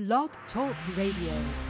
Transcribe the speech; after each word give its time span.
Blog 0.00 0.30
Talk 0.54 0.74
Radio. 0.96 1.69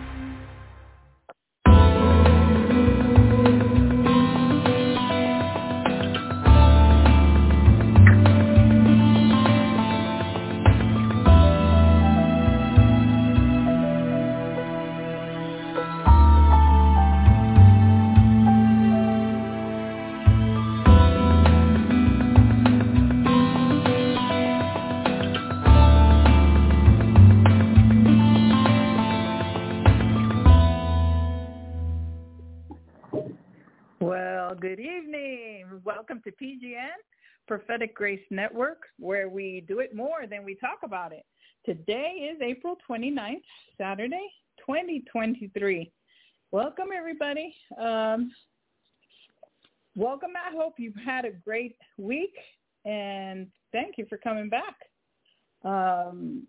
To 36.31 36.45
PGN, 36.45 36.89
Prophetic 37.47 37.95
Grace 37.95 38.25
Network, 38.31 38.83
where 38.99 39.29
we 39.29 39.65
do 39.67 39.81
it 39.81 39.95
more 39.95 40.27
than 40.29 40.45
we 40.45 40.55
talk 40.57 40.79
about 40.83 41.13
it. 41.13 41.25
Today 41.65 42.31
is 42.33 42.41
April 42.41 42.77
29th, 42.89 43.43
Saturday, 43.77 44.29
2023. 44.59 45.91
Welcome, 46.53 46.89
everybody. 46.97 47.55
Um, 47.79 48.31
welcome. 49.95 50.31
I 50.37 50.55
hope 50.55 50.75
you've 50.79 50.95
had 51.05 51.25
a 51.25 51.31
great 51.31 51.77
week, 51.99 52.35
and 52.85 53.49
thank 53.73 53.99
you 53.99 54.07
for 54.09 54.19
coming 54.19 54.49
back. 54.49 54.77
Um, 55.65 56.47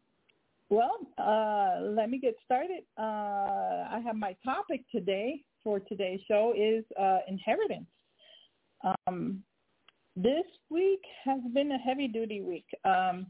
well, 0.70 0.98
uh, 1.18 1.82
let 1.82 2.10
me 2.10 2.18
get 2.18 2.36
started. 2.46 2.84
Uh, 2.98 3.88
I 3.92 4.02
have 4.06 4.16
my 4.16 4.36
topic 4.44 4.84
today 4.92 5.42
for 5.64 5.80
today's 5.80 6.22
show 6.28 6.54
is 6.58 6.86
uh, 7.00 7.20
inheritance. 7.28 7.88
Um, 9.08 9.44
this 10.16 10.46
week 10.70 11.02
has 11.24 11.40
been 11.54 11.72
a 11.72 11.78
heavy-duty 11.78 12.42
week. 12.42 12.68
Um, 12.84 13.28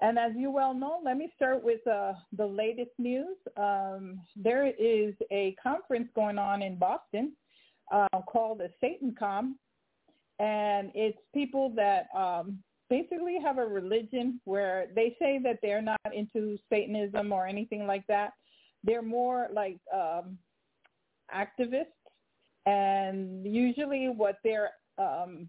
and 0.00 0.18
as 0.18 0.32
you 0.36 0.50
well 0.50 0.74
know, 0.74 1.00
let 1.04 1.16
me 1.16 1.30
start 1.36 1.62
with 1.62 1.86
uh, 1.86 2.14
the 2.36 2.46
latest 2.46 2.90
news. 2.98 3.36
Um, 3.56 4.20
there 4.34 4.66
is 4.66 5.14
a 5.30 5.54
conference 5.62 6.08
going 6.14 6.38
on 6.38 6.60
in 6.60 6.76
Boston 6.76 7.32
uh, 7.92 8.08
called 8.28 8.60
the 8.60 8.70
SatanCon, 8.82 9.52
and 10.40 10.90
it's 10.94 11.18
people 11.32 11.72
that 11.76 12.08
um, 12.16 12.58
basically 12.90 13.38
have 13.40 13.58
a 13.58 13.64
religion 13.64 14.40
where 14.44 14.88
they 14.94 15.16
say 15.20 15.38
that 15.44 15.60
they're 15.62 15.82
not 15.82 16.00
into 16.12 16.58
Satanism 16.68 17.32
or 17.32 17.46
anything 17.46 17.86
like 17.86 18.06
that. 18.08 18.32
They're 18.82 19.02
more 19.02 19.48
like 19.52 19.78
um, 19.94 20.36
activists, 21.32 21.84
and 22.66 23.46
usually 23.46 24.08
what 24.08 24.38
they're 24.42 24.70
um, 24.98 25.48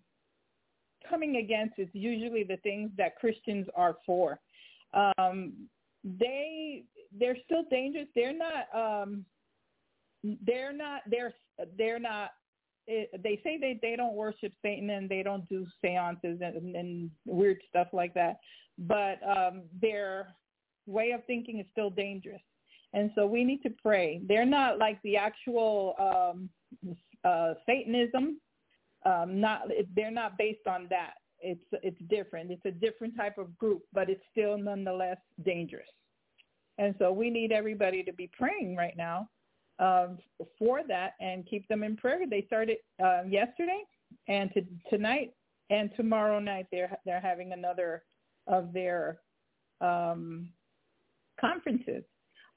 coming 1.07 1.37
against 1.37 1.79
is 1.79 1.89
usually 1.93 2.43
the 2.43 2.57
things 2.57 2.91
that 2.97 3.17
Christians 3.17 3.67
are 3.75 3.97
for. 4.05 4.39
Um, 4.93 5.53
they 6.03 6.83
they're 7.17 7.37
still 7.45 7.63
dangerous. 7.69 8.07
They're 8.15 8.37
not. 8.37 8.73
Um, 8.75 9.25
they're 10.45 10.73
not. 10.73 11.01
They're 11.09 11.33
they're 11.77 11.99
not. 11.99 12.31
It, 12.87 13.09
they 13.23 13.39
say 13.43 13.57
they 13.59 13.79
they 13.81 13.95
don't 13.95 14.15
worship 14.15 14.53
Satan 14.61 14.89
and 14.89 15.09
they 15.09 15.23
don't 15.23 15.47
do 15.47 15.65
seances 15.81 16.39
and, 16.41 16.75
and 16.75 17.11
weird 17.25 17.59
stuff 17.69 17.87
like 17.93 18.13
that. 18.15 18.39
But 18.77 19.19
um, 19.27 19.63
their 19.81 20.33
way 20.85 21.11
of 21.11 21.23
thinking 21.25 21.59
is 21.59 21.65
still 21.71 21.89
dangerous. 21.89 22.41
And 22.93 23.09
so 23.15 23.25
we 23.25 23.43
need 23.43 23.63
to 23.63 23.71
pray. 23.81 24.21
They're 24.27 24.45
not 24.45 24.77
like 24.77 25.01
the 25.03 25.17
actual 25.17 25.95
um, 25.99 26.49
uh, 27.23 27.53
Satanism. 27.65 28.39
Um, 29.05 29.39
not 29.39 29.63
they're 29.95 30.11
not 30.11 30.37
based 30.37 30.67
on 30.67 30.87
that. 30.89 31.15
It's 31.39 31.63
it's 31.83 31.99
different. 32.09 32.51
It's 32.51 32.65
a 32.65 32.71
different 32.71 33.17
type 33.17 33.37
of 33.37 33.57
group, 33.57 33.83
but 33.91 34.09
it's 34.09 34.23
still 34.31 34.57
nonetheless 34.57 35.17
dangerous. 35.43 35.89
And 36.77 36.95
so 36.97 37.11
we 37.11 37.29
need 37.29 37.51
everybody 37.51 38.03
to 38.03 38.13
be 38.13 38.29
praying 38.37 38.75
right 38.75 38.95
now 38.97 39.29
um, 39.79 40.17
for 40.57 40.81
that 40.87 41.13
and 41.19 41.45
keep 41.45 41.67
them 41.67 41.83
in 41.83 41.95
prayer. 41.97 42.21
They 42.27 42.43
started 42.47 42.77
uh, 43.03 43.23
yesterday, 43.27 43.83
and 44.27 44.51
to, 44.53 44.65
tonight 44.89 45.33
and 45.69 45.89
tomorrow 45.95 46.39
night 46.39 46.67
they're 46.71 46.97
they're 47.05 47.21
having 47.21 47.51
another 47.53 48.03
of 48.47 48.73
their 48.73 49.19
um, 49.81 50.49
conferences. 51.39 52.03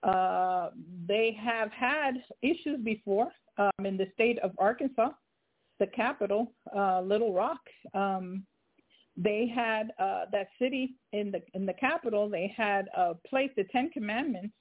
Uh, 0.02 0.70
they 1.06 1.36
have 1.40 1.70
had 1.72 2.14
issues 2.42 2.78
before 2.84 3.28
um, 3.58 3.86
in 3.86 3.96
the 3.96 4.06
state 4.14 4.38
of 4.40 4.52
Arkansas, 4.58 5.10
the 5.78 5.86
capital, 5.88 6.52
uh, 6.74 7.00
Little 7.00 7.32
Rock. 7.32 7.60
Um, 7.94 8.44
they 9.16 9.50
had 9.52 9.92
uh, 9.98 10.26
that 10.32 10.48
city 10.60 10.96
in 11.12 11.30
the 11.30 11.40
in 11.54 11.64
the 11.64 11.72
capital. 11.72 12.28
They 12.28 12.52
had 12.54 12.88
uh, 12.96 13.14
placed 13.28 13.56
the 13.56 13.64
Ten 13.64 13.90
Commandments, 13.90 14.54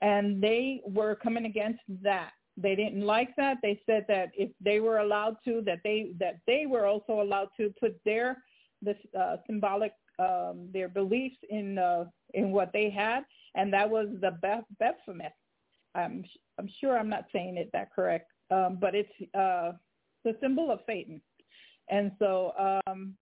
and 0.00 0.40
they 0.42 0.80
were 0.86 1.16
coming 1.16 1.46
against 1.46 1.80
that. 2.02 2.30
They 2.56 2.74
didn't 2.74 3.02
like 3.02 3.34
that. 3.36 3.58
They 3.62 3.80
said 3.86 4.04
that 4.08 4.30
if 4.36 4.50
they 4.60 4.80
were 4.80 4.98
allowed 4.98 5.36
to, 5.44 5.62
that 5.62 5.80
they 5.84 6.12
that 6.20 6.38
they 6.46 6.66
were 6.66 6.86
also 6.86 7.20
allowed 7.20 7.48
to 7.56 7.72
put 7.80 7.98
their 8.04 8.42
the 8.82 8.94
uh, 9.18 9.36
symbolic 9.46 9.92
um, 10.18 10.68
their 10.72 10.88
beliefs 10.88 11.36
in 11.50 11.78
uh, 11.78 12.04
in 12.34 12.52
what 12.52 12.72
they 12.72 12.90
had, 12.90 13.24
and 13.54 13.72
that 13.72 13.88
was 13.88 14.08
the 14.20 14.32
Beth- 14.42 14.64
Baphomet. 14.78 15.32
I'm 15.94 16.24
I'm 16.58 16.68
sure 16.80 16.98
I'm 16.98 17.08
not 17.08 17.26
saying 17.32 17.56
it 17.56 17.70
that 17.72 17.92
correct, 17.92 18.30
um, 18.50 18.78
but 18.80 18.94
it's 18.94 19.34
uh, 19.34 19.72
the 20.32 20.38
symbol 20.40 20.70
of 20.70 20.80
Satan, 20.86 21.20
and 21.90 22.12
so 22.18 22.80
um, 22.86 23.14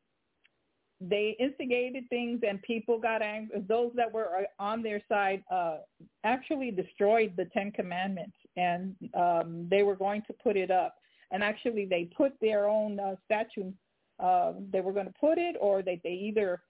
they 1.01 1.37
instigated 1.39 2.09
things, 2.09 2.41
and 2.47 2.61
people 2.63 2.99
got 2.99 3.23
angry. 3.23 3.63
Those 3.69 3.93
that 3.97 4.13
were 4.13 4.29
uh, 4.39 4.63
on 4.63 4.83
their 4.83 5.03
side 5.09 5.43
uh, 5.51 5.79
actually 6.25 6.71
destroyed 6.71 7.35
the 7.37 7.45
Ten 7.47 7.71
Commandments, 7.71 8.37
and 8.57 8.95
um, 9.15 9.67
they 9.71 9.83
were 9.83 9.97
going 9.97 10.23
to 10.27 10.33
put 10.33 10.57
it 10.57 10.71
up. 10.71 10.95
And 11.33 11.43
actually, 11.43 11.87
they 11.87 12.09
put 12.17 12.33
their 12.41 12.69
own 12.69 12.99
uh, 13.01 13.17
statue. 13.25 13.73
Uh, 14.19 14.53
they 14.73 14.81
were 14.81 14.93
going 14.93 15.07
to 15.07 15.15
put 15.21 15.39
it, 15.39 15.57
or 15.61 15.83
they 15.83 16.01
they 16.03 16.13
either 16.13 16.63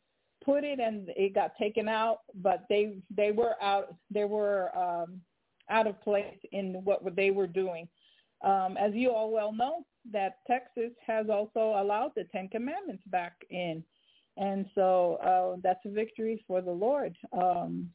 put 0.44 0.64
it 0.64 0.80
and 0.80 1.10
it 1.16 1.34
got 1.34 1.56
taken 1.56 1.88
out, 1.88 2.20
but 2.36 2.64
they 2.68 2.96
they 3.14 3.32
were 3.32 3.54
out 3.62 3.94
they 4.10 4.24
were 4.24 4.76
um, 4.76 5.20
out 5.70 5.86
of 5.86 6.00
place 6.02 6.38
in 6.52 6.80
what 6.84 7.00
they 7.14 7.30
were 7.30 7.46
doing. 7.46 7.88
Um, 8.44 8.76
as 8.78 8.92
you 8.94 9.10
all 9.10 9.30
well 9.30 9.52
know, 9.52 9.84
that 10.12 10.38
Texas 10.46 10.92
has 11.06 11.26
also 11.30 11.80
allowed 11.80 12.12
the 12.16 12.24
Ten 12.24 12.48
Commandments 12.48 13.02
back 13.06 13.34
in, 13.50 13.82
and 14.36 14.66
so 14.74 15.16
uh, 15.16 15.58
that's 15.62 15.84
a 15.86 15.90
victory 15.90 16.44
for 16.46 16.60
the 16.60 16.70
Lord. 16.70 17.16
Um, 17.32 17.90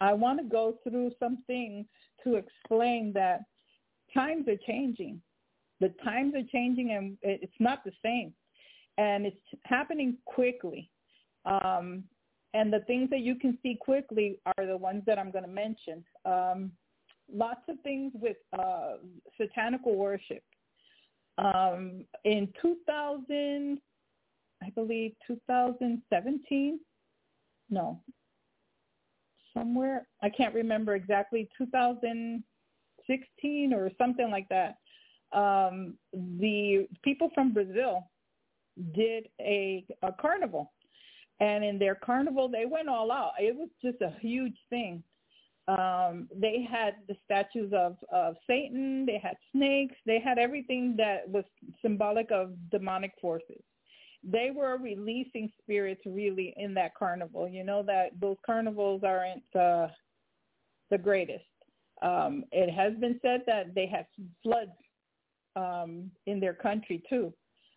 I 0.00 0.12
want 0.12 0.38
to 0.38 0.44
go 0.44 0.78
through 0.84 1.12
some 1.18 1.38
things 1.46 1.86
to 2.24 2.36
explain 2.36 3.12
that 3.14 3.40
times 4.14 4.46
are 4.48 4.58
changing. 4.66 5.20
The 5.80 5.92
times 6.04 6.34
are 6.34 6.46
changing, 6.52 6.92
and 6.92 7.16
it's 7.22 7.52
not 7.60 7.84
the 7.84 7.92
same, 8.04 8.32
and 8.96 9.26
it's 9.26 9.36
happening 9.64 10.18
quickly. 10.24 10.90
Um, 11.44 12.04
and 12.54 12.72
the 12.72 12.80
things 12.80 13.10
that 13.10 13.20
you 13.20 13.34
can 13.34 13.58
see 13.62 13.76
quickly 13.80 14.40
are 14.46 14.66
the 14.66 14.76
ones 14.76 15.02
that 15.06 15.18
I'm 15.18 15.30
going 15.30 15.44
to 15.44 15.50
mention. 15.50 16.04
Um, 16.24 16.72
lots 17.32 17.60
of 17.68 17.76
things 17.82 18.12
with 18.14 18.36
uh, 18.58 18.94
satanical 19.40 19.94
worship. 19.96 20.42
Um, 21.38 22.04
in 22.24 22.52
2000, 22.60 23.78
I 24.62 24.70
believe 24.70 25.12
2017, 25.26 26.80
no, 27.70 28.02
somewhere, 29.54 30.06
I 30.22 30.28
can't 30.30 30.54
remember 30.54 30.96
exactly, 30.96 31.48
2016 31.56 33.72
or 33.72 33.90
something 33.98 34.30
like 34.30 34.48
that. 34.48 34.78
Um, 35.32 35.94
the 36.12 36.88
people 37.02 37.30
from 37.34 37.52
Brazil 37.52 38.10
did 38.94 39.28
a, 39.40 39.84
a 40.02 40.12
carnival 40.20 40.72
and 41.40 41.64
in 41.64 41.78
their 41.78 41.94
carnival, 41.94 42.48
they 42.48 42.66
went 42.66 42.88
all 42.88 43.12
out. 43.12 43.32
It 43.38 43.54
was 43.54 43.68
just 43.82 44.00
a 44.00 44.12
huge 44.20 44.56
thing. 44.70 45.02
Um, 45.68 46.28
they 46.34 46.66
had 46.68 46.94
the 47.08 47.16
statues 47.26 47.72
of, 47.76 47.96
of 48.10 48.36
Satan. 48.46 49.04
They 49.04 49.20
had 49.22 49.36
snakes. 49.52 49.94
They 50.06 50.18
had 50.18 50.38
everything 50.38 50.94
that 50.96 51.28
was 51.28 51.44
symbolic 51.82 52.30
of 52.30 52.52
demonic 52.70 53.12
forces. 53.20 53.62
They 54.24 54.50
were 54.50 54.78
releasing 54.78 55.52
spirits 55.62 56.00
really 56.06 56.54
in 56.56 56.72
that 56.74 56.94
carnival. 56.94 57.46
You 57.46 57.64
know 57.64 57.82
that 57.82 58.18
those 58.18 58.38
carnivals 58.44 59.02
aren't 59.04 59.44
uh, 59.54 59.88
the 60.90 60.98
greatest. 60.98 61.44
Um, 62.00 62.44
it 62.50 62.70
has 62.72 62.94
been 62.94 63.20
said 63.22 63.42
that 63.46 63.74
they 63.74 63.86
had 63.86 64.06
floods 64.42 64.70
um, 65.54 66.10
in 66.26 66.40
their 66.40 66.54
country 66.54 67.02
too. 67.08 67.32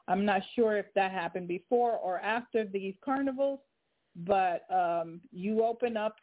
I'm 0.07 0.25
not 0.25 0.41
sure 0.55 0.77
if 0.77 0.87
that 0.95 1.11
happened 1.11 1.47
before 1.47 1.97
or 1.97 2.19
after 2.19 2.65
these 2.65 2.95
carnivals, 3.03 3.59
but 4.15 4.61
um, 4.73 5.21
you 5.31 5.63
open 5.63 5.97
up 5.97 6.15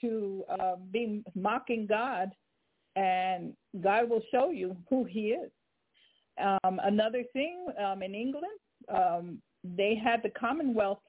to 0.00 0.44
uh, 0.48 0.76
be 0.92 1.22
mocking 1.34 1.86
God, 1.86 2.30
and 2.96 3.54
God 3.80 4.08
will 4.08 4.22
show 4.30 4.50
you 4.50 4.76
who 4.88 5.04
He 5.04 5.28
is. 5.28 5.50
Um, 6.38 6.80
another 6.84 7.24
thing 7.32 7.66
um, 7.82 8.02
in 8.02 8.14
England, 8.14 8.46
um, 8.88 9.42
they 9.62 9.94
had 9.94 10.22
the 10.22 10.30
Commonwealth 10.30 11.00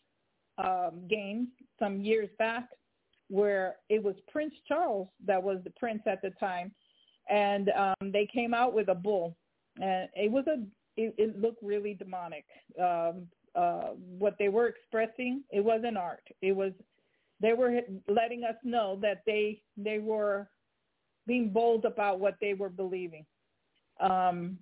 um, 0.57 1.03
Games 1.09 1.47
some 1.79 2.01
years 2.01 2.29
back, 2.38 2.67
where 3.29 3.77
it 3.89 4.03
was 4.03 4.15
Prince 4.29 4.53
Charles 4.67 5.07
that 5.25 5.41
was 5.41 5.59
the 5.63 5.69
prince 5.71 6.01
at 6.05 6.21
the 6.21 6.31
time, 6.31 6.71
and 7.29 7.69
um, 7.69 8.11
they 8.11 8.27
came 8.31 8.53
out 8.53 8.73
with 8.73 8.89
a 8.89 8.95
bull, 8.95 9.35
and 9.81 10.09
it 10.15 10.29
was 10.29 10.45
a 10.47 10.63
it, 10.97 11.15
it 11.17 11.39
looked 11.39 11.63
really 11.63 11.93
demonic. 11.93 12.45
Um, 12.79 13.27
uh, 13.55 13.91
what 14.17 14.35
they 14.39 14.49
were 14.49 14.67
expressing, 14.67 15.43
it 15.51 15.61
wasn't 15.61 15.97
art. 15.97 16.23
It 16.41 16.53
was 16.53 16.73
they 17.41 17.53
were 17.53 17.81
letting 18.07 18.43
us 18.43 18.55
know 18.63 18.99
that 19.01 19.23
they 19.25 19.61
they 19.75 19.99
were 19.99 20.49
being 21.27 21.49
bold 21.49 21.85
about 21.85 22.19
what 22.19 22.35
they 22.41 22.53
were 22.53 22.69
believing. 22.69 23.25
Um, 23.99 24.57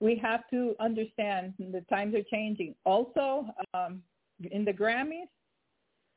we 0.00 0.16
have 0.16 0.48
to 0.50 0.74
understand 0.80 1.54
the 1.58 1.84
times 1.90 2.14
are 2.14 2.22
changing. 2.30 2.74
Also, 2.84 3.46
um, 3.74 4.02
in 4.50 4.64
the 4.64 4.72
Grammys, 4.72 5.28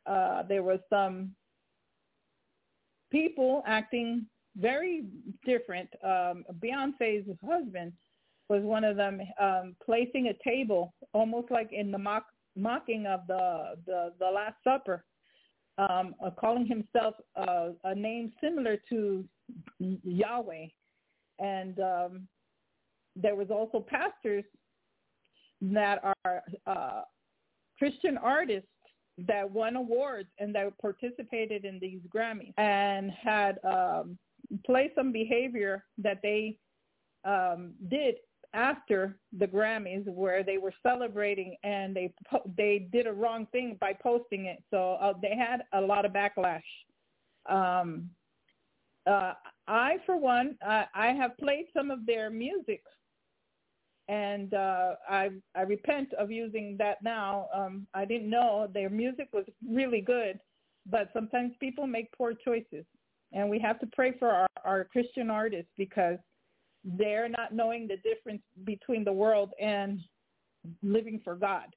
uh, 0.06 0.44
there 0.44 0.63
was 0.63 0.80
some 0.89 1.31
people 3.12 3.63
acting 3.68 4.25
very 4.57 5.06
different. 5.45 5.89
Um, 6.04 6.45
Beyonce's 6.60 7.27
husband 7.45 7.92
was 8.50 8.63
one 8.63 8.83
of 8.83 8.95
them, 8.95 9.21
um, 9.42 9.75
placing 9.83 10.27
a 10.27 10.50
table 10.50 10.94
almost 11.13 11.51
like 11.51 11.71
in 11.71 11.92
the 11.92 11.98
mock, 11.98 12.25
mocking 12.55 13.05
of 13.05 13.21
the 13.27 13.75
the, 13.85 14.13
the 14.19 14.25
Last 14.25 14.55
Supper, 14.63 15.03
um, 15.77 16.15
uh, 16.23 16.29
calling 16.31 16.65
himself 16.65 17.15
uh, 17.35 17.69
a 17.83 17.95
name 17.95 18.31
similar 18.41 18.77
to 18.89 19.25
Yahweh, 19.79 20.67
and 21.39 21.79
um, 21.79 22.27
there 23.15 23.35
was 23.35 23.50
also 23.50 23.79
pastors 23.79 24.45
that 25.61 26.00
are 26.25 26.44
uh, 26.67 27.01
Christian 27.77 28.17
artists 28.17 28.67
that 29.17 29.50
won 29.50 29.75
awards 29.75 30.29
and 30.39 30.53
that 30.55 30.77
participated 30.79 31.65
in 31.65 31.79
these 31.79 32.01
Grammys 32.13 32.53
and 32.57 33.11
had 33.11 33.59
um, 33.63 34.17
played 34.65 34.91
some 34.95 35.11
behavior 35.11 35.85
that 36.00 36.19
they 36.23 36.57
um, 37.25 37.73
did 37.89 38.15
after 38.53 39.17
the 39.38 39.47
Grammys 39.47 40.05
where 40.05 40.44
they 40.44 40.57
were 40.57 40.73
celebrating 40.83 41.55
and 41.63 41.95
they 41.95 42.13
po- 42.29 42.50
they 42.57 42.88
did 42.91 43.07
a 43.07 43.13
wrong 43.13 43.47
thing 43.51 43.77
by 43.79 43.94
posting 43.94 44.45
it. 44.45 44.63
So 44.69 44.94
uh, 45.01 45.13
they 45.21 45.35
had 45.35 45.63
a 45.73 45.81
lot 45.81 46.05
of 46.05 46.13
backlash. 46.13 46.61
Um, 47.47 48.09
uh, 49.05 49.33
I, 49.67 49.97
for 50.05 50.17
one, 50.17 50.55
I, 50.65 50.85
I 50.94 51.07
have 51.07 51.38
played 51.38 51.65
some 51.75 51.91
of 51.91 52.05
their 52.05 52.29
music, 52.29 52.83
and 54.07 54.53
uh, 54.53 54.95
I 55.09 55.31
I 55.55 55.61
repent 55.61 56.13
of 56.13 56.31
using 56.31 56.77
that 56.77 57.03
now. 57.03 57.47
Um, 57.53 57.88
I 57.94 58.05
didn't 58.05 58.29
know 58.29 58.69
their 58.73 58.89
music 58.89 59.29
was 59.33 59.45
really 59.67 60.01
good, 60.01 60.39
but 60.89 61.09
sometimes 61.13 61.53
people 61.59 61.88
make 61.88 62.15
poor 62.17 62.33
choices, 62.33 62.85
and 63.33 63.50
we 63.50 63.59
have 63.59 63.79
to 63.79 63.88
pray 63.94 64.13
for 64.17 64.29
our, 64.29 64.47
our 64.63 64.83
Christian 64.85 65.29
artists 65.29 65.71
because 65.77 66.17
they're 66.83 67.30
not 67.30 67.53
knowing 67.53 67.88
the 67.88 67.97
difference 67.97 68.41
between 68.65 69.03
the 69.03 69.13
world 69.13 69.51
and 69.59 70.00
living 70.81 71.21
for 71.24 71.35
God. 71.35 71.75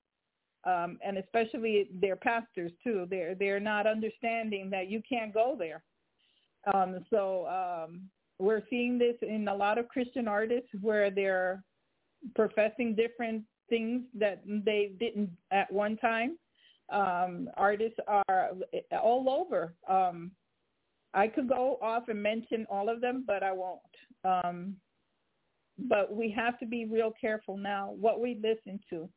Um, 0.65 0.99
and 1.05 1.17
especially 1.19 1.89
their 2.01 2.17
pastors 2.17 2.73
too. 2.83 3.07
They're 3.09 3.37
they're 3.37 3.61
not 3.61 3.87
understanding 3.87 4.69
that 4.71 4.91
you 4.91 5.01
can't 5.09 5.33
go 5.33 5.55
there. 5.57 5.83
Um, 6.75 7.05
so 7.09 7.47
um, 7.47 8.01
we're 8.41 8.63
seeing 8.69 8.99
this 8.99 9.15
in 9.23 9.47
a 9.47 9.55
lot 9.55 9.79
of 9.79 9.89
Christian 9.89 10.27
artists 10.27 10.69
where 10.81 11.11
they're 11.11 11.63
professing 12.35 12.97
different 12.97 13.45
things 13.69 14.03
that 14.15 14.43
they 14.47 14.91
didn't 14.99 15.31
at 15.53 15.73
one 15.73 15.97
time. 15.99 16.37
Um, 16.89 17.49
artists 17.57 17.99
are 18.07 18.51
all 18.93 19.29
over. 19.29 19.75
Um, 19.89 20.33
I 21.15 21.29
could 21.29 21.49
go 21.49 21.79
off 21.81 22.09
and 22.09 22.21
mention 22.21 22.67
all 22.69 22.89
of 22.89 23.01
them, 23.01 23.25
but 23.27 23.43
I 23.43 23.53
won't. 23.53 23.81
But 25.79 26.15
we 26.15 26.31
have 26.31 26.59
to 26.61 26.67
be 26.67 26.87
real 26.87 27.13
careful 27.21 27.57
now 27.57 27.95
what 27.99 28.21
we 28.21 28.41
listen 28.43 28.81
to 28.91 29.09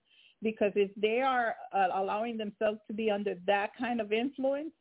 because 0.42 0.72
if 0.76 0.92
they 0.96 1.22
are 1.22 1.56
uh, 1.74 1.88
allowing 1.96 2.38
themselves 2.38 2.80
to 2.88 2.94
be 2.94 3.12
under 3.12 3.36
that 3.46 3.72
kind 3.78 4.00
of 4.00 4.12
influence, 4.12 4.72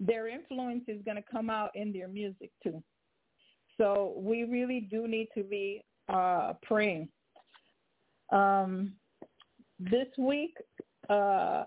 their 0.00 0.28
influence 0.28 0.84
is 0.88 1.02
going 1.04 1.16
to 1.16 1.24
come 1.30 1.50
out 1.50 1.70
in 1.74 1.92
their 1.92 2.08
music 2.08 2.50
too. 2.62 2.82
So 3.78 4.14
we 4.16 4.44
really 4.44 4.80
do 4.90 5.06
need 5.06 5.28
to 5.36 5.42
be 5.42 5.84
uh, 6.08 6.54
praying. 6.62 7.08
Um, 8.32 8.92
this 9.78 10.08
week, 10.18 10.54
uh, 11.10 11.64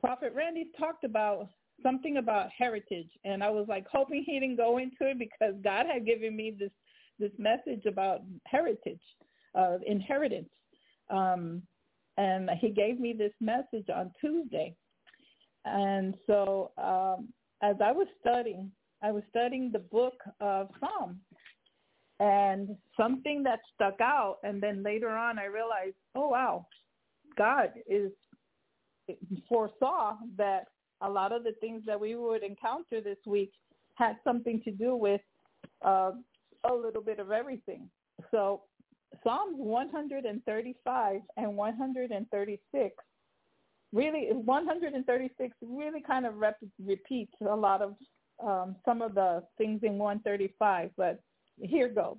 Prophet 0.00 0.32
Randy 0.34 0.70
talked 0.78 1.04
about 1.04 1.48
something 1.82 2.18
about 2.18 2.48
heritage, 2.56 3.10
and 3.24 3.42
I 3.42 3.50
was 3.50 3.66
like 3.68 3.86
hoping 3.90 4.22
he 4.24 4.38
didn't 4.38 4.56
go 4.56 4.78
into 4.78 4.96
it 5.00 5.18
because 5.18 5.54
God 5.62 5.86
had 5.92 6.06
given 6.06 6.36
me 6.36 6.54
this 6.56 6.70
this 7.18 7.32
message 7.38 7.86
about 7.86 8.20
heritage, 8.46 9.00
uh, 9.54 9.78
inheritance. 9.86 10.50
Um, 11.10 11.62
and 12.16 12.50
he 12.60 12.70
gave 12.70 12.98
me 12.98 13.12
this 13.12 13.32
message 13.40 13.88
on 13.94 14.10
Tuesday. 14.20 14.74
And 15.64 16.14
so 16.26 16.72
um, 16.78 17.28
as 17.62 17.76
I 17.84 17.92
was 17.92 18.06
studying, 18.20 18.70
I 19.02 19.12
was 19.12 19.22
studying 19.30 19.70
the 19.70 19.80
book 19.80 20.14
of 20.40 20.68
Psalms 20.80 21.18
and 22.20 22.76
something 22.96 23.42
that 23.42 23.60
stuck 23.74 24.00
out. 24.00 24.38
And 24.42 24.62
then 24.62 24.82
later 24.82 25.10
on, 25.10 25.38
I 25.38 25.46
realized, 25.46 25.96
oh, 26.14 26.28
wow, 26.28 26.66
God 27.36 27.72
is 27.86 28.10
foresaw 29.48 30.16
that 30.36 30.64
a 31.02 31.10
lot 31.10 31.32
of 31.32 31.44
the 31.44 31.52
things 31.60 31.82
that 31.86 32.00
we 32.00 32.16
would 32.16 32.42
encounter 32.42 33.00
this 33.00 33.18
week 33.26 33.52
had 33.94 34.16
something 34.24 34.62
to 34.64 34.70
do 34.70 34.96
with 34.96 35.20
uh, 35.84 36.12
a 36.64 36.74
little 36.74 37.02
bit 37.02 37.18
of 37.18 37.30
everything. 37.30 37.88
So 38.30 38.62
Psalms 39.22 39.56
135 39.58 41.20
and 41.36 41.56
136 41.56 42.94
really 43.92 44.28
136 44.32 45.56
really 45.62 46.00
kind 46.00 46.26
of 46.26 46.36
rep- 46.36 46.58
repeats 46.84 47.32
a 47.48 47.54
lot 47.54 47.82
of 47.82 47.94
um, 48.44 48.76
some 48.84 49.00
of 49.00 49.14
the 49.14 49.42
things 49.56 49.80
in 49.82 49.96
135 49.96 50.90
but 50.96 51.20
here 51.58 51.88
goes. 51.88 52.18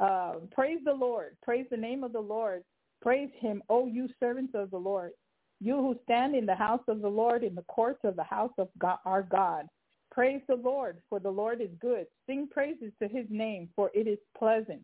Uh, 0.00 0.34
praise 0.52 0.78
the 0.84 0.92
lord. 0.92 1.36
Praise 1.42 1.66
the 1.70 1.76
name 1.76 2.04
of 2.04 2.12
the 2.12 2.20
lord. 2.20 2.62
Praise 3.02 3.30
him 3.40 3.62
o 3.68 3.86
you 3.86 4.08
servants 4.18 4.52
of 4.54 4.70
the 4.70 4.76
lord. 4.76 5.12
You 5.60 5.76
who 5.76 5.96
stand 6.04 6.34
in 6.34 6.46
the 6.46 6.54
house 6.54 6.82
of 6.88 7.02
the 7.02 7.08
lord 7.08 7.42
in 7.42 7.54
the 7.54 7.62
courts 7.62 8.00
of 8.04 8.16
the 8.16 8.24
house 8.24 8.52
of 8.58 8.68
god, 8.78 8.98
our 9.04 9.22
god 9.22 9.66
Praise 10.10 10.40
the 10.48 10.56
Lord, 10.56 10.98
for 11.08 11.20
the 11.20 11.30
Lord 11.30 11.60
is 11.60 11.70
good. 11.80 12.06
Sing 12.26 12.48
praises 12.50 12.92
to 13.02 13.08
his 13.08 13.26
name, 13.28 13.68
for 13.76 13.90
it 13.94 14.06
is 14.06 14.18
pleasant. 14.36 14.82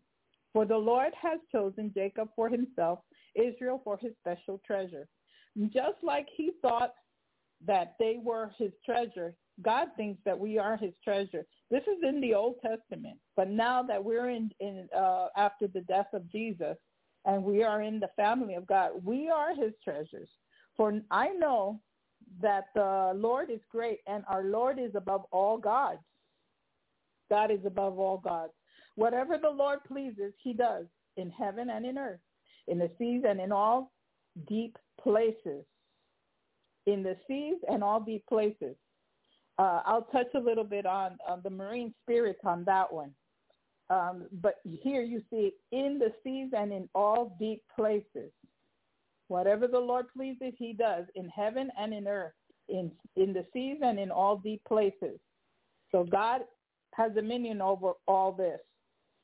For 0.53 0.65
the 0.65 0.77
Lord 0.77 1.11
has 1.19 1.39
chosen 1.51 1.91
Jacob 1.95 2.29
for 2.35 2.49
himself, 2.49 2.99
Israel 3.35 3.81
for 3.83 3.97
his 3.97 4.11
special 4.19 4.61
treasure. 4.65 5.07
Just 5.73 5.97
like 6.03 6.27
he 6.35 6.51
thought 6.61 6.93
that 7.65 7.95
they 7.99 8.19
were 8.21 8.51
his 8.57 8.71
treasure, 8.85 9.33
God 9.61 9.87
thinks 9.97 10.21
that 10.25 10.37
we 10.37 10.57
are 10.57 10.77
his 10.77 10.93
treasure. 11.03 11.45
This 11.69 11.83
is 11.83 12.03
in 12.07 12.21
the 12.21 12.33
Old 12.33 12.55
Testament, 12.61 13.17
but 13.35 13.49
now 13.49 13.83
that 13.83 14.03
we're 14.03 14.29
in, 14.29 14.51
in 14.59 14.87
uh, 14.95 15.27
after 15.37 15.67
the 15.67 15.81
death 15.81 16.07
of 16.13 16.31
Jesus 16.31 16.77
and 17.25 17.43
we 17.43 17.63
are 17.63 17.81
in 17.81 17.99
the 17.99 18.09
family 18.15 18.55
of 18.55 18.67
God, 18.67 18.91
we 19.03 19.29
are 19.29 19.55
his 19.55 19.73
treasures. 19.83 20.29
For 20.75 20.99
I 21.11 21.29
know 21.29 21.79
that 22.41 22.65
the 22.75 23.13
Lord 23.15 23.49
is 23.49 23.59
great 23.69 23.99
and 24.07 24.23
our 24.27 24.43
Lord 24.43 24.79
is 24.79 24.91
above 24.95 25.23
all 25.31 25.57
gods. 25.57 25.99
God 27.29 27.51
is 27.51 27.65
above 27.65 27.99
all 27.99 28.17
gods. 28.17 28.53
Whatever 28.95 29.37
the 29.37 29.49
Lord 29.49 29.79
pleases, 29.87 30.33
he 30.41 30.53
does 30.53 30.85
in 31.17 31.29
heaven 31.31 31.69
and 31.69 31.85
in 31.85 31.97
earth, 31.97 32.19
in 32.67 32.77
the 32.77 32.91
seas 32.97 33.23
and 33.27 33.39
in 33.39 33.51
all 33.51 33.91
deep 34.47 34.77
places. 35.01 35.65
In 36.85 37.01
the 37.01 37.15
seas 37.27 37.57
and 37.69 37.83
all 37.83 38.01
deep 38.01 38.25
places. 38.27 38.75
Uh, 39.57 39.81
I'll 39.85 40.07
touch 40.11 40.27
a 40.35 40.39
little 40.39 40.63
bit 40.63 40.85
on, 40.85 41.17
on 41.27 41.41
the 41.43 41.49
marine 41.49 41.93
spirits 42.03 42.41
on 42.43 42.63
that 42.65 42.91
one. 42.91 43.11
Um, 43.89 44.27
but 44.41 44.55
here 44.63 45.01
you 45.01 45.21
see 45.29 45.51
in 45.71 45.99
the 45.99 46.11
seas 46.23 46.49
and 46.55 46.71
in 46.71 46.89
all 46.95 47.35
deep 47.39 47.61
places. 47.75 48.31
Whatever 49.27 49.67
the 49.67 49.79
Lord 49.79 50.05
pleases, 50.15 50.53
he 50.57 50.73
does 50.73 51.05
in 51.15 51.27
heaven 51.29 51.69
and 51.77 51.93
in 51.93 52.07
earth, 52.07 52.33
in, 52.69 52.91
in 53.15 53.33
the 53.33 53.45
seas 53.53 53.77
and 53.83 53.99
in 53.99 54.11
all 54.11 54.37
deep 54.37 54.61
places. 54.67 55.19
So 55.91 56.03
God 56.03 56.41
has 56.95 57.13
dominion 57.13 57.61
over 57.61 57.93
all 58.07 58.31
this. 58.31 58.59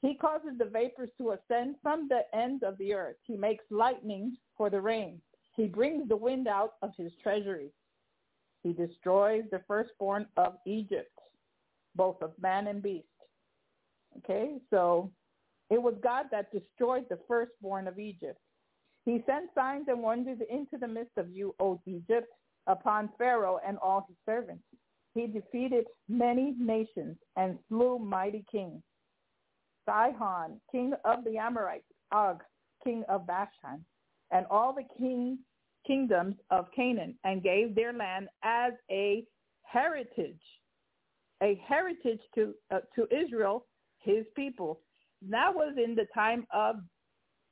He 0.02 0.16
causes 0.16 0.52
the 0.58 0.66
vapors 0.66 1.10
to 1.18 1.32
ascend 1.32 1.76
from 1.82 2.08
the 2.08 2.22
ends 2.34 2.64
of 2.66 2.78
the 2.78 2.94
earth. 2.94 3.18
He 3.24 3.36
makes 3.36 3.66
lightning 3.70 4.38
for 4.58 4.70
the 4.70 4.80
rain. 4.80 5.22
He 5.56 5.66
brings 5.66 6.08
the 6.08 6.16
wind 6.16 6.48
out 6.48 6.74
of 6.82 6.92
his 6.98 7.12
treasury. 7.22 7.72
He 8.64 8.74
destroys 8.74 9.44
the 9.52 9.62
firstborn 9.68 10.26
of 10.38 10.56
Egypt, 10.66 11.12
both 11.96 12.22
of 12.22 12.32
man 12.42 12.68
and 12.68 12.82
beast. 12.82 13.08
Okay, 14.20 14.58
so 14.70 15.12
it 15.70 15.82
was 15.82 15.96
God 16.02 16.26
that 16.32 16.52
destroyed 16.52 17.06
the 17.10 17.20
firstborn 17.28 17.88
of 17.88 18.00
Egypt. 18.00 18.40
He 19.06 19.24
sent 19.26 19.50
signs 19.56 19.86
and 19.88 20.02
wonders 20.02 20.40
into 20.50 20.78
the 20.80 20.88
midst 20.88 21.18
of 21.18 21.30
you, 21.30 21.56
O 21.60 21.82
Egypt, 21.86 22.28
upon 22.68 23.10
Pharaoh 23.18 23.60
and 23.66 23.78
all 23.80 24.06
his 24.08 24.18
servants. 24.26 24.64
He 25.16 25.28
defeated 25.28 25.86
many 26.08 26.56
nations 26.60 27.18
and 27.36 27.58
slew 27.68 28.00
mighty 28.00 28.46
kings. 28.52 28.82
Sihon, 29.86 30.62
king 30.72 30.94
of 31.04 31.24
the 31.24 31.38
Amorites, 31.38 31.86
Og, 32.12 32.44
king 32.84 33.04
of 33.10 33.26
Bashan, 33.26 33.84
and 34.32 34.46
all 34.52 34.74
the 34.74 34.86
king, 34.98 35.40
kingdoms 35.88 36.36
of 36.52 36.68
Canaan, 36.76 37.18
and 37.24 37.42
gave 37.42 37.74
their 37.74 37.94
land 37.94 38.28
as 38.44 38.74
a 38.92 39.26
heritage, 39.64 40.42
a 41.42 41.60
heritage 41.68 42.20
to 42.36 42.54
uh, 42.72 42.80
to 42.96 43.08
Israel, 43.12 43.66
his 44.00 44.26
people. 44.36 44.82
That 45.28 45.54
was 45.54 45.76
in 45.84 45.96
the 45.96 46.06
time 46.14 46.46
of 46.54 46.76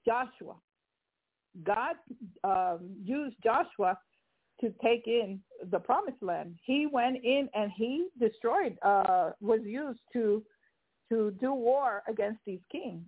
Joshua. 0.05 0.55
God 1.63 1.95
um, 2.43 2.89
used 3.03 3.35
Joshua 3.43 3.97
to 4.61 4.73
take 4.83 5.07
in 5.07 5.39
the 5.71 5.79
promised 5.79 6.21
land. 6.21 6.55
He 6.63 6.87
went 6.91 7.17
in 7.23 7.49
and 7.53 7.71
he 7.75 8.07
destroyed, 8.19 8.77
uh, 8.83 9.31
was 9.41 9.61
used 9.63 9.99
to 10.13 10.43
to 11.09 11.31
do 11.39 11.53
war 11.53 12.03
against 12.09 12.39
these 12.45 12.59
kings. 12.69 13.03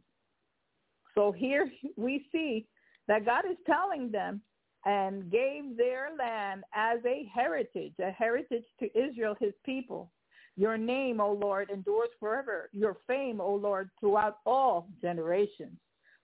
So 1.15 1.33
here 1.33 1.69
we 1.97 2.25
see 2.31 2.65
that 3.09 3.25
God 3.25 3.43
is 3.49 3.57
telling 3.65 4.09
them 4.09 4.41
and 4.85 5.29
gave 5.29 5.75
their 5.75 6.09
land 6.17 6.63
as 6.73 6.99
a 7.05 7.29
heritage, 7.33 7.93
a 7.99 8.11
heritage 8.11 8.63
to 8.79 8.85
Israel, 8.97 9.35
his 9.39 9.53
people. 9.65 10.09
Your 10.55 10.77
name, 10.77 11.19
O 11.19 11.33
Lord, 11.33 11.69
endures 11.69 12.09
forever. 12.19 12.69
Your 12.71 12.97
fame, 13.07 13.41
O 13.41 13.55
Lord, 13.55 13.89
throughout 13.99 14.37
all 14.45 14.87
generations. 15.01 15.77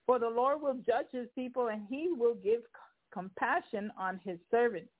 For 0.06 0.18
the 0.18 0.28
Lord 0.28 0.62
will 0.62 0.78
judge 0.86 1.06
his 1.12 1.28
people 1.34 1.68
and 1.68 1.82
he 1.88 2.08
will 2.16 2.34
give 2.36 2.60
compassion 3.12 3.90
on 3.98 4.20
his 4.24 4.38
servants. 4.50 4.90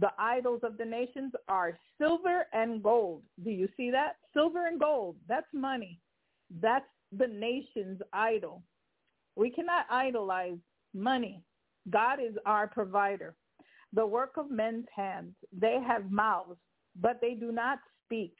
The 0.00 0.10
idols 0.18 0.60
of 0.64 0.76
the 0.76 0.84
nations 0.84 1.32
are 1.48 1.78
silver 1.98 2.46
and 2.52 2.82
gold. 2.82 3.22
Do 3.44 3.50
you 3.50 3.68
see 3.76 3.90
that? 3.90 4.16
Silver 4.32 4.66
and 4.66 4.80
gold. 4.80 5.16
That's 5.28 5.46
money. 5.52 6.00
That's 6.60 6.86
the 7.16 7.28
nation's 7.28 8.00
idol. 8.12 8.62
We 9.36 9.50
cannot 9.50 9.86
idolize 9.90 10.58
money. 10.94 11.42
God 11.90 12.18
is 12.20 12.34
our 12.46 12.66
provider. 12.66 13.36
The 13.92 14.06
work 14.06 14.32
of 14.36 14.50
men's 14.50 14.86
hands. 14.94 15.34
They 15.52 15.78
have 15.86 16.10
mouths, 16.10 16.58
but 17.00 17.20
they 17.20 17.34
do 17.34 17.52
not 17.52 17.78
speak. 18.04 18.34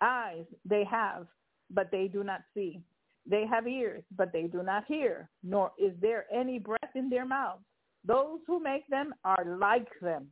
Eyes 0.00 0.44
they 0.64 0.84
have, 0.84 1.26
but 1.70 1.90
they 1.90 2.08
do 2.08 2.24
not 2.24 2.40
see. 2.54 2.80
They 3.26 3.46
have 3.46 3.66
ears, 3.66 4.02
but 4.16 4.32
they 4.32 4.44
do 4.44 4.62
not 4.62 4.84
hear, 4.86 5.30
nor 5.42 5.72
is 5.78 5.92
there 6.00 6.26
any 6.32 6.58
breath 6.58 6.94
in 6.94 7.08
their 7.08 7.24
mouths. 7.24 7.64
Those 8.06 8.40
who 8.46 8.60
make 8.60 8.86
them 8.88 9.14
are 9.24 9.44
like 9.58 9.88
them. 10.02 10.26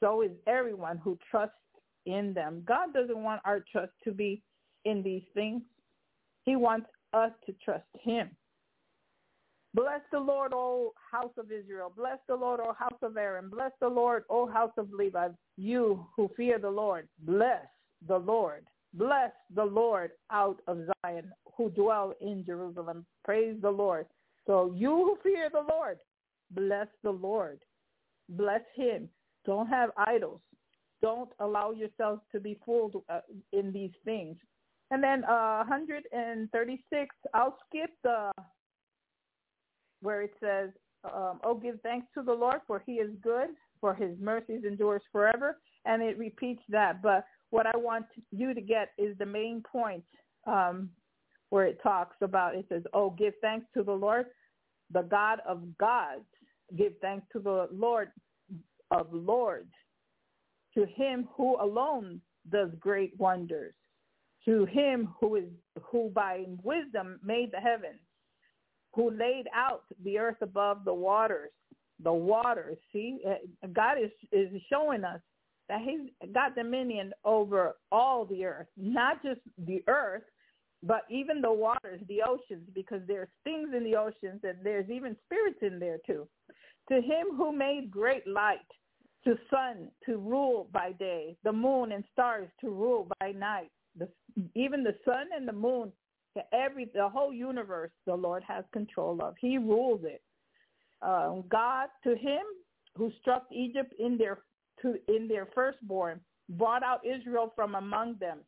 So 0.00 0.20
is 0.20 0.32
everyone 0.46 0.98
who 0.98 1.18
trusts 1.30 1.54
in 2.04 2.34
them. 2.34 2.62
God 2.66 2.92
doesn't 2.92 3.22
want 3.22 3.40
our 3.44 3.64
trust 3.72 3.92
to 4.04 4.12
be 4.12 4.42
in 4.84 5.02
these 5.02 5.22
things. 5.32 5.62
He 6.44 6.56
wants 6.56 6.86
us 7.14 7.30
to 7.46 7.54
trust 7.64 7.84
him. 8.02 8.30
Bless 9.72 10.00
the 10.12 10.20
Lord, 10.20 10.52
O 10.54 10.92
house 11.10 11.32
of 11.38 11.50
Israel. 11.50 11.92
Bless 11.96 12.18
the 12.28 12.36
Lord, 12.36 12.60
O 12.60 12.74
house 12.74 12.98
of 13.02 13.16
Aaron. 13.16 13.48
Bless 13.48 13.72
the 13.80 13.88
Lord, 13.88 14.24
O 14.28 14.46
house 14.46 14.72
of 14.76 14.92
Levi. 14.92 15.28
You 15.56 16.06
who 16.14 16.30
fear 16.36 16.58
the 16.58 16.70
Lord, 16.70 17.08
bless 17.20 17.66
the 18.06 18.18
Lord. 18.18 18.66
Bless 18.92 19.32
the 19.54 19.64
Lord 19.64 20.12
out 20.30 20.60
of 20.68 20.78
Zion 21.02 21.32
who 21.56 21.70
dwell 21.70 22.14
in 22.20 22.44
Jerusalem. 22.44 23.06
Praise 23.24 23.56
the 23.60 23.70
Lord. 23.70 24.06
So 24.46 24.72
you 24.74 24.90
who 24.90 25.18
fear 25.22 25.48
the 25.50 25.64
Lord, 25.68 25.98
bless 26.50 26.88
the 27.02 27.10
Lord. 27.10 27.60
Bless 28.28 28.62
him. 28.74 29.08
Don't 29.46 29.68
have 29.68 29.90
idols. 29.96 30.40
Don't 31.02 31.30
allow 31.40 31.72
yourselves 31.72 32.22
to 32.32 32.40
be 32.40 32.58
fooled 32.64 33.02
uh, 33.10 33.20
in 33.52 33.72
these 33.72 33.92
things. 34.04 34.36
And 34.90 35.02
then 35.02 35.24
uh, 35.24 35.64
136, 35.66 37.14
I'll 37.34 37.58
skip 37.68 37.90
the 38.02 38.30
where 40.00 40.22
it 40.22 40.34
says, 40.38 40.70
um, 41.04 41.40
"Oh, 41.42 41.54
give 41.54 41.80
thanks 41.82 42.06
to 42.14 42.22
the 42.22 42.32
Lord, 42.32 42.60
for 42.66 42.82
He 42.84 42.94
is 42.94 43.10
good, 43.22 43.48
for 43.80 43.94
His 43.94 44.18
mercies 44.20 44.64
endures 44.66 45.02
forever," 45.10 45.58
and 45.84 46.02
it 46.02 46.18
repeats 46.18 46.62
that. 46.68 47.02
But 47.02 47.24
what 47.50 47.66
I 47.66 47.76
want 47.76 48.06
you 48.30 48.54
to 48.54 48.60
get 48.60 48.90
is 48.98 49.16
the 49.18 49.26
main 49.26 49.62
point 49.62 50.04
um, 50.46 50.90
where 51.54 51.66
it 51.66 51.78
talks 51.82 52.16
about. 52.20 52.56
It 52.56 52.66
says, 52.68 52.82
"Oh, 52.92 53.10
give 53.10 53.34
thanks 53.40 53.66
to 53.74 53.82
the 53.82 53.92
Lord, 53.92 54.26
the 54.90 55.02
God 55.02 55.40
of 55.46 55.78
gods. 55.78 56.26
Give 56.76 56.92
thanks 57.00 57.26
to 57.32 57.38
the 57.38 57.68
Lord 57.70 58.10
of 58.90 59.12
lords, 59.12 59.74
to 60.74 60.84
Him 60.86 61.28
who 61.36 61.56
alone 61.60 62.20
does 62.50 62.70
great 62.80 63.18
wonders." 63.18 63.74
to 64.44 64.66
him 64.66 65.08
who 65.18 65.36
is 65.36 65.48
who 65.84 66.10
by 66.10 66.44
wisdom 66.62 67.18
made 67.24 67.50
the 67.50 67.60
heavens 67.60 68.00
who 68.94 69.10
laid 69.10 69.46
out 69.54 69.84
the 70.04 70.18
earth 70.18 70.40
above 70.40 70.84
the 70.84 70.94
waters. 70.94 71.50
The 72.02 72.12
waters. 72.12 72.76
See, 72.92 73.18
uh, 73.26 73.66
God 73.72 73.96
is 73.98 74.10
is 74.32 74.50
showing 74.68 75.04
us 75.04 75.20
that 75.68 75.80
He's 75.80 76.10
got 76.32 76.54
dominion 76.54 77.12
over 77.24 77.76
all 77.90 78.24
the 78.24 78.44
earth, 78.44 78.66
not 78.76 79.22
just 79.22 79.40
the 79.66 79.82
earth, 79.88 80.22
but 80.86 81.02
even 81.10 81.40
the 81.40 81.52
waters, 81.52 82.00
the 82.08 82.22
oceans, 82.22 82.68
because 82.74 83.00
there's 83.06 83.28
things 83.42 83.70
in 83.76 83.84
the 83.84 83.96
oceans 83.96 84.40
and 84.42 84.58
there's 84.62 84.88
even 84.90 85.16
spirits 85.24 85.58
in 85.62 85.78
there 85.78 85.98
too. 86.06 86.28
To 86.90 86.96
Him 86.96 87.28
who 87.36 87.52
made 87.52 87.90
great 87.90 88.26
light, 88.26 88.58
to 89.24 89.36
sun 89.50 89.88
to 90.04 90.18
rule 90.18 90.68
by 90.72 90.92
day, 90.92 91.36
the 91.44 91.52
moon 91.52 91.92
and 91.92 92.04
stars 92.12 92.48
to 92.60 92.68
rule 92.68 93.08
by 93.20 93.32
night, 93.32 93.70
the, 93.98 94.08
even 94.54 94.84
the 94.84 94.94
sun 95.04 95.28
and 95.34 95.48
the 95.48 95.52
moon 95.52 95.90
every 96.52 96.90
the 96.94 97.08
whole 97.08 97.32
universe 97.32 97.90
the 98.06 98.14
Lord 98.14 98.42
has 98.46 98.64
control 98.72 99.20
of. 99.22 99.34
He 99.40 99.56
rules 99.58 100.00
it. 100.04 100.22
Uh, 101.00 101.36
God 101.48 101.88
to 102.02 102.10
him 102.10 102.42
who 102.96 103.12
struck 103.20 103.44
Egypt 103.52 103.94
in 103.98 104.18
their 104.18 104.40
to 104.82 104.96
in 105.08 105.28
their 105.28 105.48
firstborn 105.54 106.20
brought 106.50 106.82
out 106.82 107.00
Israel 107.06 107.52
from 107.54 107.74
among 107.74 108.16
them 108.18 108.40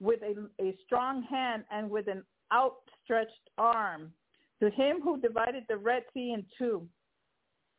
with 0.00 0.20
a, 0.22 0.62
a 0.62 0.76
strong 0.84 1.22
hand 1.22 1.64
and 1.70 1.90
with 1.90 2.08
an 2.08 2.22
outstretched 2.52 3.50
arm. 3.58 4.12
To 4.60 4.70
him 4.70 5.00
who 5.02 5.20
divided 5.20 5.64
the 5.68 5.76
Red 5.76 6.02
Sea 6.12 6.32
in 6.34 6.44
two. 6.58 6.86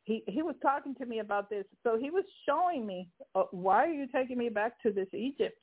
He 0.03 0.23
he 0.27 0.41
was 0.41 0.55
talking 0.63 0.95
to 0.95 1.05
me 1.05 1.19
about 1.19 1.49
this. 1.49 1.65
So 1.83 1.97
he 1.97 2.09
was 2.09 2.23
showing 2.47 2.87
me 2.87 3.07
uh, 3.35 3.43
why 3.51 3.85
are 3.85 3.93
you 3.93 4.07
taking 4.13 4.37
me 4.37 4.49
back 4.49 4.81
to 4.81 4.91
this 4.91 5.07
Egypt? 5.13 5.57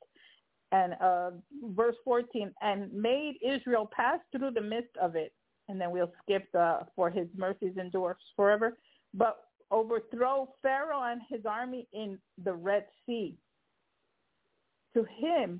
and 0.71 0.93
uh, 1.01 1.31
verse 1.73 1.95
14, 2.05 2.53
and 2.61 2.93
made 2.93 3.35
Israel 3.41 3.89
pass 3.95 4.19
through 4.31 4.51
the 4.51 4.61
midst 4.61 4.95
of 5.01 5.15
it. 5.15 5.33
And 5.67 5.79
then 5.79 5.91
we'll 5.91 6.11
skip 6.23 6.47
the, 6.51 6.79
for 6.95 7.09
his 7.09 7.27
mercies 7.35 7.73
endure 7.79 8.17
forever. 8.35 8.77
But 9.13 9.37
overthrow 9.71 10.49
Pharaoh 10.61 11.03
and 11.03 11.21
his 11.29 11.45
army 11.45 11.87
in 11.93 12.17
the 12.43 12.53
Red 12.53 12.85
Sea. 13.05 13.37
To 14.95 15.05
him 15.19 15.59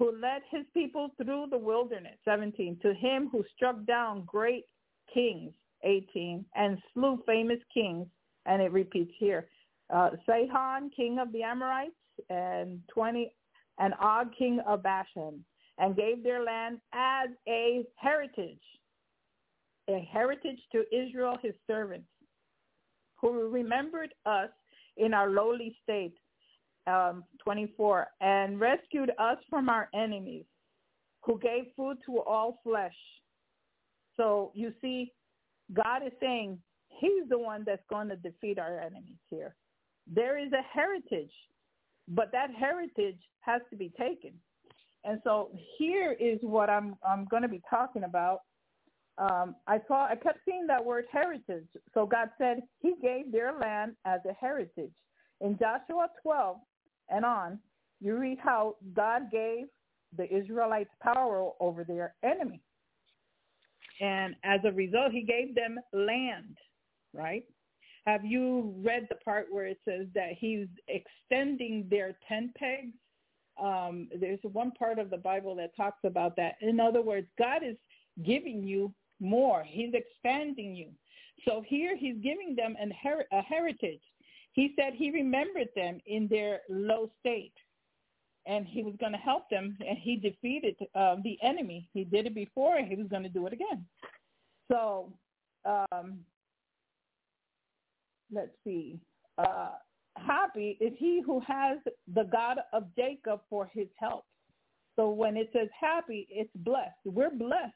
who 0.00 0.18
led 0.18 0.40
his 0.50 0.64
people 0.72 1.10
through 1.18 1.46
the 1.50 1.58
wilderness, 1.58 2.16
17. 2.24 2.78
To 2.80 2.94
him 2.94 3.28
who 3.30 3.44
struck 3.54 3.84
down 3.84 4.24
great 4.26 4.64
kings, 5.12 5.52
18, 5.84 6.42
and 6.56 6.78
slew 6.92 7.22
famous 7.26 7.58
kings. 7.72 8.06
And 8.46 8.62
it 8.62 8.72
repeats 8.72 9.12
here. 9.18 9.48
Uh, 9.94 10.10
Sihon, 10.26 10.90
king 10.96 11.18
of 11.18 11.30
the 11.32 11.42
Amorites, 11.42 11.92
and 12.30 12.80
20, 12.94 13.30
and 13.78 13.92
Og 14.00 14.28
king 14.36 14.60
of 14.66 14.82
Bashan, 14.82 15.44
and 15.76 15.94
gave 15.94 16.22
their 16.22 16.42
land 16.42 16.78
as 16.94 17.28
a 17.46 17.84
heritage, 17.96 18.62
a 19.90 20.08
heritage 20.10 20.60
to 20.72 20.84
Israel 20.94 21.36
his 21.42 21.54
servants, 21.66 22.08
who 23.20 23.50
remembered 23.50 24.14
us 24.24 24.48
in 24.96 25.12
our 25.12 25.28
lowly 25.28 25.76
state, 25.82 26.14
um, 26.90 27.24
24, 27.42 28.08
and 28.20 28.60
rescued 28.60 29.10
us 29.18 29.38
from 29.48 29.68
our 29.68 29.88
enemies, 29.94 30.44
who 31.22 31.38
gave 31.38 31.64
food 31.76 31.98
to 32.06 32.20
all 32.20 32.60
flesh. 32.64 32.96
So 34.16 34.52
you 34.54 34.72
see, 34.80 35.12
God 35.72 36.04
is 36.04 36.12
saying 36.20 36.58
he's 36.88 37.28
the 37.28 37.38
one 37.38 37.64
that's 37.66 37.84
going 37.88 38.08
to 38.08 38.16
defeat 38.16 38.58
our 38.58 38.78
enemies 38.78 39.18
here. 39.30 39.54
There 40.12 40.38
is 40.38 40.52
a 40.52 40.62
heritage 40.74 41.30
but 42.10 42.32
that 42.32 42.50
heritage 42.58 43.18
has 43.40 43.62
to 43.70 43.76
be 43.76 43.92
taken. 43.98 44.32
And 45.04 45.20
so 45.24 45.50
here 45.78 46.12
is 46.12 46.38
what 46.42 46.68
I'm 46.68 46.96
I'm 47.08 47.24
going 47.26 47.42
to 47.42 47.48
be 47.48 47.62
talking 47.70 48.04
about. 48.04 48.40
Um, 49.16 49.56
I 49.66 49.80
saw 49.88 50.06
I 50.06 50.16
kept 50.16 50.40
seeing 50.44 50.66
that 50.66 50.84
word 50.84 51.04
heritage. 51.10 51.66
So 51.94 52.04
God 52.04 52.28
said 52.36 52.60
He 52.80 52.94
gave 53.00 53.32
their 53.32 53.58
land 53.58 53.96
as 54.04 54.20
a 54.28 54.34
heritage. 54.34 54.92
In 55.40 55.58
Joshua 55.58 56.08
12, 56.22 56.58
and 57.10 57.24
on, 57.24 57.58
you 58.00 58.16
read 58.16 58.38
how 58.42 58.76
God 58.94 59.30
gave 59.30 59.66
the 60.16 60.32
Israelites 60.34 60.90
power 61.02 61.50
over 61.60 61.84
their 61.84 62.14
enemy. 62.22 62.60
And 64.00 64.34
as 64.44 64.60
a 64.64 64.72
result, 64.72 65.12
he 65.12 65.22
gave 65.22 65.54
them 65.54 65.78
land, 65.92 66.56
right? 67.12 67.44
Have 68.06 68.24
you 68.24 68.74
read 68.78 69.06
the 69.08 69.16
part 69.16 69.48
where 69.50 69.66
it 69.66 69.78
says 69.84 70.06
that 70.14 70.30
he's 70.38 70.68
extending 70.88 71.86
their 71.90 72.16
tent 72.26 72.54
pegs? 72.54 72.94
Um, 73.62 74.08
there's 74.18 74.40
one 74.42 74.70
part 74.72 74.98
of 74.98 75.10
the 75.10 75.18
Bible 75.18 75.54
that 75.56 75.76
talks 75.76 76.00
about 76.04 76.34
that. 76.36 76.54
In 76.62 76.80
other 76.80 77.02
words, 77.02 77.26
God 77.38 77.62
is 77.62 77.76
giving 78.24 78.64
you 78.64 78.92
more. 79.20 79.64
He's 79.66 79.92
expanding 79.92 80.74
you. 80.74 80.88
So 81.46 81.62
here 81.66 81.96
he's 81.96 82.16
giving 82.22 82.54
them 82.56 82.74
an 82.80 82.90
her- 83.02 83.26
a 83.32 83.42
heritage. 83.42 84.00
He 84.52 84.74
said 84.76 84.94
he 84.94 85.10
remembered 85.10 85.68
them 85.76 86.00
in 86.06 86.26
their 86.28 86.60
low 86.68 87.10
state 87.20 87.54
and 88.46 88.66
he 88.66 88.82
was 88.82 88.94
going 88.98 89.12
to 89.12 89.18
help 89.18 89.48
them 89.50 89.76
and 89.86 89.96
he 89.98 90.16
defeated 90.16 90.76
uh, 90.94 91.16
the 91.22 91.38
enemy. 91.42 91.88
He 91.92 92.04
did 92.04 92.26
it 92.26 92.34
before 92.34 92.76
and 92.76 92.88
he 92.88 92.96
was 92.96 93.06
going 93.08 93.22
to 93.22 93.28
do 93.28 93.46
it 93.46 93.52
again. 93.52 93.84
So 94.70 95.12
um, 95.64 96.20
let's 98.32 98.50
see. 98.64 98.98
Uh, 99.38 99.70
happy 100.16 100.76
is 100.80 100.92
he 100.98 101.22
who 101.24 101.40
has 101.46 101.78
the 102.14 102.24
God 102.24 102.58
of 102.72 102.84
Jacob 102.96 103.40
for 103.48 103.70
his 103.72 103.86
help. 103.98 104.24
So 104.96 105.10
when 105.10 105.36
it 105.36 105.50
says 105.52 105.68
happy, 105.78 106.26
it's 106.30 106.50
blessed. 106.56 106.90
We're 107.04 107.30
blessed 107.30 107.72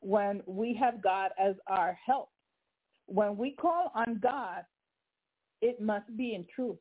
when 0.00 0.42
we 0.46 0.74
have 0.80 1.02
God 1.02 1.30
as 1.38 1.54
our 1.66 1.98
help. 2.04 2.30
When 3.06 3.36
we 3.36 3.52
call 3.52 3.92
on 3.94 4.20
God, 4.22 4.62
it 5.62 5.80
must 5.80 6.14
be 6.16 6.34
in 6.34 6.44
truth. 6.54 6.78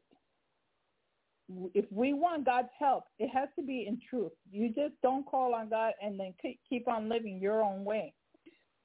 If 1.74 1.86
we 1.92 2.14
want 2.14 2.46
God's 2.46 2.70
help, 2.80 3.06
it 3.20 3.30
has 3.30 3.50
to 3.58 3.66
be 3.66 3.86
in 3.88 4.00
truth. 4.10 4.32
You 4.52 4.70
just 4.70 4.94
don't 5.04 5.26
call 5.26 5.54
on 5.54 5.70
God 5.70 5.94
and 6.02 6.20
then 6.20 6.34
keep 6.70 6.88
on 6.88 7.10
living 7.10 7.40
your 7.40 7.62
own 7.62 7.84
way. 7.84 8.14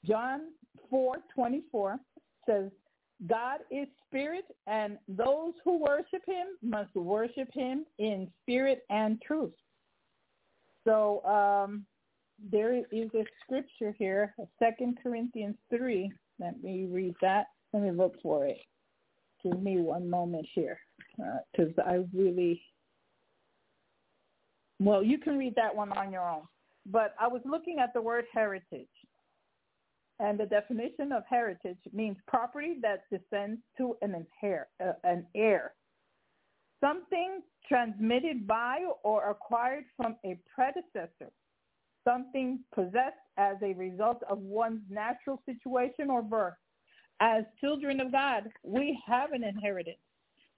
John 0.04 0.52
4:24 0.92 1.98
says, 2.46 2.70
God 3.26 3.60
is 3.70 3.88
spirit, 4.06 4.44
and 4.66 4.98
those 5.08 5.54
who 5.64 5.78
worship 5.78 6.22
him 6.26 6.48
must 6.62 6.94
worship 6.94 7.48
him 7.52 7.86
in 7.98 8.30
spirit 8.42 8.82
and 8.90 9.20
truth. 9.22 9.54
So 10.84 11.24
um, 11.24 11.86
there 12.52 12.74
is 12.74 13.08
a 13.14 13.24
scripture 13.42 13.94
here, 13.98 14.34
Second 14.58 14.98
Corinthians 15.02 15.56
3. 15.70 16.12
Let 16.38 16.62
me 16.62 16.86
read 16.90 17.14
that. 17.22 17.46
Let 17.72 17.82
me 17.82 17.90
look 17.90 18.20
for 18.22 18.46
it. 18.46 18.58
Give 19.46 19.62
me 19.62 19.78
one 19.78 20.10
moment 20.10 20.46
here 20.54 20.78
because 21.08 21.72
uh, 21.78 21.82
I 21.82 22.04
really, 22.12 22.60
well, 24.80 25.04
you 25.04 25.18
can 25.18 25.38
read 25.38 25.54
that 25.54 25.74
one 25.74 25.92
on 25.92 26.10
your 26.10 26.28
own. 26.28 26.42
But 26.84 27.14
I 27.20 27.28
was 27.28 27.42
looking 27.44 27.78
at 27.78 27.92
the 27.94 28.00
word 28.00 28.24
heritage. 28.32 28.88
And 30.18 30.40
the 30.40 30.46
definition 30.46 31.12
of 31.12 31.24
heritage 31.28 31.78
means 31.92 32.16
property 32.26 32.78
that 32.82 33.02
descends 33.10 33.60
to 33.78 33.96
an, 34.02 34.26
inher- 34.42 34.64
uh, 34.82 34.92
an 35.04 35.26
heir. 35.34 35.74
Something 36.80 37.42
transmitted 37.68 38.46
by 38.46 38.78
or 39.04 39.30
acquired 39.30 39.84
from 39.96 40.16
a 40.24 40.38
predecessor. 40.52 41.30
Something 42.04 42.60
possessed 42.74 43.14
as 43.36 43.56
a 43.62 43.74
result 43.74 44.22
of 44.28 44.38
one's 44.38 44.80
natural 44.88 45.40
situation 45.44 46.10
or 46.10 46.22
birth. 46.22 46.54
As 47.20 47.44
children 47.60 48.00
of 48.00 48.12
God, 48.12 48.44
we 48.62 48.98
have 49.06 49.32
an 49.32 49.42
inheritance. 49.42 49.98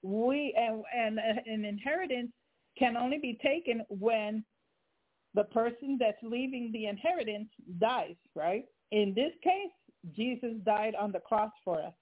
We 0.03 0.55
and, 0.57 0.83
and 0.95 1.19
uh, 1.19 1.41
an 1.47 1.65
inheritance 1.65 2.31
can 2.79 2.97
only 2.97 3.19
be 3.19 3.39
taken 3.43 3.83
when 3.89 4.45
the 5.35 5.45
person 5.45 5.97
that's 6.01 6.19
leaving 6.23 6.71
the 6.73 6.87
inheritance 6.87 7.49
dies, 7.79 8.17
right? 8.35 8.65
In 8.93 9.13
this 9.15 9.33
case, 9.43 9.71
Jesus 10.17 10.55
died 10.65 10.95
on 10.95 11.13
the 11.13 11.21
cross 11.21 11.51
for 11.65 11.81
us. 11.81 11.93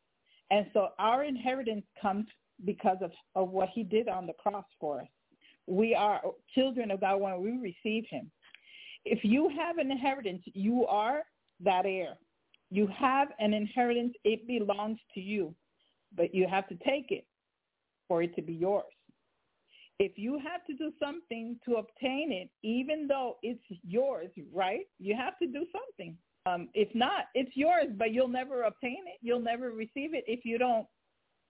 And 0.50 0.66
so 0.72 0.88
our 0.98 1.24
inheritance 1.24 1.84
comes 2.00 2.26
because 2.64 2.98
of, 3.02 3.10
of 3.34 3.50
what 3.50 3.68
he 3.74 3.82
did 3.82 4.08
on 4.08 4.26
the 4.26 4.32
cross 4.34 4.64
for 4.80 5.00
us. 5.00 5.08
We 5.66 5.94
are 5.94 6.20
children 6.54 6.90
of 6.90 7.00
God 7.00 7.20
when 7.20 7.40
we 7.42 7.52
receive 7.52 8.04
him. 8.08 8.30
If 9.04 9.20
you 9.22 9.50
have 9.56 9.78
an 9.78 9.90
inheritance, 9.90 10.42
you 10.46 10.86
are 10.86 11.22
that 11.60 11.86
heir. 11.86 12.16
You 12.70 12.88
have 12.88 13.28
an 13.38 13.54
inheritance. 13.54 14.14
It 14.24 14.46
belongs 14.46 14.98
to 15.14 15.20
you, 15.20 15.54
but 16.16 16.34
you 16.34 16.46
have 16.48 16.68
to 16.68 16.74
take 16.86 17.10
it 17.10 17.26
for 18.08 18.22
it 18.22 18.34
to 18.36 18.42
be 18.42 18.52
yours. 18.52 18.84
If 19.98 20.12
you 20.16 20.38
have 20.38 20.64
to 20.66 20.74
do 20.74 20.92
something 21.02 21.58
to 21.64 21.76
obtain 21.76 22.30
it, 22.30 22.50
even 22.62 23.06
though 23.06 23.36
it's 23.42 23.62
yours, 23.82 24.28
right? 24.52 24.86
You 24.98 25.16
have 25.16 25.38
to 25.38 25.46
do 25.46 25.64
something. 25.72 26.16
Um, 26.44 26.68
if 26.74 26.94
not, 26.94 27.26
it's 27.34 27.56
yours, 27.56 27.86
but 27.96 28.12
you'll 28.12 28.28
never 28.28 28.64
obtain 28.64 29.04
it. 29.06 29.18
You'll 29.22 29.40
never 29.40 29.70
receive 29.70 30.14
it 30.14 30.24
if 30.26 30.44
you 30.44 30.58
don't 30.58 30.86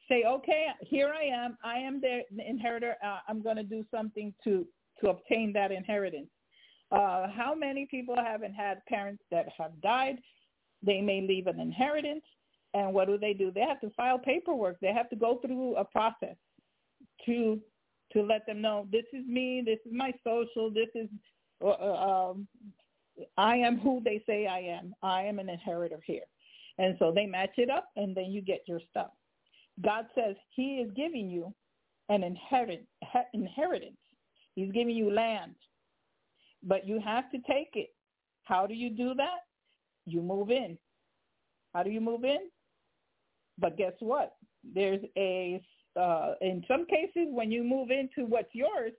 say, 0.08 0.22
okay, 0.24 0.66
here 0.80 1.12
I 1.12 1.24
am. 1.24 1.58
I 1.64 1.78
am 1.78 2.00
the 2.00 2.22
inheritor. 2.38 2.94
Uh, 3.04 3.18
I'm 3.28 3.42
going 3.42 3.56
to 3.56 3.64
do 3.64 3.84
something 3.90 4.32
to, 4.44 4.66
to 5.00 5.10
obtain 5.10 5.52
that 5.54 5.72
inheritance. 5.72 6.28
Uh, 6.92 7.26
how 7.28 7.54
many 7.54 7.86
people 7.90 8.14
haven't 8.16 8.54
had 8.54 8.78
parents 8.86 9.22
that 9.30 9.46
have 9.58 9.72
died? 9.82 10.18
They 10.86 11.00
may 11.00 11.20
leave 11.20 11.48
an 11.48 11.60
inheritance. 11.60 12.24
And 12.74 12.94
what 12.94 13.08
do 13.08 13.18
they 13.18 13.32
do? 13.32 13.50
They 13.50 13.62
have 13.62 13.80
to 13.80 13.90
file 13.90 14.18
paperwork. 14.18 14.78
They 14.80 14.92
have 14.92 15.10
to 15.10 15.16
go 15.16 15.38
through 15.44 15.76
a 15.76 15.84
process 15.84 16.36
to 17.26 17.60
to 18.12 18.22
let 18.22 18.46
them 18.46 18.60
know 18.60 18.86
this 18.92 19.04
is 19.12 19.26
me, 19.26 19.62
this 19.66 19.78
is 19.84 19.92
my 19.92 20.12
social, 20.22 20.70
this 20.70 20.88
is 20.94 21.08
uh, 21.62 21.70
uh 21.70 22.30
um, 22.30 22.46
I 23.36 23.56
am 23.56 23.78
who 23.78 24.00
they 24.04 24.22
say 24.26 24.46
I 24.46 24.60
am. 24.60 24.94
I 25.02 25.22
am 25.22 25.38
an 25.38 25.48
inheritor 25.48 25.98
here. 26.04 26.22
And 26.78 26.96
so 26.98 27.12
they 27.12 27.26
match 27.26 27.54
it 27.56 27.70
up 27.70 27.88
and 27.96 28.16
then 28.16 28.26
you 28.26 28.42
get 28.42 28.62
your 28.66 28.80
stuff. 28.90 29.10
God 29.82 30.06
says 30.14 30.36
he 30.50 30.76
is 30.76 30.90
giving 30.94 31.30
you 31.30 31.54
an 32.08 32.22
inherit, 32.22 32.86
inheritance. 33.32 33.96
He's 34.54 34.72
giving 34.72 34.94
you 34.94 35.12
land. 35.12 35.54
But 36.62 36.86
you 36.86 37.00
have 37.00 37.30
to 37.30 37.38
take 37.38 37.70
it. 37.74 37.90
How 38.44 38.66
do 38.66 38.74
you 38.74 38.90
do 38.90 39.14
that? 39.14 39.40
You 40.06 40.22
move 40.22 40.50
in. 40.50 40.78
How 41.74 41.82
do 41.82 41.90
you 41.90 42.00
move 42.00 42.24
in? 42.24 42.48
But 43.58 43.76
guess 43.76 43.92
what? 44.00 44.36
There's 44.74 45.02
a, 45.16 45.62
uh, 45.98 46.34
in 46.40 46.64
some 46.68 46.86
cases, 46.86 47.28
when 47.30 47.50
you 47.50 47.62
move 47.62 47.90
into 47.90 48.28
what's 48.28 48.54
yours, 48.54 48.92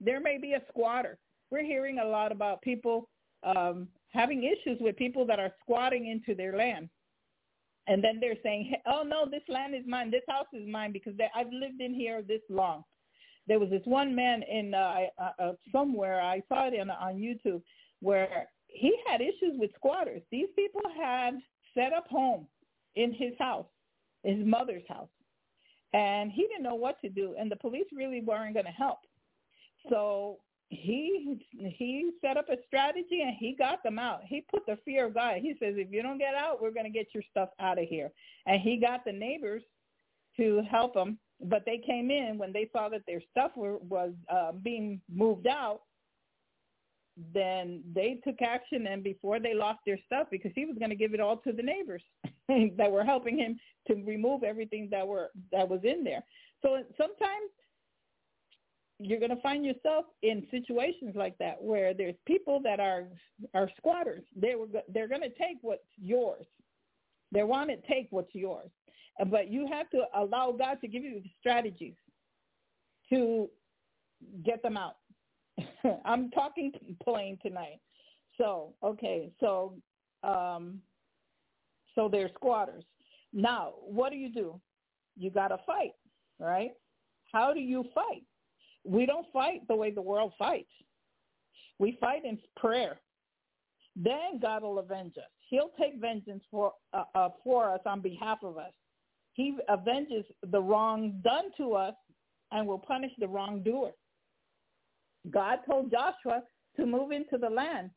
there 0.00 0.20
may 0.20 0.38
be 0.38 0.52
a 0.52 0.62
squatter. 0.68 1.18
We're 1.50 1.64
hearing 1.64 1.98
a 1.98 2.04
lot 2.04 2.32
about 2.32 2.62
people 2.62 3.08
um, 3.42 3.88
having 4.12 4.44
issues 4.44 4.78
with 4.80 4.96
people 4.96 5.26
that 5.26 5.38
are 5.38 5.52
squatting 5.62 6.08
into 6.08 6.34
their 6.34 6.56
land. 6.56 6.88
And 7.86 8.04
then 8.04 8.18
they're 8.20 8.36
saying, 8.42 8.74
oh, 8.86 9.02
no, 9.02 9.26
this 9.30 9.42
land 9.48 9.74
is 9.74 9.84
mine. 9.86 10.10
This 10.10 10.22
house 10.28 10.46
is 10.52 10.68
mine 10.68 10.92
because 10.92 11.16
they, 11.16 11.28
I've 11.34 11.52
lived 11.52 11.80
in 11.80 11.94
here 11.94 12.22
this 12.22 12.42
long. 12.50 12.84
There 13.46 13.58
was 13.58 13.70
this 13.70 13.82
one 13.84 14.14
man 14.14 14.42
in 14.42 14.74
uh, 14.74 15.06
uh, 15.18 15.30
uh, 15.42 15.52
somewhere, 15.72 16.20
I 16.20 16.42
saw 16.48 16.68
it 16.68 16.78
on, 16.78 16.90
on 16.90 17.14
YouTube, 17.14 17.62
where 18.00 18.48
he 18.68 18.94
had 19.06 19.20
issues 19.20 19.58
with 19.58 19.70
squatters. 19.74 20.22
These 20.30 20.48
people 20.54 20.82
had 20.96 21.34
set 21.74 21.92
up 21.92 22.06
home 22.08 22.46
in 22.96 23.12
his 23.12 23.32
house, 23.38 23.66
his 24.22 24.44
mother's 24.44 24.84
house. 24.88 25.08
And 25.94 26.30
he 26.30 26.42
didn't 26.42 26.62
know 26.62 26.74
what 26.74 27.00
to 27.00 27.08
do. 27.08 27.34
And 27.38 27.50
the 27.50 27.56
police 27.56 27.86
really 27.96 28.20
weren't 28.20 28.54
going 28.54 28.66
to 28.66 28.72
help. 28.72 28.98
So 29.88 30.38
he 30.70 31.38
he 31.56 32.10
set 32.20 32.36
up 32.36 32.50
a 32.50 32.56
strategy 32.66 33.22
and 33.22 33.34
he 33.38 33.54
got 33.58 33.82
them 33.82 33.98
out. 33.98 34.20
He 34.24 34.44
put 34.50 34.66
the 34.66 34.76
fear 34.84 35.06
of 35.06 35.14
God. 35.14 35.36
He 35.40 35.54
says, 35.58 35.74
if 35.78 35.90
you 35.90 36.02
don't 36.02 36.18
get 36.18 36.34
out, 36.34 36.60
we're 36.60 36.72
going 36.72 36.84
to 36.84 36.90
get 36.90 37.06
your 37.14 37.22
stuff 37.30 37.48
out 37.58 37.78
of 37.78 37.88
here. 37.88 38.10
And 38.46 38.60
he 38.60 38.76
got 38.76 39.04
the 39.04 39.12
neighbors 39.12 39.62
to 40.36 40.62
help 40.70 40.94
him, 40.94 41.18
but 41.42 41.64
they 41.64 41.78
came 41.78 42.10
in 42.10 42.36
when 42.38 42.52
they 42.52 42.68
saw 42.72 42.88
that 42.90 43.02
their 43.06 43.22
stuff 43.30 43.52
were, 43.56 43.78
was 43.78 44.12
uh, 44.30 44.52
being 44.52 45.00
moved 45.12 45.46
out. 45.46 45.80
Then 47.34 47.82
they 47.94 48.20
took 48.24 48.40
action, 48.42 48.86
and 48.86 49.02
before 49.02 49.40
they 49.40 49.54
lost 49.54 49.80
their 49.84 49.98
stuff, 50.06 50.28
because 50.30 50.52
he 50.54 50.66
was 50.66 50.76
going 50.78 50.90
to 50.90 50.96
give 50.96 51.14
it 51.14 51.20
all 51.20 51.36
to 51.38 51.52
the 51.52 51.62
neighbors 51.62 52.02
that 52.48 52.90
were 52.90 53.04
helping 53.04 53.38
him 53.38 53.58
to 53.88 53.94
remove 53.94 54.44
everything 54.44 54.88
that 54.90 55.06
were 55.06 55.30
that 55.52 55.68
was 55.68 55.80
in 55.82 56.04
there. 56.04 56.22
So 56.62 56.82
sometimes 56.96 57.50
you're 59.00 59.20
going 59.20 59.34
to 59.34 59.42
find 59.42 59.64
yourself 59.64 60.06
in 60.22 60.46
situations 60.50 61.14
like 61.14 61.38
that 61.38 61.62
where 61.62 61.94
there's 61.94 62.16
people 62.26 62.60
that 62.62 62.80
are 62.80 63.04
are 63.54 63.70
squatters. 63.76 64.24
They 64.36 64.54
were 64.54 64.66
they're 64.88 65.08
going 65.08 65.22
to 65.22 65.30
take 65.30 65.58
what's 65.62 65.82
yours. 65.96 66.46
They 67.32 67.42
want 67.42 67.70
to 67.70 67.76
take 67.92 68.08
what's 68.10 68.34
yours, 68.34 68.70
but 69.26 69.50
you 69.50 69.66
have 69.70 69.90
to 69.90 70.04
allow 70.16 70.52
God 70.52 70.78
to 70.80 70.88
give 70.88 71.02
you 71.02 71.20
the 71.20 71.30
strategies 71.40 71.94
to 73.10 73.48
get 74.44 74.62
them 74.62 74.76
out. 74.76 74.96
I'm 76.04 76.30
talking 76.30 76.72
plain 77.02 77.38
tonight. 77.42 77.80
So 78.36 78.74
okay, 78.82 79.30
so 79.40 79.74
um, 80.22 80.80
so 81.94 82.08
they're 82.08 82.30
squatters. 82.34 82.84
Now, 83.32 83.74
what 83.82 84.10
do 84.10 84.16
you 84.16 84.32
do? 84.32 84.60
You 85.16 85.30
got 85.30 85.48
to 85.48 85.58
fight, 85.66 85.92
right? 86.38 86.70
How 87.32 87.52
do 87.52 87.60
you 87.60 87.84
fight? 87.94 88.22
We 88.84 89.04
don't 89.04 89.26
fight 89.32 89.66
the 89.68 89.74
way 89.74 89.90
the 89.90 90.00
world 90.00 90.32
fights. 90.38 90.70
We 91.78 91.98
fight 92.00 92.24
in 92.24 92.38
prayer. 92.56 93.00
Then 93.96 94.38
God 94.40 94.62
will 94.62 94.78
avenge 94.78 95.14
us. 95.18 95.30
He'll 95.50 95.72
take 95.78 96.00
vengeance 96.00 96.44
for 96.50 96.72
uh, 96.92 97.04
uh, 97.14 97.30
for 97.42 97.72
us 97.72 97.80
on 97.86 98.00
behalf 98.00 98.38
of 98.42 98.56
us. 98.58 98.72
He 99.34 99.56
avenges 99.68 100.24
the 100.50 100.60
wrong 100.60 101.20
done 101.24 101.50
to 101.56 101.74
us 101.74 101.94
and 102.52 102.66
will 102.66 102.78
punish 102.78 103.12
the 103.18 103.28
wrongdoer. 103.28 103.92
God 105.30 105.60
told 105.68 105.90
Joshua 105.90 106.42
to 106.76 106.86
move 106.86 107.12
into 107.12 107.38
the 107.38 107.50
land 107.50 107.90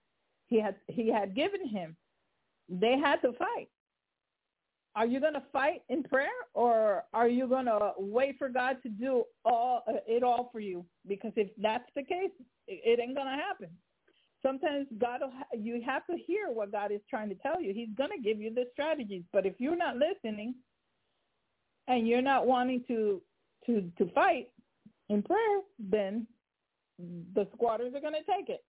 he 0.51 0.59
had 0.59 0.75
he 0.87 1.07
had 1.07 1.33
given 1.33 1.67
him. 1.67 1.95
They 2.69 2.97
had 2.97 3.21
to 3.21 3.33
fight. 3.33 3.69
Are 4.95 5.05
you 5.05 5.21
going 5.21 5.33
to 5.33 5.43
fight 5.53 5.83
in 5.87 6.03
prayer 6.03 6.27
or 6.53 7.05
are 7.13 7.29
you 7.29 7.47
going 7.47 7.65
to 7.65 7.93
wait 7.97 8.35
for 8.37 8.49
God 8.49 8.77
to 8.83 8.89
do 8.89 9.23
all 9.45 9.83
it 10.05 10.21
all 10.21 10.49
for 10.51 10.59
you? 10.59 10.85
Because 11.07 11.31
if 11.37 11.49
that's 11.57 11.89
the 11.95 12.03
case, 12.03 12.31
it 12.67 12.99
ain't 12.99 13.15
going 13.15 13.27
to 13.27 13.41
happen. 13.41 13.69
Sometimes 14.43 14.87
God 14.97 15.21
you 15.57 15.81
have 15.85 16.05
to 16.07 16.17
hear 16.17 16.49
what 16.49 16.71
God 16.71 16.91
is 16.91 16.99
trying 17.09 17.29
to 17.29 17.35
tell 17.35 17.61
you. 17.61 17.73
He's 17.73 17.95
going 17.97 18.09
to 18.09 18.21
give 18.21 18.41
you 18.41 18.53
the 18.53 18.65
strategies, 18.73 19.23
but 19.31 19.45
if 19.45 19.53
you're 19.59 19.77
not 19.77 19.95
listening 19.95 20.55
and 21.87 22.07
you're 22.07 22.21
not 22.21 22.45
wanting 22.45 22.83
to 22.89 23.21
to 23.67 23.89
to 23.97 24.11
fight 24.11 24.49
in 25.07 25.23
prayer, 25.23 25.59
then 25.79 26.27
the 27.33 27.47
squatters 27.53 27.93
are 27.95 28.01
going 28.01 28.13
to 28.13 28.31
take 28.31 28.49
it. 28.49 28.63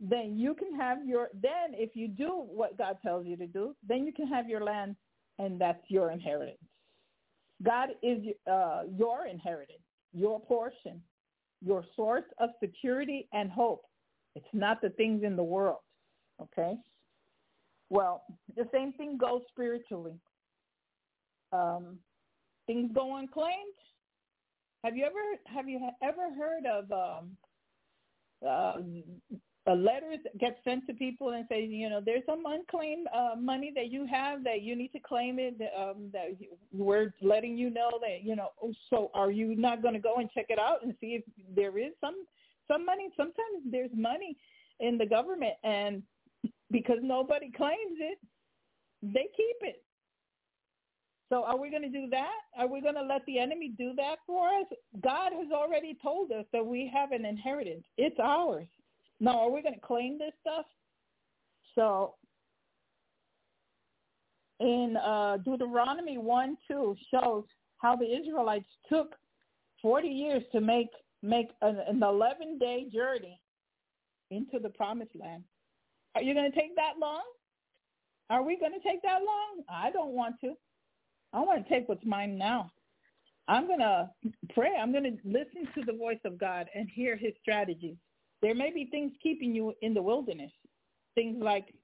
Then 0.00 0.36
you 0.36 0.54
can 0.54 0.74
have 0.74 1.06
your 1.06 1.28
then 1.34 1.72
if 1.72 1.94
you 1.94 2.08
do 2.08 2.44
what 2.46 2.76
God 2.76 2.98
tells 3.02 3.26
you 3.26 3.36
to 3.36 3.46
do, 3.46 3.76
then 3.86 4.04
you 4.04 4.12
can 4.12 4.26
have 4.26 4.48
your 4.48 4.62
land 4.62 4.96
and 5.38 5.60
that's 5.60 5.82
your 5.88 6.10
inheritance. 6.10 6.58
God 7.62 7.90
is 8.02 8.18
uh, 8.50 8.82
your 8.96 9.26
inheritance, 9.26 9.78
your 10.12 10.40
portion, 10.40 11.00
your 11.64 11.84
source 11.96 12.24
of 12.38 12.50
security 12.60 13.28
and 13.32 13.50
hope. 13.50 13.82
It's 14.34 14.46
not 14.52 14.80
the 14.82 14.90
things 14.90 15.22
in 15.22 15.36
the 15.36 15.44
world. 15.44 15.78
Okay? 16.42 16.74
Well, 17.90 18.24
the 18.56 18.68
same 18.72 18.92
thing 18.92 19.16
goes 19.16 19.42
spiritually. 19.48 20.18
Um, 21.52 21.98
things 22.66 22.90
go 22.94 23.16
unclaimed. 23.16 23.52
Have 24.82 24.96
you 24.96 25.04
ever 25.04 25.14
have 25.46 25.68
you 25.68 25.80
ever 26.02 26.34
heard 26.36 26.66
of 26.66 26.90
um, 26.92 27.36
uh, 28.46 28.74
a 29.66 29.74
letter 29.74 30.16
gets 30.38 30.56
sent 30.62 30.86
to 30.86 30.92
people 30.94 31.30
and 31.30 31.46
says, 31.48 31.64
you 31.68 31.88
know, 31.88 32.00
there's 32.04 32.22
some 32.26 32.42
unclaimed 32.46 33.06
uh, 33.14 33.34
money 33.40 33.72
that 33.74 33.90
you 33.90 34.06
have 34.06 34.44
that 34.44 34.60
you 34.60 34.76
need 34.76 34.88
to 34.88 35.00
claim 35.00 35.38
it. 35.38 35.56
Um, 35.78 36.10
that 36.12 36.36
we're 36.72 37.14
letting 37.22 37.56
you 37.56 37.70
know 37.70 37.90
that, 38.00 38.22
you 38.22 38.36
know. 38.36 38.48
So 38.90 39.10
are 39.14 39.30
you 39.30 39.56
not 39.56 39.80
going 39.80 39.94
to 39.94 40.00
go 40.00 40.16
and 40.16 40.28
check 40.32 40.46
it 40.50 40.58
out 40.58 40.82
and 40.82 40.94
see 41.00 41.18
if 41.18 41.24
there 41.54 41.78
is 41.78 41.92
some 42.00 42.26
some 42.68 42.84
money? 42.84 43.08
Sometimes 43.16 43.64
there's 43.70 43.90
money 43.94 44.36
in 44.80 44.98
the 44.98 45.06
government, 45.06 45.54
and 45.62 46.02
because 46.70 46.98
nobody 47.02 47.50
claims 47.56 47.98
it, 48.00 48.18
they 49.02 49.28
keep 49.36 49.56
it. 49.62 49.82
So 51.34 51.42
are 51.42 51.58
we 51.58 51.68
going 51.68 51.82
to 51.82 51.88
do 51.88 52.08
that? 52.10 52.30
Are 52.56 52.68
we 52.68 52.80
going 52.80 52.94
to 52.94 53.02
let 53.02 53.26
the 53.26 53.40
enemy 53.40 53.72
do 53.76 53.92
that 53.96 54.18
for 54.24 54.46
us? 54.46 54.66
God 55.02 55.32
has 55.32 55.50
already 55.52 55.98
told 56.00 56.30
us 56.30 56.44
that 56.52 56.64
we 56.64 56.88
have 56.94 57.10
an 57.10 57.24
inheritance. 57.24 57.82
It's 57.98 58.20
ours. 58.22 58.68
Now, 59.18 59.40
are 59.40 59.50
we 59.50 59.60
going 59.60 59.74
to 59.74 59.80
claim 59.80 60.16
this 60.16 60.30
stuff? 60.42 60.64
So 61.74 62.14
in 64.60 64.96
uh, 65.04 65.38
Deuteronomy 65.38 66.18
1, 66.18 66.56
2 66.68 66.96
shows 67.10 67.42
how 67.78 67.96
the 67.96 68.06
Israelites 68.06 68.68
took 68.88 69.16
40 69.82 70.06
years 70.06 70.44
to 70.52 70.60
make 70.60 70.90
make 71.20 71.48
an, 71.62 71.80
an 71.88 71.98
11-day 71.98 72.90
journey 72.92 73.40
into 74.30 74.60
the 74.60 74.68
promised 74.68 75.16
land. 75.18 75.42
Are 76.14 76.22
you 76.22 76.32
going 76.32 76.48
to 76.48 76.56
take 76.56 76.76
that 76.76 76.92
long? 77.00 77.22
Are 78.30 78.44
we 78.44 78.56
going 78.56 78.72
to 78.72 78.88
take 78.88 79.02
that 79.02 79.18
long? 79.26 79.64
I 79.68 79.90
don't 79.90 80.12
want 80.12 80.36
to. 80.42 80.54
I 81.34 81.40
want 81.40 81.66
to 81.66 81.68
take 81.68 81.88
what's 81.88 82.06
mine 82.06 82.38
now. 82.38 82.70
I'm 83.48 83.66
going 83.66 83.80
to 83.80 84.08
pray. 84.54 84.70
I'm 84.80 84.92
going 84.92 85.04
to 85.04 85.16
listen 85.24 85.68
to 85.74 85.84
the 85.84 85.98
voice 85.98 86.20
of 86.24 86.38
God 86.38 86.68
and 86.74 86.88
hear 86.88 87.16
his 87.16 87.32
strategies. 87.42 87.96
There 88.40 88.54
may 88.54 88.72
be 88.72 88.86
things 88.86 89.12
keeping 89.22 89.54
you 89.54 89.74
in 89.82 89.92
the 89.92 90.02
wilderness, 90.02 90.52
things 91.14 91.36
like 91.40 91.74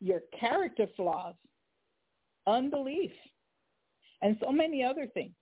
your 0.00 0.20
character 0.38 0.86
flaws, 0.96 1.34
unbelief, 2.46 3.10
and 4.22 4.36
so 4.42 4.52
many 4.52 4.84
other 4.84 5.06
things. 5.14 5.34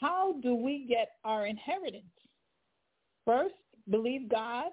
How 0.00 0.34
do 0.42 0.54
we 0.54 0.86
get 0.88 1.08
our 1.24 1.46
inheritance? 1.46 2.04
First, 3.26 3.54
believe 3.90 4.28
God 4.28 4.70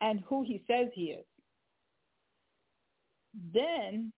and 0.00 0.22
who 0.28 0.44
he 0.44 0.62
says 0.68 0.88
he 0.94 1.06
is. 1.06 1.26
Then 3.52 4.12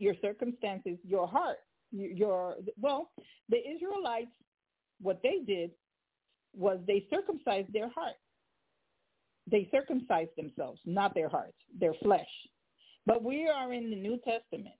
your 0.00 0.14
circumstances, 0.22 0.98
your 1.06 1.28
heart, 1.28 1.58
your 1.92 2.56
well, 2.80 3.10
the 3.48 3.58
Israelites, 3.58 4.30
what 5.00 5.20
they 5.22 5.40
did 5.46 5.70
was 6.54 6.78
they 6.86 7.06
circumcised 7.10 7.72
their 7.72 7.88
heart. 7.90 8.16
They 9.50 9.68
circumcised 9.70 10.30
themselves, 10.36 10.80
not 10.86 11.14
their 11.14 11.28
hearts, 11.28 11.56
their 11.78 11.94
flesh. 12.02 12.28
But 13.06 13.22
we 13.22 13.48
are 13.48 13.72
in 13.72 13.90
the 13.90 13.96
New 13.96 14.18
Testament, 14.18 14.74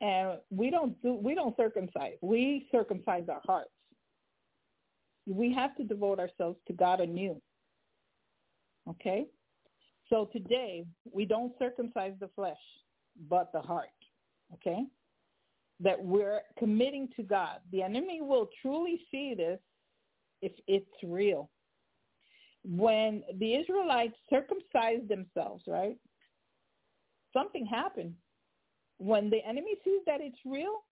and 0.00 0.38
we 0.50 0.70
don't 0.70 1.00
do 1.02 1.14
we 1.14 1.34
don't 1.34 1.56
circumcise. 1.56 2.14
We 2.22 2.68
circumcise 2.72 3.24
our 3.28 3.42
hearts. 3.44 3.70
We 5.26 5.52
have 5.54 5.74
to 5.76 5.84
devote 5.84 6.18
ourselves 6.18 6.58
to 6.68 6.72
God 6.72 7.00
anew. 7.00 7.40
Okay? 8.88 9.26
So 10.08 10.28
today, 10.32 10.86
we 11.12 11.24
don't 11.24 11.52
circumcise 11.58 12.12
the 12.20 12.28
flesh, 12.36 12.56
but 13.28 13.50
the 13.52 13.60
heart. 13.60 13.88
Okay? 14.54 14.84
That 15.80 16.02
we're 16.02 16.40
committing 16.58 17.08
to 17.16 17.22
God. 17.22 17.58
The 17.72 17.82
enemy 17.82 18.20
will 18.22 18.48
truly 18.62 19.00
see 19.10 19.34
this 19.36 19.60
if 20.42 20.52
it's 20.66 20.86
real. 21.02 21.50
When 22.64 23.22
the 23.38 23.54
Israelites 23.54 24.16
circumcised 24.28 25.08
themselves, 25.08 25.64
right? 25.66 25.96
Something 27.32 27.66
happened. 27.66 28.14
When 28.98 29.30
the 29.30 29.44
enemy 29.46 29.74
sees 29.84 30.00
that 30.06 30.20
it's 30.20 30.38
real, 30.44 30.82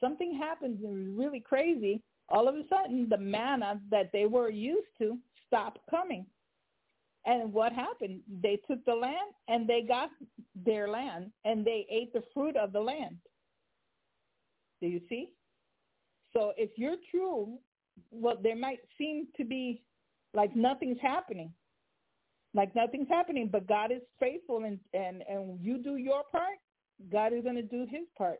something 0.00 0.36
happens 0.36 0.82
and 0.84 1.16
really 1.16 1.40
crazy. 1.40 2.02
All 2.28 2.48
of 2.48 2.56
a 2.56 2.62
sudden, 2.68 3.08
the 3.08 3.18
manna 3.18 3.80
that 3.90 4.10
they 4.12 4.26
were 4.26 4.50
used 4.50 4.88
to 4.98 5.18
stopped 5.46 5.78
coming. 5.88 6.26
And 7.24 7.52
what 7.52 7.72
happened? 7.72 8.20
They 8.42 8.58
took 8.68 8.84
the 8.84 8.94
land 8.94 9.32
and 9.48 9.68
they 9.68 9.82
got 9.82 10.10
their 10.54 10.88
land 10.88 11.30
and 11.44 11.64
they 11.64 11.86
ate 11.90 12.12
the 12.12 12.22
fruit 12.34 12.56
of 12.56 12.72
the 12.72 12.80
land. 12.80 13.16
Do 14.80 14.88
you 14.88 15.00
see? 15.08 15.30
So 16.32 16.52
if 16.56 16.70
you're 16.76 16.96
true 17.10 17.58
well, 18.10 18.36
there 18.42 18.56
might 18.56 18.80
seem 18.98 19.28
to 19.36 19.44
be 19.44 19.82
like 20.34 20.56
nothing's 20.56 21.00
happening, 21.00 21.52
like 22.54 22.74
nothing's 22.74 23.08
happening, 23.08 23.48
but 23.50 23.66
God 23.66 23.92
is 23.92 24.02
faithful 24.18 24.64
and, 24.64 24.78
and, 24.94 25.22
and 25.28 25.60
you 25.60 25.78
do 25.78 25.96
your 25.96 26.22
part, 26.30 26.58
God 27.10 27.32
is 27.32 27.42
going 27.42 27.56
to 27.56 27.62
do 27.62 27.86
his 27.88 28.06
part. 28.16 28.38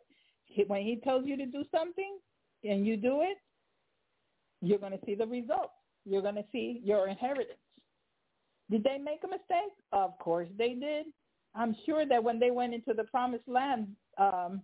When 0.66 0.83
he 0.83 1.01
tells 1.03 1.25
you 1.27 1.37
to 1.37 1.47
do 1.47 1.64
something 1.75 2.18
and 2.64 2.87
you 2.87 2.97
do 2.97 3.23
it, 3.23 3.38
you're 4.61 4.79
going 4.79 4.92
to 4.92 5.05
see 5.05 5.14
the 5.14 5.27
results. 5.27 5.73
You're 6.05 6.23
going 6.23 6.35
to 6.37 6.45
see 6.53 6.81
your 6.85 7.09
inheritance. 7.09 7.59
Did 8.73 8.85
they 8.85 8.97
make 8.97 9.23
a 9.23 9.29
mistake? 9.29 9.75
Of 9.93 10.19
course 10.19 10.49
they 10.57 10.73
did. 10.73 11.07
I'm 11.55 11.77
sure 11.85 12.07
that 12.07 12.25
when 12.25 12.39
they 12.39 12.51
went 12.51 12.73
into 12.73 12.95
the 12.95 13.05
promised 13.05 13.47
land, 13.47 13.89
um, 14.17 14.63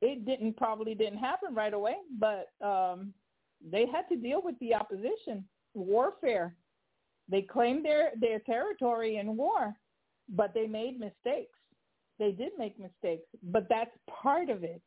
it 0.00 0.24
didn't 0.24 0.56
probably 0.56 0.94
didn't 0.94 1.18
happen 1.18 1.54
right 1.54 1.74
away, 1.74 1.96
but 2.18 2.48
um, 2.66 3.12
they 3.70 3.84
had 3.86 4.08
to 4.08 4.16
deal 4.16 4.40
with 4.42 4.58
the 4.60 4.74
opposition, 4.74 5.44
warfare. 5.74 6.56
They 7.28 7.42
claimed 7.42 7.84
their, 7.84 8.12
their 8.18 8.38
territory 8.38 9.18
in 9.18 9.36
war, 9.36 9.74
but 10.30 10.54
they 10.54 10.66
made 10.66 10.98
mistakes. 10.98 11.58
They 12.18 12.32
did 12.32 12.52
make 12.58 12.78
mistakes, 12.80 13.26
but 13.42 13.66
that's 13.68 13.90
part 14.08 14.48
of 14.48 14.64
it. 14.64 14.80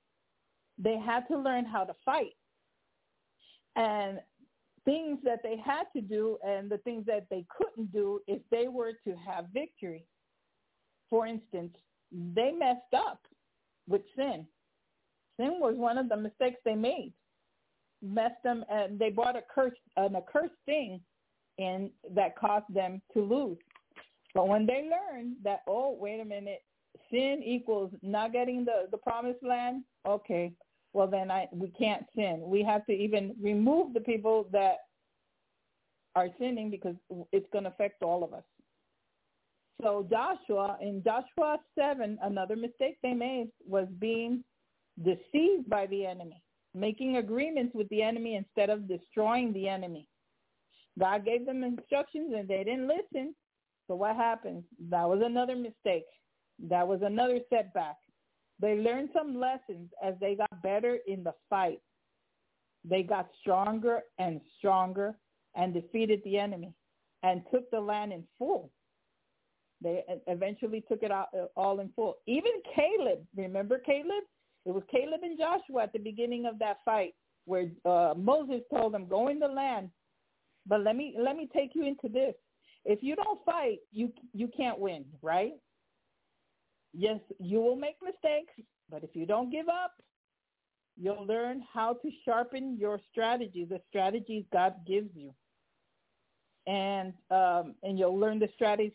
They 0.80 0.98
had 0.98 1.28
to 1.28 1.38
learn 1.38 1.66
how 1.66 1.84
to 1.84 1.94
fight. 2.04 2.36
And 3.76 4.20
things 4.88 5.20
that 5.24 5.44
they 5.44 5.58
had 5.58 5.84
to 5.96 6.02
do 6.02 6.38
and 6.48 6.70
the 6.70 6.78
things 6.80 7.06
that 7.06 7.28
they 7.30 7.46
couldn't 7.56 7.92
do 7.92 8.22
if 8.28 8.42
they 8.50 8.68
were 8.68 8.94
to 9.04 9.16
have 9.16 9.46
victory. 9.54 10.06
For 11.10 11.28
instance, 11.28 11.76
they 12.12 12.52
messed 12.52 12.94
up 12.96 13.20
with 13.88 14.02
sin. 14.16 14.48
Sin 15.38 15.58
was 15.60 15.76
one 15.76 15.98
of 15.98 16.10
the 16.10 16.18
mistakes 16.18 16.60
they 16.64 16.76
made 16.76 17.14
messed 18.02 18.42
them 18.44 18.64
and 18.70 19.00
they 19.00 19.10
brought 19.10 19.36
a 19.36 19.44
curse 19.54 19.74
an 19.96 20.16
accursed 20.16 20.54
thing 20.66 21.00
and 21.58 21.90
that 22.14 22.38
caused 22.38 22.72
them 22.74 23.02
to 23.14 23.22
lose. 23.22 23.58
But 24.34 24.48
when 24.48 24.68
they 24.68 24.90
learned 24.90 25.38
that, 25.44 25.62
oh, 25.68 25.98
wait 26.00 26.20
a 26.20 26.26
minute, 26.26 26.64
sin 27.10 27.42
equals 27.44 27.92
not 28.04 28.32
getting 28.32 28.64
the, 28.64 28.88
the 28.92 28.98
promised 28.98 29.42
land, 29.42 29.84
okay, 30.06 30.52
well 30.94 31.08
then 31.08 31.32
I 31.32 31.48
we 31.52 31.70
can't 31.70 32.06
sin. 32.16 32.42
We 32.46 32.64
have 32.64 32.86
to 32.88 32.94
even 32.94 33.36
remove 33.42 33.94
the 33.94 34.02
people 34.02 34.48
that 34.52 34.78
are 36.16 36.30
sinning 36.40 36.72
because 36.72 36.96
it's 37.32 37.48
going 37.52 37.66
to 37.66 37.70
affect 37.70 38.02
all 38.02 38.24
of 38.24 38.34
us. 38.34 38.44
So 39.82 40.08
Joshua 40.10 40.78
in 40.82 41.04
Joshua 41.04 41.60
7, 41.78 42.18
another 42.24 42.56
mistake 42.56 42.98
they 43.04 43.14
made 43.14 43.50
was 43.68 43.88
being 44.00 44.44
deceived 45.04 45.70
by 45.70 45.86
the 45.88 46.06
enemy, 46.06 46.42
making 46.74 47.18
agreements 47.18 47.76
with 47.76 47.88
the 47.90 48.02
enemy 48.02 48.36
instead 48.36 48.72
of 48.72 48.88
destroying 48.88 49.54
the 49.54 49.70
enemy. 49.70 50.08
God 51.00 51.26
gave 51.26 51.46
them 51.46 51.64
instructions 51.64 52.34
and 52.36 52.48
they 52.48 52.64
didn't 52.64 52.88
listen. 52.88 53.36
So 53.88 53.96
what 53.96 54.16
happened? 54.16 54.64
That 54.90 55.08
was 55.08 55.22
another 55.24 55.56
mistake. 55.56 56.06
That 56.68 56.88
was 56.88 57.02
another 57.04 57.40
setback. 57.52 57.98
They 58.60 58.76
learned 58.76 59.10
some 59.14 59.40
lessons 59.40 59.90
as 60.04 60.16
they 60.20 60.36
got 60.36 60.62
better 60.64 60.98
in 61.08 61.24
the 61.24 61.34
fight. 61.50 61.80
They 62.84 63.04
got 63.04 63.30
stronger 63.42 64.02
and 64.18 64.42
stronger 64.58 65.16
and 65.56 65.74
defeated 65.74 66.22
the 66.24 66.38
enemy 66.38 66.74
and 67.24 67.42
took 67.52 67.70
the 67.72 67.80
land 67.80 68.14
in 68.14 68.24
full. 68.38 68.72
They 69.82 70.04
eventually 70.26 70.84
took 70.88 71.04
it 71.04 71.12
all 71.56 71.80
in 71.80 71.90
full. 71.96 72.16
Even 72.26 72.52
Caleb, 72.76 73.20
remember 73.36 73.78
Caleb? 73.80 74.24
It 74.66 74.72
was 74.72 74.84
Caleb 74.92 75.22
and 75.24 75.38
Joshua 75.38 75.84
at 75.84 75.94
the 75.94 76.00
beginning 76.00 76.46
of 76.46 76.58
that 76.60 76.78
fight 76.84 77.14
where 77.46 77.70
uh, 77.86 78.14
Moses 78.18 78.62
told 78.74 78.94
them, 78.94 79.08
"Go 79.08 79.30
in 79.30 79.40
the 79.40 79.48
land, 79.48 79.90
but 80.66 80.82
let 80.82 80.96
me 80.96 81.16
let 81.18 81.38
me 81.38 81.48
take 81.54 81.72
you 81.76 81.86
into 81.86 82.10
this. 82.10 82.34
If 82.84 83.02
you 83.02 83.16
don't 83.16 83.44
fight, 83.46 83.80
you 83.92 84.12
you 84.34 84.50
can't 84.56 84.80
win, 84.80 85.06
right? 85.22 85.54
Yes, 86.94 87.20
you 87.40 87.60
will 87.60 87.76
make 87.76 87.98
mistakes, 88.04 88.54
but 88.90 89.04
if 89.04 89.12
you 89.14 89.26
don't 89.26 89.52
give 89.52 89.68
up, 89.68 89.94
you'll 91.00 91.26
learn 91.26 91.64
how 91.72 91.94
to 91.94 92.10
sharpen 92.26 92.78
your 92.80 93.00
strategy, 93.12 93.66
the 93.66 93.80
strategies 93.90 94.46
God 94.52 94.74
gives 94.88 95.10
you, 95.16 95.34
and 96.66 97.14
um, 97.30 97.76
and 97.84 98.00
you'll 98.00 98.18
learn 98.18 98.40
the 98.40 98.50
strategies 98.56 98.94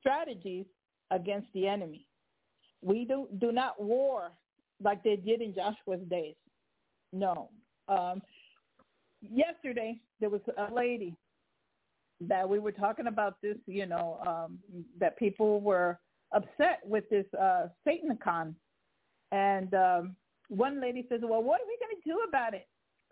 strategies 0.00 0.66
against 1.10 1.48
the 1.54 1.66
enemy. 1.66 2.06
We 2.82 3.04
do 3.04 3.28
do 3.38 3.52
not 3.52 3.80
war 3.82 4.32
like 4.82 5.02
they 5.02 5.16
did 5.16 5.40
in 5.40 5.54
Joshua's 5.54 6.06
days. 6.08 6.36
No. 7.12 7.50
Um, 7.88 8.22
yesterday 9.20 10.00
there 10.20 10.30
was 10.30 10.40
a 10.56 10.72
lady 10.72 11.16
that 12.22 12.48
we 12.48 12.58
were 12.58 12.72
talking 12.72 13.06
about 13.06 13.36
this, 13.42 13.56
you 13.66 13.86
know, 13.86 14.18
um, 14.26 14.58
that 14.98 15.18
people 15.18 15.60
were 15.60 15.98
upset 16.32 16.80
with 16.84 17.08
this 17.10 17.26
uh, 17.38 17.68
SatanCon. 17.86 18.54
And 19.32 19.74
um, 19.74 20.16
one 20.48 20.80
lady 20.80 21.06
says, 21.08 21.20
well, 21.22 21.42
what 21.42 21.60
are 21.60 21.66
we 21.66 21.78
going 21.78 21.96
to 22.02 22.08
do 22.08 22.18
about 22.28 22.54
it? 22.54 22.66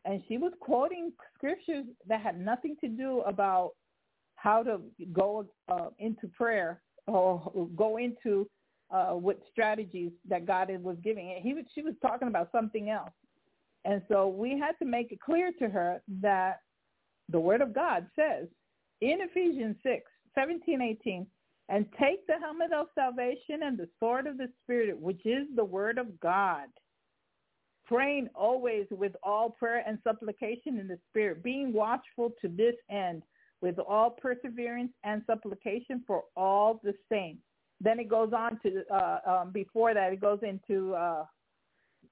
And 0.04 0.22
she 0.28 0.38
was 0.38 0.52
quoting 0.60 1.12
scriptures 1.36 1.84
that 2.06 2.20
had 2.20 2.40
nothing 2.40 2.76
to 2.80 2.88
do 2.88 3.20
about 3.20 3.72
how 4.36 4.62
to 4.62 4.80
go 5.12 5.46
uh, 5.68 5.88
into 5.98 6.28
prayer 6.28 6.80
or 7.06 7.68
go 7.76 7.98
into 7.98 8.48
uh, 8.90 9.10
what 9.10 9.40
strategies 9.50 10.12
that 10.28 10.46
God 10.46 10.70
was 10.82 10.96
giving. 11.02 11.28
It 11.28 11.42
he 11.42 11.54
was, 11.54 11.64
she 11.74 11.82
was 11.82 11.94
talking 12.00 12.28
about 12.28 12.50
something 12.52 12.90
else. 12.90 13.10
And 13.84 14.02
so 14.08 14.28
we 14.28 14.58
had 14.58 14.72
to 14.78 14.84
make 14.84 15.12
it 15.12 15.20
clear 15.20 15.52
to 15.58 15.68
her 15.68 16.02
that 16.20 16.60
the 17.28 17.40
Word 17.40 17.60
of 17.60 17.74
God 17.74 18.06
says 18.16 18.48
in 19.00 19.18
Ephesians 19.20 19.76
6, 19.82 20.02
17, 20.34 20.80
18, 20.80 21.26
and 21.68 21.86
take 22.00 22.26
the 22.26 22.38
helmet 22.40 22.72
of 22.72 22.86
salvation 22.94 23.62
and 23.62 23.78
the 23.78 23.88
sword 23.98 24.26
of 24.26 24.38
the 24.38 24.48
Spirit, 24.62 24.98
which 24.98 25.24
is 25.24 25.46
the 25.54 25.64
Word 25.64 25.98
of 25.98 26.18
God, 26.20 26.68
praying 27.86 28.28
always 28.34 28.86
with 28.90 29.12
all 29.22 29.50
prayer 29.50 29.82
and 29.86 29.98
supplication 30.02 30.78
in 30.78 30.88
the 30.88 30.98
Spirit, 31.10 31.42
being 31.42 31.72
watchful 31.72 32.32
to 32.40 32.48
this 32.48 32.74
end 32.90 33.22
with 33.60 33.78
all 33.78 34.10
perseverance 34.10 34.92
and 35.04 35.22
supplication 35.26 36.02
for 36.06 36.24
all 36.36 36.80
the 36.84 36.94
saints. 37.10 37.42
Then 37.80 37.98
it 38.00 38.08
goes 38.08 38.32
on 38.32 38.58
to, 38.62 38.82
uh, 38.92 39.18
um, 39.26 39.52
before 39.52 39.94
that, 39.94 40.12
it 40.12 40.20
goes 40.20 40.40
into 40.42 40.94
uh, 40.94 41.24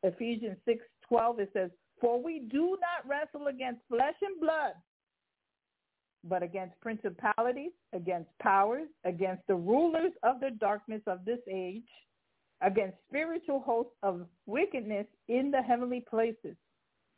Ephesians 0.03 0.59
6, 0.65 0.85
12. 1.09 1.41
It 1.41 1.51
says, 1.53 1.71
For 2.01 2.23
we 2.23 2.41
do 2.51 2.79
not 2.81 3.09
wrestle 3.09 3.49
against 3.49 3.81
flesh 3.89 4.15
and 4.23 4.41
blood, 4.41 4.73
but 6.29 6.43
against 6.43 6.79
principalities, 6.81 7.73
against 7.93 8.31
powers, 8.41 8.89
against 9.05 9.47
the 9.47 9.55
rulers 9.55 10.13
of 10.23 10.41
the 10.41 10.51
darkness 10.59 11.03
of 11.07 11.25
this 11.25 11.41
age, 11.51 11.89
against 12.63 12.97
spiritual 13.09 13.61
hosts 13.61 13.93
of 14.03 14.27
wickedness 14.47 15.07
in 15.29 15.51
the 15.51 15.63
heavenly 15.63 16.05
places. 16.09 16.57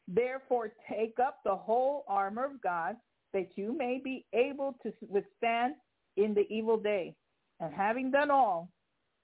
Therefore, 0.06 0.72
take 0.88 1.18
up 1.18 1.38
the 1.44 1.54
whole 1.54 2.04
armor 2.08 2.44
of 2.44 2.62
God 2.62 2.96
that 3.34 3.48
you 3.56 3.76
may 3.76 4.00
be 4.02 4.24
able 4.32 4.74
to 4.82 4.92
withstand 5.06 5.74
in 6.16 6.34
the 6.34 6.46
evil 6.50 6.76
day, 6.76 7.14
and 7.60 7.72
having 7.72 8.10
done 8.10 8.30
all, 8.30 8.68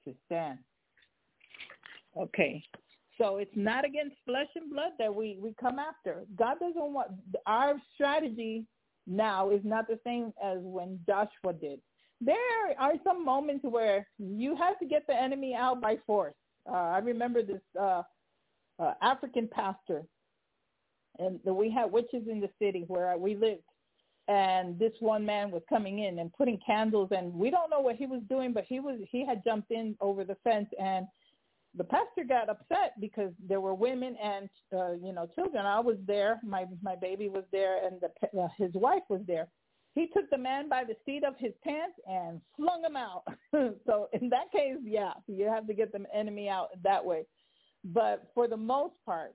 to 0.06 0.14
stand. 0.26 0.58
Okay, 2.16 2.62
so 3.18 3.38
it's 3.38 3.56
not 3.56 3.84
against 3.84 4.16
flesh 4.24 4.46
and 4.54 4.70
blood 4.70 4.92
that 4.98 5.12
we, 5.12 5.38
we 5.40 5.54
come 5.60 5.78
after. 5.78 6.24
God 6.36 6.58
doesn't 6.60 6.92
want 6.92 7.08
our 7.46 7.74
strategy 7.94 8.66
now 9.06 9.50
is 9.50 9.60
not 9.64 9.86
the 9.86 9.98
same 10.04 10.32
as 10.42 10.58
when 10.60 10.98
Joshua 11.06 11.52
did. 11.60 11.80
There 12.20 12.36
are 12.78 12.94
some 13.02 13.24
moments 13.24 13.64
where 13.68 14.06
you 14.18 14.56
have 14.56 14.78
to 14.78 14.86
get 14.86 15.06
the 15.06 15.14
enemy 15.14 15.54
out 15.54 15.80
by 15.80 15.98
force. 16.06 16.34
Uh, 16.68 16.72
I 16.72 16.98
remember 16.98 17.42
this 17.42 17.60
uh, 17.78 18.02
uh, 18.78 18.94
African 19.02 19.48
pastor, 19.52 20.02
and 21.18 21.38
we 21.44 21.70
had 21.70 21.92
witches 21.92 22.26
in 22.30 22.40
the 22.40 22.48
city 22.58 22.84
where 22.88 23.16
we 23.18 23.34
lived, 23.34 23.62
and 24.28 24.78
this 24.78 24.92
one 25.00 25.26
man 25.26 25.50
was 25.50 25.62
coming 25.68 25.98
in 25.98 26.18
and 26.18 26.32
putting 26.32 26.58
candles, 26.64 27.10
and 27.10 27.34
we 27.34 27.50
don't 27.50 27.70
know 27.70 27.80
what 27.80 27.96
he 27.96 28.06
was 28.06 28.22
doing, 28.28 28.52
but 28.52 28.64
he 28.66 28.80
was 28.80 28.98
he 29.10 29.26
had 29.26 29.44
jumped 29.44 29.70
in 29.70 29.94
over 30.00 30.24
the 30.24 30.36
fence 30.44 30.68
and 30.80 31.06
the 31.76 31.84
pastor 31.84 32.24
got 32.28 32.48
upset 32.48 32.98
because 33.00 33.32
there 33.46 33.60
were 33.60 33.74
women 33.74 34.16
and 34.22 34.48
uh, 34.72 34.92
you 34.92 35.12
know 35.12 35.28
children. 35.34 35.66
I 35.66 35.80
was 35.80 35.96
there, 36.06 36.40
my 36.44 36.66
my 36.82 36.96
baby 36.96 37.28
was 37.28 37.44
there, 37.52 37.84
and 37.84 38.00
the, 38.00 38.40
uh, 38.40 38.48
his 38.56 38.72
wife 38.74 39.02
was 39.08 39.22
there. 39.26 39.48
He 39.94 40.08
took 40.08 40.28
the 40.30 40.38
man 40.38 40.68
by 40.68 40.82
the 40.84 40.96
seat 41.06 41.22
of 41.24 41.34
his 41.38 41.52
pants 41.62 41.96
and 42.06 42.40
flung 42.56 42.82
him 42.84 42.96
out. 42.96 43.22
so 43.86 44.08
in 44.12 44.28
that 44.30 44.50
case, 44.52 44.76
yeah, 44.82 45.12
you 45.28 45.46
have 45.46 45.66
to 45.68 45.74
get 45.74 45.92
the 45.92 46.04
enemy 46.12 46.48
out 46.48 46.70
that 46.82 47.04
way. 47.04 47.26
But 47.84 48.30
for 48.34 48.48
the 48.48 48.56
most 48.56 48.94
part, 49.06 49.34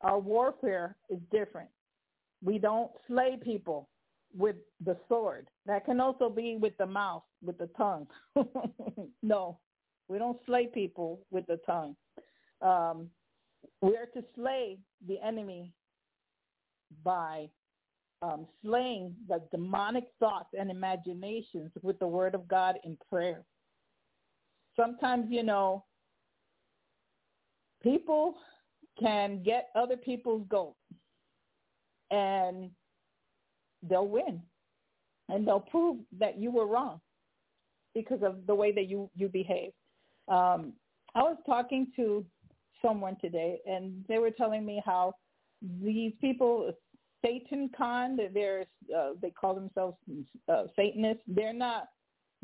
our 0.00 0.18
warfare 0.18 0.96
is 1.08 1.20
different. 1.30 1.70
We 2.42 2.58
don't 2.58 2.90
slay 3.06 3.38
people 3.40 3.88
with 4.36 4.56
the 4.84 4.96
sword. 5.08 5.48
That 5.66 5.84
can 5.84 6.00
also 6.00 6.28
be 6.28 6.56
with 6.60 6.76
the 6.76 6.86
mouth, 6.86 7.22
with 7.42 7.58
the 7.58 7.68
tongue. 7.76 8.08
no, 9.22 9.58
we 10.08 10.18
don't 10.18 10.38
slay 10.46 10.66
people 10.66 11.20
with 11.30 11.46
the 11.46 11.58
tongue. 11.66 11.96
Um, 12.60 13.08
we 13.80 13.96
are 13.96 14.06
to 14.14 14.24
slay 14.34 14.78
the 15.06 15.18
enemy 15.24 15.72
by 17.02 17.48
um, 18.22 18.46
slaying 18.64 19.14
the 19.28 19.42
demonic 19.50 20.04
thoughts 20.18 20.48
and 20.58 20.70
imaginations 20.70 21.70
with 21.82 21.98
the 21.98 22.06
word 22.06 22.34
of 22.34 22.48
God 22.48 22.76
in 22.84 22.96
prayer. 23.10 23.44
Sometimes, 24.76 25.26
you 25.28 25.42
know, 25.42 25.84
people 27.82 28.34
can 28.98 29.42
get 29.42 29.68
other 29.74 29.96
people's 29.96 30.46
goat 30.48 30.74
and 32.10 32.70
they'll 33.82 34.08
win 34.08 34.40
and 35.28 35.46
they'll 35.46 35.60
prove 35.60 35.98
that 36.18 36.38
you 36.38 36.50
were 36.50 36.66
wrong 36.66 37.00
because 37.94 38.22
of 38.22 38.46
the 38.46 38.54
way 38.54 38.72
that 38.72 38.88
you, 38.88 39.10
you 39.14 39.28
behave. 39.28 39.72
Um, 40.28 40.72
I 41.14 41.22
was 41.22 41.36
talking 41.46 41.88
to 41.96 42.24
someone 42.82 43.16
today, 43.20 43.60
and 43.66 44.04
they 44.08 44.18
were 44.18 44.30
telling 44.30 44.64
me 44.64 44.82
how 44.84 45.14
these 45.82 46.12
people, 46.20 46.72
Satan 47.24 47.70
Con, 47.76 48.18
they're 48.32 48.66
uh, 48.94 49.10
they 49.20 49.30
call 49.30 49.54
themselves 49.54 49.96
uh, 50.48 50.64
Satanists. 50.76 51.22
They're 51.26 51.52
not. 51.54 51.88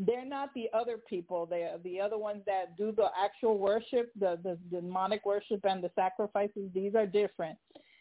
They're 0.03 0.25
not 0.25 0.49
the 0.55 0.69
other 0.73 0.97
people. 0.97 1.45
They're 1.45 1.77
the 1.85 2.01
other 2.01 2.17
ones 2.17 2.43
that 2.47 2.75
do 2.79 2.91
the 2.91 3.09
actual 3.23 3.59
worship, 3.59 4.11
the, 4.19 4.39
the 4.43 4.57
demonic 4.75 5.27
worship 5.27 5.61
and 5.65 5.85
the 5.85 5.91
sacrifices. 5.95 6.71
These 6.73 6.95
are 6.95 7.05
different, 7.05 7.59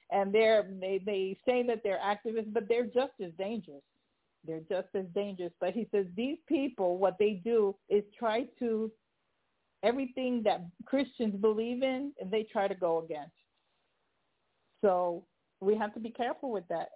and 0.09 0.33
they're 0.33 0.65
they 0.79 1.01
they 1.05 1.37
say 1.45 1.61
that 1.63 1.81
they're 1.83 1.99
activists, 1.99 2.53
but 2.53 2.69
they're 2.69 2.85
just 2.85 3.13
as 3.21 3.31
dangerous. 3.37 3.81
They're 4.47 4.61
just 4.69 4.87
as 4.95 5.05
dangerous. 5.13 5.51
But 5.59 5.73
he 5.73 5.89
says 5.91 6.05
these 6.15 6.37
people, 6.47 6.97
what 6.97 7.17
they 7.19 7.41
do 7.43 7.75
is 7.89 8.03
try 8.17 8.45
to 8.59 8.89
everything 9.83 10.43
that 10.43 10.65
Christians 10.85 11.35
believe 11.39 11.83
in, 11.83 12.11
they 12.31 12.43
try 12.43 12.67
to 12.67 12.75
go 12.75 13.03
against. 13.03 13.31
So 14.81 15.23
we 15.61 15.75
have 15.75 15.93
to 15.93 15.99
be 15.99 16.09
careful 16.09 16.51
with 16.51 16.67
that. 16.69 16.89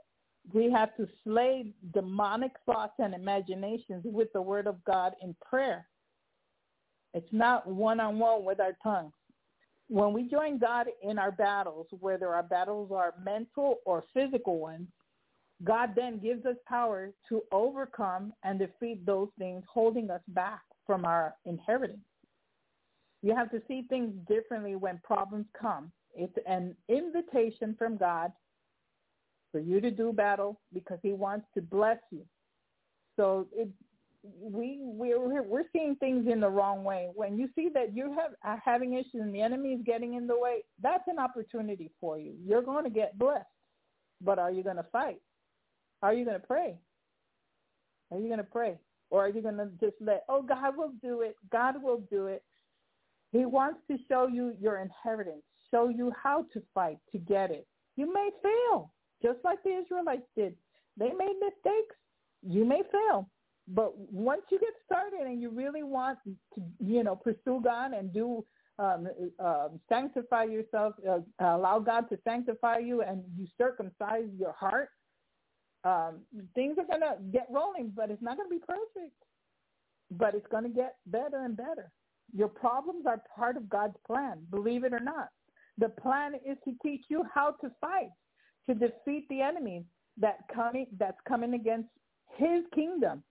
We 0.53 0.69
have 0.71 0.95
to 0.97 1.07
slay 1.23 1.73
demonic 1.93 2.51
thoughts 2.65 2.93
and 2.99 3.13
imaginations 3.13 4.03
with 4.05 4.31
the 4.33 4.41
word 4.41 4.67
of 4.67 4.83
God 4.83 5.13
in 5.21 5.35
prayer. 5.41 5.87
It's 7.13 7.31
not 7.31 7.67
one-on-one 7.67 8.43
with 8.43 8.59
our 8.59 8.75
tongues. 8.81 9.13
When 9.87 10.13
we 10.13 10.27
join 10.29 10.57
God 10.57 10.87
in 11.01 11.19
our 11.19 11.31
battles, 11.31 11.87
whether 11.99 12.29
our 12.29 12.43
battles 12.43 12.91
are 12.91 13.13
mental 13.23 13.77
or 13.85 14.03
physical 14.13 14.59
ones, 14.59 14.87
God 15.63 15.91
then 15.95 16.19
gives 16.19 16.45
us 16.45 16.55
power 16.67 17.11
to 17.29 17.41
overcome 17.51 18.33
and 18.43 18.59
defeat 18.59 19.05
those 19.05 19.29
things 19.37 19.63
holding 19.71 20.09
us 20.09 20.21
back 20.29 20.61
from 20.85 21.05
our 21.05 21.35
inheritance. 21.45 21.99
You 23.23 23.33
have 23.35 23.49
to 23.51 23.61
see 23.67 23.85
things 23.89 24.13
differently 24.27 24.75
when 24.75 24.99
problems 25.03 25.45
come. 25.59 25.91
It's 26.13 26.37
an 26.45 26.75
invitation 26.89 27.75
from 27.79 27.97
God 27.97 28.31
for 29.51 29.59
you 29.59 29.79
to 29.81 29.89
do 29.89 30.11
battle 30.11 30.59
because 30.73 30.99
he 31.01 31.13
wants 31.13 31.47
to 31.55 31.61
bless 31.61 31.97
you. 32.11 32.23
So 33.15 33.47
it, 33.53 33.69
we 34.23 34.79
we're 34.81 35.41
we're 35.43 35.63
seeing 35.73 35.95
things 35.95 36.27
in 36.31 36.41
the 36.41 36.49
wrong 36.49 36.83
way. 36.83 37.09
When 37.15 37.37
you 37.37 37.49
see 37.55 37.69
that 37.73 37.95
you 37.95 38.13
have 38.13 38.31
are 38.43 38.61
having 38.63 38.93
issues 38.93 39.21
and 39.21 39.33
the 39.33 39.41
enemy 39.41 39.69
is 39.73 39.81
getting 39.85 40.15
in 40.15 40.27
the 40.27 40.37
way, 40.37 40.63
that's 40.81 41.03
an 41.07 41.17
opportunity 41.17 41.91
for 42.01 42.19
you. 42.19 42.33
You're 42.45 42.61
going 42.61 42.83
to 42.83 42.89
get 42.89 43.17
blessed, 43.17 43.45
but 44.21 44.37
are 44.37 44.51
you 44.51 44.63
going 44.63 44.77
to 44.77 44.85
fight? 44.91 45.21
Are 46.01 46.13
you 46.13 46.25
going 46.25 46.39
to 46.39 46.45
pray? 46.45 46.75
Are 48.11 48.19
you 48.19 48.27
going 48.27 48.37
to 48.37 48.43
pray, 48.43 48.77
or 49.09 49.25
are 49.25 49.29
you 49.29 49.41
going 49.41 49.57
to 49.57 49.69
just 49.79 49.95
let? 50.01 50.25
Oh, 50.29 50.41
God 50.41 50.77
will 50.77 50.93
do 51.01 51.21
it. 51.21 51.37
God 51.51 51.81
will 51.81 52.03
do 52.11 52.27
it. 52.27 52.43
He 53.33 53.45
wants 53.45 53.79
to 53.89 53.97
show 54.07 54.27
you 54.27 54.53
your 54.61 54.77
inheritance, 54.77 55.41
show 55.71 55.89
you 55.89 56.13
how 56.21 56.45
to 56.53 56.61
fight 56.73 56.99
to 57.11 57.17
get 57.17 57.49
it. 57.49 57.67
You 57.95 58.13
may 58.13 58.29
fail, 58.43 58.93
just 59.23 59.39
like 59.43 59.61
the 59.63 59.71
Israelites 59.71 60.27
did. 60.37 60.55
They 60.97 61.11
made 61.11 61.33
mistakes. 61.41 61.95
You 62.43 62.63
may 62.63 62.83
fail, 62.91 63.27
but 63.67 63.97
once 63.97 64.43
you 64.51 64.59
get 64.59 64.73
started 64.85 65.21
and 65.25 65.41
you 65.41 65.49
really 65.49 65.81
want 65.81 66.19
to, 66.25 66.61
you 66.79 67.03
know, 67.03 67.15
pursue 67.15 67.59
God 67.63 67.93
and 67.93 68.13
do 68.13 68.45
um, 68.77 69.07
uh, 69.39 69.69
sanctify 69.89 70.43
yourself, 70.43 70.93
uh, 71.09 71.19
allow 71.39 71.79
God 71.79 72.09
to 72.09 72.19
sanctify 72.23 72.79
you, 72.79 73.01
and 73.01 73.23
you 73.35 73.47
circumcise 73.57 74.29
your 74.37 74.53
heart, 74.53 74.89
um, 75.83 76.19
things 76.53 76.77
are 76.77 76.85
gonna 76.85 77.17
get 77.31 77.47
rolling. 77.49 77.93
But 77.95 78.11
it's 78.11 78.21
not 78.21 78.37
gonna 78.37 78.49
be 78.49 78.59
perfect. 78.59 79.15
But 80.11 80.35
it's 80.35 80.47
gonna 80.51 80.69
get 80.69 80.97
better 81.07 81.45
and 81.45 81.57
better. 81.57 81.91
Your 82.35 82.47
problems 82.47 83.05
are 83.05 83.21
part 83.35 83.57
of 83.57 83.69
God's 83.69 83.97
plan, 84.07 84.39
believe 84.49 84.83
it 84.83 84.93
or 84.93 84.99
not. 84.99 85.29
The 85.77 85.89
plan 85.89 86.33
is 86.35 86.57
to 86.65 86.73
teach 86.83 87.05
you 87.09 87.23
how 87.33 87.51
to 87.61 87.71
fight, 87.81 88.09
to 88.67 88.75
defeat 88.75 89.27
the 89.29 89.41
enemy 89.41 89.85
that 90.17 90.37
coming 90.53 90.87
that's 90.99 91.17
coming 91.27 91.53
against 91.53 91.89
His 92.37 92.63
kingdom 92.73 93.23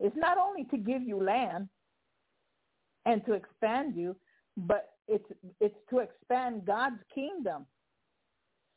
it's 0.00 0.16
not 0.16 0.38
only 0.38 0.64
to 0.64 0.76
give 0.76 1.02
you 1.02 1.22
land 1.22 1.68
and 3.06 3.24
to 3.26 3.32
expand 3.32 3.94
you, 3.96 4.16
but 4.56 4.90
it's 5.08 5.24
it's 5.60 5.76
to 5.90 5.98
expand 5.98 6.64
God's 6.64 7.00
kingdom. 7.14 7.66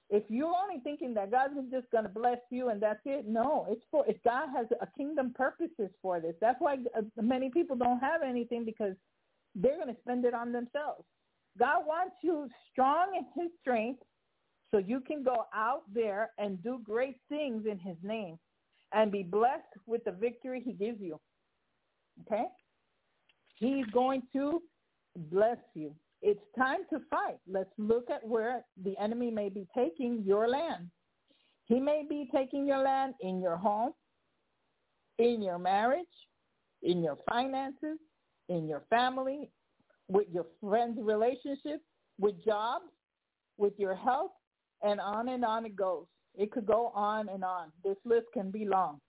If 0.10 0.24
you're 0.30 0.54
only 0.64 0.82
thinking 0.84 1.14
that 1.16 1.32
God's 1.32 1.54
just 1.70 1.92
going 1.92 2.06
to 2.06 2.10
bless 2.10 2.38
you 2.50 2.70
and 2.70 2.82
that's 2.82 3.02
it, 3.06 3.28
no, 3.28 3.66
it's 3.70 3.82
for 3.92 4.06
if 4.08 4.16
God 4.24 4.48
has 4.56 4.68
a 4.80 4.88
kingdom 4.98 5.34
purposes 5.36 5.90
for 6.02 6.22
this. 6.22 6.34
That's 6.40 6.60
why 6.60 6.78
uh, 6.98 7.02
many 7.22 7.50
people 7.50 7.76
don't 7.76 8.00
have 8.00 8.22
anything 8.22 8.64
because 8.64 8.94
they're 9.54 9.76
going 9.76 9.94
to 9.94 10.02
spend 10.02 10.24
it 10.24 10.34
on 10.34 10.54
themselves. 10.54 11.04
God 11.60 11.86
wants 11.86 12.16
you 12.22 12.48
strong 12.72 13.16
in 13.18 13.42
His 13.42 13.52
strength, 13.60 14.02
so 14.72 14.78
you 14.78 15.02
can 15.02 15.24
go 15.24 15.46
out 15.54 15.84
there 15.94 16.30
and 16.38 16.62
do 16.64 16.80
great 16.84 17.18
things 17.30 17.66
in 17.70 17.78
His 17.78 17.98
name 18.02 18.38
and 18.94 19.12
be 19.12 19.24
blessed 19.24 19.64
with 19.86 20.04
the 20.06 20.12
victory 20.12 20.62
he 20.64 20.74
gives 20.74 21.02
you. 21.02 21.20
Okay? 22.26 22.46
He's 23.56 23.86
going 23.88 24.24
to 24.34 24.62
bless 25.16 25.58
you. 25.74 25.94
It's 26.22 26.42
time 26.58 26.80
to 26.92 27.00
fight. 27.10 27.38
Let's 27.48 27.70
look 27.78 28.10
at 28.10 28.26
where 28.26 28.66
the 28.84 28.98
enemy 28.98 29.30
may 29.32 29.50
be 29.50 29.68
taking 29.76 30.24
your 30.26 30.48
land. 30.48 30.90
He 31.66 31.80
may 31.80 32.04
be 32.10 32.30
taking 32.34 32.66
your 32.66 32.80
land 32.80 33.14
in 33.22 33.42
your 33.42 33.58
home, 33.58 33.92
in 35.20 35.42
your 35.42 35.60
marriage, 35.60 36.06
in 36.82 37.04
your 37.04 37.18
finances, 37.30 37.98
in 38.50 38.68
your 38.68 38.84
family, 38.90 39.50
with 40.08 40.28
your 40.32 40.46
friends' 40.62 41.00
relationships, 41.02 41.84
with 42.20 42.44
jobs, 42.44 42.86
with 43.58 43.74
your 43.78 43.96
health, 43.96 44.32
and 44.82 45.00
on 45.00 45.30
and 45.30 45.44
on 45.44 45.66
it 45.66 45.76
goes. 45.76 46.06
It 46.36 46.52
could 46.52 46.66
go 46.66 46.92
on 46.96 47.30
and 47.30 47.44
on. 47.44 47.72
This 47.84 47.98
list 48.06 48.28
can 48.34 48.52
be 48.52 48.66
long. 48.66 49.00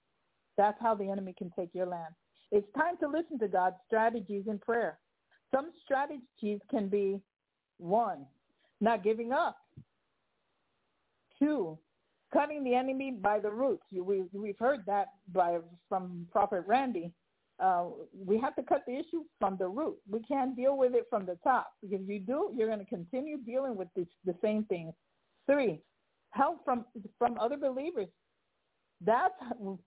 That's 0.57 0.79
how 0.81 0.94
the 0.94 1.09
enemy 1.09 1.35
can 1.37 1.51
take 1.57 1.71
your 1.75 1.87
land. 1.87 2.14
It's 2.51 2.66
time 2.77 2.97
to 3.01 3.09
listen 3.09 3.38
to 3.38 3.49
God's 3.49 3.77
strategies 3.87 4.44
in 4.49 4.59
prayer. 4.59 4.99
Some 5.55 5.71
strategies 5.85 6.61
can 6.71 6.89
be 6.89 7.21
one, 7.79 8.27
not 8.81 9.03
giving 9.03 9.33
up. 9.33 9.57
Two, 11.39 11.79
cutting 12.33 12.65
the 12.65 12.75
enemy 12.75 13.13
by 13.13 13.39
the 13.39 13.51
roots. 13.51 13.85
We, 13.93 14.25
we've 14.33 14.59
heard 14.59 14.81
that 14.87 15.09
by 15.33 15.59
from 15.89 16.27
Prophet 16.33 16.65
Randy. 16.67 17.13
Uh, 17.61 17.87
we 18.27 18.39
have 18.39 18.55
to 18.57 18.63
cut 18.63 18.85
the 18.87 18.95
issue 18.95 19.25
from 19.41 19.57
the 19.59 19.67
root. 19.67 19.97
We 20.09 20.21
can't 20.21 20.55
deal 20.55 20.77
with 20.77 20.95
it 20.95 21.07
from 21.11 21.27
the 21.27 21.39
top. 21.43 21.73
Because 21.83 22.01
if 22.03 22.09
you 22.09 22.21
do, 22.21 22.53
you're 22.55 22.69
going 22.69 22.79
to 22.79 22.85
continue 22.85 23.39
dealing 23.39 23.77
with 23.77 23.89
this, 23.97 24.07
the 24.25 24.35
same 24.43 24.65
things. 24.65 24.93
Three, 25.47 25.81
help 26.31 26.65
from 26.65 26.85
from 27.19 27.39
other 27.41 27.57
believers. 27.57 28.09
That's 29.05 29.35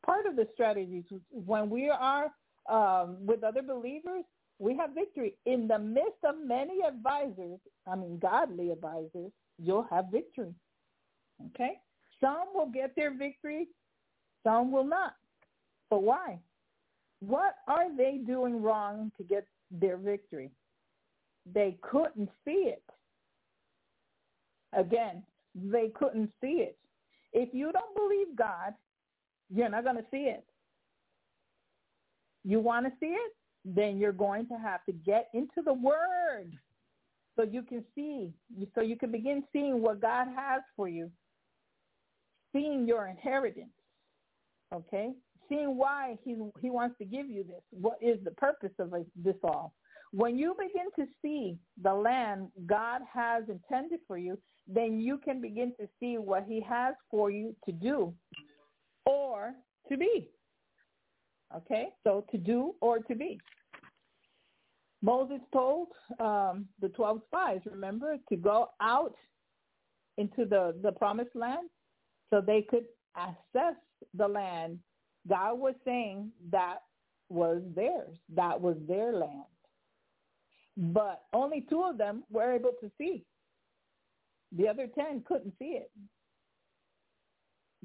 part 0.06 0.26
of 0.26 0.36
the 0.36 0.48
strategies. 0.54 1.04
When 1.30 1.70
we 1.70 1.90
are 1.90 2.32
um, 2.70 3.18
with 3.26 3.44
other 3.44 3.62
believers, 3.62 4.24
we 4.62 4.78
have 4.78 4.92
victory. 4.94 5.34
In 5.48 5.68
the 5.68 5.80
midst 5.80 6.24
of 6.24 6.36
many 6.46 6.84
advisors, 6.88 7.60
I 7.88 7.96
mean 7.96 8.20
godly 8.20 8.70
advisors, 8.70 9.32
you'll 9.58 9.88
have 9.90 10.06
victory. 10.12 10.54
Okay? 11.48 11.80
Some 12.22 12.46
will 12.54 12.70
get 12.72 12.96
their 12.96 13.12
victory, 13.18 13.68
some 14.44 14.72
will 14.72 14.86
not. 14.86 15.16
But 15.90 16.04
why? 16.04 16.40
What 17.22 17.56
are 17.68 17.96
they 17.96 18.20
doing 18.26 18.62
wrong 18.62 19.12
to 19.18 19.24
get 19.24 19.48
their 19.72 19.98
victory? 19.98 20.52
They 21.52 21.78
couldn't 21.82 22.30
see 22.46 22.70
it. 22.72 22.84
Again, 24.74 25.24
they 25.56 25.90
couldn't 25.96 26.32
see 26.40 26.64
it. 26.68 26.78
If 27.34 27.50
you 27.52 27.72
don't 27.72 27.96
believe 27.96 28.36
God, 28.38 28.74
you're 29.54 29.70
not 29.70 29.84
going 29.84 29.98
to 29.98 30.06
see 30.12 30.30
it. 30.30 30.46
You 32.44 32.60
want 32.60 32.86
to 32.86 32.92
see 33.00 33.08
it? 33.08 33.34
Then 33.64 33.98
you're 33.98 34.12
going 34.12 34.48
to 34.48 34.56
have 34.56 34.84
to 34.86 34.92
get 34.92 35.30
into 35.34 35.62
the 35.64 35.74
Word 35.74 36.52
so 37.36 37.44
you 37.44 37.64
can 37.64 37.84
see, 37.96 38.34
so 38.76 38.82
you 38.82 38.98
can 38.98 39.12
begin 39.12 39.44
seeing 39.54 39.82
what 39.82 40.02
God 40.02 40.28
has 40.36 40.62
for 40.76 40.88
you, 40.88 41.10
seeing 42.54 42.88
your 42.88 43.08
inheritance, 43.08 43.70
okay? 44.74 45.12
Seeing 45.48 45.78
why 45.78 46.18
he, 46.24 46.36
he 46.62 46.70
wants 46.70 46.98
to 46.98 47.06
give 47.06 47.30
you 47.30 47.44
this. 47.44 47.62
What 47.72 47.98
is 48.02 48.18
the 48.24 48.32
purpose 48.32 48.72
of 48.80 48.94
this 49.16 49.36
all? 49.44 49.74
When 50.12 50.38
you 50.38 50.56
begin 50.60 50.88
to 50.98 51.12
see 51.22 51.58
the 51.82 51.94
land 51.94 52.50
God 52.66 53.02
has 53.14 53.44
intended 53.48 54.00
for 54.08 54.18
you, 54.18 54.38
then 54.68 55.00
you 55.00 55.18
can 55.18 55.40
begin 55.40 55.74
to 55.80 55.88
see 56.00 56.18
what 56.18 56.46
he 56.48 56.62
has 56.62 56.96
for 57.10 57.32
you 57.32 57.56
to 57.66 57.72
do 57.72 58.14
or 59.06 59.54
to 59.90 59.98
be. 59.98 60.30
Okay, 61.58 61.90
so 62.04 62.26
to 62.32 62.38
do 62.38 62.76
or 62.82 63.00
to 63.00 63.16
be. 63.16 63.40
Moses 65.02 65.40
told 65.52 65.88
um, 66.20 66.68
the 66.80 66.90
12 66.90 67.22
spies, 67.26 67.60
remember, 67.66 68.18
to 68.30 68.36
go 68.36 68.70
out 68.80 69.16
into 70.18 70.46
the, 70.46 70.76
the 70.84 70.92
promised 70.92 71.36
land 71.36 71.70
so 72.30 72.42
they 72.42 72.62
could 72.62 72.86
assess 73.18 73.76
the 74.14 74.28
land. 74.28 74.80
God 75.28 75.56
was 75.56 75.76
saying 75.84 76.32
that 76.52 76.78
was 77.30 77.62
theirs. 77.76 78.16
That 78.36 78.60
was 78.60 78.78
their 78.88 79.14
land. 79.14 79.46
But 80.78 81.24
only 81.34 81.66
two 81.70 81.84
of 81.84 81.98
them 81.98 82.24
were 82.30 82.54
able 82.54 82.72
to 82.82 82.92
see. 82.98 83.26
The 84.56 84.68
other 84.68 84.88
10 84.94 85.24
couldn't 85.26 85.54
see 85.58 85.80
it. 85.80 85.92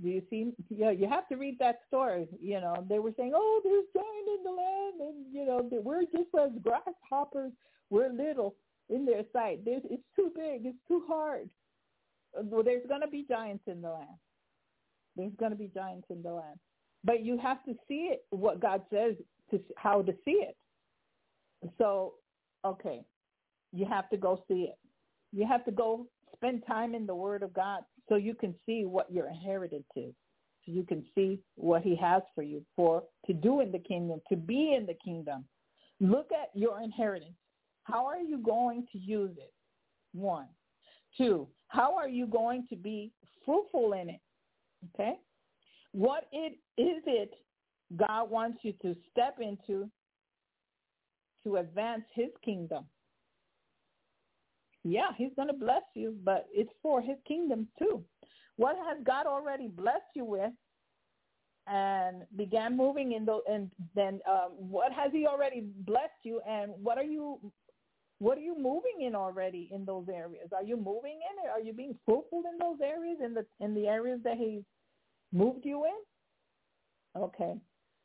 Do 0.02 0.08
you 0.08 0.22
see? 0.28 0.52
Yeah, 0.68 0.90
you 0.90 1.08
have 1.08 1.28
to 1.28 1.36
read 1.36 1.58
that 1.58 1.80
story. 1.88 2.28
You 2.40 2.60
know, 2.60 2.84
they 2.88 2.98
were 2.98 3.12
saying, 3.16 3.32
"Oh, 3.34 3.60
there's 3.64 3.84
giant 3.94 4.38
in 4.38 4.44
the 4.44 4.50
land, 4.50 5.00
and 5.00 5.34
you 5.34 5.46
know, 5.46 5.68
we're 5.82 6.02
just 6.02 6.34
as 6.38 6.50
grasshoppers. 6.62 7.52
We're 7.88 8.10
little 8.10 8.56
in 8.90 9.06
their 9.06 9.22
sight. 9.32 9.64
There's, 9.64 9.82
it's 9.84 10.02
too 10.14 10.30
big. 10.34 10.66
It's 10.66 10.78
too 10.86 11.04
hard." 11.08 11.48
Uh, 12.38 12.42
well, 12.44 12.62
there's 12.62 12.86
going 12.86 13.00
to 13.00 13.08
be 13.08 13.24
giants 13.28 13.64
in 13.66 13.80
the 13.80 13.88
land. 13.88 14.18
There's 15.16 15.32
going 15.38 15.52
to 15.52 15.56
be 15.56 15.70
giants 15.72 16.08
in 16.10 16.22
the 16.22 16.32
land, 16.32 16.58
but 17.02 17.24
you 17.24 17.38
have 17.38 17.64
to 17.64 17.74
see 17.88 18.10
it. 18.12 18.24
What 18.30 18.60
God 18.60 18.82
says 18.90 19.14
to 19.50 19.60
how 19.76 20.02
to 20.02 20.12
see 20.26 20.42
it. 20.42 20.56
So, 21.78 22.14
okay, 22.66 23.02
you 23.72 23.86
have 23.86 24.10
to 24.10 24.18
go 24.18 24.42
see 24.46 24.64
it. 24.64 24.78
You 25.32 25.46
have 25.46 25.64
to 25.64 25.70
go 25.70 26.06
spend 26.34 26.64
time 26.66 26.94
in 26.94 27.06
the 27.06 27.14
Word 27.14 27.42
of 27.42 27.54
God 27.54 27.80
so 28.08 28.16
you 28.16 28.34
can 28.34 28.54
see 28.64 28.84
what 28.84 29.10
your 29.12 29.28
inheritance 29.28 29.86
is. 29.94 30.14
So 30.64 30.72
you 30.72 30.82
can 30.82 31.04
see 31.14 31.40
what 31.54 31.82
he 31.82 31.94
has 31.96 32.22
for 32.34 32.42
you 32.42 32.64
for 32.74 33.04
to 33.26 33.32
do 33.32 33.60
in 33.60 33.70
the 33.70 33.78
kingdom, 33.78 34.20
to 34.28 34.36
be 34.36 34.74
in 34.76 34.86
the 34.86 34.96
kingdom. 35.04 35.44
Look 36.00 36.30
at 36.32 36.50
your 36.58 36.80
inheritance. 36.80 37.34
How 37.84 38.04
are 38.06 38.18
you 38.18 38.38
going 38.38 38.86
to 38.92 38.98
use 38.98 39.36
it? 39.38 39.52
One. 40.12 40.48
Two, 41.16 41.46
how 41.68 41.96
are 41.96 42.08
you 42.08 42.26
going 42.26 42.66
to 42.68 42.76
be 42.76 43.12
fruitful 43.44 43.92
in 43.92 44.10
it? 44.10 44.20
Okay. 44.94 45.14
What 45.92 46.26
it 46.32 46.58
is 46.76 47.02
it 47.06 47.32
God 47.96 48.30
wants 48.30 48.58
you 48.62 48.72
to 48.82 48.94
step 49.10 49.38
into 49.40 49.88
to 51.44 51.56
advance 51.56 52.02
his 52.12 52.30
kingdom? 52.44 52.84
Yeah, 54.88 55.08
he's 55.16 55.32
going 55.34 55.48
to 55.48 55.54
bless 55.54 55.82
you, 55.94 56.16
but 56.24 56.46
it's 56.52 56.70
for 56.80 57.00
his 57.00 57.16
kingdom 57.26 57.66
too. 57.76 58.04
What 58.56 58.76
has 58.86 58.98
God 59.04 59.26
already 59.26 59.66
blessed 59.66 60.14
you 60.14 60.24
with 60.24 60.52
and 61.66 62.22
began 62.36 62.76
moving 62.76 63.12
in 63.12 63.24
those, 63.24 63.42
and 63.50 63.68
then 63.96 64.20
um, 64.30 64.52
what 64.56 64.92
has 64.92 65.10
he 65.10 65.26
already 65.26 65.64
blessed 65.78 66.22
you 66.22 66.40
and 66.48 66.70
what 66.80 66.98
are 66.98 67.04
you 67.04 67.40
what 68.18 68.38
are 68.38 68.42
you 68.42 68.54
moving 68.56 69.04
in 69.04 69.14
already 69.14 69.68
in 69.72 69.84
those 69.84 70.06
areas? 70.08 70.48
Are 70.54 70.62
you 70.62 70.76
moving 70.76 71.18
in 71.18 71.44
it? 71.44 71.50
Are 71.52 71.60
you 71.60 71.72
being 71.72 71.98
fruitful 72.06 72.44
in 72.50 72.56
those 72.58 72.78
areas 72.80 73.18
in 73.22 73.34
the 73.34 73.44
in 73.58 73.74
the 73.74 73.88
areas 73.88 74.20
that 74.22 74.36
he 74.36 74.64
moved 75.32 75.64
you 75.64 75.84
in? 75.84 77.20
Okay. 77.20 77.54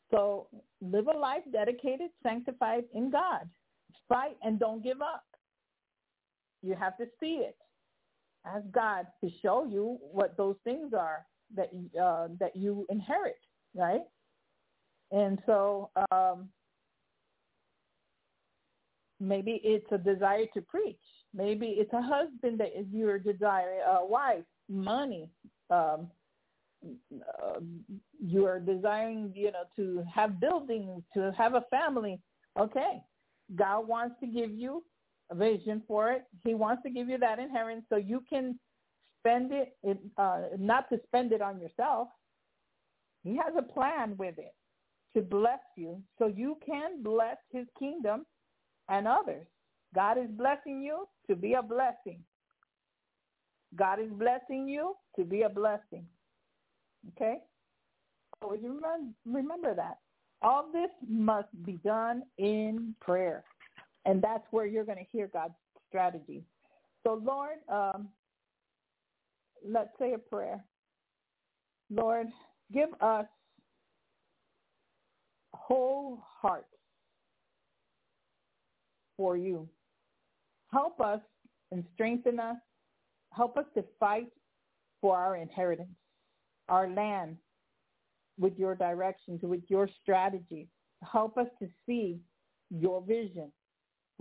So 0.09 0.47
live 0.81 1.07
a 1.07 1.17
life 1.17 1.43
dedicated, 1.53 2.09
sanctified 2.23 2.85
in 2.95 3.11
God. 3.11 3.47
Fight 4.09 4.35
and 4.43 4.59
don't 4.59 4.83
give 4.83 5.01
up. 5.01 5.23
You 6.61 6.75
have 6.75 6.97
to 6.97 7.05
see 7.19 7.43
it. 7.43 7.55
Ask 8.45 8.65
God 8.71 9.05
to 9.23 9.29
show 9.41 9.65
you 9.65 9.97
what 10.01 10.35
those 10.37 10.55
things 10.63 10.93
are 10.93 11.25
that 11.55 11.69
uh, 12.01 12.27
that 12.39 12.55
you 12.55 12.85
inherit, 12.89 13.39
right? 13.75 14.01
And 15.11 15.39
so 15.45 15.89
um, 16.11 16.49
maybe 19.19 19.61
it's 19.63 19.85
a 19.91 19.97
desire 19.97 20.45
to 20.53 20.61
preach. 20.61 20.97
Maybe 21.33 21.75
it's 21.77 21.93
a 21.93 22.01
husband 22.01 22.59
that 22.59 22.77
is 22.77 22.87
your 22.91 23.19
desire, 23.19 23.79
a 23.87 24.05
wife, 24.05 24.43
money. 24.69 25.29
Um, 25.69 26.07
uh, 26.83 27.59
you 28.19 28.45
are 28.45 28.59
desiring, 28.59 29.31
you 29.35 29.51
know, 29.51 29.63
to 29.75 30.03
have 30.13 30.39
buildings, 30.39 31.03
to 31.13 31.31
have 31.37 31.53
a 31.53 31.63
family. 31.69 32.19
Okay, 32.59 33.01
God 33.55 33.87
wants 33.87 34.15
to 34.21 34.27
give 34.27 34.51
you 34.51 34.83
vision 35.33 35.81
for 35.87 36.11
it. 36.11 36.23
He 36.43 36.53
wants 36.53 36.83
to 36.83 36.89
give 36.89 37.09
you 37.09 37.17
that 37.19 37.39
inheritance 37.39 37.85
so 37.89 37.97
you 37.97 38.23
can 38.29 38.59
spend 39.19 39.51
it, 39.51 39.77
uh, 40.17 40.41
not 40.57 40.89
to 40.89 40.99
spend 41.05 41.31
it 41.31 41.41
on 41.41 41.59
yourself. 41.59 42.07
He 43.23 43.37
has 43.37 43.53
a 43.57 43.61
plan 43.61 44.15
with 44.17 44.37
it 44.37 44.53
to 45.15 45.21
bless 45.21 45.59
you 45.77 46.01
so 46.17 46.27
you 46.27 46.57
can 46.65 47.03
bless 47.03 47.37
his 47.51 47.65
kingdom 47.77 48.25
and 48.89 49.07
others. 49.07 49.45
God 49.93 50.17
is 50.17 50.29
blessing 50.29 50.81
you 50.81 51.05
to 51.29 51.35
be 51.35 51.53
a 51.53 51.61
blessing. 51.61 52.23
God 53.75 53.99
is 53.99 54.09
blessing 54.11 54.67
you 54.67 54.95
to 55.17 55.23
be 55.23 55.43
a 55.43 55.49
blessing. 55.49 56.05
Okay? 57.09 57.37
Always 58.41 58.61
remember, 58.63 59.11
remember 59.25 59.75
that. 59.75 59.97
All 60.41 60.65
this 60.73 60.89
must 61.07 61.49
be 61.63 61.73
done 61.83 62.23
in 62.37 62.95
prayer. 62.99 63.43
And 64.05 64.21
that's 64.21 64.45
where 64.51 64.65
you're 64.65 64.85
going 64.85 64.97
to 64.97 65.11
hear 65.11 65.29
God's 65.31 65.53
strategy. 65.87 66.43
So, 67.03 67.21
Lord, 67.23 67.57
um, 67.71 68.09
let's 69.67 69.89
say 69.99 70.13
a 70.13 70.17
prayer. 70.17 70.63
Lord, 71.89 72.27
give 72.73 72.89
us 73.01 73.25
whole 75.53 76.19
hearts 76.41 76.65
for 79.17 79.37
you. 79.37 79.67
Help 80.71 80.99
us 81.01 81.21
and 81.71 81.83
strengthen 81.93 82.39
us. 82.39 82.57
Help 83.33 83.57
us 83.57 83.65
to 83.75 83.83
fight 83.99 84.27
for 84.99 85.17
our 85.17 85.35
inheritance, 85.35 85.89
our 86.69 86.89
land, 86.89 87.37
with 88.39 88.57
your 88.57 88.75
directions, 88.75 89.41
with 89.43 89.61
your 89.67 89.89
strategy. 90.01 90.67
Help 91.11 91.37
us 91.37 91.47
to 91.59 91.67
see 91.85 92.19
your 92.69 93.01
vision 93.01 93.51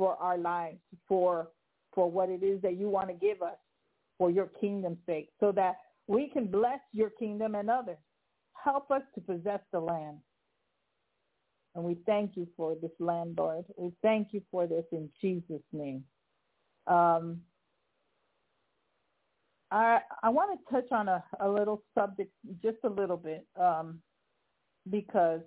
for 0.01 0.17
our 0.17 0.39
lives, 0.39 0.79
for 1.07 1.51
for 1.95 2.11
what 2.11 2.31
it 2.31 2.43
is 2.43 2.63
that 2.63 2.79
you 2.79 2.89
want 2.89 3.09
to 3.09 3.15
give 3.15 3.43
us 3.43 3.59
for 4.17 4.31
your 4.31 4.47
kingdom's 4.61 4.99
sake, 5.05 5.29
so 5.41 5.53
that 5.53 5.77
we 6.07 6.31
can 6.31 6.47
bless 6.47 6.81
your 6.93 7.11
kingdom 7.11 7.55
and 7.55 7.69
others. 7.69 7.99
Help 8.65 8.91
us 8.91 9.03
to 9.15 9.21
possess 9.21 9.61
the 9.73 9.81
land. 9.81 10.17
And 11.75 11.85
we 11.85 11.99
thank 12.07 12.33
you 12.35 12.49
for 12.57 12.77
this 12.81 12.97
land, 12.99 13.35
Lord. 13.37 13.67
We 13.77 13.93
thank 14.01 14.29
you 14.33 14.41
for 14.51 14.67
this 14.67 14.85
in 14.91 15.11
Jesus' 15.21 15.63
name. 15.71 16.03
Um, 16.87 17.43
I 19.71 20.01
I 20.23 20.31
want 20.31 20.59
to 20.59 20.75
touch 20.75 20.91
on 20.93 21.09
a, 21.09 21.23
a 21.41 21.49
little 21.49 21.83
subject, 21.95 22.33
just 22.63 22.79
a 22.85 22.89
little 22.89 23.19
bit, 23.19 23.47
um, 23.61 24.01
because 24.89 25.43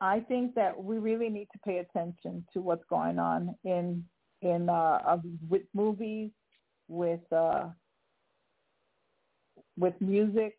I 0.00 0.20
think 0.20 0.54
that 0.54 0.82
we 0.82 0.98
really 0.98 1.28
need 1.28 1.48
to 1.52 1.58
pay 1.64 1.78
attention 1.78 2.44
to 2.54 2.60
what's 2.60 2.84
going 2.88 3.18
on 3.18 3.54
in 3.64 4.04
in 4.42 4.68
uh, 4.70 5.18
with 5.48 5.62
movies, 5.74 6.30
with 6.88 7.20
uh, 7.32 7.66
with 9.78 9.94
music. 10.00 10.54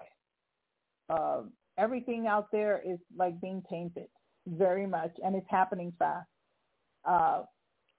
Uh, 1.10 1.42
everything 1.78 2.28
out 2.28 2.52
there 2.52 2.82
is 2.86 3.00
like 3.18 3.40
being 3.42 3.64
tainted 3.70 4.08
very 4.48 4.86
much, 4.86 5.12
and 5.24 5.36
it's 5.36 5.48
happening 5.50 5.92
fast. 5.98 6.28
Uh, 7.04 7.44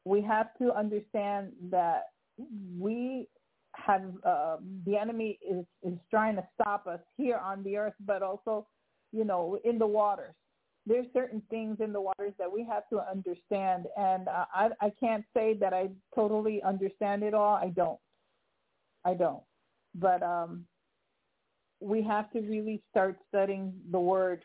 we 0.04 0.22
have 0.22 0.48
to 0.58 0.72
understand 0.72 1.52
that 1.70 2.04
we 2.78 3.28
have 3.74 4.02
uh, 4.24 4.56
the 4.86 4.96
enemy 4.96 5.38
is 5.48 5.64
is 5.82 5.98
trying 6.10 6.36
to 6.36 6.46
stop 6.54 6.86
us 6.86 7.00
here 7.16 7.38
on 7.38 7.64
the 7.64 7.76
earth, 7.76 7.94
but 8.06 8.22
also, 8.22 8.66
you 9.12 9.24
know, 9.24 9.58
in 9.64 9.78
the 9.78 9.86
waters. 9.86 10.34
There's 10.86 11.06
certain 11.12 11.42
things 11.48 11.78
in 11.80 11.92
the 11.92 12.00
waters 12.00 12.32
that 12.38 12.52
we 12.52 12.64
have 12.64 12.88
to 12.90 13.00
understand, 13.08 13.86
and 13.96 14.28
uh, 14.28 14.46
I 14.52 14.70
I 14.80 14.92
can't 14.98 15.24
say 15.34 15.54
that 15.60 15.72
I 15.72 15.90
totally 16.14 16.62
understand 16.62 17.22
it 17.22 17.34
all. 17.34 17.54
I 17.54 17.68
don't. 17.68 17.98
I 19.04 19.14
don't. 19.14 19.42
But 19.94 20.22
um, 20.22 20.64
we 21.80 22.02
have 22.02 22.30
to 22.32 22.40
really 22.40 22.82
start 22.90 23.16
studying 23.28 23.72
the 23.90 23.98
word 24.00 24.42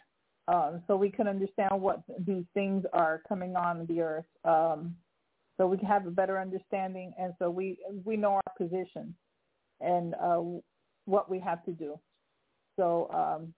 um, 0.48 0.82
so 0.88 0.96
we 0.96 1.10
can 1.10 1.28
understand 1.28 1.70
what 1.82 2.02
these 2.26 2.46
things 2.54 2.84
are 2.94 3.22
coming 3.28 3.56
on 3.56 3.86
the 3.88 4.02
earth. 4.02 4.26
Um, 4.46 4.96
so 5.58 5.68
we 5.68 5.78
have 5.88 6.06
a 6.06 6.12
better 6.12 6.40
understanding, 6.40 7.14
and 7.20 7.34
so 7.40 7.50
we 7.50 7.78
we 8.06 8.16
know 8.16 8.34
our 8.34 8.54
position 8.58 9.16
and 9.82 10.14
uh, 10.22 10.42
what 11.06 11.30
we 11.30 11.40
have 11.40 11.64
to 11.66 11.72
do. 11.72 12.00
So 12.78 13.10
um, 13.12 13.54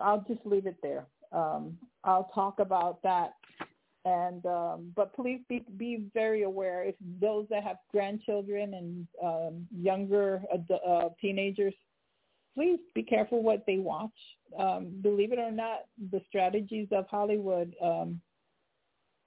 I'll 0.00 0.24
just 0.26 0.40
leave 0.44 0.66
it 0.66 0.76
there. 0.82 1.06
Um, 1.34 1.76
I'll 2.04 2.30
talk 2.34 2.60
about 2.60 3.02
that, 3.02 3.34
and 4.04 4.44
um, 4.46 4.92
but 4.94 5.14
please 5.14 5.40
be 5.48 5.64
be 5.76 6.04
very 6.14 6.42
aware 6.42 6.84
if 6.84 6.94
those 7.20 7.46
that 7.50 7.64
have 7.64 7.76
grandchildren 7.90 8.74
and 8.74 9.06
um, 9.22 9.66
younger 9.72 10.42
uh, 10.52 11.08
teenagers 11.20 11.74
please 12.54 12.78
be 12.94 13.02
careful 13.02 13.42
what 13.42 13.64
they 13.66 13.78
watch. 13.78 14.10
Um, 14.58 14.92
believe 15.02 15.32
it 15.32 15.38
or 15.38 15.50
not, 15.50 15.80
the 16.10 16.20
strategies 16.28 16.88
of 16.92 17.06
Hollywood 17.08 17.74
um, 17.82 18.20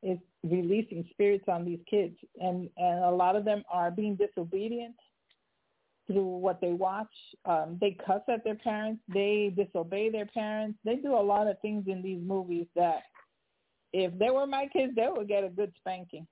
is 0.01 0.17
releasing 0.43 1.05
spirits 1.11 1.45
on 1.47 1.65
these 1.65 1.79
kids, 1.89 2.15
and 2.39 2.69
and 2.77 3.03
a 3.03 3.11
lot 3.11 3.35
of 3.35 3.45
them 3.45 3.63
are 3.71 3.91
being 3.91 4.15
disobedient 4.15 4.95
through 6.07 6.37
what 6.37 6.61
they 6.61 6.73
watch. 6.73 7.11
Um, 7.45 7.77
they 7.79 7.97
cuss 8.05 8.21
at 8.29 8.43
their 8.43 8.55
parents. 8.55 9.01
They 9.13 9.53
disobey 9.55 10.09
their 10.09 10.25
parents. 10.25 10.79
They 10.83 10.95
do 10.95 11.15
a 11.15 11.21
lot 11.21 11.47
of 11.47 11.59
things 11.61 11.85
in 11.87 12.01
these 12.01 12.21
movies 12.21 12.67
that, 12.75 13.03
if 13.93 14.17
they 14.17 14.29
were 14.29 14.47
my 14.47 14.67
kids, 14.71 14.93
they 14.95 15.07
would 15.09 15.27
get 15.27 15.43
a 15.43 15.49
good 15.49 15.73
spanking. 15.77 16.27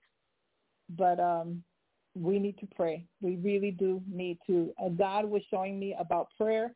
But 0.90 1.20
um, 1.20 1.64
we 2.14 2.40
need 2.40 2.58
to 2.60 2.68
pray. 2.76 3.06
We 3.22 3.38
really 3.38 3.72
do 3.72 4.02
need 4.12 4.40
to. 4.48 4.74
Uh, 4.84 4.90
God 4.90 5.26
was 5.26 5.42
showing 5.50 5.80
me 5.80 5.96
about 6.00 6.30
prayer 6.38 6.76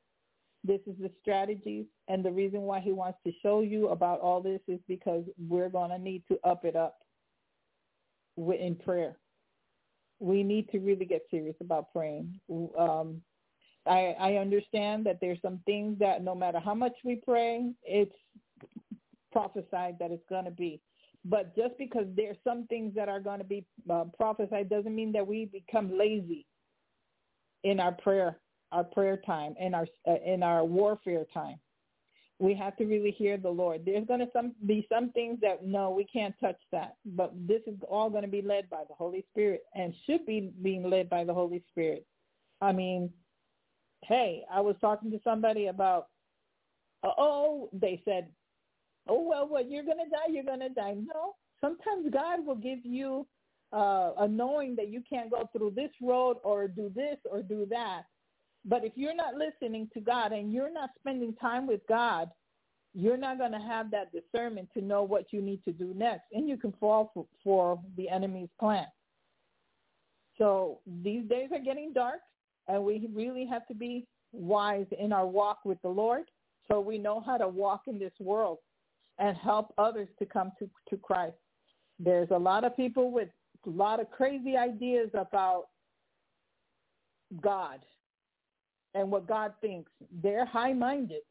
this 0.63 0.81
is 0.87 0.95
the 0.99 1.11
strategies 1.21 1.85
and 2.07 2.23
the 2.23 2.31
reason 2.31 2.61
why 2.61 2.79
he 2.79 2.91
wants 2.91 3.19
to 3.25 3.31
show 3.41 3.61
you 3.61 3.89
about 3.89 4.19
all 4.19 4.41
this 4.41 4.59
is 4.67 4.79
because 4.87 5.23
we're 5.47 5.69
going 5.69 5.89
to 5.89 5.97
need 5.97 6.23
to 6.27 6.37
up 6.43 6.65
it 6.65 6.75
up 6.75 6.97
in 8.37 8.75
prayer. 8.75 9.17
We 10.19 10.43
need 10.43 10.69
to 10.71 10.79
really 10.79 11.05
get 11.05 11.25
serious 11.31 11.55
about 11.61 11.91
praying. 11.93 12.39
Um, 12.77 13.21
I, 13.85 14.15
I 14.19 14.33
understand 14.35 15.05
that 15.05 15.19
there's 15.21 15.41
some 15.41 15.61
things 15.65 15.97
that 15.99 16.23
no 16.23 16.35
matter 16.35 16.59
how 16.59 16.75
much 16.75 16.93
we 17.03 17.15
pray, 17.15 17.71
it's 17.83 18.15
prophesied 19.31 19.97
that 19.99 20.11
it's 20.11 20.27
going 20.29 20.45
to 20.45 20.51
be. 20.51 20.81
But 21.25 21.55
just 21.55 21.77
because 21.77 22.05
there's 22.15 22.37
some 22.43 22.65
things 22.67 22.93
that 22.95 23.09
are 23.09 23.19
going 23.19 23.39
to 23.39 23.45
be 23.45 23.65
uh, 23.89 24.05
prophesied 24.15 24.69
doesn't 24.69 24.95
mean 24.95 25.11
that 25.13 25.25
we 25.25 25.45
become 25.45 25.97
lazy 25.97 26.45
in 27.63 27.79
our 27.79 27.91
prayer 27.91 28.39
our 28.71 28.83
prayer 28.83 29.17
time 29.25 29.55
and 29.59 29.73
our 29.73 29.87
uh, 30.07 30.15
in 30.25 30.43
our 30.43 30.63
warfare 30.63 31.25
time. 31.33 31.57
We 32.39 32.53
have 32.53 32.77
to 32.77 32.85
really 32.85 33.11
hear 33.11 33.37
the 33.37 33.49
Lord. 33.49 33.81
There's 33.85 34.07
going 34.07 34.21
to 34.21 34.29
some, 34.31 34.53
be 34.65 34.87
some 34.91 35.11
things 35.11 35.39
that 35.41 35.65
no, 35.65 35.91
we 35.91 36.05
can't 36.05 36.33
touch 36.39 36.59
that, 36.71 36.95
but 37.05 37.33
this 37.35 37.61
is 37.67 37.75
all 37.89 38.09
going 38.09 38.23
to 38.23 38.29
be 38.29 38.41
led 38.41 38.69
by 38.69 38.83
the 38.87 38.95
Holy 38.95 39.25
Spirit 39.31 39.63
and 39.75 39.93
should 40.05 40.25
be 40.25 40.51
being 40.61 40.89
led 40.89 41.09
by 41.09 41.25
the 41.25 41.33
Holy 41.33 41.61
Spirit. 41.69 42.05
I 42.61 42.71
mean, 42.71 43.09
hey, 44.05 44.43
I 44.51 44.61
was 44.61 44.77
talking 44.79 45.11
to 45.11 45.19
somebody 45.23 45.67
about, 45.67 46.07
oh, 47.03 47.69
they 47.73 48.01
said, 48.05 48.29
oh 49.09 49.21
well, 49.21 49.47
well, 49.47 49.63
you're 49.63 49.83
going 49.83 49.97
to 49.97 50.09
die, 50.09 50.31
you're 50.31 50.43
going 50.43 50.61
to 50.61 50.69
die. 50.69 50.95
No, 50.95 51.35
sometimes 51.59 52.09
God 52.11 52.45
will 52.45 52.55
give 52.55 52.79
you 52.85 53.27
uh, 53.73 54.11
a 54.17 54.27
knowing 54.27 54.77
that 54.77 54.89
you 54.89 55.03
can't 55.07 55.29
go 55.29 55.49
through 55.51 55.73
this 55.75 55.91
road 56.01 56.37
or 56.43 56.69
do 56.69 56.89
this 56.95 57.17
or 57.29 57.41
do 57.41 57.67
that 57.69 58.03
but 58.65 58.83
if 58.83 58.93
you're 58.95 59.15
not 59.15 59.35
listening 59.35 59.89
to 59.93 60.01
God 60.01 60.31
and 60.31 60.51
you're 60.51 60.71
not 60.71 60.89
spending 60.99 61.33
time 61.35 61.67
with 61.67 61.81
God, 61.87 62.29
you're 62.93 63.17
not 63.17 63.37
going 63.37 63.51
to 63.51 63.59
have 63.59 63.91
that 63.91 64.11
discernment 64.11 64.69
to 64.73 64.81
know 64.81 65.03
what 65.03 65.31
you 65.31 65.41
need 65.41 65.63
to 65.65 65.71
do 65.71 65.93
next. 65.95 66.23
And 66.33 66.49
you 66.49 66.57
can 66.57 66.73
fall 66.79 67.11
for, 67.13 67.25
for 67.43 67.79
the 67.95 68.09
enemy's 68.09 68.49
plan. 68.59 68.87
So 70.37 70.79
these 71.03 71.27
days 71.29 71.49
are 71.51 71.59
getting 71.59 71.93
dark, 71.93 72.19
and 72.67 72.83
we 72.83 73.09
really 73.13 73.45
have 73.45 73.67
to 73.67 73.73
be 73.73 74.07
wise 74.31 74.85
in 74.97 75.11
our 75.13 75.27
walk 75.27 75.59
with 75.65 75.81
the 75.81 75.89
Lord 75.89 76.23
so 76.67 76.79
we 76.79 76.97
know 76.97 77.21
how 77.25 77.37
to 77.37 77.47
walk 77.47 77.83
in 77.87 77.99
this 77.99 78.13
world 78.19 78.59
and 79.17 79.35
help 79.35 79.73
others 79.77 80.07
to 80.19 80.25
come 80.25 80.51
to, 80.59 80.69
to 80.89 80.97
Christ. 80.97 81.35
There's 81.99 82.29
a 82.31 82.37
lot 82.37 82.63
of 82.63 82.75
people 82.77 83.11
with 83.11 83.29
a 83.67 83.69
lot 83.69 83.99
of 83.99 84.09
crazy 84.11 84.55
ideas 84.55 85.09
about 85.13 85.65
God 87.41 87.79
and 88.93 89.11
what 89.11 89.27
God 89.27 89.53
thinks. 89.61 89.91
They're 90.23 90.45
high-minded. 90.45 91.21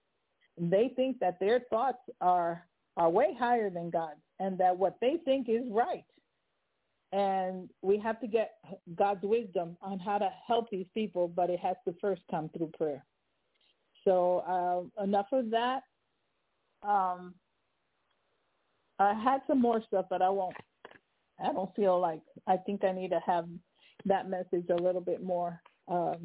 They 0.57 0.93
think 0.97 1.19
that 1.21 1.39
their 1.41 1.61
thoughts 1.71 2.03
are 2.21 2.65
are 2.97 3.09
way 3.09 3.37
higher 3.39 3.71
than 3.71 3.91
God's, 3.91 4.21
and 4.41 4.59
that 4.59 4.77
what 4.77 4.97
they 5.01 5.19
think 5.25 5.49
is 5.49 5.63
right. 5.71 6.05
And 7.13 7.71
we 7.81 7.97
have 7.99 8.21
to 8.21 8.27
get 8.27 8.57
God's 8.97 9.23
wisdom 9.23 9.77
on 9.81 9.99
how 9.99 10.19
to 10.19 10.29
help 10.47 10.69
these 10.71 10.87
people, 10.95 11.29
but 11.29 11.49
it 11.49 11.61
has 11.61 11.77
to 11.87 11.95
first 12.01 12.23
come 12.31 12.51
through 12.51 12.73
prayer. 12.77 13.05
So 14.05 14.91
uh, 14.99 15.05
enough 15.05 15.27
of 15.33 15.51
that. 15.51 15.83
Um, 16.83 17.35
I 18.99 19.15
had 19.15 19.43
some 19.47 19.61
more 19.61 19.83
stuff, 19.87 20.07
but 20.11 20.23
I 20.23 20.29
won't. 20.29 20.57
I 21.43 21.53
don't 21.53 21.75
feel 21.77 22.01
like 22.01 22.21
I 22.47 22.57
think 22.57 22.83
I 22.83 22.93
need 22.93 23.11
to 23.11 23.21
have 23.25 23.47
that 24.07 24.29
message 24.29 24.67
a 24.71 24.83
little 24.83 25.01
bit 25.01 25.23
more 25.23 25.61
um, 25.87 26.17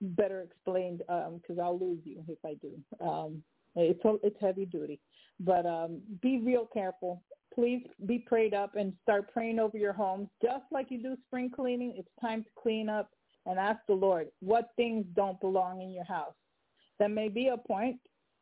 better 0.00 0.42
explained 0.42 0.98
because 0.98 1.58
um, 1.58 1.60
I'll 1.62 1.78
lose 1.78 2.00
you 2.04 2.22
if 2.28 2.38
I 2.44 2.54
do. 2.54 3.06
Um, 3.06 3.42
it's 3.74 4.00
it's 4.22 4.36
heavy 4.40 4.64
duty, 4.64 5.00
but 5.40 5.66
um, 5.66 6.00
be 6.22 6.38
real 6.38 6.66
careful. 6.72 7.22
Please 7.54 7.82
be 8.06 8.18
prayed 8.18 8.54
up 8.54 8.74
and 8.76 8.92
start 9.02 9.32
praying 9.32 9.58
over 9.58 9.76
your 9.76 9.92
homes, 9.92 10.28
just 10.42 10.64
like 10.70 10.90
you 10.90 11.02
do 11.02 11.16
spring 11.26 11.50
cleaning. 11.54 11.94
It's 11.96 12.08
time 12.20 12.42
to 12.44 12.50
clean 12.60 12.88
up 12.88 13.10
and 13.44 13.58
ask 13.58 13.80
the 13.86 13.94
Lord 13.94 14.28
what 14.40 14.70
things 14.76 15.04
don't 15.14 15.40
belong 15.40 15.82
in 15.82 15.90
your 15.90 16.04
house. 16.04 16.34
That 16.98 17.10
may 17.10 17.28
be 17.28 17.48
a 17.48 17.56
point 17.56 17.96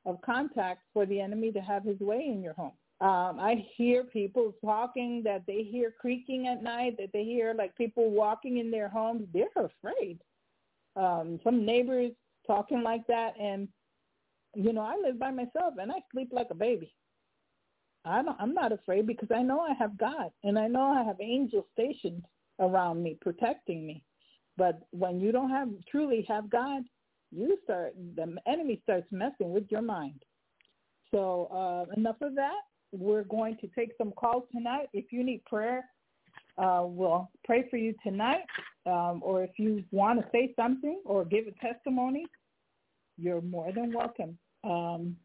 of 0.07 0.20
contact 0.22 0.82
for 0.92 1.07
the 1.07 1.20
enemy 1.20 1.52
to 1.52 1.61
have 1.61 1.84
his 1.84 1.98
way 2.00 2.24
in 2.26 2.42
your 2.42 2.55
home. 2.55 2.72
Um, 3.00 3.38
I 3.40 3.66
hear 3.76 4.05
people 4.05 4.55
talking 4.64 5.22
that 5.24 5.44
they 5.46 5.62
hear 5.62 5.92
creaking 6.00 6.46
at 6.46 6.62
night, 6.62 6.96
that 6.98 7.11
they 7.12 7.24
hear 7.24 7.55
like 7.55 7.76
people 7.76 8.11
walking 8.11 8.59
in 8.59 8.70
their 8.70 8.88
homes. 8.88 9.26
They're 9.32 9.48
afraid 9.57 10.20
um, 10.97 11.40
some 11.42 11.64
neighbors 11.64 12.12
talking 12.47 12.82
like 12.82 13.07
that, 13.09 13.34
and 13.40 13.68
you 14.55 14.72
know, 14.72 14.82
I 14.82 14.97
live 15.03 15.18
by 15.18 15.30
myself 15.30 15.74
and 15.80 15.90
I 15.90 15.97
sleep 16.12 16.28
like 16.32 16.49
a 16.51 16.55
baby. 16.55 16.95
I 18.05 18.22
don't, 18.22 18.36
I'm 18.38 18.55
not 18.55 18.72
afraid 18.72 19.07
because 19.07 19.30
I 19.34 19.42
know 19.42 19.61
I 19.61 19.74
have 19.78 19.99
God 19.99 20.30
and 20.42 20.59
I 20.59 20.68
know 20.68 20.82
I 20.82 21.03
have 21.03 21.16
angels 21.20 21.64
stationed 21.72 22.24
around 22.61 23.03
me 23.03 23.16
protecting 23.20 23.86
me. 23.86 24.03
But 24.57 24.80
when 24.90 25.20
you 25.20 25.32
don't 25.32 25.51
have 25.51 25.68
truly 25.90 26.24
have 26.28 26.51
God, 26.51 26.82
you 27.32 27.59
start 27.64 27.95
the 28.14 28.36
enemy 28.47 28.80
starts 28.84 29.09
messing 29.11 29.53
with 29.53 29.64
your 29.70 29.82
mind. 29.82 30.22
So 31.11 31.49
uh, 31.53 31.92
enough 31.97 32.20
of 32.20 32.34
that. 32.36 32.61
We're 32.92 33.24
going 33.24 33.57
to 33.57 33.66
take 33.68 33.90
some 33.99 34.12
calls 34.12 34.45
tonight. 34.53 34.88
If 34.92 35.07
you 35.11 35.24
need 35.24 35.45
prayer, 35.47 35.84
uh, 36.59 36.82
we'll 36.84 37.30
pray 37.44 37.66
for 37.70 37.76
you 37.76 37.94
tonight. 38.02 38.42
Um, 38.86 39.22
or 39.24 39.42
if 39.42 39.59
you 39.59 39.82
want 39.92 40.20
to 40.20 40.26
say 40.30 40.52
something 40.57 41.00
or 41.05 41.24
give 41.24 41.46
a 41.46 41.66
testimony, 41.66 42.26
you're 43.16 43.40
more 43.40 43.72
than 43.72 43.92
welcome. 43.92 44.36
Um, 44.62 45.16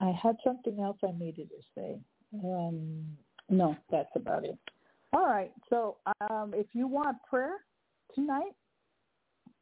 I 0.00 0.12
had 0.22 0.36
something 0.44 0.78
else 0.80 0.98
I 1.02 1.12
needed 1.18 1.48
to 1.50 1.62
say. 1.74 1.98
Um, 2.44 3.04
no, 3.48 3.76
that's 3.90 4.10
about 4.14 4.44
it. 4.44 4.58
All 5.12 5.26
right. 5.26 5.50
So 5.70 5.96
um, 6.30 6.52
if 6.54 6.66
you 6.74 6.86
want 6.86 7.16
prayer 7.28 7.56
tonight, 8.14 8.52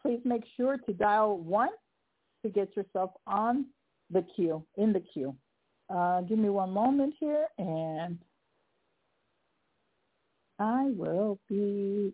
please 0.03 0.21
make 0.25 0.43
sure 0.57 0.77
to 0.79 0.93
dial 0.93 1.39
one 1.39 1.71
to 2.43 2.51
get 2.51 2.77
yourself 2.77 3.11
on 3.27 3.67
the 4.11 4.25
queue, 4.35 4.65
in 4.77 4.93
the 4.93 5.01
queue. 5.01 5.35
Uh, 5.89 6.21
give 6.23 6.39
me 6.39 6.49
one 6.49 6.71
moment 6.71 7.15
here 7.19 7.47
and 7.59 8.19
I 10.59 10.91
will 10.97 11.39
be 11.49 12.13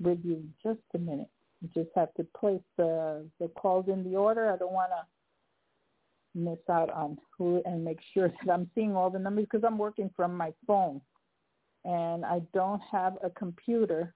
with 0.00 0.18
you 0.24 0.34
in 0.34 0.54
just 0.62 0.80
a 0.94 0.98
minute. 0.98 1.28
You 1.60 1.68
just 1.74 1.94
have 1.94 2.12
to 2.14 2.26
place 2.38 2.62
the 2.76 3.26
the 3.40 3.48
calls 3.48 3.86
in 3.88 4.04
the 4.04 4.16
order. 4.16 4.50
I 4.50 4.56
don't 4.56 4.72
want 4.72 4.90
to 4.90 5.04
miss 6.34 6.58
out 6.70 6.90
on 6.90 7.16
who 7.36 7.62
and 7.64 7.84
make 7.84 8.00
sure 8.12 8.28
that 8.28 8.52
I'm 8.52 8.70
seeing 8.74 8.96
all 8.96 9.10
the 9.10 9.18
numbers 9.18 9.46
because 9.50 9.64
I'm 9.64 9.78
working 9.78 10.10
from 10.16 10.36
my 10.36 10.52
phone 10.66 11.00
and 11.84 12.24
I 12.24 12.42
don't 12.52 12.80
have 12.90 13.16
a 13.22 13.30
computer 13.30 14.14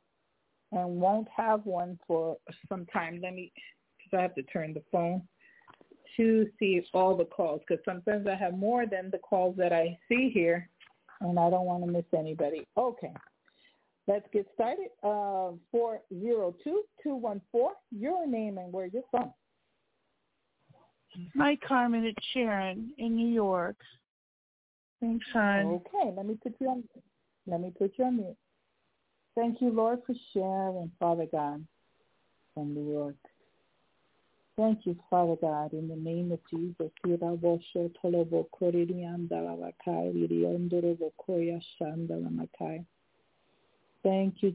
and 0.73 1.01
won't 1.01 1.29
have 1.35 1.65
one 1.65 1.99
for 2.07 2.37
some 2.69 2.87
time. 2.87 3.21
Let 3.23 3.35
me, 3.35 3.53
because 3.97 4.19
I 4.19 4.23
have 4.23 4.35
to 4.35 4.43
turn 4.43 4.75
the 4.75 4.83
phone 4.91 5.23
to 6.17 6.49
see 6.59 6.83
all 6.93 7.17
the 7.17 7.25
calls 7.25 7.61
because 7.67 7.83
sometimes 7.85 8.27
I 8.27 8.35
have 8.35 8.55
more 8.55 8.87
than 8.87 9.11
the 9.11 9.19
calls 9.19 9.57
that 9.57 9.73
I 9.73 9.99
see 10.09 10.31
here 10.33 10.69
and 11.21 11.39
I 11.39 11.51
don't 11.51 11.67
want 11.67 11.85
to 11.85 11.91
miss 11.91 12.05
anybody. 12.17 12.67
Okay. 12.77 13.13
Let's 14.09 14.27
get 14.33 14.47
started. 14.55 14.89
Uh, 15.05 15.53
402-214, 15.75 17.41
your 17.93 18.27
name 18.27 18.57
and 18.57 18.73
where 18.73 18.87
you're 18.87 19.03
from. 19.11 19.35
Hi, 21.37 21.57
Carmen. 21.57 22.05
It's 22.07 22.27
Sharon 22.33 22.95
in 22.97 23.15
New 23.15 23.29
York. 23.29 23.77
Thanks, 25.01 25.27
hon. 25.33 25.67
Okay, 25.67 26.13
let 26.17 26.27
me 26.27 26.39
put 26.43 26.55
you 26.59 26.69
on. 26.69 26.85
Let 27.47 27.61
me 27.61 27.71
put 27.79 27.93
you 27.99 28.07
on 28.07 28.17
mute. 28.17 28.37
Thank 29.37 29.61
you, 29.61 29.71
Lord, 29.71 30.01
for 30.07 30.15
sharing, 30.33 30.91
Father 30.99 31.27
God, 31.31 31.65
from 32.55 32.75
New 32.75 32.91
York. 32.91 33.17
Thank 34.57 34.87
you, 34.87 34.97
Father 35.11 35.37
God, 35.41 35.75
in 35.75 35.87
the 35.87 35.97
name 35.97 36.33
of 36.33 36.41
Jesus. 36.51 36.75
Thank 36.79 36.93
you, 37.07 37.19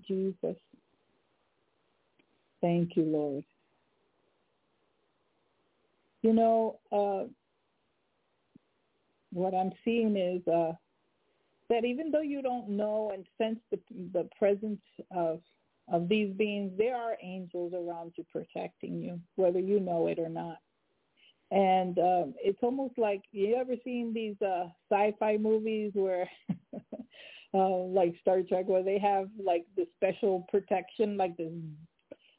Jesus. 0.08 0.58
Thank 2.62 2.96
you, 2.96 3.04
Lord. 3.04 3.44
You 6.22 6.34
know, 6.34 6.80
uh, 6.92 7.28
what 9.34 9.54
I'm 9.54 9.72
seeing 9.84 10.16
is 10.16 10.48
uh, 10.48 10.72
that 11.70 11.84
even 11.84 12.12
though 12.12 12.22
you 12.22 12.42
don't 12.42 12.70
know 12.70 13.12
and 13.14 13.26
sense 13.38 13.60
the, 13.72 13.80
the 14.14 14.30
presence 14.38 14.82
of 15.12 15.42
of 15.92 16.08
these 16.08 16.34
beings, 16.36 16.72
there 16.78 16.96
are 16.96 17.18
angels 17.22 17.74
around 17.74 18.14
you 18.16 18.26
protecting 18.32 19.02
you, 19.02 19.20
whether 19.36 19.60
you 19.60 19.82
know 19.82 20.08
it 20.08 20.18
or 20.18 20.30
not. 20.30 20.60
And 21.52 22.00
um, 22.00 22.34
it's 22.42 22.60
almost 22.62 22.98
like 22.98 23.22
you 23.34 23.56
ever 23.56 23.76
seen 23.84 24.14
these 24.14 24.42
uh, 24.42 24.70
sci-fi 24.90 25.36
movies 25.38 25.92
where 25.94 26.30
uh, 27.54 27.78
like 27.78 28.16
Star 28.22 28.42
Trek, 28.42 28.68
where 28.68 28.84
they 28.84 29.00
have 29.00 29.30
like 29.44 29.66
the 29.76 29.88
special 29.96 30.46
protection, 30.50 31.18
like 31.18 31.38
this 31.38 31.52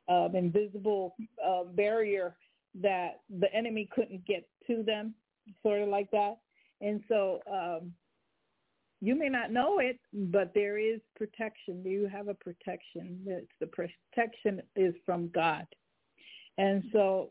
um, 0.08 0.32
invisible 0.34 1.14
uh, 1.44 1.64
barrier 1.64 2.36
that 2.80 3.20
the 3.40 3.52
enemy 3.54 3.88
couldn't 3.94 4.26
get 4.26 4.46
to 4.66 4.82
them, 4.82 5.14
sort 5.62 5.80
of 5.80 5.88
like 5.88 6.10
that. 6.10 6.38
And 6.80 7.02
so 7.08 7.40
um, 7.50 7.92
you 9.00 9.14
may 9.14 9.28
not 9.28 9.52
know 9.52 9.78
it, 9.78 9.98
but 10.12 10.52
there 10.54 10.78
is 10.78 11.00
protection. 11.16 11.82
You 11.84 12.08
have 12.08 12.28
a 12.28 12.34
protection. 12.34 13.20
It's 13.26 13.46
the 13.60 13.66
protection 13.66 14.62
is 14.76 14.94
from 15.06 15.30
God. 15.34 15.66
And 16.58 16.82
so 16.92 17.30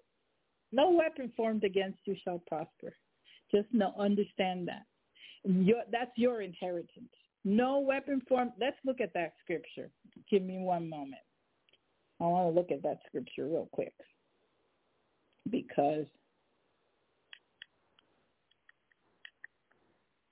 no 0.72 0.90
weapon 0.92 1.32
formed 1.36 1.64
against 1.64 2.00
you 2.06 2.16
shall 2.24 2.42
prosper. 2.48 2.96
Just 3.54 3.68
know, 3.74 3.94
understand 3.98 4.68
that. 4.68 4.84
Your, 5.44 5.84
that's 5.92 6.12
your 6.16 6.42
inheritance. 6.42 7.12
No 7.46 7.80
weapon 7.80 8.22
formed. 8.28 8.52
Let's 8.60 8.78
look 8.86 9.02
at 9.02 9.14
that 9.14 9.34
scripture. 9.44 9.90
Give 10.30 10.44
me 10.44 10.60
one 10.60 10.90
moment. 10.90 11.22
I 12.22 12.26
want 12.26 12.54
to 12.54 12.60
look 12.60 12.72
at 12.72 12.84
that 12.84 13.00
scripture 13.08 13.46
real 13.48 13.68
quick 13.72 13.94
because 15.50 16.06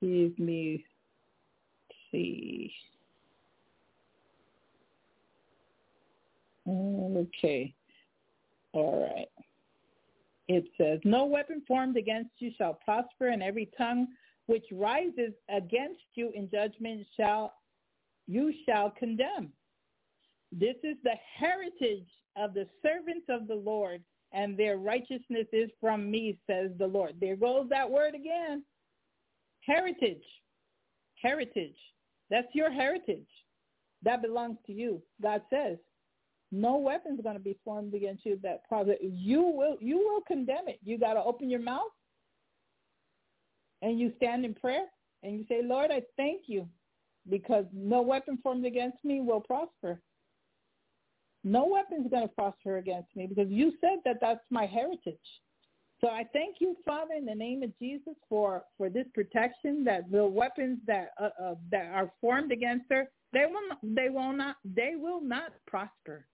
give 0.01 0.38
me 0.39 0.86
see. 2.12 2.72
Okay. 6.68 7.74
All 8.74 9.09
right. 9.14 9.28
It 10.47 10.66
says, 10.78 10.99
No 11.03 11.26
weapon 11.26 11.62
formed 11.68 11.97
against 11.97 12.32
you 12.39 12.51
shall 12.57 12.74
prosper, 12.74 13.28
and 13.28 13.41
every 13.41 13.70
tongue 13.78 14.07
which 14.48 14.66
rises 14.72 15.34
against 15.50 16.02
you 16.16 16.32
in 16.36 16.50
judgment 16.50 17.06
shall 17.18 17.54
you 18.28 18.54
shall 18.66 18.92
condemn. 18.92 19.52
This 20.52 20.76
is 20.84 20.98
the 21.04 21.16
heritage 21.38 22.08
of 22.36 22.54
the 22.54 22.68
servants 22.82 23.26
of 23.30 23.48
the 23.48 23.56
Lord, 23.56 24.02
and 24.32 24.58
their 24.58 24.78
righteousness 24.78 25.48
is 25.52 25.70
from 25.80 26.10
me, 26.10 26.38
says 26.48 26.72
the 26.78 26.88
Lord. 26.88 27.16
There 27.20 27.36
goes 27.36 27.68
that 27.70 27.89
word 27.89 28.16
again. 28.16 28.64
Heritage. 29.62 30.24
Heritage. 31.22 31.76
That's 32.30 32.48
your 32.54 32.72
heritage. 32.72 33.28
That 34.04 34.22
belongs 34.22 34.58
to 34.68 34.74
you. 34.74 35.02
God 35.22 35.42
says, 35.50 35.78
no 36.52 36.78
weapon 36.78 37.14
is 37.14 37.22
going 37.22 37.38
to 37.38 37.44
be 37.44 37.58
formed 37.64 37.94
against 37.94 38.26
you 38.26 38.39
that 38.44 38.68
probably 38.68 38.98
you 39.02 39.42
will 39.42 39.78
you 39.80 39.98
will 39.98 40.22
condemn 40.28 40.68
it. 40.68 40.80
You 40.84 40.98
got 40.98 41.14
to 41.14 41.24
open 41.24 41.50
your 41.50 41.62
mouth 41.62 41.92
and 43.82 44.00
you 44.00 44.14
stand 44.18 44.46
in 44.46 44.54
prayer 44.54 44.86
and 45.24 45.38
you 45.38 45.46
say, 45.48 45.62
Lord, 45.64 45.92
I 45.92 46.02
thank 46.18 46.44
you 46.48 46.68
because 47.30 47.66
no 47.74 48.02
weapon 48.02 48.40
formed 48.42 48.66
against 48.66 49.04
me 49.04 49.22
will 49.22 49.42
prosper. 49.42 50.02
No 51.44 51.66
weapon 51.66 52.04
is 52.04 52.12
going 52.12 52.28
to 52.28 52.34
prosper 52.34 52.78
against 52.78 53.16
me 53.16 53.28
because 53.28 53.50
you 53.50 53.74
said 53.82 54.00
that 54.06 54.18
that's 54.22 54.46
my 54.50 54.66
heritage. 54.66 55.18
So 56.00 56.08
I 56.08 56.26
thank 56.34 56.58
you, 56.60 56.76
Father, 56.84 57.14
in 57.16 57.26
the 57.26 57.36
name 57.36 57.62
of 57.62 57.78
Jesus, 57.78 58.16
for 58.28 58.64
for 58.78 58.90
this 58.90 59.06
protection. 59.14 59.84
That 59.84 60.12
the 60.12 60.26
weapons 60.26 60.80
that 60.88 61.12
uh, 61.20 61.30
uh, 61.42 61.56
that 61.72 61.92
are 61.94 62.12
formed 62.20 62.52
against 62.52 62.86
her, 62.90 63.08
they 63.34 63.46
will 63.46 63.68
not, 63.70 63.78
they 63.84 64.10
will 64.10 64.34
not 64.34 64.56
they 64.66 64.94
will 64.96 65.22
not 65.22 65.52
prosper. 65.68 66.26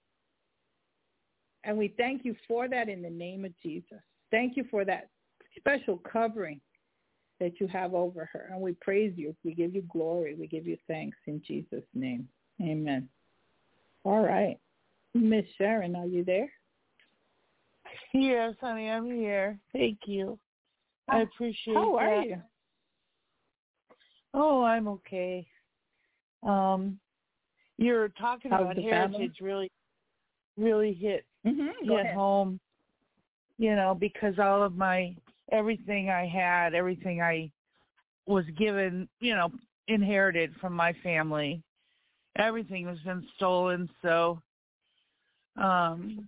And 1.66 1.78
we 1.78 1.94
thank 1.98 2.24
you 2.24 2.34
for 2.48 2.70
that 2.70 2.88
in 2.88 3.02
the 3.02 3.10
name 3.10 3.44
of 3.44 3.52
Jesus. 3.62 4.00
Thank 4.32 4.56
you 4.56 4.66
for 4.72 4.86
that 4.86 5.10
special 5.58 5.98
covering 5.98 6.62
that 7.40 7.60
you 7.60 7.68
have 7.68 7.94
over 7.94 8.30
her. 8.32 8.50
And 8.52 8.62
we 8.62 8.74
praise 8.74 9.14
you. 9.16 9.36
We 9.44 9.54
give 9.54 9.76
you 9.76 9.84
glory. 9.84 10.36
We 10.36 10.48
give 10.48 10.66
you 10.66 10.78
thanks 10.88 11.18
in 11.28 11.42
Jesus' 11.46 11.84
name. 11.94 12.28
Amen. 12.62 13.08
All 14.04 14.24
right. 14.24 14.58
Miss 15.14 15.46
Sharon, 15.58 15.96
are 15.96 16.06
you 16.06 16.24
there? 16.24 16.52
Yes, 18.14 18.56
honey, 18.60 18.90
I'm 18.90 19.10
here. 19.10 19.58
Thank 19.74 20.00
you. 20.06 20.38
I 21.10 21.22
appreciate 21.22 21.76
How 21.76 21.96
are 21.98 22.18
that. 22.18 22.28
you? 22.28 22.42
Oh, 24.34 24.64
I'm 24.64 24.88
okay. 24.88 25.48
Um, 26.44 27.00
you're 27.78 28.10
talking 28.10 28.52
How's 28.52 28.62
about 28.62 28.78
heritage 28.78 29.38
really, 29.42 29.72
really 30.58 30.94
hit 30.94 31.26
Mm-hmm. 31.48 31.90
Hit 31.90 32.14
home. 32.14 32.60
You 33.58 33.76
know, 33.76 33.96
because 34.00 34.38
all 34.38 34.62
of 34.62 34.76
my 34.76 35.16
everything 35.52 36.10
I 36.10 36.28
had, 36.28 36.74
everything 36.74 37.22
I 37.22 37.52
was 38.26 38.46
given, 38.58 39.08
you 39.20 39.36
know, 39.36 39.50
inherited 39.88 40.54
from 40.60 40.74
my 40.74 40.94
family, 41.04 41.64
everything 42.38 42.88
has 42.88 43.00
been 43.00 43.26
stolen. 43.36 43.90
So, 44.02 44.42
um, 45.56 46.28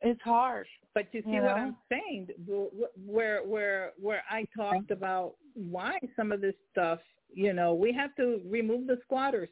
it's 0.00 0.22
hard. 0.22 0.66
But 0.94 1.06
you 1.12 1.22
see 1.22 1.30
You 1.30 1.42
what? 1.42 1.56
I'm 1.56 1.76
saying? 1.90 2.28
Where 3.06 3.42
where 3.44 3.92
where 4.00 4.22
I 4.30 4.44
talked 4.56 4.90
about 4.90 5.34
why 5.54 5.98
some 6.16 6.32
of 6.32 6.40
this 6.40 6.54
stuff, 6.70 6.98
you 7.32 7.52
know, 7.52 7.74
we 7.74 7.92
have 7.92 8.14
to 8.16 8.40
remove 8.48 8.86
the 8.86 8.98
squatters 9.04 9.48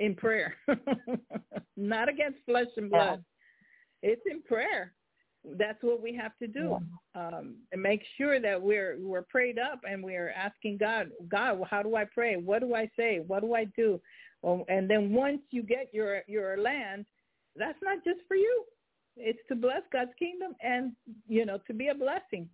in 0.00 0.14
prayer, 0.14 0.54
not 1.76 2.08
against 2.08 2.38
flesh 2.44 2.66
and 2.76 2.90
blood. 2.90 3.24
It's 4.02 4.22
in 4.30 4.42
prayer. 4.42 4.92
That's 5.44 5.82
what 5.82 6.02
we 6.02 6.14
have 6.14 6.36
to 6.38 6.46
do, 6.46 6.78
um, 7.14 7.56
and 7.72 7.82
make 7.82 8.02
sure 8.16 8.40
that 8.40 8.60
we're 8.60 8.96
we're 8.98 9.22
prayed 9.22 9.58
up 9.58 9.80
and 9.88 10.02
we're 10.02 10.30
asking 10.30 10.78
God, 10.78 11.10
God, 11.28 11.60
how 11.70 11.82
do 11.82 11.96
I 11.96 12.04
pray? 12.06 12.36
What 12.36 12.60
do 12.60 12.74
I 12.74 12.90
say? 12.96 13.22
What 13.26 13.40
do 13.42 13.54
I 13.54 13.66
do? 13.76 14.00
Well, 14.40 14.64
and 14.68 14.88
then 14.88 15.12
once 15.12 15.40
you 15.50 15.62
get 15.62 15.90
your 15.92 16.22
your 16.26 16.56
land, 16.56 17.04
that's 17.56 17.78
not 17.82 18.02
just 18.04 18.20
for 18.26 18.36
you. 18.36 18.64
It's 19.16 19.38
to 19.48 19.54
bless 19.54 19.82
God's 19.92 20.12
kingdom 20.18 20.54
and 20.62 20.92
you 21.28 21.44
know 21.44 21.58
to 21.66 21.74
be 21.74 21.88
a 21.88 21.94
blessing. 21.94 22.48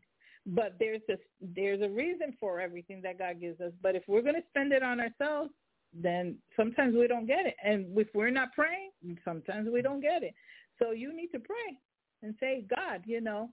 But 0.47 0.75
there's 0.81 1.03
a 1.09 1.17
there's 1.41 1.83
a 1.83 1.89
reason 1.89 2.37
for 2.41 2.61
everything 2.61 3.01
that 3.03 3.19
God 3.19 3.41
gives 3.41 3.61
us. 3.61 3.73
But 3.83 3.95
if 3.95 4.03
we're 4.09 4.23
going 4.23 4.35
to 4.35 4.49
spend 4.51 4.73
it 4.73 4.83
on 4.83 4.99
ourselves, 5.01 5.51
then 5.95 6.37
sometimes 6.57 6.97
we 6.97 7.07
don't 7.07 7.27
get 7.27 7.47
it. 7.47 7.55
And 7.63 7.97
if 7.97 8.09
we're 8.15 8.31
not 8.31 8.53
praying, 8.53 8.91
sometimes 9.25 9.69
we 9.73 9.81
don't 9.81 10.01
get 10.01 10.23
it. 10.23 10.35
So 10.79 10.91
you 10.91 11.15
need 11.15 11.29
to 11.29 11.39
pray 11.39 11.79
and 12.23 12.35
say, 12.41 12.65
God, 12.69 13.03
you 13.05 13.21
know, 13.21 13.51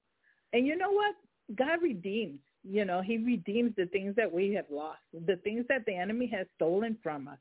and 0.53 0.65
you 0.65 0.75
know 0.75 0.91
what? 0.91 1.15
God 1.55 1.81
redeems. 1.81 2.39
You 2.63 2.83
know, 2.85 3.01
he 3.01 3.17
redeems 3.17 3.73
the 3.77 3.85
things 3.85 4.15
that 4.17 4.31
we 4.31 4.53
have 4.53 4.65
lost, 4.69 4.99
the 5.13 5.37
things 5.37 5.65
that 5.69 5.85
the 5.85 5.95
enemy 5.95 6.27
has 6.35 6.47
stolen 6.55 6.97
from 7.01 7.27
us. 7.27 7.37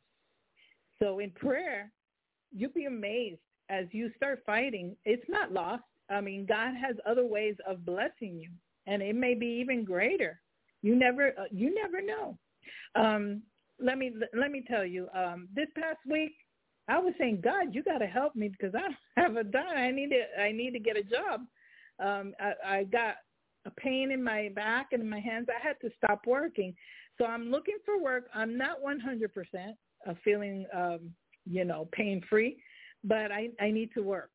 So 1.01 1.19
in 1.19 1.31
prayer, 1.31 1.91
you'll 2.55 2.71
be 2.71 2.85
amazed 2.85 3.41
as 3.69 3.87
you 3.91 4.11
start 4.17 4.43
fighting. 4.47 4.97
It's 5.05 5.29
not 5.29 5.53
lost. 5.53 5.83
I 6.09 6.21
mean, 6.21 6.47
God 6.47 6.75
has 6.75 6.97
other 7.05 7.27
ways 7.27 7.57
of 7.69 7.85
blessing 7.85 8.39
you, 8.39 8.51
and 8.87 9.03
it 9.03 9.17
may 9.17 9.35
be 9.35 9.47
even 9.47 9.85
greater. 9.85 10.41
You 10.83 10.95
never, 10.95 11.29
uh, 11.31 11.45
you 11.51 11.75
never 11.75 12.01
know. 12.01 12.39
Um, 12.95 13.43
let 13.81 13.99
me 13.99 14.13
let 14.33 14.51
me 14.51 14.63
tell 14.67 14.85
you. 14.85 15.09
Um, 15.15 15.49
this 15.55 15.67
past 15.75 15.99
week, 16.09 16.33
I 16.89 16.99
was 16.99 17.15
saying, 17.19 17.41
God, 17.43 17.75
you 17.75 17.83
got 17.83 17.99
to 17.99 18.07
help 18.07 18.37
me 18.37 18.49
because 18.49 18.75
I 18.75 18.81
don't 18.81 18.97
have 19.17 19.37
a 19.37 19.45
dime. 19.45 19.77
I 19.77 19.91
need 19.91 20.11
to 20.11 20.41
I 20.41 20.53
need 20.53 20.73
to 20.73 20.79
get 20.79 20.97
a 20.97 21.03
job. 21.03 21.41
Um, 21.99 22.35
I, 22.39 22.79
I 22.79 22.85
got 22.85 23.17
a 23.65 23.71
pain 23.71 24.13
in 24.13 24.23
my 24.23 24.51
back 24.55 24.89
and 24.93 25.03
in 25.03 25.09
my 25.09 25.21
hands. 25.21 25.49
I 25.49 25.67
had 25.67 25.81
to 25.81 25.91
stop 25.97 26.27
working. 26.27 26.75
So 27.19 27.25
I'm 27.25 27.51
looking 27.51 27.79
for 27.85 28.01
work. 28.03 28.29
I'm 28.35 28.57
not 28.57 28.79
100% 28.85 29.29
of 30.07 30.17
feeling, 30.23 30.67
um, 30.75 31.11
you 31.47 31.65
know, 31.65 31.89
pain 31.93 32.23
free, 32.29 32.59
but 33.05 33.33
I, 33.33 33.49
I 33.61 33.71
need 33.71 33.91
to 33.95 34.03
work. 34.03 34.31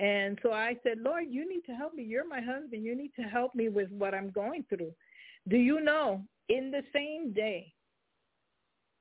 And 0.00 0.38
so 0.42 0.52
I 0.52 0.76
said, 0.82 0.98
Lord, 1.00 1.24
you 1.28 1.48
need 1.48 1.62
to 1.66 1.72
help 1.72 1.94
me. 1.94 2.04
You're 2.04 2.28
my 2.28 2.40
husband. 2.40 2.84
You 2.84 2.96
need 2.96 3.12
to 3.16 3.22
help 3.22 3.54
me 3.54 3.68
with 3.68 3.90
what 3.90 4.14
I'm 4.14 4.30
going 4.30 4.64
through. 4.68 4.92
Do 5.48 5.56
you 5.56 5.80
know 5.80 6.22
in 6.48 6.70
the 6.70 6.82
same 6.92 7.32
day, 7.32 7.72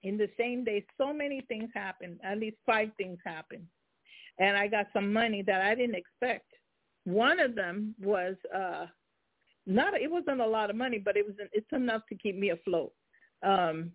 in 0.04 0.18
the 0.18 0.30
same 0.38 0.64
day, 0.64 0.86
so 0.98 1.14
many 1.14 1.41
things 1.48 1.70
happened. 1.74 2.20
At 2.24 2.39
least 2.39 2.58
five 2.66 2.89
things 2.98 3.18
happened. 3.26 3.66
And 4.39 4.56
I 4.56 4.68
got 4.68 4.88
some 4.93 5.12
money 5.12 5.41
that 5.43 5.62
I 5.62 5.74
didn't 5.76 5.95
expect. 5.95 6.45
One 7.06 7.39
of 7.39 7.56
them 7.56 7.95
was 8.02 8.36
uh 8.56 8.86
not 9.66 9.93
it 9.95 10.12
wasn't 10.12 10.41
a 10.41 10.48
lot 10.48 10.70
of 10.70 10.76
money, 10.76 11.00
but 11.00 11.18
it 11.18 11.26
was 11.26 11.36
it's 11.52 11.72
enough 11.72 12.04
to 12.10 12.16
keep 12.16 12.38
me 12.38 12.52
afloat. 12.52 12.91
Um 13.43 13.91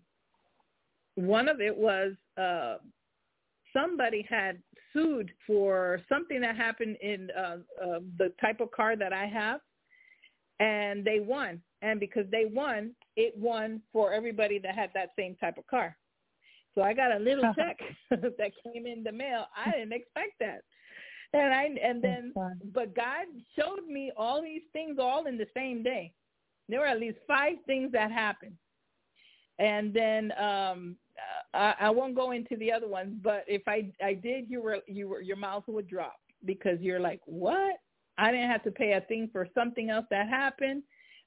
one 1.15 1.47
of 1.47 1.61
it 1.61 1.75
was 1.75 2.13
uh 2.37 2.77
somebody 3.71 4.25
had 4.29 4.61
sued 4.91 5.31
for 5.47 5.99
something 6.09 6.41
that 6.41 6.55
happened 6.55 6.97
in 7.01 7.29
uh, 7.37 7.57
uh 7.83 7.99
the 8.17 8.31
type 8.41 8.59
of 8.59 8.71
car 8.71 8.95
that 8.95 9.13
I 9.13 9.25
have 9.25 9.61
and 10.59 11.03
they 11.03 11.19
won. 11.19 11.61
And 11.81 11.99
because 11.99 12.25
they 12.31 12.45
won, 12.45 12.91
it 13.15 13.37
won 13.37 13.81
for 13.91 14.13
everybody 14.13 14.59
that 14.59 14.75
had 14.75 14.91
that 14.93 15.11
same 15.17 15.35
type 15.35 15.57
of 15.57 15.67
car. 15.67 15.95
So 16.75 16.81
I 16.81 16.93
got 16.93 17.15
a 17.15 17.19
little 17.19 17.53
check 17.57 17.79
that 18.09 18.51
came 18.63 18.87
in 18.87 19.03
the 19.03 19.11
mail. 19.11 19.45
I 19.55 19.71
didn't 19.71 19.93
expect 19.93 20.39
that. 20.39 20.63
And 21.33 21.53
I 21.53 21.69
and 21.83 22.01
then 22.01 22.33
but 22.73 22.95
God 22.95 23.25
showed 23.57 23.87
me 23.87 24.11
all 24.15 24.41
these 24.41 24.61
things 24.71 24.97
all 24.99 25.25
in 25.25 25.37
the 25.37 25.47
same 25.55 25.81
day. 25.81 26.13
There 26.69 26.79
were 26.79 26.85
at 26.85 26.99
least 26.99 27.17
five 27.27 27.55
things 27.65 27.91
that 27.91 28.11
happened. 28.11 28.55
And 29.57 29.93
then 29.93 30.31
um 30.39 30.95
I, 31.53 31.75
I 31.81 31.89
won't 31.89 32.15
go 32.15 32.31
into 32.31 32.55
the 32.57 32.71
other 32.71 32.87
ones, 32.87 33.15
but 33.23 33.45
if 33.47 33.63
I 33.67 33.91
I 34.03 34.13
did 34.13 34.49
you 34.49 34.61
were 34.61 34.79
you 34.87 35.07
were 35.07 35.21
your 35.21 35.37
mouth 35.37 35.63
would 35.67 35.87
drop 35.87 36.19
because 36.45 36.79
you're 36.81 36.99
like, 36.99 37.21
"What? 37.25 37.77
I 38.17 38.31
didn't 38.31 38.51
have 38.51 38.63
to 38.63 38.71
pay 38.71 38.93
a 38.93 39.01
thing 39.01 39.29
for 39.31 39.47
something 39.55 39.89
else 39.89 40.05
that 40.11 40.27
happened." 40.29 40.83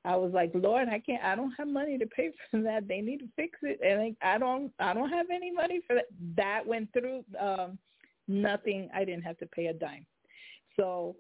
I 0.07 0.15
was 0.15 0.33
like, 0.33 0.53
Lord, 0.55 0.89
I 0.89 1.01
can't. 1.01 1.23
I 1.25 1.35
don't 1.35 1.51
have 1.59 1.67
money 1.67 1.99
to 1.99 2.07
pay 2.07 2.31
for 2.51 2.63
that. 2.63 2.87
They 2.87 3.01
need 3.01 3.19
to 3.19 3.29
fix 3.35 3.59
it, 3.63 3.81
and 3.85 4.17
I 4.23 4.39
don't. 4.39 4.73
I 4.79 4.95
don't 4.95 5.11
have 5.11 5.27
any 5.35 5.51
money 5.51 5.81
for 5.87 5.97
that. 5.97 6.07
That 6.37 6.67
went 6.67 6.93
through. 6.93 7.25
Um, 7.39 7.79
nothing. 8.29 8.89
I 8.95 9.05
didn't 9.05 9.25
have 9.25 9.39
to 9.39 9.47
pay 9.47 9.67
a 9.67 9.75
dime. 9.75 10.07
So 10.77 11.17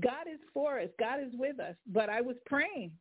God 0.00 0.26
is 0.32 0.40
for 0.52 0.80
us. 0.80 0.88
God 1.00 1.20
is 1.20 1.32
with 1.34 1.58
us. 1.60 1.74
But 1.86 2.10
I 2.10 2.20
was 2.20 2.36
praying. 2.44 2.92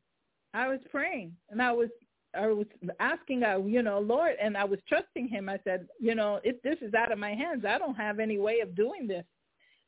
I 0.53 0.69
was 0.69 0.79
praying, 0.89 1.35
and 1.49 1.61
I 1.61 1.73
was. 1.73 1.89
I 2.33 2.47
was 2.47 2.65
asking, 3.01 3.43
uh, 3.43 3.57
you 3.57 3.81
know, 3.83 3.99
Lord, 3.99 4.37
and 4.41 4.55
I 4.55 4.63
was 4.63 4.79
trusting 4.87 5.27
Him. 5.27 5.49
I 5.49 5.59
said, 5.65 5.89
you 5.99 6.15
know, 6.15 6.39
if 6.45 6.61
this 6.61 6.77
is 6.81 6.93
out 6.93 7.11
of 7.11 7.19
my 7.19 7.33
hands, 7.33 7.65
I 7.67 7.77
don't 7.77 7.95
have 7.95 8.21
any 8.21 8.37
way 8.37 8.61
of 8.61 8.73
doing 8.73 9.05
this. 9.05 9.25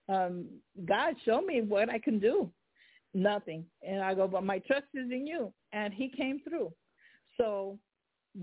Um, 0.10 0.48
God, 0.84 1.16
show 1.24 1.40
me 1.40 1.62
what 1.62 1.90
I 1.90 2.00
can 2.00 2.20
do 2.20 2.52
nothing. 3.14 3.66
And 3.82 4.02
I 4.02 4.14
go, 4.14 4.28
but 4.28 4.44
my 4.44 4.60
trust 4.60 4.88
is 4.94 5.12
in 5.12 5.28
you. 5.28 5.54
And 5.72 5.94
he 5.94 6.10
came 6.10 6.42
through. 6.48 6.72
So 7.38 7.78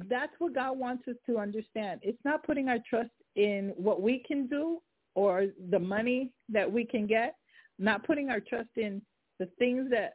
that's 0.09 0.33
what 0.39 0.55
God 0.55 0.79
wants 0.79 1.07
us 1.09 1.17
to 1.27 1.39
understand. 1.39 2.01
It's 2.03 2.25
not 2.25 2.45
putting 2.45 2.69
our 2.69 2.79
trust 2.89 3.11
in 3.37 3.73
what 3.77 4.03
we 4.03 4.23
can 4.27 4.47
do 4.47 4.81
or 5.15 5.47
the 5.71 5.79
money 5.79 6.31
that 6.49 6.71
we 6.71 6.85
can 6.85 7.07
get, 7.07 7.37
not 7.79 8.07
putting 8.07 8.31
our 8.31 8.41
trust 8.41 8.71
in 8.77 9.03
the 9.39 9.47
things 9.59 9.91
that 9.91 10.15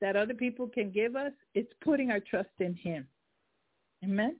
that 0.00 0.16
other 0.16 0.34
people 0.34 0.68
can 0.68 0.90
give 0.90 1.16
us. 1.16 1.32
It's 1.54 1.72
putting 1.82 2.10
our 2.10 2.20
trust 2.20 2.50
in 2.58 2.74
him. 2.74 3.06
Amen. 4.04 4.36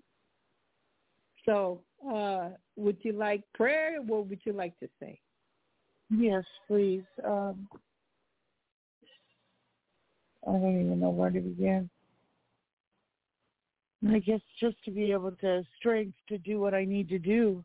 So, 1.47 1.81
uh, 2.12 2.51
would 2.77 2.99
you 3.03 3.12
like 3.12 3.43
prayer? 3.55 4.03
What 4.03 4.27
would 4.27 4.41
you 4.45 4.53
like 4.53 4.79
to 4.81 4.89
say? 5.01 5.19
Yes, 6.11 6.45
please. 6.67 7.05
Um, 7.25 7.67
I 10.47 10.53
don't 10.53 10.81
even 10.81 11.01
know 11.01 11.11
where 11.11 11.31
to 11.31 11.41
begin. 11.41 11.89
I 14.09 14.19
guess 14.19 14.41
just 14.61 14.77
to 14.85 14.91
be 14.91 15.13
able 15.13 15.33
to 15.41 15.63
strength 15.79 16.17
to 16.29 16.37
do 16.39 16.61
what 16.61 16.75
I 16.75 16.85
need 16.85 17.09
to 17.09 17.19
do, 17.19 17.65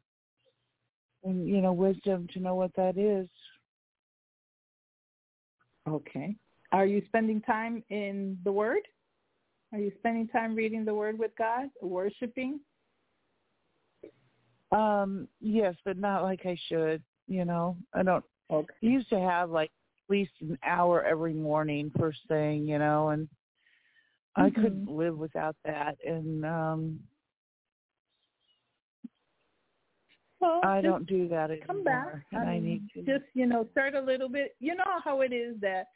and 1.24 1.48
you 1.48 1.62
know, 1.62 1.74
wisdom 1.74 2.28
to 2.34 2.40
know 2.40 2.56
what 2.56 2.74
that 2.76 2.98
is. 2.98 3.28
Okay. 5.88 6.36
Are 6.72 6.86
you 6.86 7.02
spending 7.08 7.42
time 7.42 7.84
in 7.90 8.38
the 8.44 8.52
Word? 8.52 8.82
Are 9.74 9.80
you 9.80 9.92
spending 10.00 10.28
time 10.28 10.56
reading 10.56 10.86
the 10.86 10.94
Word 10.94 11.20
with 11.20 11.32
God, 11.38 11.70
worshiping? 11.82 12.60
Um, 14.72 15.28
yes, 15.42 15.76
but 15.84 15.98
not 15.98 16.24
like 16.24 16.46
I 16.46 16.58
should. 16.68 17.02
You 17.28 17.46
know, 17.46 17.76
I 17.94 18.04
don't. 18.04 18.24
Okay. 18.52 18.74
I 18.82 18.86
used 18.86 19.10
to 19.10 19.20
have 19.20 19.50
like 19.50 19.72
least 20.10 20.32
an 20.42 20.58
hour 20.64 21.04
every 21.04 21.34
morning 21.34 21.92
first 21.98 22.20
thing, 22.28 22.68
you 22.68 22.80
know, 22.80 23.10
and 23.10 23.28
mm-hmm. 23.28 24.42
I 24.44 24.50
couldn't 24.50 24.90
live 24.90 25.18
without 25.18 25.56
that. 25.66 25.98
And 26.06 26.46
um 26.46 27.00
well, 30.40 30.62
I 30.64 30.80
don't 30.80 31.06
do 31.06 31.28
that 31.28 31.52
anymore. 31.52 31.68
Come 31.68 31.84
back. 31.84 32.24
And 32.32 32.42
I, 32.42 32.46
mean, 32.46 32.56
I 32.56 32.60
need 32.60 32.82
to 32.94 33.02
just 33.02 33.30
you 33.34 33.46
know 33.46 33.68
start 33.72 33.96
a 33.96 34.02
little 34.02 34.30
bit. 34.30 34.56
You 34.60 34.76
know 34.76 35.00
how 35.04 35.22
it 35.22 35.34
is 35.34 35.56
that 35.62 35.88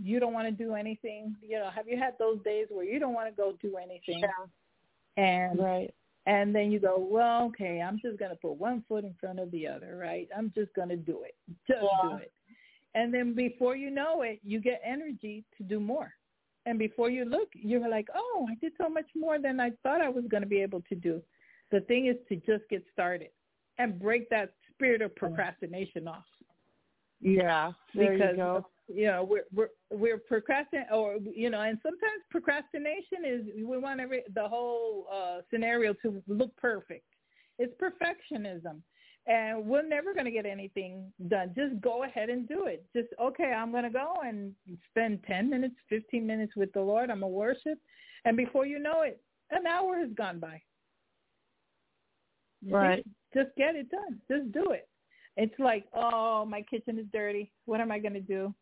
you 0.00 0.18
don't 0.18 0.32
want 0.32 0.46
to 0.46 0.64
do 0.64 0.74
anything. 0.74 1.36
You 1.42 1.58
know, 1.58 1.70
have 1.74 1.86
you 1.86 1.98
had 1.98 2.14
those 2.18 2.38
days 2.44 2.66
where 2.70 2.84
you 2.84 2.98
don't 2.98 3.14
want 3.14 3.28
to 3.28 3.34
go 3.34 3.54
do 3.62 3.76
anything? 3.76 4.22
Yeah. 4.22 5.22
And 5.22 5.58
right. 5.58 5.94
And 6.26 6.54
then 6.54 6.72
you 6.72 6.80
go, 6.80 6.96
well, 6.98 7.44
okay, 7.48 7.82
I'm 7.82 8.00
just 8.00 8.18
going 8.18 8.30
to 8.30 8.36
put 8.36 8.52
one 8.52 8.82
foot 8.88 9.04
in 9.04 9.14
front 9.20 9.38
of 9.38 9.50
the 9.50 9.66
other, 9.66 9.98
right? 10.00 10.26
I'm 10.36 10.50
just 10.54 10.72
going 10.74 10.88
to 10.88 10.96
do 10.96 11.22
it. 11.22 11.34
Just 11.68 11.82
yeah. 11.82 12.08
do 12.08 12.16
it. 12.16 12.32
And 12.94 13.12
then 13.12 13.34
before 13.34 13.76
you 13.76 13.90
know 13.90 14.22
it, 14.22 14.40
you 14.44 14.60
get 14.60 14.80
energy 14.84 15.44
to 15.56 15.64
do 15.64 15.80
more. 15.80 16.12
And 16.66 16.78
before 16.78 17.10
you 17.10 17.24
look, 17.24 17.48
you're 17.54 17.88
like, 17.88 18.08
oh, 18.14 18.46
I 18.50 18.54
did 18.60 18.72
so 18.80 18.88
much 18.88 19.08
more 19.14 19.38
than 19.38 19.60
I 19.60 19.70
thought 19.82 20.00
I 20.00 20.08
was 20.08 20.24
going 20.30 20.42
to 20.42 20.48
be 20.48 20.62
able 20.62 20.80
to 20.88 20.94
do. 20.94 21.20
The 21.70 21.80
thing 21.80 22.06
is 22.06 22.16
to 22.28 22.36
just 22.36 22.68
get 22.70 22.84
started 22.92 23.30
and 23.78 24.00
break 24.00 24.30
that 24.30 24.54
spirit 24.72 25.02
of 25.02 25.14
procrastination 25.16 26.08
off. 26.08 26.24
Yeah, 27.20 27.72
there 27.94 28.12
because 28.12 28.30
you 28.32 28.36
go 28.36 28.66
you 28.88 29.06
know 29.06 29.24
we're 29.28 29.44
we're 29.54 29.68
we're 29.90 30.18
procrastinating 30.18 30.90
or 30.92 31.16
you 31.34 31.50
know 31.50 31.60
and 31.60 31.78
sometimes 31.82 32.22
procrastination 32.30 33.24
is 33.24 33.42
we 33.56 33.78
want 33.78 34.00
every 34.00 34.22
the 34.34 34.46
whole 34.46 35.06
uh 35.12 35.40
scenario 35.50 35.94
to 35.94 36.22
look 36.28 36.54
perfect 36.56 37.06
it's 37.58 37.72
perfectionism 37.80 38.80
and 39.26 39.64
we're 39.64 39.86
never 39.86 40.12
going 40.12 40.26
to 40.26 40.30
get 40.30 40.46
anything 40.46 41.12
done 41.28 41.50
just 41.56 41.80
go 41.80 42.04
ahead 42.04 42.28
and 42.28 42.48
do 42.48 42.66
it 42.66 42.84
just 42.94 43.08
okay 43.20 43.52
i'm 43.52 43.70
going 43.70 43.84
to 43.84 43.90
go 43.90 44.16
and 44.24 44.52
spend 44.90 45.18
10 45.26 45.48
minutes 45.48 45.74
15 45.88 46.26
minutes 46.26 46.52
with 46.56 46.72
the 46.72 46.80
lord 46.80 47.10
i'm 47.10 47.20
going 47.20 47.32
to 47.32 47.36
worship 47.36 47.78
and 48.24 48.36
before 48.36 48.66
you 48.66 48.78
know 48.78 49.02
it 49.02 49.20
an 49.50 49.66
hour 49.66 49.98
has 49.98 50.10
gone 50.14 50.38
by 50.38 50.60
right 52.70 53.04
just, 53.32 53.46
just 53.46 53.56
get 53.56 53.74
it 53.74 53.90
done 53.90 54.20
just 54.28 54.50
do 54.52 54.70
it 54.70 54.88
it's 55.36 55.58
like, 55.58 55.84
oh, 55.92 56.44
my 56.44 56.62
kitchen 56.62 56.98
is 56.98 57.06
dirty. 57.12 57.50
What 57.66 57.80
am 57.80 57.90
I 57.90 57.98
going 57.98 58.14
to 58.14 58.20
do? 58.20 58.54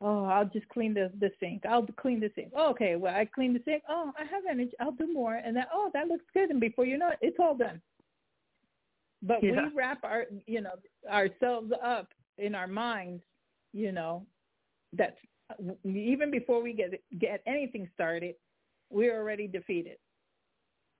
Oh, 0.00 0.26
I'll 0.26 0.44
just 0.44 0.68
clean 0.68 0.92
the 0.92 1.10
the 1.18 1.30
sink. 1.40 1.64
I'll 1.66 1.86
clean 1.98 2.20
the 2.20 2.30
sink. 2.34 2.52
Oh, 2.54 2.70
okay, 2.70 2.96
well, 2.96 3.14
I 3.14 3.24
clean 3.24 3.54
the 3.54 3.62
sink. 3.64 3.82
Oh, 3.88 4.12
I 4.18 4.24
have 4.24 4.42
energy. 4.48 4.72
I'll 4.78 4.92
do 4.92 5.10
more. 5.12 5.36
And 5.36 5.56
then, 5.56 5.64
oh, 5.72 5.90
that 5.94 6.06
looks 6.06 6.24
good. 6.34 6.50
And 6.50 6.60
before 6.60 6.84
you 6.84 6.98
know 6.98 7.08
it, 7.08 7.18
it's 7.22 7.38
all 7.40 7.56
done. 7.56 7.80
But 9.26 9.42
yeah. 9.42 9.66
we 9.68 9.74
wrap 9.74 10.04
our, 10.04 10.26
you 10.46 10.60
know, 10.60 10.74
ourselves 11.10 11.72
up 11.84 12.08
in 12.38 12.54
our 12.54 12.66
minds, 12.66 13.22
you 13.72 13.92
know, 13.92 14.26
that 14.92 15.16
even 15.84 16.30
before 16.30 16.62
we 16.62 16.72
get 16.72 17.00
get 17.18 17.42
anything 17.46 17.88
started, 17.94 18.34
we're 18.90 19.16
already 19.16 19.46
defeated. 19.46 19.96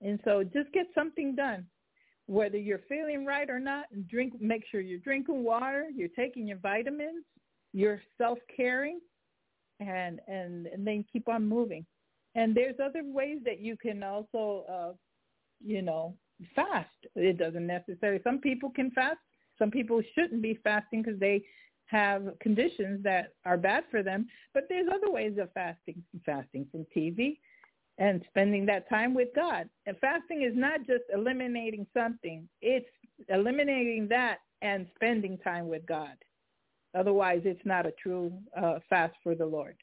And 0.01 0.19
so, 0.25 0.43
just 0.43 0.71
get 0.73 0.87
something 0.93 1.35
done, 1.35 1.65
whether 2.27 2.57
you're 2.57 2.81
feeling 2.89 3.25
right 3.25 3.49
or 3.49 3.59
not. 3.59 3.85
Drink. 4.07 4.33
Make 4.39 4.63
sure 4.69 4.81
you're 4.81 4.99
drinking 4.99 5.43
water. 5.43 5.85
You're 5.95 6.09
taking 6.09 6.47
your 6.47 6.57
vitamins 6.57 7.23
you're 7.73 8.01
self-caring 8.17 8.99
and, 9.79 10.19
and, 10.27 10.67
and 10.67 10.85
then 10.85 11.05
keep 11.11 11.29
on 11.29 11.47
moving. 11.47 11.85
And 12.35 12.55
there's 12.55 12.75
other 12.83 13.01
ways 13.03 13.39
that 13.45 13.59
you 13.59 13.77
can 13.77 14.03
also, 14.03 14.63
uh, 14.67 14.93
you 15.63 15.81
know, 15.81 16.15
fast. 16.55 16.89
It 17.15 17.37
doesn't 17.37 17.67
necessarily, 17.67 18.21
some 18.23 18.39
people 18.39 18.69
can 18.69 18.91
fast. 18.91 19.19
Some 19.57 19.71
people 19.71 20.01
shouldn't 20.15 20.41
be 20.41 20.59
fasting 20.63 21.01
because 21.01 21.19
they 21.19 21.43
have 21.85 22.27
conditions 22.39 23.03
that 23.03 23.33
are 23.45 23.57
bad 23.57 23.85
for 23.89 24.03
them. 24.03 24.27
But 24.53 24.63
there's 24.69 24.87
other 24.93 25.11
ways 25.11 25.37
of 25.39 25.51
fasting, 25.53 26.03
fasting 26.25 26.67
from 26.71 26.85
TV 26.95 27.37
and 27.97 28.23
spending 28.29 28.65
that 28.67 28.87
time 28.89 29.13
with 29.13 29.29
God. 29.35 29.69
And 29.85 29.97
fasting 29.99 30.43
is 30.43 30.53
not 30.55 30.85
just 30.85 31.03
eliminating 31.13 31.87
something. 31.95 32.47
It's 32.61 32.89
eliminating 33.29 34.07
that 34.09 34.39
and 34.61 34.87
spending 34.95 35.37
time 35.39 35.67
with 35.67 35.85
God. 35.85 36.15
Otherwise, 36.95 37.41
it's 37.45 37.65
not 37.65 37.85
a 37.85 37.91
true 37.91 38.31
uh, 38.59 38.79
fast 38.89 39.13
for 39.23 39.35
the 39.35 39.45
Lord. 39.45 39.75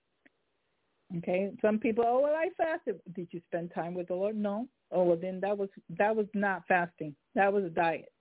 Okay. 1.19 1.53
Some 1.61 1.79
people, 1.79 2.05
oh 2.07 2.21
well, 2.23 2.35
I 2.35 2.49
fasted. 2.57 3.01
Did 3.15 3.29
you 3.31 3.41
spend 3.47 3.73
time 3.75 3.95
with 3.95 4.09
the 4.09 4.15
Lord? 4.15 4.37
No. 4.37 4.69
Oh 4.95 5.03
well, 5.03 5.19
then 5.21 5.41
that 5.41 5.59
was 5.59 5.69
that 5.99 6.15
was 6.15 6.27
not 6.35 6.63
fasting. 6.69 7.15
That 7.35 7.53
was 7.53 7.65
a 7.65 7.69
diet. 7.69 8.13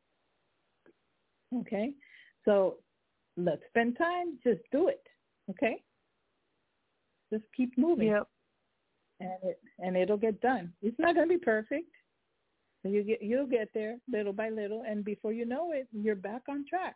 Okay. 1.60 1.92
So 2.46 2.78
let's 3.38 3.62
spend 3.70 3.98
time. 3.98 4.40
Just 4.44 4.62
do 4.72 4.88
it. 4.88 5.04
Okay. 5.52 5.82
Just 7.32 7.46
keep 7.56 7.78
moving. 7.78 8.10
Yep. 8.10 8.28
And 9.20 9.32
it 9.44 9.60
and 9.80 9.96
it'll 9.96 10.18
get 10.18 10.42
done. 10.42 10.74
It's 10.82 10.98
not 10.98 11.14
going 11.14 11.30
to 11.30 11.38
be 11.38 11.44
perfect. 11.44 11.92
You 12.84 13.04
get 13.04 13.22
you'll 13.22 13.48
get 13.48 13.70
there 13.74 13.98
little 14.12 14.34
by 14.34 14.50
little, 14.50 14.84
and 14.86 15.06
before 15.06 15.32
you 15.32 15.46
know 15.46 15.72
it, 15.72 15.88
you're 15.94 16.16
back 16.16 16.42
on 16.50 16.66
track. 16.68 16.96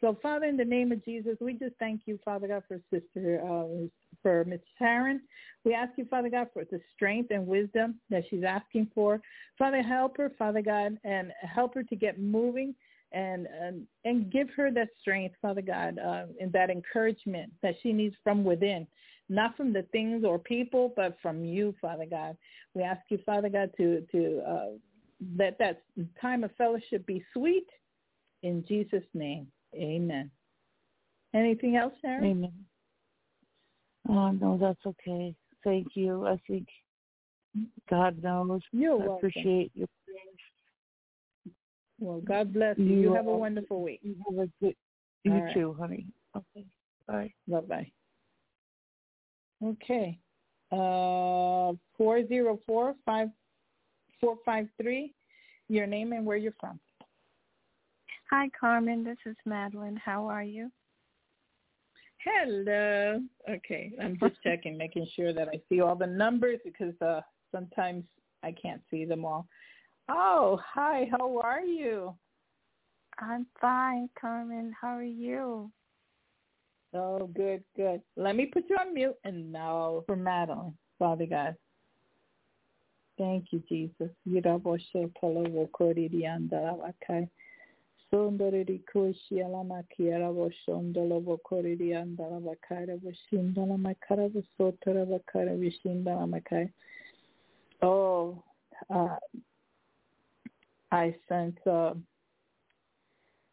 So, 0.00 0.16
Father, 0.22 0.46
in 0.46 0.56
the 0.56 0.64
name 0.64 0.92
of 0.92 1.04
Jesus, 1.04 1.36
we 1.40 1.54
just 1.54 1.74
thank 1.80 2.02
you, 2.06 2.18
Father 2.24 2.46
God, 2.46 2.62
for 2.68 2.80
Sister, 2.90 3.40
uh, 3.42 3.86
for 4.22 4.44
Miss 4.44 4.60
Sharon. 4.78 5.20
We 5.64 5.74
ask 5.74 5.92
you, 5.96 6.04
Father 6.04 6.28
God, 6.28 6.48
for 6.52 6.64
the 6.64 6.80
strength 6.94 7.30
and 7.32 7.46
wisdom 7.46 7.96
that 8.08 8.22
she's 8.30 8.44
asking 8.44 8.90
for. 8.94 9.20
Father, 9.58 9.82
help 9.82 10.16
her, 10.18 10.30
Father 10.38 10.62
God, 10.62 10.98
and 11.02 11.32
help 11.42 11.74
her 11.74 11.82
to 11.82 11.96
get 11.96 12.20
moving 12.20 12.74
and 13.10 13.46
and, 13.46 13.86
and 14.04 14.30
give 14.30 14.48
her 14.50 14.70
that 14.70 14.88
strength, 15.00 15.34
Father 15.42 15.62
God, 15.62 15.98
uh, 15.98 16.26
and 16.40 16.52
that 16.52 16.70
encouragement 16.70 17.52
that 17.62 17.74
she 17.82 17.92
needs 17.92 18.14
from 18.22 18.44
within, 18.44 18.86
not 19.28 19.56
from 19.56 19.72
the 19.72 19.82
things 19.90 20.24
or 20.24 20.38
people, 20.38 20.92
but 20.94 21.16
from 21.22 21.44
you, 21.44 21.74
Father 21.80 22.06
God. 22.08 22.36
We 22.74 22.82
ask 22.82 23.00
you, 23.08 23.18
Father 23.26 23.48
God, 23.48 23.70
to 23.78 24.06
to 24.12 24.42
uh, 24.46 24.66
let 25.36 25.58
that 25.58 25.82
time 26.20 26.44
of 26.44 26.54
fellowship 26.56 27.04
be 27.06 27.24
sweet 27.32 27.66
in 28.42 28.64
Jesus' 28.68 29.02
name. 29.14 29.48
Amen. 29.74 30.30
Anything 31.34 31.76
else, 31.76 31.92
Sharon? 32.00 32.24
Amen. 32.24 32.52
Oh, 34.08 34.30
no, 34.30 34.56
that's 34.58 34.84
okay. 34.86 35.34
Thank 35.64 35.88
you. 35.94 36.26
I 36.26 36.40
think 36.46 36.66
God 37.90 38.22
knows. 38.22 38.62
You're 38.72 38.94
I 38.94 38.96
welcome. 38.96 39.16
appreciate 39.16 39.70
your 39.74 39.88
Well, 41.98 42.20
God 42.20 42.52
bless 42.52 42.78
you. 42.78 42.84
You, 42.84 43.00
you 43.00 43.14
have 43.14 43.26
a 43.26 43.36
wonderful 43.36 43.82
week. 43.82 44.00
You 44.02 44.16
have 44.26 44.38
a 44.38 44.50
good. 44.60 44.74
You 45.24 45.32
right. 45.32 45.54
too, 45.54 45.76
honey. 45.78 46.06
Okay. 46.36 46.66
Bye. 47.06 47.32
Bye 47.46 47.60
bye. 47.60 47.90
Okay. 49.62 50.18
Uh, 50.70 51.72
four 51.96 52.26
zero 52.28 52.60
four 52.66 52.94
five 53.04 53.28
four 54.20 54.36
five 54.44 54.68
three. 54.80 55.12
Your 55.68 55.86
name 55.86 56.12
and 56.12 56.24
where 56.24 56.36
you're 56.36 56.54
from. 56.60 56.78
Hi, 58.30 58.50
Carmen. 58.58 59.04
This 59.04 59.16
is 59.24 59.36
Madeline. 59.46 59.96
How 59.96 60.26
are 60.26 60.42
you? 60.42 60.70
Hello. 62.22 63.22
Okay, 63.48 63.92
I'm 64.02 64.18
just 64.20 64.34
checking, 64.44 64.76
making 64.76 65.06
sure 65.16 65.32
that 65.32 65.48
I 65.48 65.62
see 65.68 65.80
all 65.80 65.96
the 65.96 66.06
numbers 66.06 66.58
because 66.62 66.92
uh, 67.00 67.22
sometimes 67.52 68.04
I 68.42 68.52
can't 68.52 68.82
see 68.90 69.06
them 69.06 69.24
all. 69.24 69.46
Oh, 70.10 70.60
hi. 70.74 71.08
How 71.10 71.38
are 71.38 71.62
you? 71.62 72.14
I'm 73.18 73.46
fine, 73.60 74.10
Carmen. 74.20 74.74
How 74.78 74.96
are 74.96 75.02
you? 75.02 75.70
Oh, 76.92 77.30
good, 77.34 77.64
good. 77.76 78.02
Let 78.16 78.36
me 78.36 78.46
put 78.46 78.64
you 78.68 78.76
on 78.76 78.92
mute 78.92 79.16
and 79.24 79.50
now 79.50 80.04
for 80.06 80.16
Madeline, 80.16 80.74
Father 80.98 81.26
God. 81.26 81.56
Thank 83.16 83.46
you, 83.52 83.62
Jesus. 83.68 84.10
Andarabakai 91.92 92.88
raboshindalamakara 92.88 94.30
bosotorabakara 94.32 95.52
bishindalamakai. 95.58 96.70
Oh, 97.82 98.42
uh, 98.88 99.16
I 100.90 101.14
sense 101.28 101.58
uh, 101.66 101.92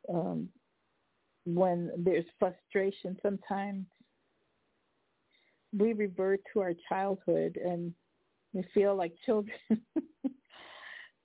um, 0.09 0.49
when 1.45 1.91
there's 1.97 2.25
frustration, 2.39 3.17
sometimes 3.21 3.85
we 5.77 5.93
revert 5.93 6.39
to 6.53 6.61
our 6.61 6.73
childhood 6.87 7.57
and 7.63 7.93
we 8.53 8.63
feel 8.73 8.95
like 8.95 9.13
children. 9.25 9.57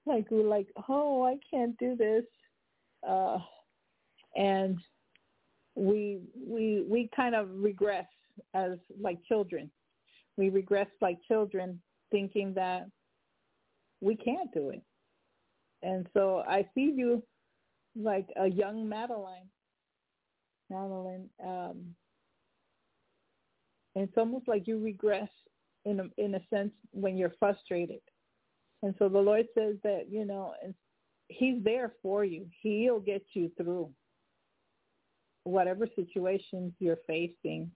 like 0.07 0.27
we're 0.31 0.49
like, 0.49 0.67
oh, 0.89 1.25
I 1.25 1.39
can't 1.49 1.79
do 1.79 1.95
this, 1.97 2.25
uh, 3.07 3.39
and 4.37 4.79
we 5.75 6.21
we 6.35 6.85
we 6.89 7.11
kind 7.15 7.35
of 7.35 7.49
regress 7.53 8.07
as 8.55 8.73
like 9.01 9.19
children. 9.25 9.71
We 10.37 10.49
regress 10.49 10.89
like 11.01 11.19
children, 11.29 11.81
thinking 12.11 12.55
that 12.55 12.87
we 14.01 14.17
can't 14.17 14.53
do 14.53 14.71
it. 14.71 14.83
And 15.83 16.07
so 16.15 16.43
I 16.49 16.67
see 16.75 16.93
you 16.95 17.23
like 17.97 18.27
a 18.37 18.49
young 18.49 18.89
Madeline. 18.89 19.49
Madeline, 20.71 21.29
um, 21.45 21.95
and 23.95 24.05
it's 24.05 24.17
almost 24.17 24.47
like 24.47 24.69
you 24.69 24.79
regress 24.79 25.29
in 25.85 26.01
a, 26.01 26.05
in 26.17 26.35
a 26.37 26.41
sense 26.49 26.73
when 26.93 27.17
you're 27.17 27.35
frustrated. 27.39 28.01
And 28.83 28.95
so 28.99 29.09
the 29.09 29.19
Lord 29.19 29.47
says 29.57 29.77
that, 29.83 30.07
you 30.11 30.25
know, 30.25 30.55
he's 31.31 31.63
there 31.63 31.93
for 32.03 32.25
you. 32.25 32.47
He'll 32.63 33.01
get 33.01 33.23
you 33.33 33.51
through 33.57 33.91
whatever 35.45 35.87
situations 35.97 36.73
you're 36.79 36.99
facing. 37.07 37.71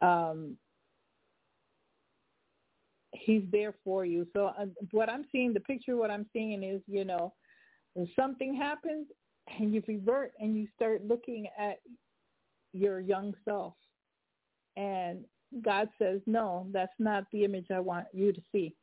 Um, 0.00 0.56
he's 3.12 3.42
there 3.50 3.74
for 3.84 4.04
you. 4.04 4.26
So 4.32 4.46
uh, 4.58 4.66
what 4.92 5.10
I'm 5.10 5.26
seeing, 5.32 5.52
the 5.52 5.60
picture, 5.60 5.96
what 5.96 6.10
I'm 6.10 6.26
seeing 6.32 6.62
is, 6.62 6.80
you 6.86 7.04
know, 7.04 7.34
something 8.14 8.54
happens 8.54 9.06
and 9.58 9.74
you 9.74 9.82
revert 9.86 10.32
and 10.38 10.56
you 10.56 10.68
start 10.74 11.04
looking 11.06 11.46
at 11.58 11.78
your 12.72 13.00
young 13.00 13.34
self 13.44 13.74
and 14.76 15.24
God 15.62 15.88
says, 15.98 16.20
no, 16.26 16.66
that's 16.72 16.92
not 16.98 17.24
the 17.32 17.44
image 17.44 17.66
I 17.74 17.80
want 17.80 18.06
you 18.12 18.32
to 18.32 18.40
see. 18.52 18.74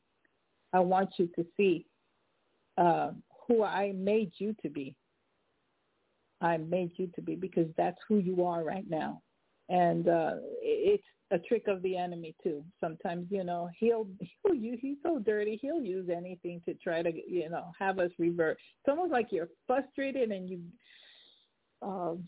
I 0.71 0.79
want 0.79 1.09
you 1.17 1.29
to 1.35 1.45
see 1.55 1.85
uh, 2.77 3.11
who 3.47 3.63
I 3.63 3.93
made 3.93 4.31
you 4.37 4.55
to 4.61 4.69
be. 4.69 4.95
I 6.41 6.57
made 6.57 6.91
you 6.97 7.09
to 7.15 7.21
be 7.21 7.35
because 7.35 7.67
that's 7.77 7.97
who 8.07 8.17
you 8.17 8.45
are 8.45 8.63
right 8.63 8.85
now. 8.89 9.21
And 9.69 10.09
uh, 10.09 10.35
it's 10.61 11.03
a 11.31 11.39
trick 11.39 11.67
of 11.67 11.81
the 11.81 11.97
enemy 11.97 12.35
too. 12.43 12.63
Sometimes, 12.81 13.27
you 13.29 13.43
know, 13.43 13.69
he'll 13.79 14.07
he'll 14.19 14.53
use 14.53 14.77
he's 14.81 14.97
so 15.01 15.19
dirty, 15.19 15.57
he'll 15.61 15.81
use 15.81 16.09
anything 16.13 16.61
to 16.65 16.73
try 16.75 17.01
to, 17.01 17.11
you 17.27 17.49
know, 17.49 17.71
have 17.79 17.97
us 17.99 18.11
revert. 18.19 18.57
It's 18.59 18.89
almost 18.89 19.11
like 19.11 19.27
you're 19.31 19.49
frustrated 19.65 20.31
and 20.31 20.49
you 20.49 20.59
um 21.81 22.25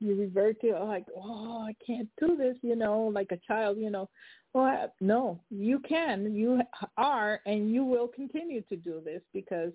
you 0.00 0.14
revert 0.14 0.60
to 0.62 0.78
like, 0.84 1.04
oh, 1.16 1.66
I 1.68 1.74
can't 1.84 2.08
do 2.18 2.36
this, 2.36 2.56
you 2.62 2.76
know, 2.76 3.10
like 3.14 3.32
a 3.32 3.40
child, 3.46 3.78
you 3.78 3.90
know. 3.90 4.08
Well, 4.52 4.92
no, 5.00 5.40
you 5.50 5.78
can, 5.80 6.34
you 6.34 6.60
are, 6.96 7.40
and 7.46 7.72
you 7.72 7.84
will 7.84 8.08
continue 8.08 8.62
to 8.62 8.76
do 8.76 9.00
this 9.04 9.20
because 9.32 9.72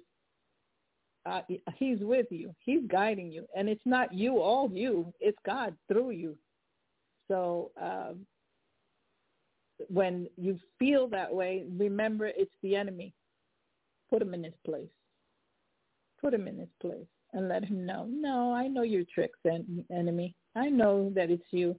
uh, 1.26 1.42
he's 1.78 2.00
with 2.00 2.28
you. 2.30 2.54
He's 2.60 2.82
guiding 2.88 3.32
you, 3.32 3.46
and 3.56 3.68
it's 3.68 3.86
not 3.86 4.14
you, 4.14 4.40
all 4.40 4.70
you. 4.72 5.14
It's 5.20 5.38
God 5.46 5.76
through 5.88 6.12
you. 6.12 6.38
So 7.28 7.72
um, 7.82 8.26
when 9.88 10.28
you 10.38 10.60
feel 10.78 11.08
that 11.10 11.34
way, 11.34 11.66
remember 11.78 12.28
it's 12.28 12.54
the 12.62 12.76
enemy. 12.76 13.14
Put 14.10 14.22
him 14.22 14.34
in 14.34 14.44
his 14.44 14.54
place. 14.64 14.90
Put 16.22 16.34
him 16.34 16.48
in 16.48 16.60
his 16.60 16.70
place 16.82 17.08
and 17.36 17.50
let 17.50 17.64
him 17.64 17.86
know, 17.86 18.08
no, 18.10 18.54
I 18.54 18.68
know 18.68 18.84
your 18.84 19.04
tricks, 19.14 19.40
en- 19.46 19.86
enemy. 19.92 20.34
I 20.56 20.70
know 20.70 21.12
that 21.16 21.30
it's 21.30 21.44
you 21.52 21.76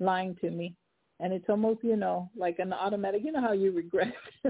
lying 0.00 0.36
to 0.42 0.50
me. 0.50 0.74
And 1.18 1.32
it's 1.32 1.48
almost, 1.48 1.82
you 1.82 1.96
know, 1.96 2.30
like 2.36 2.58
an 2.58 2.72
automatic, 2.72 3.22
you 3.24 3.32
know 3.32 3.40
how 3.40 3.52
you 3.52 3.72
regret. 3.72 4.12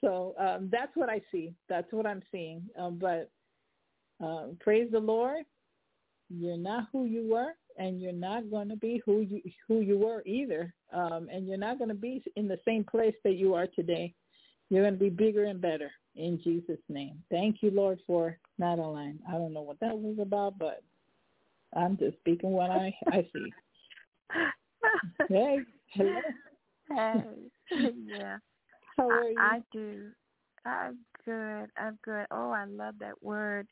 so 0.00 0.34
um, 0.38 0.68
that's 0.70 0.94
what 0.94 1.08
I 1.08 1.20
see. 1.32 1.54
That's 1.68 1.90
what 1.92 2.06
I'm 2.06 2.22
seeing. 2.30 2.62
Um, 2.78 2.98
but 2.98 3.30
uh, 4.22 4.48
praise 4.60 4.88
the 4.90 5.00
Lord. 5.00 5.44
You're 6.28 6.56
not 6.56 6.88
who 6.92 7.04
you 7.04 7.28
were, 7.30 7.52
and 7.78 8.00
you're 8.00 8.12
not 8.12 8.50
going 8.50 8.68
to 8.68 8.76
be 8.76 9.00
who 9.06 9.20
you 9.20 9.40
who 9.68 9.80
you 9.80 9.98
were 9.98 10.22
either. 10.26 10.74
Um, 10.92 11.28
and 11.32 11.46
you're 11.46 11.56
not 11.56 11.78
going 11.78 11.88
to 11.88 11.94
be 11.94 12.22
in 12.36 12.48
the 12.48 12.58
same 12.64 12.84
place 12.84 13.14
that 13.24 13.34
you 13.34 13.54
are 13.54 13.66
today. 13.68 14.14
You're 14.68 14.82
going 14.82 14.94
to 14.94 15.00
be 15.00 15.10
bigger 15.10 15.44
and 15.44 15.60
better 15.60 15.90
in 16.16 16.40
Jesus' 16.42 16.80
name. 16.88 17.22
Thank 17.30 17.62
you, 17.62 17.70
Lord, 17.70 18.00
for 18.06 18.36
Madeline. 18.58 19.20
I 19.28 19.32
don't 19.32 19.52
know 19.52 19.62
what 19.62 19.78
that 19.80 19.96
was 19.96 20.16
about, 20.20 20.58
but 20.58 20.82
I'm 21.76 21.96
just 21.96 22.16
speaking 22.18 22.50
what 22.50 22.70
I, 22.70 22.94
I 23.08 23.28
see. 23.32 23.52
hey, 25.28 25.60
hello. 25.88 26.20
Hey, 26.88 27.22
yeah. 28.06 28.38
How 28.96 29.10
are 29.10 29.28
you? 29.28 29.38
I, 29.38 29.56
I 29.56 29.62
do. 29.72 30.08
I'm 30.64 30.98
good. 31.24 31.70
I'm 31.76 31.98
good. 32.04 32.26
Oh, 32.30 32.50
I 32.50 32.64
love 32.64 32.94
that 33.00 33.22
word. 33.22 33.66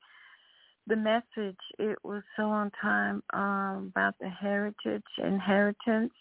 The 0.87 0.97
message, 0.97 1.57
it 1.79 1.99
was 2.05 2.23
so 2.37 2.45
on 2.45 2.71
time 2.81 3.23
um, 3.33 3.91
about 3.95 4.15
the 4.21 4.29
heritage, 4.29 5.03
inheritance. 5.19 6.13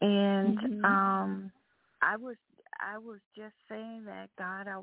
And 0.00 0.58
mm-hmm. 0.58 0.84
um 0.84 1.52
I 2.02 2.16
was 2.16 2.36
I 2.80 2.98
was 2.98 3.20
just 3.36 3.54
saying 3.68 4.04
that 4.06 4.28
God, 4.36 4.66
I 4.66 4.80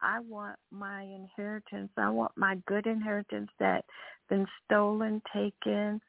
I 0.00 0.20
want 0.20 0.58
my 0.70 1.02
inheritance. 1.02 1.90
I 1.98 2.08
want 2.08 2.32
my 2.36 2.56
good 2.66 2.86
inheritance 2.86 3.50
that 3.60 3.84
been 4.30 4.46
stolen, 4.64 5.20
taken, 5.34 6.00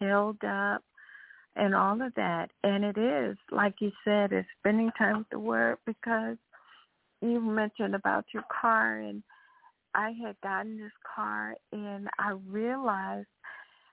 held 0.00 0.42
up, 0.42 0.82
and 1.56 1.74
all 1.74 2.00
of 2.00 2.14
that. 2.14 2.50
And 2.62 2.84
it 2.84 2.98
is, 2.98 3.36
like 3.50 3.74
you 3.80 3.90
said, 4.04 4.32
it's 4.32 4.48
spending 4.60 4.90
time 4.96 5.18
with 5.18 5.28
the 5.30 5.38
Word 5.38 5.78
because 5.86 6.36
you 7.20 7.40
mentioned 7.40 7.94
about 7.94 8.26
your 8.32 8.44
car, 8.60 8.98
and 8.98 9.22
I 9.94 10.12
had 10.22 10.36
gotten 10.42 10.78
this 10.78 10.92
car, 11.14 11.54
and 11.72 12.08
I 12.18 12.32
realized 12.48 13.28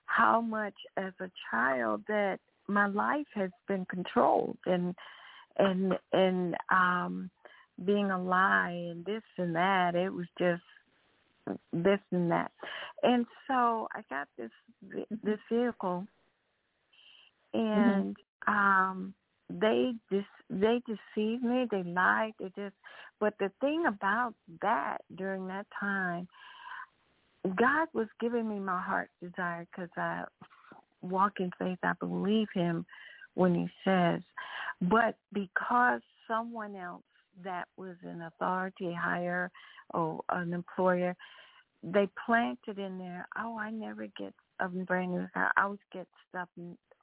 how 0.06 0.40
much 0.40 0.74
as 0.96 1.12
a 1.20 1.30
child 1.50 2.02
that 2.08 2.38
my 2.68 2.86
life 2.86 3.26
has 3.34 3.50
been 3.68 3.86
controlled 3.86 4.56
and 4.66 4.94
and 5.58 5.94
and 6.12 6.54
um 6.70 7.30
being 7.84 8.10
a 8.10 8.22
lie 8.22 8.88
and 8.90 9.04
this 9.04 9.22
and 9.38 9.54
that. 9.56 9.94
It 9.94 10.10
was 10.10 10.26
just 10.38 10.62
this 11.72 11.98
and 12.12 12.30
that. 12.30 12.52
And 13.02 13.26
so 13.48 13.88
I 13.92 14.02
got 14.08 14.28
this 14.38 14.50
this 15.22 15.38
vehicle 15.50 16.06
and 17.54 18.16
mm-hmm. 18.46 18.52
um 18.52 19.14
they 19.48 19.92
just 20.10 20.26
they 20.50 20.80
deceived 20.86 21.42
me, 21.42 21.66
they 21.70 21.82
lied, 21.84 22.32
they 22.38 22.50
just 22.56 22.74
but 23.20 23.34
the 23.38 23.50
thing 23.60 23.84
about 23.86 24.34
that 24.60 24.98
during 25.14 25.46
that 25.46 25.66
time 25.78 26.28
God 27.44 27.88
was 27.92 28.08
giving 28.20 28.48
me 28.48 28.58
my 28.58 28.80
heart's 28.80 29.12
desire 29.22 29.66
because 29.70 29.90
I 29.96 30.24
walk 31.02 31.34
in 31.40 31.50
faith. 31.58 31.78
I 31.82 31.92
believe 32.00 32.48
Him 32.54 32.86
when 33.34 33.54
He 33.54 33.68
says, 33.84 34.22
but 34.80 35.16
because 35.32 36.00
someone 36.26 36.74
else 36.74 37.02
that 37.44 37.68
was 37.76 37.96
an 38.02 38.22
authority 38.22 38.94
higher 38.98 39.50
or 39.92 40.20
an 40.30 40.54
employer, 40.54 41.14
they 41.82 42.08
planted 42.24 42.78
in 42.78 42.98
there, 42.98 43.28
oh, 43.38 43.58
I 43.58 43.70
never 43.70 44.06
get 44.16 44.32
a 44.60 44.68
brand 44.68 45.12
new 45.12 45.26
car. 45.34 45.52
I 45.56 45.64
always 45.64 45.80
get 45.92 46.06
stuff 46.28 46.48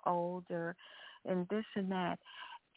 older 0.06 0.76
and 1.26 1.47
this 1.49 1.66
and 1.76 1.91
that. 1.91 2.20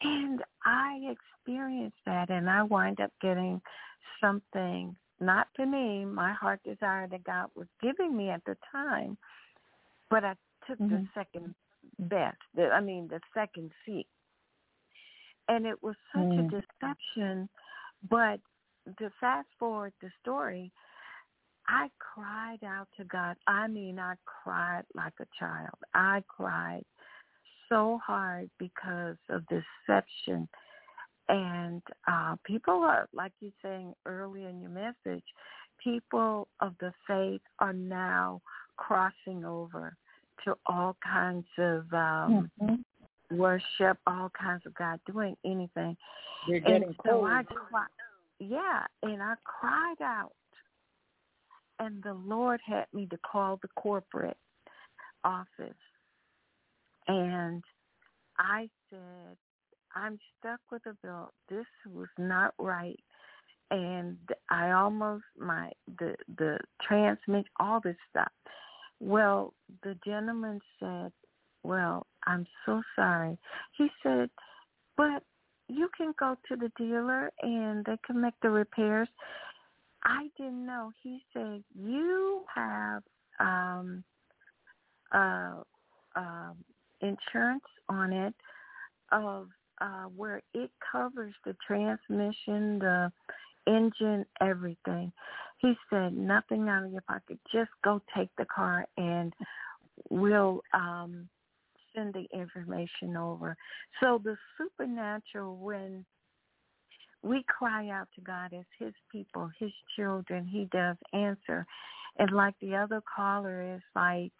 And 0.01 0.41
I 0.65 0.99
experienced 1.11 1.97
that 2.05 2.29
and 2.29 2.49
I 2.49 2.63
wind 2.63 2.99
up 2.99 3.11
getting 3.21 3.61
something, 4.21 4.95
not 5.19 5.47
to 5.55 5.65
me, 5.65 6.05
my 6.05 6.33
heart 6.33 6.59
desire 6.65 7.07
that 7.07 7.23
God 7.23 7.47
was 7.55 7.67
giving 7.81 8.15
me 8.15 8.29
at 8.29 8.43
the 8.45 8.57
time, 8.71 9.17
but 10.09 10.23
I 10.23 10.33
took 10.67 10.79
mm-hmm. 10.79 10.95
the 10.95 11.07
second 11.13 11.55
best, 11.99 12.37
the, 12.55 12.65
I 12.65 12.81
mean 12.81 13.07
the 13.07 13.19
second 13.33 13.71
seat 13.85 14.07
and 15.47 15.65
it 15.65 15.81
was 15.81 15.95
such 16.13 16.23
mm. 16.23 16.39
a 16.39 16.61
deception. 16.61 17.49
But 18.09 18.39
to 18.99 19.09
fast 19.19 19.47
forward 19.59 19.93
the 20.01 20.09
story, 20.21 20.71
I 21.67 21.89
cried 21.99 22.63
out 22.65 22.87
to 22.97 23.05
God. 23.05 23.35
I 23.47 23.67
mean, 23.67 23.99
I 23.99 24.15
cried 24.25 24.83
like 24.93 25.13
a 25.19 25.25
child. 25.39 25.75
I 25.93 26.23
cried 26.27 26.83
so 27.69 27.99
hard 28.05 28.49
because 28.59 29.17
of 29.29 29.43
deception. 29.47 30.47
And 31.27 31.81
uh, 32.07 32.35
people 32.43 32.75
are, 32.83 33.07
like 33.13 33.31
you 33.39 33.51
saying 33.63 33.93
earlier 34.05 34.49
in 34.49 34.61
your 34.61 34.69
message, 34.69 35.23
people 35.83 36.47
of 36.59 36.73
the 36.79 36.93
faith 37.07 37.41
are 37.59 37.73
now 37.73 38.41
crossing 38.77 39.43
over 39.45 39.95
to 40.43 40.55
all 40.65 40.95
kinds 41.03 41.47
of 41.57 41.81
um, 41.93 42.51
mm-hmm. 42.61 43.37
worship, 43.37 43.97
all 44.05 44.31
kinds 44.39 44.63
of 44.65 44.75
God, 44.75 44.99
doing 45.07 45.35
anything. 45.43 45.97
You're 46.47 46.59
getting 46.59 46.83
and 46.83 46.97
cold. 46.97 47.23
So 47.23 47.25
I 47.25 47.43
cried, 47.43 47.87
yeah, 48.39 48.83
and 49.01 49.23
I 49.23 49.33
cried 49.43 50.01
out, 50.01 50.33
and 51.79 52.03
the 52.03 52.13
Lord 52.13 52.59
had 52.65 52.85
me 52.93 53.07
to 53.07 53.17
call 53.17 53.57
the 53.61 53.69
corporate 53.75 54.37
office, 55.23 55.75
and 57.07 57.63
I 58.37 58.69
said, 58.89 59.37
I'm 59.95 60.19
stuck 60.39 60.59
with 60.71 60.85
a 60.85 60.95
bill. 61.01 61.31
This 61.49 61.65
was 61.91 62.09
not 62.17 62.53
right. 62.59 62.99
And 63.71 64.17
I 64.49 64.71
almost 64.71 65.23
my 65.37 65.71
the 65.97 66.15
the 66.37 66.59
transmit 66.81 67.45
all 67.59 67.79
this 67.79 67.95
stuff. 68.11 68.31
Well, 68.99 69.53
the 69.83 69.97
gentleman 70.05 70.59
said, 70.79 71.11
"Well, 71.63 72.05
I'm 72.27 72.45
so 72.65 72.83
sorry." 72.95 73.37
He 73.77 73.89
said, 74.03 74.29
"But 74.97 75.23
you 75.67 75.89
can 75.97 76.13
go 76.19 76.37
to 76.47 76.55
the 76.55 76.71
dealer 76.77 77.31
and 77.41 77.83
they 77.85 77.97
can 78.05 78.21
make 78.21 78.35
the 78.41 78.51
repairs." 78.51 79.09
I 80.03 80.29
didn't 80.37 80.65
know. 80.65 80.91
He 81.01 81.25
said, 81.33 81.63
"You 81.73 82.45
have 82.53 83.01
um 83.39 84.03
uh 85.11 85.63
um 86.15 86.57
insurance 87.01 87.63
on 87.89 88.13
it 88.13 88.33
of 89.11 89.49
uh, 89.81 90.05
where 90.15 90.41
it 90.53 90.71
covers 90.91 91.33
the 91.45 91.55
transmission, 91.65 92.79
the 92.79 93.11
engine, 93.67 94.25
everything. 94.41 95.11
He 95.57 95.73
said, 95.89 96.15
nothing 96.15 96.69
out 96.69 96.85
of 96.85 96.91
your 96.91 97.01
pocket. 97.01 97.39
Just 97.53 97.71
go 97.83 98.01
take 98.15 98.29
the 98.37 98.45
car 98.45 98.85
and 98.97 99.33
we'll 100.09 100.61
um, 100.73 101.27
send 101.95 102.13
the 102.13 102.27
information 102.37 103.17
over. 103.17 103.55
So 104.01 104.21
the 104.23 104.37
supernatural, 104.57 105.57
when 105.57 106.05
we 107.23 107.43
cry 107.47 107.89
out 107.89 108.07
to 108.15 108.21
God 108.21 108.53
as 108.53 108.65
his 108.77 108.93
people, 109.11 109.49
his 109.59 109.71
children, 109.95 110.45
he 110.45 110.67
does 110.71 110.97
answer. 111.13 111.65
And 112.17 112.31
like 112.31 112.53
the 112.61 112.75
other 112.75 113.01
caller 113.13 113.75
is 113.75 113.81
like 113.95 114.31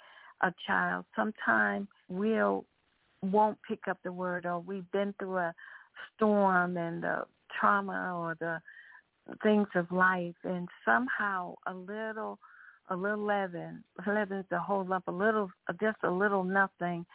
a 0.41 0.53
child, 0.65 1.05
sometimes 1.15 1.88
we'll 2.09 2.65
won't 3.21 3.57
pick 3.67 3.88
up 3.88 3.97
the 4.03 4.11
word 4.11 4.45
or 4.45 4.59
we've 4.59 4.89
been 4.91 5.13
through 5.17 5.38
a 5.38 5.53
storm 6.15 6.77
and 6.77 7.01
the 7.01 7.23
trauma 7.59 8.15
or 8.15 8.36
the 8.39 8.61
things 9.41 9.67
of 9.75 9.91
life 9.91 10.36
and 10.43 10.67
somehow 10.83 11.55
a 11.65 11.73
little 11.73 12.38
a 12.89 12.95
little 12.95 13.25
leaven 13.25 13.83
leaven's 14.05 14.45
a 14.51 14.59
whole 14.59 14.86
lump. 14.86 15.07
A 15.07 15.11
little 15.11 15.49
just 15.81 15.97
a 16.03 16.11
little 16.11 16.43
nothing 16.43 17.05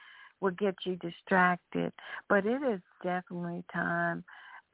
will 0.40 0.50
get 0.52 0.74
you 0.84 0.96
distracted. 0.96 1.92
But 2.28 2.46
it 2.46 2.62
is 2.62 2.80
definitely 3.02 3.62
time 3.72 4.24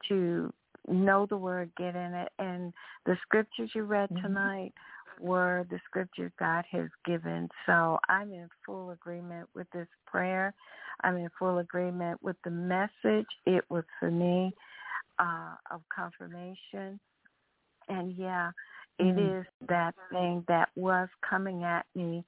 to 0.09 0.51
know 0.87 1.25
the 1.25 1.37
word 1.37 1.71
get 1.77 1.95
in 1.95 2.13
it. 2.13 2.29
And 2.39 2.73
the 3.05 3.17
scriptures 3.21 3.71
you 3.75 3.83
read 3.83 4.09
mm-hmm. 4.09 4.25
Were 5.19 5.65
the 5.69 5.79
scriptures 5.85 6.31
God 6.39 6.65
has 6.71 6.89
given. 7.05 7.49
So 7.65 7.97
I'm 8.09 8.31
in 8.31 8.47
full 8.65 8.91
agreement 8.91 9.47
with 9.55 9.67
this 9.73 9.87
prayer. 10.05 10.53
I'm 11.03 11.17
in 11.17 11.29
full 11.37 11.59
agreement 11.59 12.21
with 12.21 12.37
the 12.43 12.51
message. 12.51 13.27
It 13.45 13.63
was 13.69 13.83
for 13.99 14.11
me 14.11 14.53
uh, 15.19 15.55
of 15.71 15.81
confirmation. 15.93 16.99
And 17.89 18.13
yeah, 18.17 18.51
it 18.99 19.15
mm-hmm. 19.15 19.39
is 19.39 19.45
that 19.69 19.93
thing 20.11 20.43
that 20.47 20.69
was 20.75 21.07
coming 21.27 21.63
at 21.63 21.85
me 21.95 22.23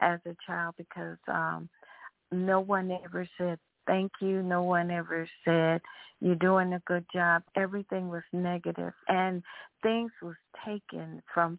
as 0.00 0.20
a 0.26 0.34
child 0.46 0.74
because 0.78 1.18
um, 1.28 1.68
no 2.30 2.60
one 2.60 2.90
ever 3.04 3.26
said 3.38 3.58
thank 3.86 4.12
you. 4.20 4.42
No 4.42 4.62
one 4.62 4.90
ever 4.90 5.28
said 5.44 5.80
you're 6.20 6.34
doing 6.36 6.74
a 6.74 6.82
good 6.86 7.04
job. 7.12 7.42
Everything 7.56 8.08
was 8.08 8.22
negative, 8.32 8.92
and 9.08 9.42
things 9.82 10.10
was 10.22 10.36
taken 10.64 11.22
from 11.32 11.58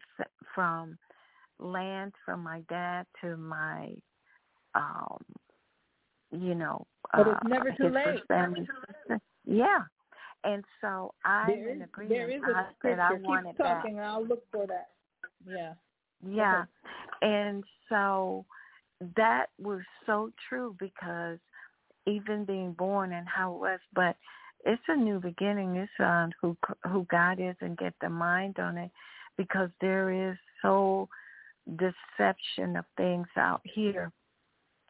from 0.55 0.97
land 1.59 2.13
from 2.25 2.41
my 2.43 2.61
dad 2.69 3.05
to 3.21 3.37
my, 3.37 3.89
um, 4.75 5.17
you 6.31 6.55
know, 6.55 6.85
but 7.11 7.27
it's 7.27 7.39
uh, 7.43 7.47
never 7.47 7.71
too 7.71 7.89
late. 7.89 8.21
Family. 8.27 8.67
yeah, 9.45 9.81
and 10.43 10.63
so 10.81 11.13
I'm 11.25 11.47
there 11.47 11.69
in 11.69 11.81
agreement. 11.81 12.17
There 12.17 12.29
is 12.29 12.41
a 12.43 12.57
I 12.57 12.65
scripture. 12.77 13.01
I 13.01 13.43
Keep 13.43 13.57
talking, 13.57 13.95
that. 13.97 14.03
I'll 14.03 14.25
look 14.25 14.43
for 14.51 14.65
that. 14.67 14.89
Yeah. 15.45 15.73
Yeah, 16.25 16.63
okay. 17.21 17.33
and 17.33 17.63
so 17.89 18.45
that 19.17 19.47
was 19.61 19.81
so 20.05 20.31
true 20.47 20.75
because 20.79 21.39
even 22.05 22.45
being 22.45 22.73
born 22.73 23.13
and 23.13 23.27
how 23.27 23.53
it 23.53 23.59
was, 23.59 23.79
but 23.93 24.15
it's 24.65 24.81
a 24.87 24.95
new 24.95 25.19
beginning. 25.19 25.75
It's 25.75 25.91
on 25.99 26.33
who 26.41 26.55
who 26.89 27.05
God 27.11 27.39
is 27.39 27.55
and 27.61 27.77
get 27.77 27.93
the 28.01 28.09
mind 28.09 28.59
on 28.59 28.77
it, 28.77 28.91
because 29.37 29.69
there 29.81 30.09
is 30.31 30.37
so 30.61 31.09
deception 31.77 32.75
of 32.75 32.85
things 32.97 33.27
out 33.37 33.61
here, 33.63 34.11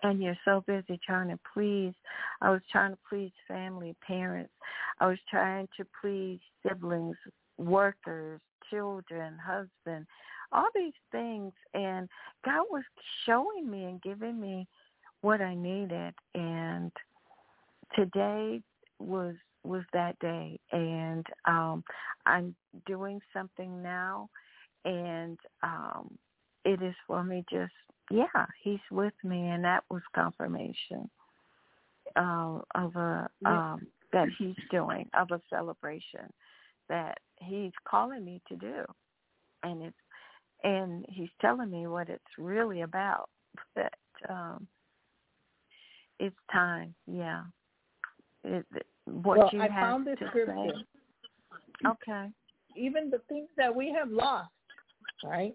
and 0.03 0.21
you're 0.21 0.37
so 0.45 0.63
busy 0.67 0.99
trying 1.05 1.29
to 1.29 1.39
please. 1.53 1.93
I 2.41 2.49
was 2.49 2.61
trying 2.71 2.91
to 2.91 2.99
please 3.09 3.31
family, 3.47 3.95
parents. 4.05 4.53
I 4.99 5.07
was 5.07 5.19
trying 5.29 5.67
to 5.77 5.85
please 6.01 6.39
siblings, 6.67 7.17
workers, 7.57 8.41
children, 8.69 9.37
husband, 9.37 10.05
all 10.51 10.67
these 10.75 10.93
things, 11.11 11.53
and 11.73 12.07
God 12.45 12.65
was 12.69 12.83
showing 13.25 13.69
me 13.69 13.85
and 13.85 14.01
giving 14.01 14.39
me 14.39 14.67
what 15.23 15.41
I 15.41 15.55
needed 15.55 16.13
and 16.35 16.91
today 17.95 18.61
was 18.99 19.35
was 19.63 19.83
that 19.93 20.19
day. 20.19 20.59
And 20.71 21.25
um 21.47 21.83
I'm 22.25 22.55
doing 22.85 23.21
something 23.33 23.81
now 23.81 24.29
and 24.85 25.39
um 25.63 26.17
it 26.65 26.81
is 26.81 26.95
for 27.07 27.23
me 27.23 27.45
just 27.49 27.71
yeah, 28.11 28.45
he's 28.61 28.79
with 28.91 29.13
me 29.23 29.47
and 29.47 29.63
that 29.63 29.85
was 29.89 30.01
confirmation 30.13 31.09
uh, 32.17 32.59
of 32.75 32.95
a 32.97 33.29
um 33.45 33.87
that 34.11 34.27
he's 34.37 34.55
doing 34.69 35.09
of 35.17 35.31
a 35.31 35.41
celebration 35.49 36.31
that 36.89 37.17
he's 37.37 37.71
calling 37.87 38.25
me 38.25 38.41
to 38.49 38.57
do. 38.57 38.83
And 39.63 39.83
it's 39.83 39.95
and 40.65 41.05
he's 41.09 41.29
telling 41.39 41.71
me 41.71 41.87
what 41.87 42.09
it's 42.09 42.23
really 42.37 42.81
about 42.81 43.29
that 43.75 43.93
um 44.29 44.67
it's 46.25 46.35
time. 46.51 46.95
Yeah. 47.05 47.43
It, 48.43 48.65
what 49.05 49.37
well, 49.37 49.49
you 49.51 49.61
I 49.61 49.67
have 49.67 49.71
found 49.71 50.07
this 50.07 50.17
to 50.19 50.27
scripture. 50.27 50.55
Say. 50.55 51.87
Okay. 51.87 52.25
Even 52.75 53.09
the 53.09 53.21
things 53.29 53.49
that 53.57 53.73
we 53.73 53.93
have 53.97 54.09
lost, 54.09 54.49
right? 55.23 55.53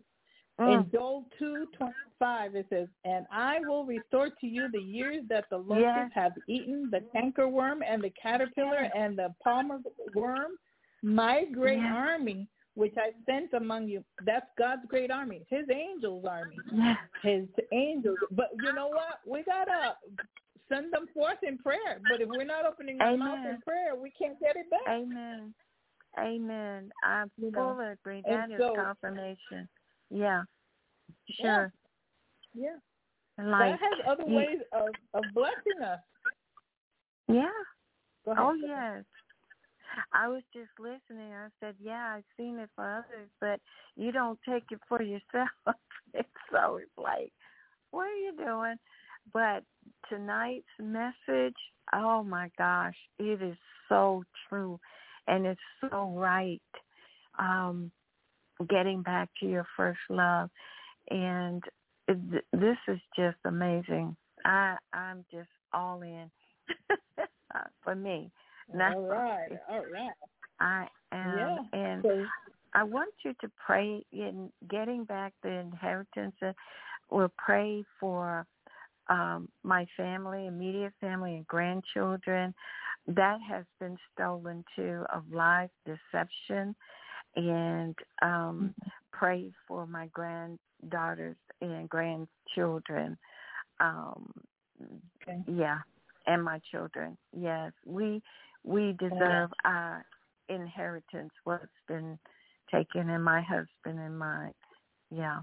Mm. 0.61 0.75
In 0.75 0.91
Joel 0.93 1.25
two 1.39 1.67
twenty 1.77 1.95
five, 2.19 2.55
it 2.55 2.67
says, 2.69 2.89
"And 3.05 3.27
I 3.33 3.61
will 3.61 3.85
restore 3.87 4.29
to 4.29 4.47
you 4.47 4.69
the 4.73 4.83
years 4.83 5.23
that 5.29 5.45
the 5.51 5.57
locusts 5.57 5.85
yes. 5.85 6.11
have 6.15 6.33
eaten, 6.49 6.91
the 6.91 7.03
cankerworm 7.15 7.79
and 7.89 8.03
the 8.03 8.13
caterpillar 8.21 8.83
yes. 8.83 8.93
and 8.95 9.17
the 9.17 9.35
palmer 9.43 9.79
worm, 10.15 10.53
my 11.03 11.45
great 11.53 11.79
yes. 11.79 11.93
army." 11.95 12.49
Which 12.75 12.95
I 12.97 13.11
sent 13.27 13.55
among 13.55 13.89
you. 13.89 14.05
That's 14.25 14.47
God's 14.57 14.87
great 14.87 15.11
army. 15.11 15.45
His 15.51 15.67
angels 15.69 16.25
army. 16.25 16.57
His 17.25 17.49
angels. 17.73 18.19
But 18.31 18.51
you 18.63 18.73
know 18.73 18.87
what? 18.87 19.19
We 19.27 19.43
gotta 19.43 19.97
send 20.69 20.93
them 20.93 21.07
forth 21.15 21.39
in 21.43 21.59
prayer. 21.59 22.01
But 22.11 22.21
if 22.21 22.29
we're 22.29 22.45
not 22.45 22.65
opening 22.67 23.01
our 23.01 23.17
mouth 23.17 23.47
in 23.49 23.61
prayer, 23.61 23.95
we 24.01 24.11
can't 24.11 24.39
get 24.41 24.57
it 24.57 24.71
back. 24.71 24.81
Amen. 24.89 25.55
Amen. 26.19 26.91
I'm 27.05 27.31
you 27.37 27.51
full 27.53 27.73
of 27.73 27.79
agree. 27.81 28.23
That 28.27 28.51
is 28.51 28.57
so, 28.59 28.75
confirmation. 28.75 29.69
Yeah. 30.11 30.43
Sure. 31.41 31.73
Yeah. 32.55 32.71
yeah. 33.39 33.45
Like, 33.45 33.73
that 33.73 33.81
has 33.81 34.07
other 34.19 34.29
you, 34.29 34.37
ways 34.37 34.59
of, 34.73 34.89
of 35.15 35.25
blessing 35.35 35.83
us. 35.85 36.01
Yeah. 37.29 37.45
Ahead, 38.27 38.39
oh 38.39 38.55
yes. 38.55 39.05
I 40.13 40.29
was 40.29 40.43
just 40.53 40.71
listening. 40.79 41.33
I 41.33 41.49
said, 41.61 41.75
"Yeah, 41.81 42.15
I've 42.17 42.25
seen 42.37 42.59
it 42.59 42.69
for 42.75 42.85
others, 42.85 43.29
but 43.41 43.61
you 43.97 44.13
don't 44.13 44.39
take 44.49 44.65
it 44.71 44.81
for 44.89 45.03
yourself." 45.03 45.49
so 46.53 46.77
it's 46.83 46.91
like, 46.99 47.33
what 47.91 48.07
are 48.07 48.17
you 48.17 48.33
doing? 48.37 48.77
But 49.33 49.65
tonight's 50.09 50.67
message, 50.79 51.57
oh 51.95 52.23
my 52.23 52.51
gosh, 52.59 52.97
it 53.19 53.43
is 53.43 53.57
so 53.89 54.23
true 54.49 54.79
and 55.27 55.47
it's 55.47 55.61
so 55.81 56.13
right. 56.17 56.61
Um, 57.39 57.93
getting 58.69 59.03
back 59.03 59.29
to 59.41 59.47
your 59.47 59.67
first 59.77 60.01
love. 60.09 60.51
And 61.11 61.63
it, 62.07 62.19
this 62.53 62.77
is 62.89 62.99
just 63.17 63.37
amazing. 63.45 64.17
I, 64.45 64.77
I'm 64.93 65.25
just 65.31 65.49
all 65.73 66.03
in 66.03 66.31
for 67.85 67.95
me. 67.95 68.31
That's 68.73 68.95
all 68.95 69.07
right, 69.07 69.49
all 69.69 69.85
right. 69.93 70.13
I 70.61 70.87
am, 71.13 71.37
Yeah. 71.39 71.59
and 71.73 72.03
So 72.03 72.25
I 72.75 72.83
want 72.83 73.15
you 73.25 73.33
to 73.41 73.51
pray 73.65 74.05
in 74.13 74.51
getting 74.69 75.05
back 75.05 75.33
the 75.43 75.51
inheritance. 75.51 76.35
And 76.43 76.55
we'll 77.11 77.33
pray 77.39 77.85
for 77.99 78.47
um, 79.09 79.49
my 79.63 79.87
family, 79.97 80.47
immediate 80.47 80.93
family, 81.01 81.37
and 81.37 81.47
grandchildren. 81.47 82.55
That 83.07 83.39
has 83.49 83.65
been 83.81 83.97
stolen 84.13 84.65
too 84.77 85.05
of 85.15 85.25
lies, 85.33 85.71
deception, 85.87 86.75
and 87.37 87.97
um, 88.23 88.75
pray 89.13 89.51
for 89.67 89.87
my 89.87 90.09
granddaughters 90.09 91.37
and 91.61 91.89
grandchildren. 91.89 93.17
Um, 93.81 94.31
Okay. 95.23 95.43
Yeah, 95.47 95.79
and 96.27 96.43
my 96.43 96.61
children. 96.71 97.17
Yes, 97.37 97.73
we 97.85 98.23
we 98.65 98.95
deserve 98.99 99.51
our 99.65 100.05
inheritance. 100.49 101.33
What's 101.45 101.67
been 101.87 102.19
taken, 102.71 103.11
and 103.11 103.25
my 103.25 103.43
husband 103.43 103.99
and 103.99 104.19
my 104.19 104.51
yeah. 105.11 105.41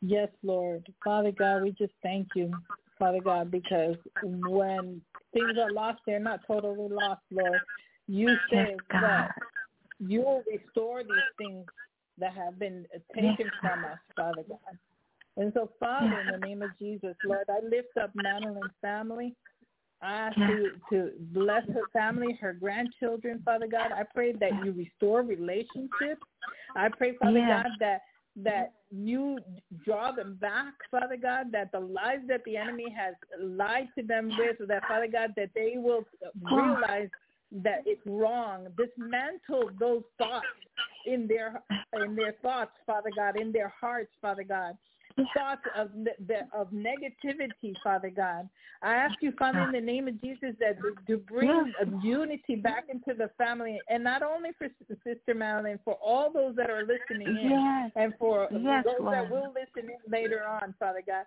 Yes, 0.00 0.28
Lord. 0.42 0.86
Father 1.02 1.32
God, 1.32 1.62
we 1.62 1.70
just 1.72 1.92
thank 2.02 2.28
you, 2.34 2.52
Father 2.98 3.20
God, 3.20 3.50
because 3.50 3.96
when 4.22 5.00
things 5.32 5.56
are 5.58 5.70
lost, 5.70 6.00
they're 6.06 6.18
not 6.18 6.40
totally 6.46 6.88
lost, 6.88 7.22
Lord. 7.30 7.60
You 8.06 8.28
Yes, 8.28 8.38
say 8.50 8.76
God. 8.90 9.00
that 9.02 9.30
you 9.98 10.20
will 10.20 10.42
restore 10.50 11.02
these 11.02 11.16
things 11.38 11.64
that 12.18 12.34
have 12.34 12.58
been 12.58 12.86
taken 13.14 13.46
Yes, 13.46 13.54
from 13.60 13.84
us, 13.84 13.98
Father 14.14 14.42
God. 14.48 14.78
And 15.36 15.52
so, 15.52 15.70
Father, 15.80 16.20
in 16.20 16.30
the 16.30 16.46
name 16.46 16.62
of 16.62 16.78
Jesus, 16.78 17.16
Lord, 17.24 17.48
I 17.48 17.58
lift 17.64 17.96
up 18.00 18.14
Madeline's 18.14 18.70
family. 18.80 19.34
I 20.00 20.12
ask 20.12 20.36
Yes. 20.36 20.50
you 20.50 20.70
to 20.90 21.10
bless 21.32 21.66
her 21.68 21.84
family, 21.92 22.38
her 22.40 22.52
grandchildren, 22.52 23.42
Father 23.44 23.66
God. 23.66 23.90
I 23.90 24.04
pray 24.14 24.32
that 24.32 24.64
you 24.64 24.72
restore 24.72 25.22
relationships. 25.22 26.22
I 26.76 26.88
pray, 26.88 27.16
Father 27.16 27.38
Yes. 27.38 27.64
God, 27.64 27.72
that 27.80 28.02
that 28.36 28.72
mm-hmm. 28.92 29.06
you 29.06 29.38
draw 29.84 30.12
them 30.12 30.36
back, 30.40 30.74
Father 30.90 31.16
God, 31.20 31.52
that 31.52 31.70
the 31.72 31.80
lies 31.80 32.20
that 32.28 32.42
the 32.44 32.56
enemy 32.56 32.86
has 32.96 33.14
lied 33.40 33.88
to 33.96 34.04
them 34.04 34.30
with, 34.38 34.56
that 34.68 34.82
Father 34.88 35.08
God, 35.10 35.32
that 35.36 35.50
they 35.54 35.74
will 35.76 36.04
realize 36.42 37.08
that 37.52 37.82
it's 37.86 38.02
wrong. 38.06 38.66
Dismantle 38.76 39.70
those 39.78 40.02
thoughts 40.18 40.46
in 41.06 41.28
their 41.28 41.62
in 42.04 42.16
their 42.16 42.34
thoughts, 42.42 42.72
Father 42.86 43.10
God, 43.16 43.40
in 43.40 43.52
their 43.52 43.72
hearts, 43.80 44.10
Father 44.20 44.44
God. 44.44 44.76
Thoughts 45.32 45.62
of 45.76 45.94
ne- 45.94 46.10
the- 46.26 46.48
of 46.52 46.70
negativity, 46.72 47.76
Father 47.84 48.10
God. 48.10 48.48
I 48.82 48.96
ask 48.96 49.14
you, 49.22 49.30
Father, 49.38 49.60
in 49.60 49.70
the 49.70 49.80
name 49.80 50.08
of 50.08 50.20
Jesus, 50.20 50.56
that 50.58 50.76
to- 51.06 51.18
bring 51.18 51.48
Yes. 51.48 51.88
unity 52.02 52.56
back 52.56 52.88
into 52.88 53.14
the 53.14 53.28
family, 53.38 53.80
and 53.88 54.02
not 54.02 54.22
only 54.24 54.50
for 54.52 54.68
Sister 55.04 55.34
Madeline, 55.34 55.78
for 55.84 55.94
all 56.02 56.30
those 56.32 56.56
that 56.56 56.68
are 56.68 56.84
listening 56.84 57.28
in 57.28 57.50
Yes. 57.50 57.92
and 57.94 58.16
for 58.18 58.48
Yes, 58.50 58.84
those 58.84 58.98
Lord. 58.98 59.14
that 59.14 59.30
will 59.30 59.52
listen 59.52 59.88
in 59.88 59.98
later 60.08 60.44
on, 60.44 60.72
Father 60.80 61.02
God, 61.02 61.26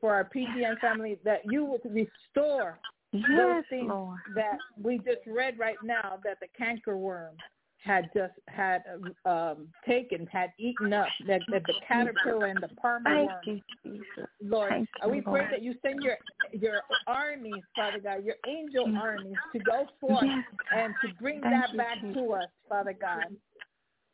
for 0.00 0.12
our 0.12 0.24
PGN 0.24 0.76
family, 0.80 1.14
that 1.22 1.44
you 1.44 1.64
would 1.64 1.84
restore 1.84 2.80
those 3.12 3.64
things 3.68 3.88
Lord. 3.88 4.18
that 4.34 4.58
we 4.76 4.98
just 4.98 5.24
read 5.26 5.56
right 5.58 5.80
now 5.84 6.18
that 6.24 6.40
the 6.40 6.48
cankerworm 6.48 7.36
had 7.82 8.10
just 8.14 8.34
had 8.48 8.82
um, 9.24 9.68
taken, 9.86 10.26
had 10.26 10.50
eaten 10.58 10.92
up, 10.92 11.08
that, 11.26 11.40
that 11.50 11.66
the 11.66 11.74
caterpillar 11.86 12.46
and 12.46 12.62
the 12.62 12.68
palmer 12.80 13.04
Thank 13.04 13.30
you, 13.46 13.60
Jesus. 13.82 14.28
Lord, 14.42 14.70
Thank 14.70 14.88
you, 15.02 15.10
we 15.10 15.20
pray 15.20 15.40
Lord. 15.40 15.52
that 15.52 15.62
you 15.62 15.74
send 15.82 16.02
your 16.02 16.16
your 16.52 16.82
armies, 17.06 17.62
Father 17.76 18.00
God, 18.00 18.24
your 18.24 18.34
angel 18.46 18.92
armies 19.00 19.36
to 19.52 19.58
go 19.60 19.86
forth 20.00 20.24
Yes, 20.24 20.44
and 20.74 20.94
to 21.02 21.08
bring 21.20 21.40
Thank 21.40 21.54
that 21.54 21.72
you, 21.72 21.78
back 21.78 22.00
Jesus. 22.00 22.14
to 22.14 22.32
us, 22.32 22.48
Father 22.68 22.94
God. 22.98 23.26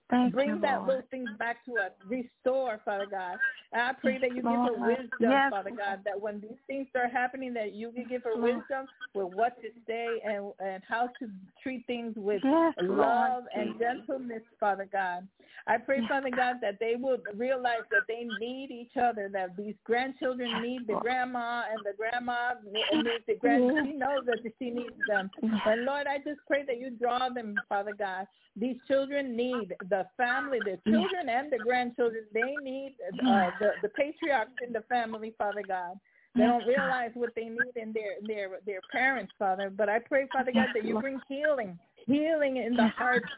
Thank 0.08 0.34
Bring 0.34 0.50
you, 0.50 0.60
that 0.60 0.82
Lord. 0.82 0.90
those 0.90 1.02
things 1.10 1.28
back 1.38 1.64
to 1.66 1.72
us. 1.78 1.90
Restore, 2.08 2.80
Father 2.84 3.06
God. 3.10 3.38
And 3.72 3.82
I 3.82 3.92
pray 3.92 4.18
that 4.18 4.30
you 4.30 4.36
give 4.36 4.44
her 4.44 4.86
wisdom, 4.86 5.08
Yes, 5.18 5.50
Father 5.50 5.72
God, 5.76 6.00
that 6.04 6.20
when 6.20 6.40
these 6.40 6.58
things 6.68 6.86
start 6.90 7.10
happening, 7.12 7.52
that 7.54 7.74
you 7.74 7.90
can 7.90 8.06
give 8.08 8.22
her 8.22 8.40
wisdom 8.40 8.86
with 9.14 9.32
what 9.32 9.60
to 9.62 9.68
say 9.86 10.20
and 10.24 10.52
and 10.60 10.82
how 10.88 11.08
to 11.18 11.28
treat 11.62 11.84
things 11.86 12.14
with 12.16 12.42
Yes, 12.44 12.74
love 12.80 13.44
and 13.54 13.74
gentleness, 13.78 14.42
Father 14.60 14.88
God. 14.90 15.26
I 15.66 15.78
pray, 15.78 15.98
Yes, 16.00 16.08
Father 16.08 16.30
God, 16.30 16.56
that 16.62 16.78
they 16.78 16.94
will 16.94 17.18
realize 17.34 17.82
that 17.90 18.02
they 18.06 18.30
need 18.38 18.70
each 18.70 18.96
other, 18.96 19.28
that 19.32 19.56
these 19.56 19.74
grandchildren 19.82 20.62
need 20.62 20.86
the 20.86 20.98
grandma 21.00 21.64
and 21.72 21.84
the 21.84 21.92
grandma 21.96 22.52
needs 22.72 23.24
the 23.26 23.34
grand. 23.34 23.64
Yes. 23.64 23.84
She 23.86 23.92
knows 23.94 24.26
that 24.26 24.38
she 24.60 24.70
needs 24.70 24.94
them. 25.08 25.28
And 25.42 25.84
Lord, 25.84 26.06
I 26.06 26.18
just 26.18 26.40
pray 26.46 26.64
that 26.66 26.78
you 26.78 26.90
draw 26.90 27.28
them, 27.30 27.56
Father 27.68 27.94
God. 27.98 28.28
These 28.54 28.76
children 28.86 29.36
need 29.36 29.74
the 29.90 29.95
family, 30.16 30.60
the 30.60 30.78
children 30.90 31.28
and 31.28 31.52
the 31.52 31.58
grandchildren. 31.58 32.24
They 32.32 32.56
need 32.62 32.96
uh, 33.26 33.50
the 33.58 33.74
the 33.82 33.88
patriarchs 33.88 34.52
in 34.66 34.72
the 34.72 34.82
family, 34.82 35.34
Father 35.38 35.62
God. 35.66 35.98
They 36.34 36.42
don't 36.42 36.66
realize 36.66 37.12
what 37.14 37.34
they 37.34 37.46
need 37.46 37.72
in 37.76 37.92
their 37.92 38.16
their 38.26 38.58
their 38.66 38.80
parents, 38.92 39.32
Father. 39.38 39.70
But 39.70 39.88
I 39.88 40.00
pray, 40.00 40.28
Father 40.32 40.52
God, 40.52 40.68
that 40.74 40.84
you 40.84 41.00
bring 41.00 41.20
healing, 41.28 41.78
healing 42.06 42.58
in 42.58 42.76
the 42.76 42.88
hearts 42.88 43.28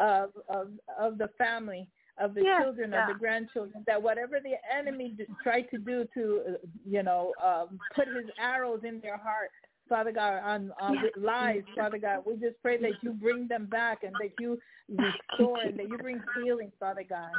of 0.00 0.30
of 0.48 0.68
of 0.98 1.18
the 1.18 1.28
family, 1.36 1.88
of 2.18 2.34
the 2.34 2.42
Yes, 2.42 2.62
children, 2.62 2.94
of 2.94 3.06
the 3.08 3.14
grandchildren. 3.14 3.84
That 3.86 4.02
whatever 4.02 4.38
the 4.42 4.54
enemy 4.74 5.14
d- 5.18 5.26
tried 5.42 5.68
to 5.70 5.78
do 5.78 6.06
to, 6.14 6.42
uh, 6.48 6.52
you 6.88 7.02
know, 7.02 7.34
um, 7.44 7.78
put 7.94 8.08
his 8.08 8.26
arrows 8.38 8.80
in 8.84 9.00
their 9.00 9.18
heart, 9.18 9.50
Father 9.88 10.12
God, 10.12 10.42
on, 10.42 10.72
on 10.80 10.94
Yes, 10.94 11.04
with 11.04 11.24
lies, 11.24 11.62
Father 11.76 11.98
God. 11.98 12.22
We 12.26 12.34
just 12.34 12.60
pray 12.62 12.76
that 12.78 13.02
you 13.02 13.12
bring 13.12 13.46
them 13.48 13.66
back 13.66 14.02
and 14.02 14.12
that 14.14 14.32
you 14.40 14.58
restore 14.88 15.62
and 15.62 15.78
that 15.78 15.88
you 15.88 15.98
bring 15.98 16.20
healing, 16.36 16.72
Father 16.78 17.04
God. 17.08 17.30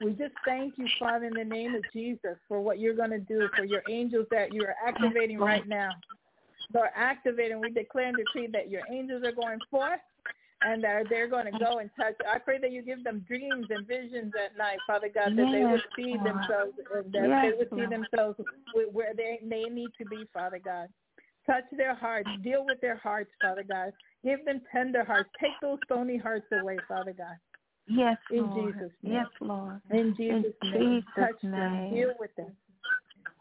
We 0.00 0.12
just 0.12 0.34
thank 0.44 0.78
you, 0.78 0.86
Father, 0.98 1.26
in 1.26 1.34
the 1.34 1.44
name 1.44 1.74
of 1.74 1.82
Jesus, 1.92 2.36
for 2.46 2.60
what 2.60 2.78
you're 2.78 2.94
going 2.94 3.10
to 3.10 3.18
do, 3.18 3.48
for 3.56 3.64
your 3.64 3.82
angels 3.88 4.26
that 4.30 4.52
you're 4.52 4.74
activating 4.86 5.38
right 5.38 5.66
now. 5.66 5.96
They're 6.72 6.92
activating. 6.94 7.60
We 7.60 7.70
declare 7.70 8.08
and 8.08 8.16
decree 8.16 8.48
that 8.52 8.70
your 8.70 8.82
angels 8.90 9.24
are 9.24 9.32
going 9.32 9.58
forth 9.70 10.00
and 10.62 10.82
that 10.84 11.04
they're 11.08 11.28
going 11.28 11.50
to 11.50 11.58
go 11.58 11.78
and 11.78 11.90
touch. 11.96 12.14
I 12.30 12.38
pray 12.38 12.58
that 12.58 12.72
you 12.72 12.82
give 12.82 13.02
them 13.02 13.24
dreams 13.26 13.66
and 13.70 13.86
visions 13.86 14.32
at 14.42 14.56
night, 14.56 14.78
Father 14.86 15.08
God, 15.12 15.36
that 15.36 15.46
they 15.52 15.64
would 15.64 15.82
see 15.96 16.16
themselves 16.16 16.72
and 16.94 17.12
that 17.12 17.28
Yes, 17.28 17.44
they 17.44 17.56
would 17.56 17.70
see 17.74 17.86
themselves 17.86 18.38
where 18.92 19.14
they, 19.14 19.40
they 19.42 19.64
need 19.64 19.90
to 19.98 20.04
be, 20.04 20.28
Father 20.32 20.60
God. 20.62 20.88
Touch 21.48 21.64
their 21.76 21.94
hearts. 21.94 22.28
Deal 22.44 22.64
with 22.66 22.80
their 22.80 22.96
hearts, 22.98 23.30
Father 23.40 23.64
God. 23.66 23.92
Give 24.22 24.44
them 24.44 24.60
tender 24.70 25.02
hearts. 25.02 25.30
Take 25.40 25.52
those 25.62 25.78
stony 25.86 26.18
hearts 26.18 26.46
away, 26.52 26.78
Father 26.86 27.14
God. 27.16 27.36
Yes, 27.86 28.18
In 28.30 28.50
Lord. 28.50 28.74
Jesus' 28.74 28.92
name. 29.02 29.14
Yes, 29.14 29.26
Lord. 29.40 29.80
In 29.90 30.14
Jesus' 30.14 30.52
In 30.62 30.70
name. 30.70 30.80
Jesus' 30.80 31.04
Touch 31.18 31.42
them. 31.42 31.72
name. 31.72 31.94
Deal 31.94 32.12
with 32.20 32.34
them. 32.36 32.52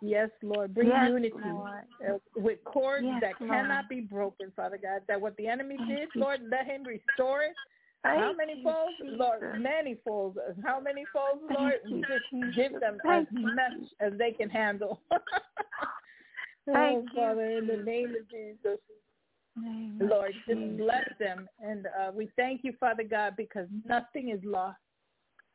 Yes, 0.02 0.30
Lord. 0.42 0.74
Bring 0.74 0.88
Yes, 0.88 1.10
unity 1.10 1.36
Lord. 1.44 1.82
uh, 2.08 2.14
with 2.38 2.64
cords 2.64 3.06
Yes, 3.06 3.22
that 3.22 3.42
Lord. 3.42 3.52
cannot 3.52 3.90
be 3.90 4.00
broken, 4.00 4.54
Father 4.56 4.80
God. 4.82 5.02
That 5.10 5.20
what 5.20 5.36
the 5.36 5.48
enemy 5.48 5.76
Thank 5.78 5.90
did, 5.90 6.10
you. 6.16 6.22
Lord, 6.22 6.40
let 6.50 6.66
him 6.66 6.84
restore 6.84 7.42
it. 7.44 7.56
How 8.04 8.32
many 8.38 8.64
folds? 8.64 8.96
Lord, 9.02 9.60
many 9.60 9.98
folds. 10.06 10.38
How 10.64 10.80
many 10.80 11.04
folds, 11.12 11.42
Lord? 11.50 11.74
Just 12.08 12.56
give 12.56 12.80
them 12.80 13.00
Thank 13.04 13.28
as 13.28 13.34
much 13.34 13.90
as 14.00 14.14
they 14.18 14.32
can 14.32 14.50
handle. 14.50 15.02
Thank 16.74 16.98
oh, 16.98 17.02
you, 17.02 17.10
Father, 17.16 17.46
in 17.46 17.68
the 17.68 17.78
name 17.78 18.10
of 18.10 18.30
Jesus. 18.30 18.80
Name 19.56 19.98
of 20.02 20.10
Lord, 20.10 20.34
just 20.48 20.60
Jesus. 20.60 20.78
bless 20.78 21.06
them. 21.20 21.48
And 21.60 21.88
uh, 21.88 22.12
we 22.14 22.30
thank 22.36 22.64
you, 22.64 22.74
Father 22.80 23.04
God, 23.04 23.36
because 23.38 23.68
nothing 23.88 24.30
is 24.30 24.42
lost. 24.44 24.78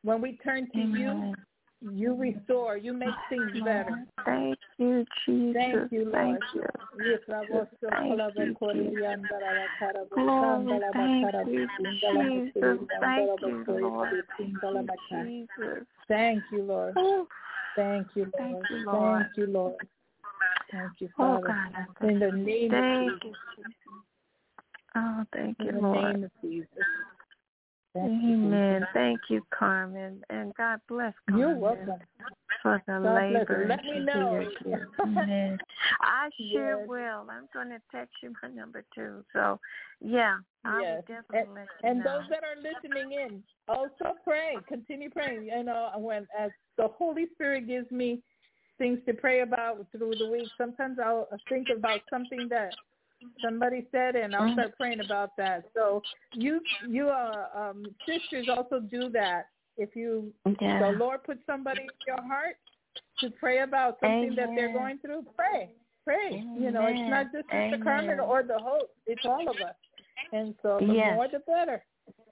When 0.03 0.21
we 0.21 0.37
turn 0.43 0.69
to 0.71 0.79
Amen. 0.79 1.35
you, 1.81 1.91
you 1.93 2.15
restore, 2.15 2.77
you 2.77 2.93
make 2.93 3.13
things 3.29 3.51
better. 3.63 4.05
Thank 4.25 4.57
you, 4.77 5.05
Jesus. 5.25 5.53
Thank 5.53 5.91
you, 5.91 6.05
Lord. 6.05 6.13
Thank 6.13 6.39
you. 6.55 6.63
Yes, 7.05 7.19
I 7.29 7.41
was 7.41 7.67
so 7.79 7.89
Thank 7.89 8.19
you, 8.37 8.51
a 8.51 8.55
Korean 8.55 9.21
that 9.29 9.41
I 9.43 9.53
was 9.53 9.69
kind 9.79 9.97
of 9.97 10.07
a 10.11 10.15
Glory, 10.15 10.31
sandal 10.41 10.77
of 10.77 10.83
a 10.83 10.93
thank 10.93 11.47
you, 11.47 11.67
sandal 11.71 12.21
of 12.21 12.27
a 12.27 12.45
Jesus. 12.45 12.87
Thank 13.01 13.41
you, 13.41 13.65
Lord. 13.67 14.07
happy, 14.07 14.53
sandal 14.61 14.77
of 14.77 14.85
a 14.85 15.13
kind. 15.13 15.49
Jesus. 15.57 15.85
Thank 16.07 16.43
you, 16.51 16.63
Lord. 16.63 16.95
Thank 17.75 18.07
you, 18.15 18.31
Thank 18.37 18.57
you, 18.69 18.77
Lord. 18.85 19.23
Thank 19.23 19.37
you, 19.37 19.47
Lord. 19.47 19.75
Thank 20.73 20.91
you, 20.99 21.09
oh 21.19 21.39
God. 21.45 21.85
In 22.01 22.19
the 22.19 22.31
you. 22.31 22.37
name 22.45 22.73
of 22.73 22.83
Thank 22.83 23.23
Jesus. 23.23 23.37
you, 23.57 23.63
Jesus. 23.63 23.71
Oh, 24.95 25.23
thank 25.33 25.57
In 25.59 25.65
you, 25.67 25.71
the 25.73 25.79
Lord. 25.79 26.15
name 26.15 26.23
of 26.23 26.31
Jesus. 26.41 26.67
Thank 27.93 28.11
Amen. 28.11 28.81
Jesus. 28.81 28.87
Thank 28.93 29.21
you, 29.29 29.45
Carmen. 29.57 30.23
And 30.31 30.53
God 30.55 30.79
bless 30.87 31.13
Carmen. 31.29 31.47
You're 31.47 31.57
welcome. 31.57 31.99
For 32.63 32.81
the 32.87 32.93
God 32.93 33.29
labor. 33.29 33.67
Let 33.69 33.83
and 33.85 33.93
me 33.93 34.05
know. 34.05 34.45
Amen. 35.05 35.59
I 36.01 36.29
sure 36.51 36.79
Yes. 36.79 36.87
will. 36.87 37.27
I'm 37.29 37.47
going 37.53 37.69
to 37.69 37.79
text 37.91 38.15
you 38.23 38.33
my 38.41 38.49
number 38.49 38.83
too. 38.95 39.23
So, 39.33 39.59
yeah, 40.01 40.37
I 40.65 40.79
Yes. 40.81 41.03
will 41.07 41.15
definitely 41.21 41.61
let 41.61 41.67
And 41.83 41.99
know. 41.99 42.05
those 42.05 42.29
that 42.29 42.43
are 42.43 42.61
listening 42.61 43.11
in, 43.11 43.43
also 43.67 44.15
pray. 44.23 44.55
Continue 44.67 45.09
praying. 45.09 45.45
You 45.45 45.63
know, 45.63 45.91
when 45.97 46.25
as 46.37 46.51
the 46.77 46.87
Holy 46.97 47.27
Spirit 47.35 47.67
gives 47.67 47.91
me 47.91 48.21
things 48.77 48.99
to 49.05 49.13
pray 49.13 49.41
about 49.41 49.85
through 49.91 50.15
the 50.17 50.25
week, 50.25 50.49
sometimes 50.57 50.97
I'll 51.03 51.27
think 51.49 51.67
about 51.75 52.01
something 52.09 52.47
that 52.49 52.73
Somebody 53.41 53.87
said, 53.91 54.15
and 54.15 54.35
I'll 54.35 54.53
start 54.53 54.77
praying 54.77 54.99
about 54.99 55.35
that. 55.37 55.65
So 55.73 56.01
you, 56.33 56.61
you, 56.89 57.09
uh, 57.09 57.47
um, 57.55 57.93
sisters 58.07 58.47
also 58.49 58.79
do 58.79 59.09
that. 59.09 59.47
If 59.77 59.95
you, 59.95 60.33
Yeah. 60.59 60.79
the 60.79 60.91
Lord 60.91 61.23
put 61.23 61.39
somebody 61.45 61.83
in 61.83 61.89
your 62.05 62.21
heart 62.21 62.57
to 63.19 63.29
pray 63.31 63.59
about 63.59 63.99
something 63.99 64.35
that 64.35 64.49
they're 64.55 64.73
going 64.73 64.99
through, 64.99 65.25
pray, 65.35 65.71
pray. 66.03 66.43
You 66.55 66.71
know, 66.71 66.85
it's 66.87 67.09
not 67.09 67.31
just 67.31 67.49
Sister 67.49 67.83
Carmen 67.83 68.19
or 68.19 68.43
the 68.43 68.59
host; 68.59 68.91
it's 69.07 69.25
all 69.25 69.49
of 69.49 69.61
us. 69.61 69.75
And 70.31 70.55
so 70.61 70.79
the 70.79 70.93
Yes. 70.93 71.15
more, 71.15 71.27
the 71.27 71.39
better. 71.39 71.83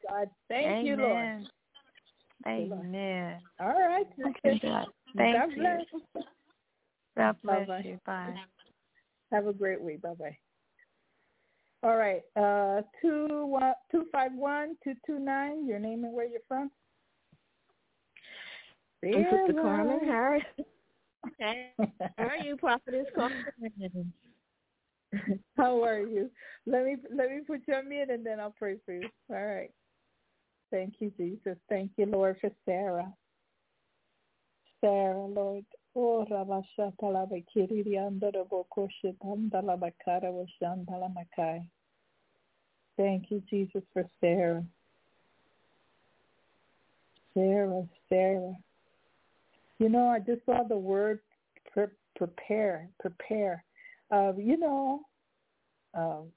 God, 0.08 0.30
thank 0.50 0.86
you, 0.86 0.98
Lord. 0.98 1.26
Amen. 1.26 1.48
Amen. 2.48 3.42
All 3.60 3.88
right, 3.88 4.08
sisters. 4.18 4.60
At 5.20 5.32
that. 5.32 5.32
Thank 5.32 5.36
God 5.36 5.50
you. 5.56 5.62
bless. 6.14 6.26
God 7.18 7.36
bless 7.44 7.68
Bye-bye. 7.68 7.82
you. 7.86 8.00
Bye. 8.06 8.36
Have 9.32 9.48
a 9.48 9.54
great 9.54 9.82
week. 9.82 10.02
Bye 10.02 10.14
bye. 10.14 10.38
All 11.84 11.96
right. 11.96 12.22
Uh, 12.36 12.82
two 13.02 13.46
one 13.46 13.74
two 13.92 14.06
five 14.12 14.32
one 14.34 14.76
two 14.84 14.94
two 15.06 15.20
nine. 15.20 15.66
Your 15.66 15.80
name 15.80 16.04
and 16.04 16.14
where 16.14 16.28
you're 16.28 16.42
from. 16.48 16.70
I'm 19.04 19.24
Sister 19.24 19.40
Sarah. 19.48 19.62
Carmen. 19.62 20.08
How 20.08 20.40
are, 21.42 21.60
how 22.18 22.26
are 22.26 22.38
you, 22.38 22.56
Prophetess 22.56 23.08
Carmen? 23.16 23.44
How 25.58 25.84
are 25.84 26.00
you? 26.00 26.30
Let 26.66 26.86
me 26.86 26.98
let 27.16 27.30
me 27.30 27.40
put 27.46 27.62
you 27.68 27.74
on 27.74 27.90
mute 27.90 28.10
and 28.10 28.26
then 28.26 28.40
I'll 28.40 28.56
pray 28.58 28.78
for 28.86 28.94
you. 28.94 29.10
All 29.30 29.44
right. 29.44 29.72
Thank 30.72 30.96
you, 31.00 31.12
Jesus. 31.18 31.58
Thank 31.68 31.92
you, 31.98 32.06
Lord, 32.06 32.38
for 32.40 32.50
Sarah. 32.66 33.12
Sarah, 34.82 35.26
Lord. 35.26 35.66
Oh, 35.96 36.26
Rabashata 36.30 36.94
Labakiri 37.02 37.96
Andorabokoshe 37.96 39.16
Bandalabakara 39.24 40.32
Washandalamakai. 40.64 41.64
Thank 42.98 43.26
you, 43.30 43.42
Jesus, 43.50 43.84
for 43.94 44.06
Sarah. 44.20 44.64
Sarah, 47.34 47.88
Sarah. 48.10 48.56
You 49.80 49.90
know, 49.90 50.08
I 50.08 50.20
just 50.20 50.46
saw 50.46 50.64
the 50.64 50.78
word 50.78 51.20
pre- 51.74 51.88
prepare, 52.16 52.90
prepare. 53.00 53.64
Uh, 54.12 54.34
you 54.38 54.58
know, 54.58 55.02
um, 55.94 56.28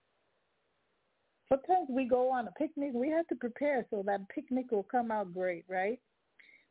sometimes 1.49 1.89
we 1.89 2.07
go 2.07 2.31
on 2.31 2.49
a 2.49 2.53
picnic. 2.53 2.91
We 2.95 3.11
have 3.11 3.27
to 3.29 3.35
prepare 3.35 3.87
so 3.91 4.03
that 4.07 4.29
picnic 4.29 4.71
will 4.71 4.85
come 4.85 5.11
out 5.11 5.33
great, 5.35 5.65
right? 5.69 6.01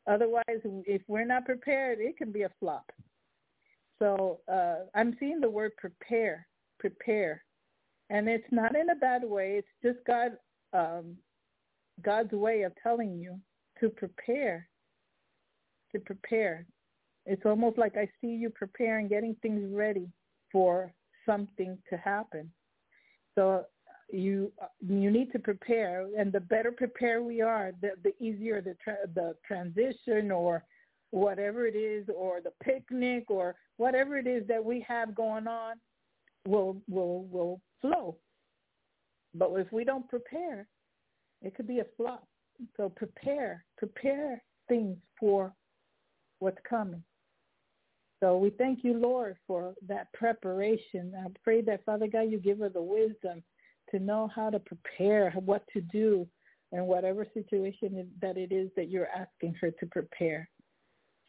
Otherwise, 0.07 0.43
if 0.63 1.01
we're 1.07 1.25
not 1.25 1.45
prepared, 1.45 1.99
it 1.99 2.17
can 2.17 2.31
be 2.31 2.43
a 2.43 2.51
flop. 2.59 2.91
So 3.99 4.39
uh, 4.51 4.85
I'm 4.95 5.15
seeing 5.19 5.39
the 5.39 5.49
word 5.49 5.71
prepare, 5.77 6.45
prepare, 6.79 7.43
and 8.09 8.27
it's 8.27 8.51
not 8.51 8.75
in 8.75 8.89
a 8.89 8.95
bad 8.95 9.23
way. 9.23 9.59
It's 9.59 9.67
just 9.81 10.05
God, 10.05 10.33
um, 10.73 11.15
God's 12.01 12.33
way 12.33 12.63
of 12.63 12.73
telling 12.81 13.17
you 13.17 13.39
to 13.79 13.89
prepare, 13.89 14.67
to 15.93 15.99
prepare. 15.99 16.65
It's 17.25 17.45
almost 17.45 17.77
like 17.77 17.95
I 17.95 18.09
see 18.19 18.27
you 18.27 18.49
preparing, 18.49 19.07
getting 19.07 19.35
things 19.41 19.63
ready 19.71 20.09
for 20.51 20.93
something 21.25 21.77
to 21.89 21.97
happen. 21.97 22.51
So 23.35 23.63
you 24.13 24.51
you 24.87 25.09
need 25.09 25.31
to 25.31 25.39
prepare, 25.39 26.07
and 26.17 26.31
the 26.31 26.39
better 26.39 26.71
prepared 26.71 27.23
we 27.23 27.41
are, 27.41 27.71
the 27.81 27.91
the 28.03 28.13
easier 28.23 28.61
the 28.61 28.75
tra- 28.83 29.07
the 29.15 29.35
transition 29.45 30.31
or 30.31 30.63
whatever 31.11 31.65
it 31.65 31.75
is, 31.75 32.07
or 32.15 32.39
the 32.41 32.53
picnic 32.63 33.25
or 33.29 33.55
whatever 33.77 34.17
it 34.17 34.27
is 34.27 34.47
that 34.47 34.63
we 34.63 34.85
have 34.87 35.15
going 35.15 35.47
on 35.47 35.75
will 36.47 36.77
will 36.87 37.23
will 37.25 37.59
flow. 37.81 38.15
But 39.35 39.51
if 39.55 39.71
we 39.71 39.83
don't 39.83 40.07
prepare, 40.07 40.67
it 41.41 41.55
could 41.55 41.67
be 41.67 41.79
a 41.79 41.85
flop. 41.97 42.27
So 42.77 42.89
prepare, 42.89 43.65
prepare 43.77 44.43
things 44.67 44.97
for 45.19 45.51
what's 46.37 46.59
coming. 46.69 47.03
So 48.19 48.37
we 48.37 48.51
thank 48.51 48.83
you, 48.83 48.93
Lord, 48.93 49.37
for 49.47 49.73
that 49.87 50.13
preparation. 50.13 51.13
I 51.19 51.27
pray 51.43 51.61
that, 51.61 51.83
Father 51.83 52.07
God, 52.07 52.31
you 52.31 52.37
give 52.37 52.59
her 52.59 52.69
the 52.69 52.81
wisdom 52.81 53.43
to 53.93 53.99
know 53.99 54.29
how 54.35 54.49
to 54.49 54.59
prepare, 54.59 55.31
what 55.31 55.63
to 55.73 55.81
do, 55.81 56.27
in 56.73 56.85
whatever 56.85 57.25
situation 57.33 58.07
that 58.19 58.35
it 58.35 58.51
is 58.51 58.69
that 58.75 58.89
you're 58.89 59.07
asking 59.09 59.53
her 59.61 59.71
to 59.71 59.85
prepare. 59.85 60.49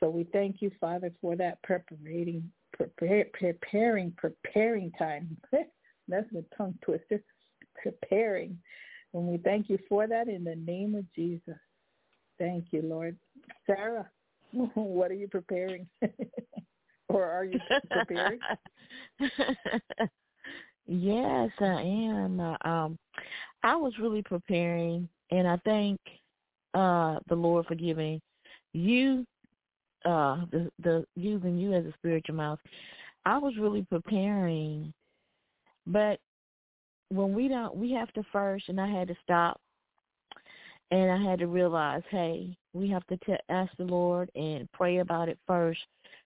So 0.01 0.09
we 0.09 0.25
thank 0.33 0.61
you, 0.61 0.71
Father, 0.81 1.13
for 1.21 1.37
that 1.37 1.63
preparing, 1.63 2.51
preparing, 2.73 4.13
preparing 4.17 4.91
time. 4.93 5.37
That's 6.09 6.27
the 6.33 6.45
tongue 6.57 6.79
twister. 6.83 7.23
Preparing. 7.81 8.59
And 9.13 9.27
we 9.27 9.37
thank 9.39 9.69
you 9.69 9.79
for 9.89 10.07
that 10.07 10.29
in 10.29 10.45
the 10.45 10.57
name 10.57 10.95
of 10.95 11.05
Jesus. 11.15 11.59
Thank 12.39 12.67
you, 12.71 12.83
Lord. 12.83 13.17
Sarah, 13.67 14.09
what 14.53 15.11
are 15.11 15.15
you 15.15 15.29
preparing? 15.29 15.87
or 17.09 17.25
are 17.25 17.45
you 17.45 17.61
preparing? 17.91 18.41
Yes, 20.87 21.51
I 21.61 21.83
am. 21.83 22.41
Uh, 22.41 22.69
um, 22.69 22.99
I 23.63 23.77
was 23.77 23.93
really 24.01 24.23
preparing, 24.23 25.09
and 25.31 25.49
I 25.49 25.59
thank 25.65 25.99
uh, 26.75 27.19
the 27.29 27.35
Lord 27.35 27.67
for 27.67 27.75
giving 27.75 28.21
you 28.73 29.25
uh, 30.05 30.45
the 30.51 30.71
the 30.83 31.07
using 31.17 31.57
you 31.59 31.73
as 31.73 31.85
a 31.85 31.93
spiritual 31.99 32.35
mouth. 32.35 32.59
I 33.25 33.39
was 33.39 33.55
really 33.59 33.87
preparing, 33.89 34.93
but 35.87 36.19
when 37.09 37.33
we 37.33 37.49
don't, 37.49 37.75
we 37.77 37.93
have 37.93 38.13
to 38.15 38.23
first, 38.33 38.69
and 38.69 38.81
I 38.81 38.89
had 38.89 39.09
to 39.09 39.17
stop, 39.23 39.61
and 40.91 41.11
I 41.11 41.31
had 41.31 41.39
to 41.39 41.47
realize, 41.47 42.03
hey, 42.11 42.57
we 42.73 42.91
have 42.91 43.07
to 43.07 43.17
t- 43.19 43.35
ask 43.49 43.73
the 43.79 43.85
Lord 43.85 44.31
and 44.35 44.71
pray 44.73 44.99
about 44.99 45.29
it 45.29 45.39
first 45.47 45.81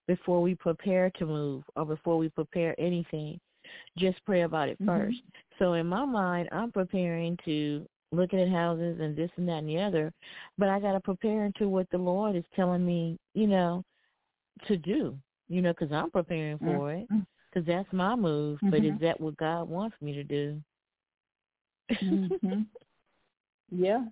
before 0.07 0.43
we 0.43 0.55
prepare 0.55 1.11
to 1.19 1.27
move 1.27 1.63
or 1.77 1.85
before 1.85 2.19
we 2.19 2.31
prepare 2.31 2.75
anything. 2.81 3.39
Just 3.97 4.25
pray 4.25 4.43
about 4.43 4.69
it 4.69 4.79
Mhm. 4.81 4.87
1st 4.87 5.23
So 5.59 5.75
in 5.75 5.87
my 5.87 6.05
mind, 6.05 6.49
I'm 6.53 6.71
preparing 6.73 7.37
to 7.45 7.87
looking 8.13 8.41
at 8.41 8.49
houses 8.49 9.01
and 9.01 9.15
this 9.17 9.31
and 9.37 9.49
that 9.49 9.59
and 9.59 9.69
the 9.69 9.79
other, 9.79 10.13
but 10.57 10.69
I 10.69 10.81
got 10.81 10.93
to 10.93 11.01
prepare 11.01 11.45
into 11.45 11.69
what 11.69 11.89
the 11.91 11.99
Lord 11.99 12.37
is 12.37 12.45
telling 12.57 12.85
me, 12.85 13.19
you 13.35 13.47
know, 13.47 13.85
to 14.67 14.77
do, 14.77 15.19
you 15.49 15.61
know, 15.63 15.73
because 15.73 15.93
I'm 15.93 16.11
preparing 16.11 16.59
for 16.59 16.93
it, 16.93 17.09
Mhm. 17.11 17.27
because 17.51 17.67
that's 17.67 17.93
my 17.93 18.17
move. 18.17 18.59
But 18.63 18.85
is 18.85 18.95
Mhm. 18.95 19.01
that 19.01 19.21
what 19.21 19.37
God 19.37 19.69
wants 19.69 20.01
me 20.01 20.15
to 20.15 20.25
do? 20.25 20.63
hmm 21.91 22.63
Yeah. 23.71 24.05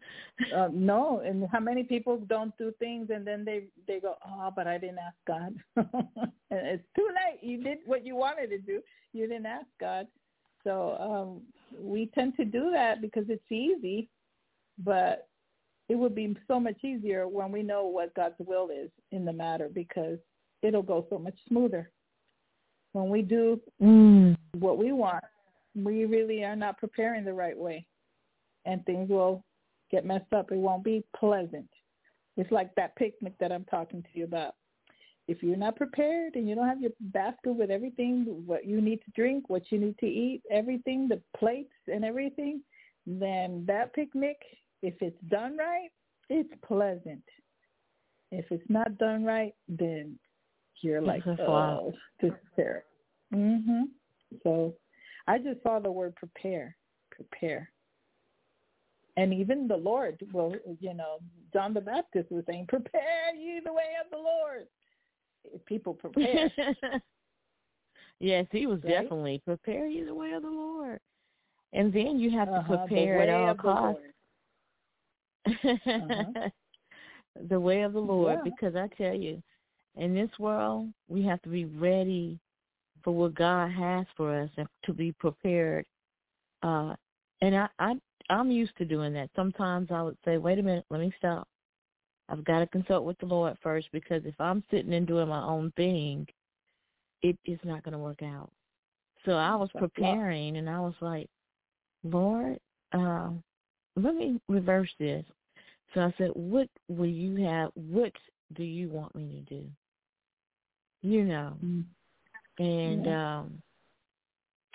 Uh, 0.54 0.68
no, 0.72 1.20
and 1.24 1.46
how 1.50 1.60
many 1.60 1.82
people 1.82 2.18
don't 2.18 2.56
do 2.58 2.72
things 2.78 3.08
and 3.10 3.26
then 3.26 3.44
they 3.44 3.64
they 3.86 4.00
go, 4.00 4.16
oh, 4.26 4.52
but 4.54 4.66
I 4.66 4.78
didn't 4.78 4.98
ask 4.98 5.16
God. 5.26 5.54
and 5.76 6.32
it's 6.50 6.84
too 6.94 7.08
late. 7.08 7.38
You 7.42 7.62
did 7.62 7.78
what 7.86 8.04
you 8.04 8.16
wanted 8.16 8.48
to 8.48 8.58
do. 8.58 8.82
You 9.12 9.26
didn't 9.26 9.46
ask 9.46 9.66
God. 9.80 10.06
So 10.62 10.96
um, 11.00 11.42
we 11.80 12.10
tend 12.14 12.36
to 12.36 12.44
do 12.44 12.70
that 12.72 13.00
because 13.00 13.24
it's 13.28 13.50
easy, 13.50 14.08
but 14.78 15.28
it 15.88 15.94
would 15.94 16.14
be 16.14 16.36
so 16.48 16.58
much 16.58 16.82
easier 16.84 17.28
when 17.28 17.52
we 17.52 17.62
know 17.62 17.86
what 17.86 18.14
God's 18.14 18.34
will 18.40 18.68
is 18.70 18.90
in 19.12 19.24
the 19.24 19.32
matter 19.32 19.70
because 19.72 20.18
it'll 20.62 20.82
go 20.82 21.06
so 21.08 21.18
much 21.18 21.36
smoother. 21.48 21.90
When 22.92 23.08
we 23.08 23.22
do 23.22 23.60
Mm. 23.80 24.36
what 24.58 24.78
we 24.78 24.92
want, 24.92 25.22
we 25.74 26.04
really 26.06 26.44
are 26.44 26.56
not 26.56 26.78
preparing 26.78 27.24
the 27.24 27.34
right 27.34 27.56
way. 27.56 27.86
And 28.64 28.84
things 28.84 29.08
will 29.08 29.44
get 29.90 30.04
messed 30.04 30.32
up. 30.32 30.50
It 30.52 30.58
won't 30.58 30.84
be 30.84 31.04
pleasant. 31.18 31.68
It's 32.36 32.50
like 32.50 32.74
that 32.74 32.96
picnic 32.96 33.34
that 33.40 33.52
I'm 33.52 33.64
talking 33.64 34.02
to 34.02 34.08
you 34.12 34.24
about. 34.24 34.54
If 35.28 35.42
you're 35.42 35.56
not 35.56 35.76
prepared 35.76 36.36
and 36.36 36.48
you 36.48 36.54
don't 36.54 36.68
have 36.68 36.80
your 36.80 36.92
basket 37.00 37.52
with 37.52 37.70
everything, 37.70 38.44
what 38.46 38.64
you 38.64 38.80
need 38.80 39.00
to 39.04 39.10
drink, 39.14 39.48
what 39.48 39.72
you 39.72 39.78
need 39.78 39.98
to 39.98 40.06
eat, 40.06 40.42
everything, 40.50 41.08
the 41.08 41.20
plates 41.36 41.74
and 41.88 42.04
everything, 42.04 42.62
then 43.06 43.64
that 43.66 43.92
picnic, 43.94 44.36
if 44.82 44.94
it's 45.00 45.20
done 45.28 45.56
right, 45.56 45.88
it's 46.28 46.52
pleasant. 46.64 47.24
If 48.30 48.44
it's 48.50 48.68
not 48.68 48.98
done 48.98 49.24
right, 49.24 49.54
then 49.68 50.18
you're 50.82 51.00
like, 51.00 51.26
oh, 51.26 51.92
this 52.20 52.32
is 52.32 52.38
terrible. 52.54 52.86
Mhm. 53.32 53.84
So 54.42 54.76
I 55.26 55.38
just 55.38 55.62
saw 55.62 55.80
the 55.80 55.90
word 55.90 56.14
prepare, 56.16 56.76
prepare. 57.10 57.70
And 59.16 59.32
even 59.32 59.66
the 59.66 59.76
Lord 59.76 60.20
will, 60.32 60.54
you 60.80 60.92
know, 60.92 61.18
John 61.52 61.72
the 61.72 61.80
Baptist 61.80 62.30
was 62.30 62.44
saying, 62.46 62.66
prepare 62.68 63.34
ye 63.34 63.60
the 63.64 63.72
way 63.72 63.94
of 64.04 64.10
the 64.10 64.18
Lord. 64.18 64.66
People 65.64 65.94
prepare. 65.94 66.50
yes, 68.20 68.46
he 68.50 68.66
was 68.66 68.80
Right? 68.82 69.04
definitely 69.04 69.40
prepare 69.44 69.86
you 69.86 70.04
the 70.04 70.14
way 70.14 70.32
of 70.32 70.42
the 70.42 70.50
Lord, 70.50 71.00
and 71.72 71.92
then 71.92 72.18
you 72.18 72.30
have 72.30 72.48
Uh-huh, 72.48 72.62
to 72.62 72.78
prepare 72.88 73.22
at 73.22 73.28
all 73.30 73.54
costs. 73.54 74.00
Uh-huh. 75.46 76.48
the 77.48 77.60
way 77.60 77.82
of 77.82 77.92
the 77.92 78.00
Lord, 78.00 78.38
Yeah. 78.38 78.50
because 78.50 78.74
I 78.74 78.88
tell 78.96 79.14
you, 79.14 79.40
in 79.96 80.14
this 80.14 80.30
world, 80.38 80.88
we 81.08 81.22
have 81.22 81.40
to 81.42 81.48
be 81.48 81.64
ready 81.64 82.38
for 83.04 83.12
what 83.14 83.34
God 83.34 83.70
has 83.70 84.04
for 84.16 84.36
us 84.36 84.50
and 84.56 84.66
to 84.84 84.92
be 84.92 85.12
prepared 85.12 85.86
uh, 86.62 86.94
and 87.42 87.54
I, 87.54 87.68
I 87.78 87.94
I'm 88.28 88.50
used 88.50 88.76
to 88.78 88.84
doing 88.84 89.12
that. 89.14 89.30
Sometimes 89.36 89.88
I 89.90 90.02
would 90.02 90.16
say, 90.24 90.38
wait 90.38 90.58
a 90.58 90.62
minute, 90.62 90.84
let 90.90 91.00
me 91.00 91.12
stop. 91.18 91.46
I've 92.28 92.44
got 92.44 92.60
to 92.60 92.66
consult 92.66 93.04
with 93.04 93.18
the 93.18 93.26
Lord 93.26 93.56
first 93.62 93.88
because 93.92 94.22
if 94.24 94.34
I'm 94.40 94.64
sitting 94.70 94.94
and 94.94 95.06
doing 95.06 95.28
my 95.28 95.42
own 95.42 95.72
thing, 95.76 96.26
it 97.22 97.38
is 97.44 97.58
not 97.64 97.84
going 97.84 97.92
to 97.92 97.98
work 97.98 98.22
out. 98.22 98.50
So 99.24 99.32
I 99.32 99.54
was 99.54 99.70
preparing 99.76 100.56
and 100.56 100.68
I 100.68 100.80
was 100.80 100.94
like, 101.00 101.28
Lord, 102.04 102.58
uh, 102.92 103.30
let 103.96 104.14
me 104.14 104.40
reverse 104.48 104.90
this. 104.98 105.24
So 105.94 106.00
I 106.00 106.14
said, 106.18 106.30
what 106.34 106.68
will 106.88 107.06
you 107.06 107.44
have, 107.44 107.70
what 107.74 108.12
do 108.54 108.64
you 108.64 108.88
want 108.88 109.14
me 109.14 109.44
to 109.48 109.54
do? 109.54 109.64
You 111.02 111.24
know. 111.24 111.54
Mm-hmm. 111.64 112.62
And 112.62 113.06
yeah. 113.06 113.38
um 113.38 113.62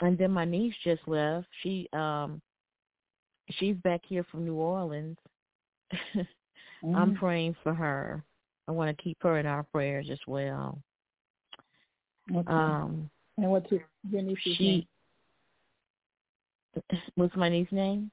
and 0.01 0.17
then 0.17 0.31
my 0.31 0.45
niece 0.45 0.73
just 0.83 1.01
left. 1.07 1.47
She 1.61 1.87
um 1.93 2.41
she's 3.59 3.75
back 3.77 4.01
here 4.03 4.25
from 4.29 4.45
New 4.45 4.55
Orleans. 4.55 5.17
mm-hmm. 6.15 6.95
I'm 6.95 7.15
praying 7.15 7.55
for 7.63 7.73
her. 7.73 8.23
I 8.67 8.71
want 8.71 8.95
to 8.95 9.03
keep 9.03 9.17
her 9.21 9.39
in 9.39 9.45
our 9.45 9.63
prayers 9.63 10.07
as 10.11 10.19
well. 10.27 10.79
Okay. 12.31 12.51
Um, 12.51 13.09
and 13.37 13.51
what's 13.51 13.71
your, 13.71 13.81
your 14.09 14.21
niece's 14.21 14.55
she, 14.57 14.87
name? 16.79 16.99
What's 17.15 17.35
my 17.35 17.49
niece's 17.49 17.73
name? 17.73 18.11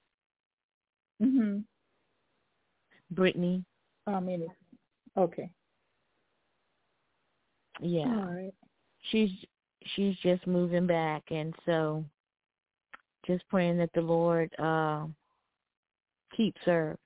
Mhm. 1.22 1.62
Brittany. 3.10 3.64
I 4.06 4.20
mean, 4.20 4.48
okay. 5.16 5.50
Yeah. 7.80 8.06
All 8.06 8.34
right. 8.34 8.54
She's 9.10 9.30
she's 9.94 10.16
just 10.22 10.46
moving 10.46 10.86
back, 10.86 11.22
and 11.30 11.54
so 11.64 12.04
just 13.26 13.46
praying 13.48 13.78
that 13.78 13.90
the 13.94 14.00
Lord 14.00 14.52
uh, 14.58 15.06
keeps 16.36 16.60
her 16.64 16.96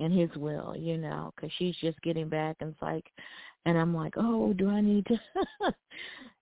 in 0.00 0.10
His 0.10 0.30
will, 0.36 0.74
you 0.76 0.98
know, 0.98 1.32
because 1.34 1.50
she's 1.58 1.76
just 1.76 2.00
getting 2.02 2.28
back, 2.28 2.56
and 2.60 2.70
it's 2.72 2.82
like, 2.82 3.06
and 3.66 3.78
I'm 3.78 3.94
like, 3.94 4.14
oh, 4.16 4.52
do 4.52 4.68
I 4.68 4.80
need 4.80 5.06
to, 5.06 5.18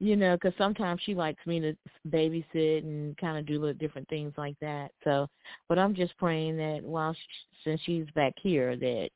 you 0.00 0.16
know, 0.16 0.36
because 0.36 0.56
sometimes 0.58 1.00
she 1.04 1.14
likes 1.14 1.44
me 1.46 1.60
to 1.60 1.76
babysit 2.08 2.82
and 2.82 3.16
kind 3.18 3.38
of 3.38 3.46
do 3.46 3.60
little 3.60 3.74
different 3.74 4.08
things 4.08 4.32
like 4.36 4.56
that. 4.60 4.90
So, 5.04 5.28
but 5.68 5.78
I'm 5.78 5.94
just 5.94 6.16
praying 6.18 6.56
that 6.56 6.82
while 6.82 7.14
she, 7.14 7.20
since 7.64 7.80
she's 7.84 8.06
back 8.14 8.34
here, 8.40 8.76
that 8.76 9.10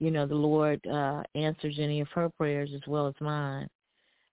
you 0.00 0.10
know 0.10 0.26
the 0.26 0.34
Lord 0.34 0.84
uh 0.86 1.22
answers 1.34 1.76
any 1.78 2.00
of 2.00 2.08
her 2.08 2.28
prayers 2.30 2.70
as 2.74 2.82
well 2.88 3.06
as 3.06 3.14
mine, 3.20 3.68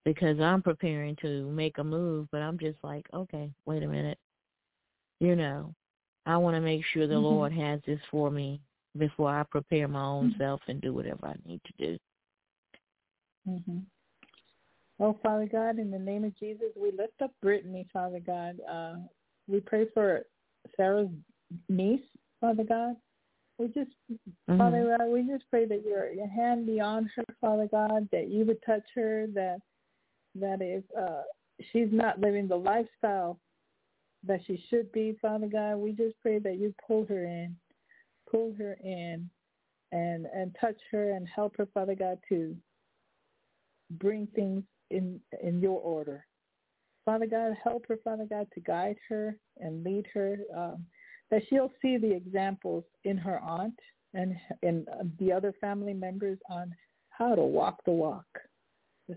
because 0.06 0.40
I'm 0.40 0.62
preparing 0.62 1.16
to 1.18 1.46
make 1.52 1.78
a 1.78 1.84
move, 1.84 2.28
but 2.32 2.42
I'm 2.42 2.58
just 2.58 2.78
like, 2.84 3.06
okay, 3.14 3.52
wait 3.66 3.84
a 3.84 3.88
minute, 3.88 4.18
you 5.20 5.36
know, 5.36 5.74
I 6.30 6.38
want 6.38 6.56
to 6.56 6.62
make 6.62 6.84
sure 6.94 7.08
the 7.08 7.16
mm-hmm. 7.16 7.24
Lord 7.24 7.54
has 7.54 7.80
this 7.88 8.00
for 8.12 8.30
me 8.30 8.62
before 8.98 9.30
I 9.30 9.44
prepare 9.50 9.88
my 9.88 10.04
own 10.04 10.30
mm-hmm. 10.30 10.42
self 10.42 10.62
and 10.68 10.80
do 10.80 10.94
whatever 10.94 11.26
I 11.26 11.36
need 11.44 11.60
to 11.66 11.88
do. 11.88 11.98
Mm-hmm. 13.50 13.80
Oh, 15.00 15.18
Father 15.24 15.48
God, 15.52 15.80
in 15.80 15.90
the 15.90 15.98
name 15.98 16.24
of 16.24 16.38
Jesus, 16.38 16.68
we 16.80 16.92
lift 16.92 17.20
up 17.24 17.32
Brittany, 17.42 17.88
Father 17.92 18.20
God. 18.20 18.58
Uh, 18.72 18.96
we 19.48 19.60
pray 19.60 19.88
for 19.92 20.22
Sarah's 20.78 21.10
niece, 21.68 22.02
Father 22.42 22.64
God. 22.64 22.96
We 23.58 23.68
just, 23.68 23.90
mm-hmm. 24.12 24.58
Father 24.58 24.98
God, 25.00 25.08
we 25.08 25.24
just 25.24 25.46
pray 25.50 25.66
that 25.66 25.84
your, 25.84 26.12
your 26.12 26.28
hand 26.30 26.68
be 26.68 26.80
on 26.80 27.10
her, 27.16 27.24
Father 27.42 27.68
God, 27.72 28.08
that 28.12 28.30
you 28.30 28.46
would 28.46 28.62
touch 28.64 28.84
her, 28.94 29.26
that 29.34 29.62
that 30.36 30.60
if 30.62 30.84
uh, 30.96 31.24
she's 31.72 31.90
not 31.92 32.20
living 32.20 32.48
the 32.48 32.56
lifestyle 32.56 33.40
that 34.26 34.42
she 34.46 34.64
should 34.70 34.92
be, 34.92 35.18
Father 35.22 35.48
God, 35.48 35.78
we 35.78 35.92
just 35.92 36.16
pray 36.22 36.40
that 36.40 36.58
you 36.58 36.74
pull 36.86 37.06
her 37.08 37.24
in, 37.26 37.56
pull 38.30 38.54
her 38.58 38.78
in, 38.84 39.30
and 39.92 40.28
and 40.28 40.56
touch 40.60 40.78
her 40.92 41.12
and 41.12 41.28
help 41.28 41.56
her, 41.58 41.68
Father 41.74 41.96
God, 41.96 42.20
to 42.30 42.56
bring 43.92 44.28
things 44.36 44.64
in 44.92 45.20
in 45.42 45.60
your 45.62 45.80
order. 45.80 46.26
Father 47.06 47.26
God, 47.26 47.58
help 47.64 47.86
her, 47.88 47.98
Father 48.04 48.26
God, 48.30 48.48
to 48.54 48.60
guide 48.60 48.98
her 49.08 49.36
and 49.58 49.84
lead 49.84 50.06
her, 50.14 50.38
um, 50.56 50.86
that 51.32 51.42
she'll 51.50 51.72
see 51.82 51.98
the 51.98 52.14
examples 52.14 52.84
in 53.04 53.18
her 53.18 53.40
aunt 53.40 53.80
and 54.14 54.36
in 54.62 54.86
the 55.20 55.32
other 55.32 55.54
family 55.60 55.94
members 55.94 56.38
on 56.50 56.74
how 57.10 57.34
to 57.34 57.42
walk 57.42 57.80
the 57.86 57.92
walk. 57.92 58.28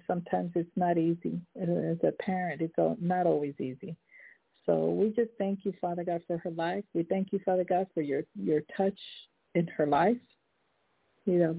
Sometimes 0.07 0.53
it's 0.55 0.71
not 0.75 0.97
easy. 0.97 1.39
As 1.61 1.69
a 2.03 2.13
parent, 2.19 2.63
it's 2.63 2.73
not 3.01 3.27
always 3.27 3.55
easy. 3.61 3.95
So 4.67 4.91
we 4.91 5.11
just 5.11 5.31
thank 5.39 5.65
you, 5.65 5.73
Father 5.81 6.05
God, 6.05 6.23
for 6.27 6.39
her 6.39 6.51
life. 6.51 6.85
We 6.95 7.03
thank 7.03 7.33
you, 7.33 7.41
Father 7.45 7.65
God, 7.65 7.87
for 7.95 8.01
your, 8.01 8.23
your 8.35 8.63
touch 8.77 8.99
in 9.55 9.67
her 9.69 9.87
life. 9.87 10.17
That 11.25 11.55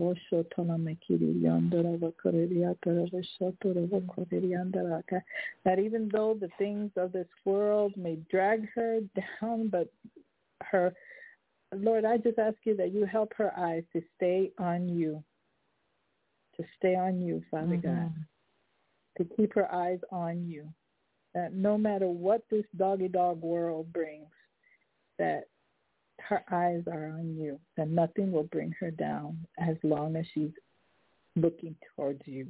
even 5.79 6.09
though 6.11 6.37
the 6.39 6.49
things 6.57 6.91
of 6.97 7.13
this 7.13 7.27
world 7.45 7.93
may 7.95 8.17
drag 8.29 8.67
her 8.75 8.99
down, 9.41 9.69
but 9.69 9.89
her, 10.61 10.93
Lord, 11.73 12.05
I 12.05 12.17
just 12.17 12.39
ask 12.39 12.57
you 12.65 12.75
that 12.77 12.93
you 12.93 13.05
help 13.05 13.33
her 13.37 13.57
eyes 13.57 13.83
to 13.93 14.01
stay 14.17 14.51
on 14.59 14.89
you, 14.89 15.23
to 16.57 16.63
stay 16.77 16.95
on 16.95 17.21
you, 17.21 17.41
Father 17.49 17.77
mm-hmm. 17.77 17.87
God, 17.87 18.13
to 19.17 19.23
keep 19.35 19.53
her 19.53 19.73
eyes 19.73 19.99
on 20.11 20.45
you. 20.45 20.67
That 21.33 21.53
no 21.53 21.77
matter 21.77 22.07
what 22.07 22.43
this 22.51 22.65
doggy 22.77 23.07
dog 23.07 23.41
world 23.41 23.91
brings, 23.91 24.27
that 25.17 25.45
her 26.19 26.43
eyes 26.51 26.83
are 26.87 27.07
on 27.07 27.35
you, 27.35 27.59
and 27.77 27.95
nothing 27.95 28.31
will 28.31 28.43
bring 28.43 28.73
her 28.79 28.91
down 28.91 29.45
as 29.57 29.75
long 29.83 30.15
as 30.15 30.25
she's 30.33 30.51
looking 31.35 31.75
towards 31.95 32.21
you. 32.25 32.47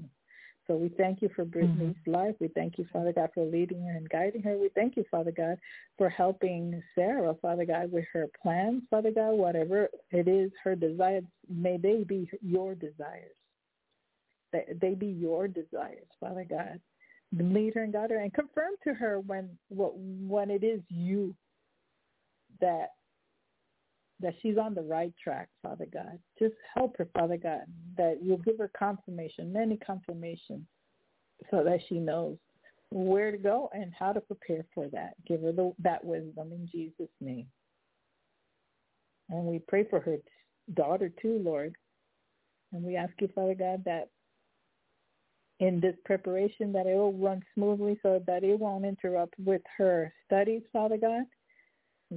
So 0.68 0.76
we 0.76 0.90
thank 0.90 1.22
you 1.22 1.30
for 1.36 1.44
Brittany's 1.44 1.96
mm-hmm. 2.08 2.12
life. 2.12 2.36
We 2.40 2.48
thank 2.50 2.78
you, 2.78 2.86
Father 2.94 3.12
God, 3.12 3.30
for 3.34 3.46
leading 3.46 3.84
her 3.84 3.98
and 3.98 4.10
guiding 4.10 4.42
her. 4.44 4.58
We 4.58 4.70
thank 4.76 4.96
you, 4.96 5.04
Father 5.12 5.32
God, 5.32 5.58
for 5.98 6.10
helping 6.10 6.82
Sarah, 6.96 7.36
Father 7.42 7.66
God, 7.66 7.92
with 7.92 8.06
her 8.14 8.28
plans, 8.42 8.84
Father 8.90 9.12
God, 9.12 9.32
whatever 9.32 9.90
it 10.12 10.28
is, 10.28 10.52
her 10.64 10.76
desires, 10.76 11.26
may 11.50 11.78
they 11.78 12.04
be 12.04 12.30
your 12.42 12.76
desires. 12.76 13.36
They 14.54 14.94
be 14.94 15.08
your 15.08 15.48
desires, 15.48 16.08
Father 16.20 16.46
God. 16.50 16.80
Lead 17.36 17.74
her 17.74 17.84
and 17.84 17.94
guide 17.94 18.12
her 18.12 18.20
and 18.20 18.34
confirm 18.34 18.74
to 18.84 18.94
her 18.94 19.20
when 19.20 19.50
when 19.70 20.52
it 20.52 20.64
is 20.64 20.82
you 20.90 21.36
that 22.62 22.90
that 24.20 24.36
she's 24.42 24.58
on 24.58 24.74
the 24.74 24.82
right 24.82 25.14
track, 25.22 25.50
Father 25.62 25.88
God. 25.92 26.20
Just 26.40 26.54
help 26.74 26.98
her, 26.98 27.08
Father 27.14 27.38
God, 27.38 27.62
that 27.98 28.20
you'll 28.22 28.38
give 28.38 28.58
her 28.58 28.72
confirmation, 28.78 29.52
many 29.52 29.78
confirmations, 29.78 30.66
so 31.52 31.64
that 31.64 31.80
she 31.90 31.96
knows 31.96 32.38
where 32.90 33.32
to 33.32 33.38
go 33.38 33.70
and 33.74 33.92
how 33.98 34.14
to 34.14 34.22
prepare 34.22 34.64
for 34.74 34.88
that. 34.90 35.14
Give 35.28 35.42
her 35.42 35.52
the, 35.52 35.74
that 35.80 36.06
wisdom 36.06 36.52
in 36.54 36.70
Jesus' 36.72 37.12
name. 37.20 37.48
And 39.30 39.46
we 39.46 39.60
pray 39.68 39.86
for 39.90 40.00
her 40.00 40.18
daughter 40.74 41.12
too, 41.22 41.42
Lord. 41.44 41.76
And 42.72 42.84
we 42.84 42.96
ask 42.96 43.14
you, 43.20 43.30
Father 43.34 43.56
God, 43.56 43.84
that 43.86 44.10
in 45.66 45.80
this 45.80 45.96
preparation 46.06 46.72
that 46.74 46.88
it 46.88 46.96
will 46.96 47.14
run 47.14 47.42
smoothly 47.54 48.00
so 48.02 48.22
that 48.28 48.44
it 48.44 48.60
won't 48.60 48.86
interrupt 48.86 49.36
with 49.40 49.62
her 49.78 50.14
studies, 50.26 50.62
Father 50.72 50.98
God 50.98 51.24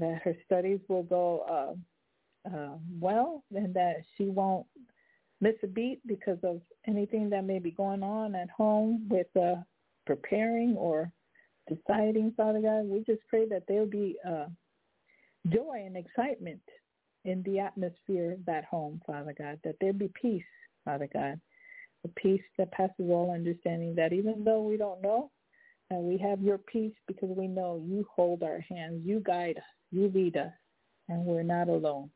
that 0.01 0.21
her 0.25 0.37
studies 0.45 0.81
will 0.89 1.03
go 1.03 1.77
uh, 2.47 2.55
uh, 2.55 2.75
well 3.01 3.43
and 3.55 3.75
that 3.75 3.97
she 4.17 4.25
won't 4.25 4.67
miss 5.41 5.55
a 5.63 5.67
beat 5.67 6.01
because 6.07 6.39
of 6.43 6.61
anything 6.87 7.31
that 7.31 7.45
may 7.45 7.59
be 7.59 7.71
going 7.71 8.03
on 8.03 8.35
at 8.35 8.51
home 8.51 9.07
with 9.11 9.27
uh, 9.37 9.57
preparing 10.07 10.77
or 10.77 11.11
deciding, 11.69 12.33
Father 12.37 12.61
God. 12.61 12.87
We 12.87 13.05
just 13.05 13.27
pray 13.29 13.47
that 13.49 13.65
there 13.69 13.81
will 13.81 13.87
be 13.87 14.17
uh, 14.27 14.47
joy 15.49 15.83
and 15.85 15.97
excitement 15.97 16.63
in 17.25 17.43
the 17.43 17.59
atmosphere 17.59 18.33
of 18.33 18.45
that 18.47 18.65
home, 18.65 19.01
Father 19.07 19.35
God, 19.37 19.59
that 19.65 19.77
there 19.81 19.93
be 19.93 20.11
peace, 20.21 20.45
Father 20.85 21.09
God, 21.13 21.41
peace 22.09 22.43
that 22.59 22.73
passes 22.73 23.11
all 23.11 23.33
understanding, 23.35 23.95
that 23.97 24.13
even 24.13 24.45
though 24.45 24.63
we 24.63 24.77
don't 24.77 25.03
know, 25.03 25.31
and 25.91 26.01
we 26.01 26.19
have 26.19 26.41
your 26.41 26.59
peace 26.59 26.95
because 27.07 27.29
we 27.31 27.47
know 27.47 27.83
you 27.87 28.07
hold 28.15 28.43
our 28.43 28.61
hands, 28.61 29.03
you 29.05 29.21
guide 29.21 29.59
us, 29.59 29.65
you 29.93 30.11
lead 30.13 30.37
us, 30.37 30.53
and 31.09 31.25
we're 31.25 31.43
not 31.43 31.69
alone. 31.69 32.11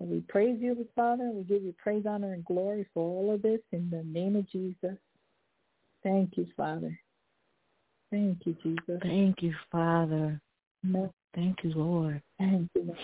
And 0.00 0.10
we 0.10 0.20
praise 0.28 0.58
you, 0.60 0.86
Father. 0.94 1.30
We 1.32 1.42
give 1.42 1.62
you 1.62 1.74
praise, 1.82 2.04
honor, 2.06 2.34
and 2.34 2.44
glory 2.44 2.86
for 2.94 3.02
all 3.02 3.34
of 3.34 3.42
this 3.42 3.60
in 3.72 3.90
the 3.90 4.04
name 4.04 4.36
of 4.36 4.48
Jesus. 4.50 4.96
Thank 6.02 6.36
you, 6.36 6.46
Father. 6.56 6.98
Thank 8.10 8.46
you, 8.46 8.56
Jesus. 8.62 9.00
Thank 9.02 9.42
you, 9.42 9.54
Father. 9.72 10.40
No. 10.82 11.12
Thank 11.34 11.58
you, 11.64 11.72
Lord. 11.74 12.22
Thank 12.38 12.70
you. 12.74 12.94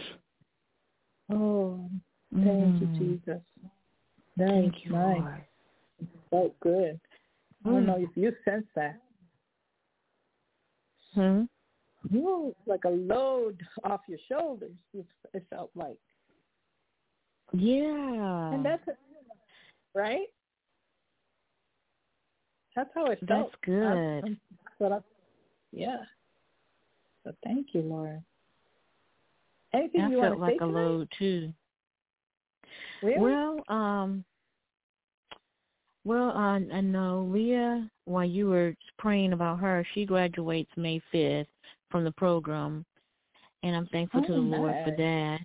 Oh, 1.31 1.89
thank 2.33 2.47
mm. 2.47 2.81
you, 2.81 2.87
Jesus. 2.99 3.41
thank 4.39 4.85
you, 4.85 4.93
nice. 4.93 5.21
Lord. 5.21 5.45
So 6.31 6.55
good. 6.61 7.01
I 7.65 7.71
don't 7.71 7.85
mm. 7.85 7.87
know 7.87 7.97
if 7.99 8.11
you 8.15 8.33
sense 8.45 8.67
that. 8.75 9.01
Hmm? 11.15 11.43
Ooh, 12.15 12.55
like 12.67 12.85
a 12.85 12.91
load 12.91 13.63
off 13.85 14.01
your 14.09 14.19
shoulders. 14.29 14.75
It, 14.93 15.07
it 15.33 15.47
felt 15.49 15.71
like. 15.75 15.97
Yeah. 17.53 18.53
And 18.53 18.65
that's 18.65 18.83
right. 19.95 20.27
That's 22.75 22.91
how 22.95 23.07
it 23.07 23.21
felt. 23.27 23.51
That's 23.51 23.65
good. 23.65 24.39
I, 24.81 24.99
yeah. 25.73 25.99
So 27.23 27.33
thank 27.45 27.69
you, 27.73 27.83
Laura. 27.83 28.21
Anything 29.73 30.03
that 30.03 30.11
you 30.11 30.21
felt 30.21 30.39
want 30.39 30.41
to 30.41 30.43
like 30.43 30.53
say 30.53 30.57
a 30.57 30.59
tonight? 30.67 30.81
load 30.81 31.09
too. 31.19 31.53
Really? 33.03 33.21
Well, 33.21 33.57
um, 33.69 34.25
well, 36.05 36.33
I, 36.35 36.61
I 36.73 36.81
know 36.81 37.29
Leah. 37.33 37.89
While 38.05 38.27
you 38.27 38.49
were 38.49 38.75
praying 38.99 39.33
about 39.33 39.61
her, 39.61 39.87
she 39.95 40.05
graduates 40.05 40.71
May 40.77 41.01
fifth 41.11 41.49
from 41.91 42.05
the 42.05 42.13
program, 42.13 42.85
and 43.63 43.75
I'm 43.75 43.87
thankful 43.87 44.21
oh, 44.23 44.27
to 44.27 44.33
the 44.35 44.41
nice. 44.41 44.59
Lord 44.59 44.75
for 44.85 44.95
that. 44.97 45.39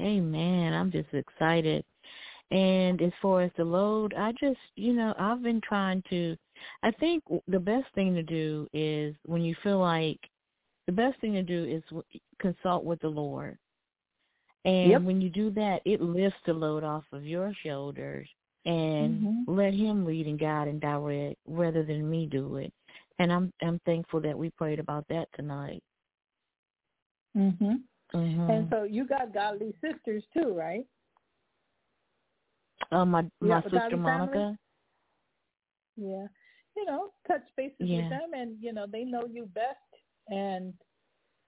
Amen. 0.00 0.72
I'm 0.72 0.92
just 0.92 1.12
excited. 1.12 1.84
And 2.50 3.02
as 3.02 3.12
far 3.20 3.42
as 3.42 3.50
the 3.56 3.64
load, 3.64 4.14
I 4.16 4.32
just, 4.32 4.58
you 4.76 4.92
know, 4.92 5.14
I've 5.18 5.42
been 5.42 5.60
trying 5.66 6.02
to. 6.10 6.36
I 6.82 6.92
think 6.92 7.24
the 7.48 7.58
best 7.58 7.86
thing 7.94 8.14
to 8.14 8.22
do 8.22 8.68
is 8.72 9.14
when 9.26 9.42
you 9.42 9.56
feel 9.62 9.78
like 9.78 10.20
the 10.86 10.92
best 10.92 11.20
thing 11.20 11.32
to 11.32 11.42
do 11.42 11.64
is 11.64 12.04
consult 12.40 12.84
with 12.84 13.00
the 13.00 13.08
Lord. 13.08 13.58
And 14.64 14.90
yep. 14.90 15.02
when 15.02 15.20
you 15.20 15.30
do 15.30 15.50
that, 15.50 15.80
it 15.84 16.00
lifts 16.00 16.38
the 16.46 16.52
load 16.52 16.84
off 16.84 17.04
of 17.12 17.24
your 17.24 17.52
shoulders 17.64 18.28
and 18.66 19.20
mm-hmm. 19.20 19.56
let 19.58 19.74
him 19.74 20.04
lead 20.04 20.26
and 20.26 20.38
guide 20.38 20.68
and 20.68 20.80
direct 20.80 21.36
rather 21.46 21.82
than 21.82 22.08
me 22.08 22.26
do 22.26 22.56
it. 22.56 22.72
And 23.18 23.32
I'm 23.32 23.52
I'm 23.62 23.80
thankful 23.84 24.20
that 24.22 24.36
we 24.36 24.50
prayed 24.50 24.78
about 24.78 25.06
that 25.08 25.28
tonight. 25.34 25.82
Mhm. 27.36 27.82
Mm-hmm. 28.14 28.50
And 28.50 28.68
so 28.70 28.84
you 28.84 29.06
got 29.06 29.34
godly 29.34 29.74
sisters 29.80 30.24
too, 30.32 30.54
right? 30.54 30.86
Uh, 32.92 33.04
my 33.04 33.24
my 33.40 33.62
sister 33.62 33.96
Monica. 33.96 34.32
family? 34.32 34.58
Yeah. 35.96 36.26
You 36.76 36.84
know, 36.86 37.10
touch 37.26 37.44
bases 37.56 37.76
Yeah. 37.80 38.02
with 38.02 38.10
them 38.10 38.30
and 38.34 38.56
you 38.60 38.72
know, 38.72 38.86
they 38.90 39.04
know 39.04 39.24
you 39.30 39.46
best 39.46 39.78
and 40.28 40.74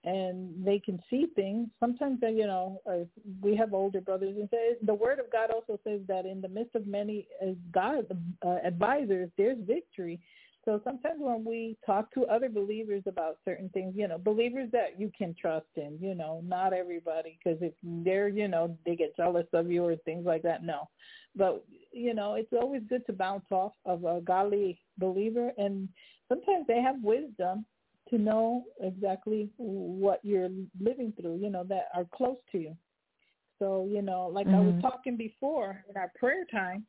and 0.07 0.65
they 0.65 0.79
can 0.79 1.03
see 1.11 1.27
things. 1.35 1.69
Sometimes, 1.81 2.21
they, 2.21 2.31
you 2.31 2.47
know, 2.47 2.81
uh, 2.89 3.05
we 3.43 3.57
have 3.57 3.75
older 3.75 4.01
brothers, 4.01 4.37
and 4.39 4.49
say, 4.51 4.77
the 4.83 4.95
Word 4.95 5.19
of 5.19 5.31
God 5.31 5.51
also 5.51 5.79
says 5.85 6.01
that 6.07 6.25
in 6.25 6.41
the 6.41 6.49
midst 6.49 6.77
of 6.77 6.87
many 6.87 7.27
uh, 7.43 7.51
God 7.73 8.07
uh, 8.45 8.59
advisors, 8.65 9.29
there's 9.37 9.59
victory. 9.67 10.21
So 10.65 10.81
sometimes 10.83 11.19
when 11.19 11.45
we 11.45 11.77
talk 11.85 12.13
to 12.15 12.25
other 12.27 12.49
believers 12.49 13.03
about 13.07 13.39
certain 13.45 13.69
things, 13.69 13.95
you 13.97 14.09
know, 14.09 14.19
believers 14.19 14.69
that 14.73 14.99
you 14.99 15.13
can 15.17 15.35
trust 15.41 15.67
in, 15.77 15.97
you 16.01 16.15
know, 16.15 16.41
not 16.45 16.73
everybody, 16.73 17.39
because 17.39 17.59
if 17.61 17.73
they're, 17.83 18.29
you 18.29 18.49
know, 18.49 18.77
they 18.85 18.97
get 18.97 19.17
jealous 19.17 19.47
of 19.53 19.71
you 19.71 19.85
or 19.85 19.97
things 19.97 20.27
like 20.27 20.43
that, 20.43 20.65
no. 20.65 20.89
But, 21.37 21.65
you 21.93 22.15
know, 22.15 22.35
it's 22.35 22.53
always 22.53 22.83
good 22.89 23.07
to 23.07 23.13
bounce 23.13 23.45
off 23.51 23.75
of 23.85 24.05
a 24.05 24.21
godly 24.21 24.81
believer, 24.99 25.53
and 25.57 25.89
sometimes 26.29 26.67
they 26.67 26.81
have 26.81 26.97
wisdom 27.03 27.65
to 28.11 28.19
know 28.19 28.65
exactly 28.81 29.51
what 29.57 30.21
you're 30.23 30.51
living 30.81 31.13
through, 31.21 31.39
you 31.39 31.51
know, 31.51 31.65
that 31.65 31.89
are 31.95 32.07
close 32.15 32.37
to 32.53 32.59
you. 32.59 32.77
So, 33.59 33.89
you 33.91 34.03
know, 34.03 34.31
like 34.33 34.47
mm-hmm. 34.47 34.57
I 34.57 34.61
was 34.61 34.83
talking 34.83 35.17
before 35.17 35.85
in 35.89 35.97
our 35.97 36.13
prayer 36.19 36.45
time, 36.51 36.85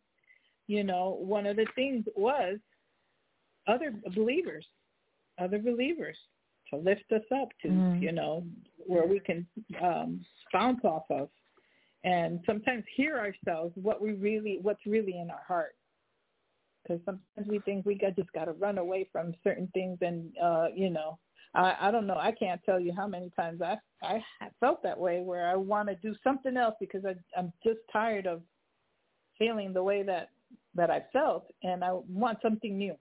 you 0.68 0.84
know, 0.84 1.18
one 1.20 1.46
of 1.46 1.56
the 1.56 1.66
things 1.76 2.06
was 2.16 2.58
other 3.68 3.94
believers, 4.16 4.66
other 5.40 5.60
believers 5.60 6.18
to 6.70 6.78
lift 6.78 7.10
us 7.14 7.22
up 7.42 7.50
to, 7.62 7.70
mm-hmm. 7.70 8.04
you 8.04 8.12
know, 8.12 8.44
where 8.86 9.08
we 9.08 9.20
can 9.20 9.48
um, 9.82 10.26
bounce 10.52 10.84
off 10.84 11.06
of 11.10 11.30
and 12.04 12.40
sometimes 12.46 12.84
hear 12.96 13.18
ourselves 13.18 13.74
what 13.76 14.02
we 14.02 14.14
really, 14.14 14.60
what's 14.62 14.86
really 14.86 15.20
in 15.20 15.30
our 15.30 15.44
heart 15.48 15.76
because 16.88 17.02
sometimes 17.06 17.48
we 17.48 17.60
think 17.60 17.86
we 17.86 17.96
got 17.96 18.16
just 18.16 18.32
got 18.34 18.46
to 18.46 18.54
run 18.54 18.78
away 18.78 19.08
from 19.12 19.34
certain 19.44 19.70
things 19.74 19.98
and 20.02 20.32
uh 20.42 20.68
you 20.74 20.90
know 20.90 21.18
i 21.56 21.76
i 21.82 21.92
don't 21.92 22.08
know 22.08 22.18
i 22.18 22.32
can't 22.32 22.62
tell 22.66 22.80
you 22.80 22.94
how 22.96 23.08
many 23.08 23.32
times 23.36 23.62
i 23.62 23.76
i 24.04 24.22
felt 24.60 24.82
that 24.84 24.98
way 24.98 25.22
where 25.22 25.48
i 25.48 25.56
want 25.56 25.90
to 25.90 25.96
do 25.96 26.16
something 26.24 26.56
else 26.56 26.76
because 26.80 27.04
i 27.06 27.14
i'm 27.38 27.52
just 27.64 27.80
tired 27.92 28.26
of 28.26 28.42
feeling 29.38 29.74
the 29.74 29.84
way 29.84 30.04
that 30.04 30.30
that 30.76 30.90
i 30.90 31.04
felt 31.12 31.52
and 31.64 31.84
i 31.84 31.92
want 32.08 32.38
something 32.42 32.78
new 32.78 32.96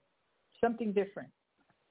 something 0.61 0.93
different. 0.93 1.29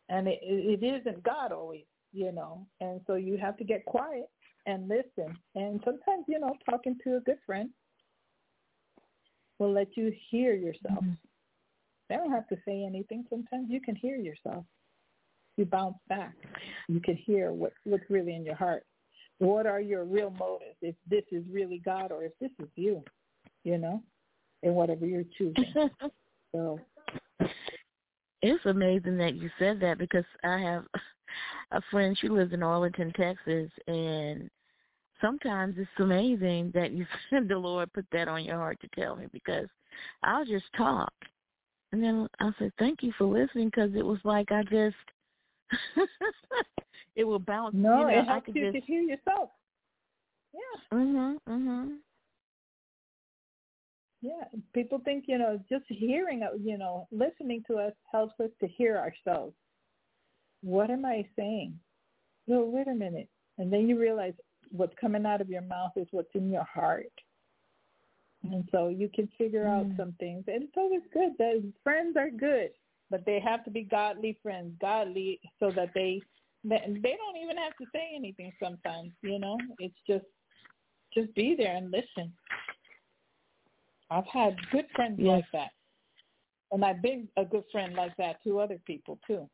And 0.09 0.27
it 0.27 0.39
it 0.41 0.83
isn't 0.83 1.23
god 1.23 1.51
always 1.51 1.85
you 2.13 2.31
know 2.31 2.65
and 2.79 3.01
so 3.07 3.15
you 3.15 3.37
have 3.37 3.57
to 3.57 3.63
get 3.63 3.85
quiet 3.85 4.29
and 4.67 4.87
listen. 4.87 5.37
And 5.55 5.81
sometimes 5.83 6.25
you 6.27 6.39
know 6.39 6.55
talking 6.69 6.97
to 7.03 7.17
a 7.17 7.19
good 7.21 7.39
friend 7.45 7.69
will 9.59 9.71
let 9.71 9.95
you 9.95 10.13
hear 10.29 10.53
yourself. 10.53 11.03
Mm-hmm. 11.03 11.13
They 12.09 12.15
don't 12.15 12.31
have 12.31 12.47
to 12.49 12.57
say 12.65 12.83
anything. 12.83 13.25
Sometimes 13.29 13.67
you 13.69 13.81
can 13.81 13.95
hear 13.95 14.15
yourself. 14.15 14.63
You 15.57 15.65
bounce 15.65 15.97
back. 16.09 16.35
You 16.87 16.99
can 16.99 17.15
hear 17.15 17.51
what, 17.51 17.73
what's 17.85 18.03
really 18.09 18.35
in 18.35 18.43
your 18.43 18.55
heart. 18.55 18.85
What 19.39 19.65
are 19.65 19.81
your 19.81 20.03
real 20.03 20.29
motives? 20.31 20.77
If 20.81 20.95
this 21.09 21.23
is 21.31 21.43
really 21.49 21.81
God 21.83 22.11
or 22.11 22.23
if 22.23 22.31
this 22.39 22.51
is 22.59 22.69
you, 22.75 23.03
you 23.63 23.77
know, 23.77 24.01
and 24.63 24.75
whatever 24.75 25.05
you're 25.05 25.23
choosing. 25.37 25.65
so 26.55 26.79
it's 28.41 28.65
amazing 28.65 29.17
that 29.17 29.35
you 29.35 29.49
said 29.57 29.79
that 29.81 29.97
because 29.97 30.25
I 30.43 30.59
have 30.59 30.85
a 31.71 31.81
friend. 31.89 32.17
She 32.19 32.29
lives 32.29 32.53
in 32.53 32.63
Arlington, 32.63 33.11
Texas, 33.13 33.71
and 33.87 34.49
sometimes 35.19 35.75
it's 35.77 35.89
amazing 35.99 36.71
that 36.73 36.91
you 36.91 37.05
the 37.47 37.57
Lord 37.57 37.91
put 37.93 38.05
that 38.11 38.27
on 38.27 38.43
your 38.43 38.57
heart 38.57 38.79
to 38.81 39.01
tell 39.01 39.15
me 39.15 39.25
because 39.31 39.67
I'll 40.23 40.45
just 40.45 40.65
talk 40.77 41.13
and 41.95 42.03
then 42.03 42.27
I 42.41 42.51
said, 42.59 42.73
"Thank 42.77 43.03
you 43.03 43.13
for 43.17 43.23
listening," 43.23 43.67
because 43.67 43.91
it 43.95 44.05
was 44.05 44.19
like 44.25 44.51
I 44.51 44.63
just 44.63 44.95
it 47.15 47.23
will 47.23 47.39
bounce. 47.39 47.73
No, 47.73 47.99
you 47.99 48.03
know, 48.03 48.07
it 48.09 48.25
helps 48.25 48.29
I 48.29 48.39
could 48.51 48.55
you 48.55 48.71
just... 48.73 48.75
to 48.75 48.81
hear 48.81 49.01
yourself. 49.01 49.51
Yeah. 50.53 50.97
Mhm. 50.97 51.37
Mhm. 51.47 51.97
Yeah, 54.21 54.43
people 54.73 54.99
think 55.05 55.25
you 55.27 55.37
know 55.37 55.57
just 55.69 55.85
hearing, 55.87 56.45
you 56.61 56.77
know, 56.77 57.07
listening 57.11 57.63
to 57.67 57.77
us 57.77 57.93
helps 58.11 58.37
us 58.41 58.49
to 58.59 58.67
hear 58.67 58.97
ourselves. 58.97 59.55
What 60.61 60.89
am 60.89 61.05
I 61.05 61.25
saying? 61.37 61.79
No, 62.45 62.65
wait 62.65 62.89
a 62.89 62.93
minute, 62.93 63.29
and 63.57 63.71
then 63.71 63.87
you 63.87 63.97
realize 63.97 64.33
what's 64.71 64.95
coming 64.99 65.25
out 65.25 65.39
of 65.39 65.49
your 65.49 65.61
mouth 65.61 65.93
is 65.95 66.07
what's 66.11 66.35
in 66.35 66.51
your 66.51 66.65
heart. 66.65 67.05
And 68.51 68.67
so 68.71 68.87
you 68.89 69.09
can 69.09 69.27
figure 69.37 69.65
out 69.67 69.87
Mm. 69.87 69.97
some 69.97 70.13
things. 70.13 70.47
And 70.47 70.63
it's 70.63 70.77
always 70.77 71.05
good 71.11 71.37
that 71.37 71.73
friends 71.83 72.15
are 72.17 72.29
good, 72.29 72.73
but 73.09 73.25
they 73.25 73.39
have 73.39 73.63
to 73.65 73.71
be 73.71 73.83
godly 73.83 74.33
friends, 74.41 74.77
godly 74.79 75.39
so 75.59 75.71
that 75.71 75.93
they 75.93 76.21
they 76.63 77.15
don't 77.15 77.37
even 77.37 77.57
have 77.57 77.77
to 77.77 77.85
say 77.93 78.11
anything 78.15 78.51
sometimes, 78.59 79.13
you 79.21 79.37
know. 79.37 79.55
It's 79.77 79.99
just 80.07 80.25
just 81.13 81.33
be 81.35 81.53
there 81.55 81.75
and 81.75 81.91
listen. 81.91 82.33
I've 84.09 84.25
had 84.27 84.57
good 84.71 84.89
friends 84.95 85.19
Yes. 85.19 85.27
like 85.27 85.51
that. 85.51 85.71
And 86.71 86.83
I've 86.83 87.01
been 87.03 87.29
a 87.37 87.45
good 87.45 87.65
friend 87.71 87.93
like 87.93 88.15
that 88.17 88.41
to 88.43 88.59
other 88.59 88.79
people 88.79 89.19
too, 89.27 89.47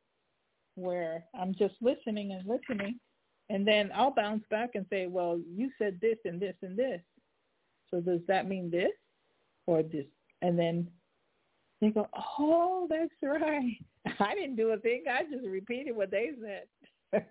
where 0.76 1.26
I'm 1.34 1.54
just 1.54 1.76
listening 1.82 2.32
and 2.32 2.46
listening 2.46 3.00
and 3.52 3.68
then 3.68 3.92
I'll 3.94 4.12
bounce 4.12 4.46
back 4.50 4.76
and 4.76 4.86
say, 4.90 5.08
"Well, 5.08 5.38
you 5.40 5.72
said 5.78 6.00
this 6.00 6.18
and 6.24 6.40
this 6.40 6.56
and 6.62 6.78
this." 6.78 7.02
So 7.92 8.00
does 8.02 8.22
that 8.28 8.48
mean 8.48 8.72
this 8.72 8.92
or 9.68 9.84
this? 9.84 10.06
And 10.42 10.58
then 10.58 10.88
they 11.82 11.90
go, 11.90 12.08
oh, 12.40 12.88
that's 12.90 13.12
right. 13.22 13.78
I 14.20 14.34
didn't 14.36 14.56
do 14.56 14.70
a 14.72 14.78
thing. 14.78 15.04
I 15.12 15.24
just 15.24 15.46
repeated 15.46 15.96
what 15.96 16.12
they 16.12 16.32
said. 16.42 16.68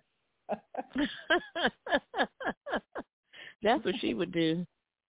That's 3.63 3.85
what 3.85 3.95
she 4.01 4.15
would 4.15 4.33
do. 4.33 4.67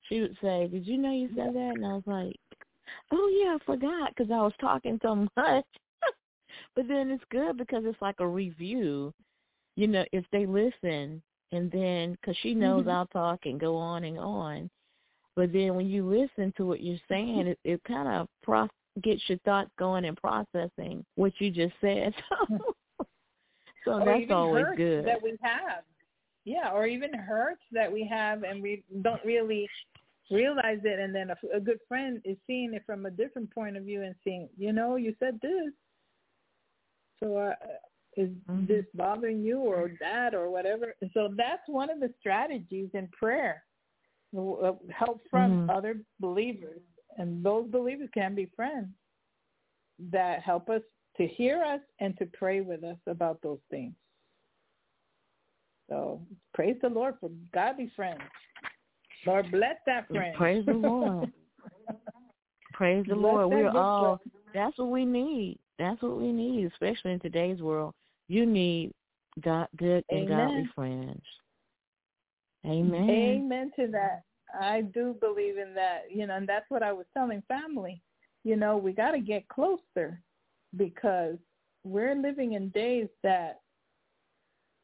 She 0.09 0.21
would 0.21 0.37
say, 0.41 0.67
"Did 0.67 0.85
you 0.85 0.97
know 0.97 1.11
you 1.11 1.29
said 1.35 1.53
that?" 1.55 1.73
And 1.75 1.85
I 1.85 1.93
was 1.93 2.03
like, 2.05 2.39
"Oh 3.11 3.27
yeah, 3.41 3.55
I 3.55 3.65
forgot 3.65 4.13
because 4.15 4.31
I 4.31 4.41
was 4.41 4.53
talking 4.59 4.99
so 5.01 5.15
much." 5.37 5.65
but 6.75 6.87
then 6.87 7.09
it's 7.11 7.23
good 7.31 7.57
because 7.57 7.83
it's 7.85 8.01
like 8.01 8.19
a 8.19 8.27
review. 8.27 9.13
You 9.75 9.87
know, 9.87 10.05
if 10.11 10.25
they 10.31 10.45
listen 10.45 11.21
and 11.51 11.71
then 11.71 12.11
because 12.13 12.35
she 12.41 12.53
knows 12.53 12.81
Mm-hmm. 12.81 12.91
I'll 12.91 13.07
talk 13.07 13.45
and 13.45 13.59
go 13.59 13.77
on 13.77 14.03
and 14.03 14.19
on. 14.19 14.69
But 15.35 15.53
then 15.53 15.75
when 15.75 15.87
you 15.87 16.07
listen 16.07 16.53
to 16.57 16.65
what 16.65 16.81
you're 16.81 16.97
saying, 17.07 17.47
it, 17.47 17.59
it 17.63 17.81
kind 17.85 18.07
of 18.07 18.27
pro- 18.43 18.67
gets 19.01 19.21
your 19.27 19.37
thoughts 19.39 19.71
going 19.79 20.05
and 20.05 20.17
processing 20.17 21.05
what 21.15 21.33
you 21.39 21.49
just 21.51 21.73
said. 21.79 22.13
so 23.85 23.93
or 23.93 24.05
that's 24.05 24.31
always 24.31 24.65
good. 24.75 25.05
that 25.05 25.21
we 25.21 25.37
have. 25.41 25.83
Yeah, 26.43 26.71
or 26.71 26.87
even 26.87 27.13
hurts 27.13 27.61
that 27.71 27.91
we 27.91 28.07
have 28.07 28.43
and 28.43 28.61
we 28.61 28.83
don't 29.03 29.23
really 29.23 29.69
realize 30.31 30.79
it. 30.83 30.99
And 30.99 31.13
then 31.13 31.29
a, 31.29 31.57
a 31.57 31.59
good 31.59 31.79
friend 31.87 32.19
is 32.25 32.37
seeing 32.47 32.73
it 32.73 32.83
from 32.85 33.05
a 33.05 33.11
different 33.11 33.53
point 33.53 33.77
of 33.77 33.83
view 33.83 34.01
and 34.01 34.15
seeing, 34.23 34.49
you 34.57 34.73
know, 34.73 34.95
you 34.95 35.15
said 35.19 35.39
this. 35.41 35.71
So, 37.19 37.37
uh, 37.37 37.55
is 38.17 38.29
Mhm. 38.49 38.67
this 38.67 38.85
bothering 38.93 39.41
you 39.41 39.59
or 39.59 39.91
that 39.99 40.33
or 40.35 40.49
whatever? 40.49 40.95
So 41.13 41.29
that's 41.29 41.67
one 41.67 41.89
of 41.89 41.99
the 41.99 42.13
strategies 42.19 42.89
in 42.93 43.07
prayer. 43.09 43.63
Uh, 44.35 44.73
Help 44.89 45.21
from 45.29 45.51
Mhm. 45.51 45.69
other 45.69 46.01
believers, 46.19 46.81
and 47.17 47.43
those 47.43 47.69
believers 47.69 48.09
can 48.13 48.33
be 48.33 48.45
friends 48.45 48.87
that 49.99 50.41
help 50.41 50.69
us 50.69 50.81
to 51.17 51.27
hear 51.27 51.61
us 51.63 51.81
and 51.99 52.17
to 52.17 52.25
pray 52.27 52.61
with 52.61 52.83
us 52.83 52.97
about 53.07 53.41
those 53.41 53.59
things. 53.69 53.95
So 55.89 56.25
praise 56.53 56.79
the 56.81 56.89
Lord 56.89 57.19
for 57.19 57.29
godly 57.53 57.89
friends. 57.89 58.21
Lord 59.25 59.51
bless 59.51 59.77
that 59.85 60.07
friend. 60.07 60.35
Praise 60.35 60.65
the 60.65 60.73
Lord. 60.73 61.31
Praise 62.73 63.05
the 63.05 63.15
Bless 63.15 63.23
Lord. 63.23 63.51
We're 63.51 63.69
all 63.69 64.17
friend. 64.17 64.31
that's 64.53 64.77
what 64.77 64.87
we 64.87 65.05
need. 65.05 65.59
That's 65.77 66.01
what 66.01 66.17
we 66.17 66.31
need, 66.31 66.71
especially 66.71 67.11
in 67.11 67.19
today's 67.19 67.61
world. 67.61 67.93
You 68.27 68.45
need 68.45 68.93
God 69.41 69.67
good 69.77 70.05
and 70.09 70.27
godly 70.27 70.67
friends. 70.73 71.21
Amen. 72.65 73.09
Amen 73.09 73.71
to 73.77 73.87
that. 73.91 74.23
I 74.59 74.81
do 74.81 75.15
believe 75.19 75.57
in 75.57 75.73
that, 75.75 76.03
you 76.09 76.27
know, 76.27 76.35
and 76.35 76.47
that's 76.47 76.69
what 76.69 76.83
I 76.83 76.91
was 76.91 77.05
telling 77.13 77.41
family. 77.47 78.01
You 78.43 78.55
know, 78.55 78.77
we 78.77 78.91
got 78.91 79.11
to 79.11 79.19
get 79.19 79.47
closer 79.47 80.21
because 80.75 81.37
we're 81.83 82.15
living 82.15 82.53
in 82.53 82.69
days 82.69 83.07
that 83.23 83.61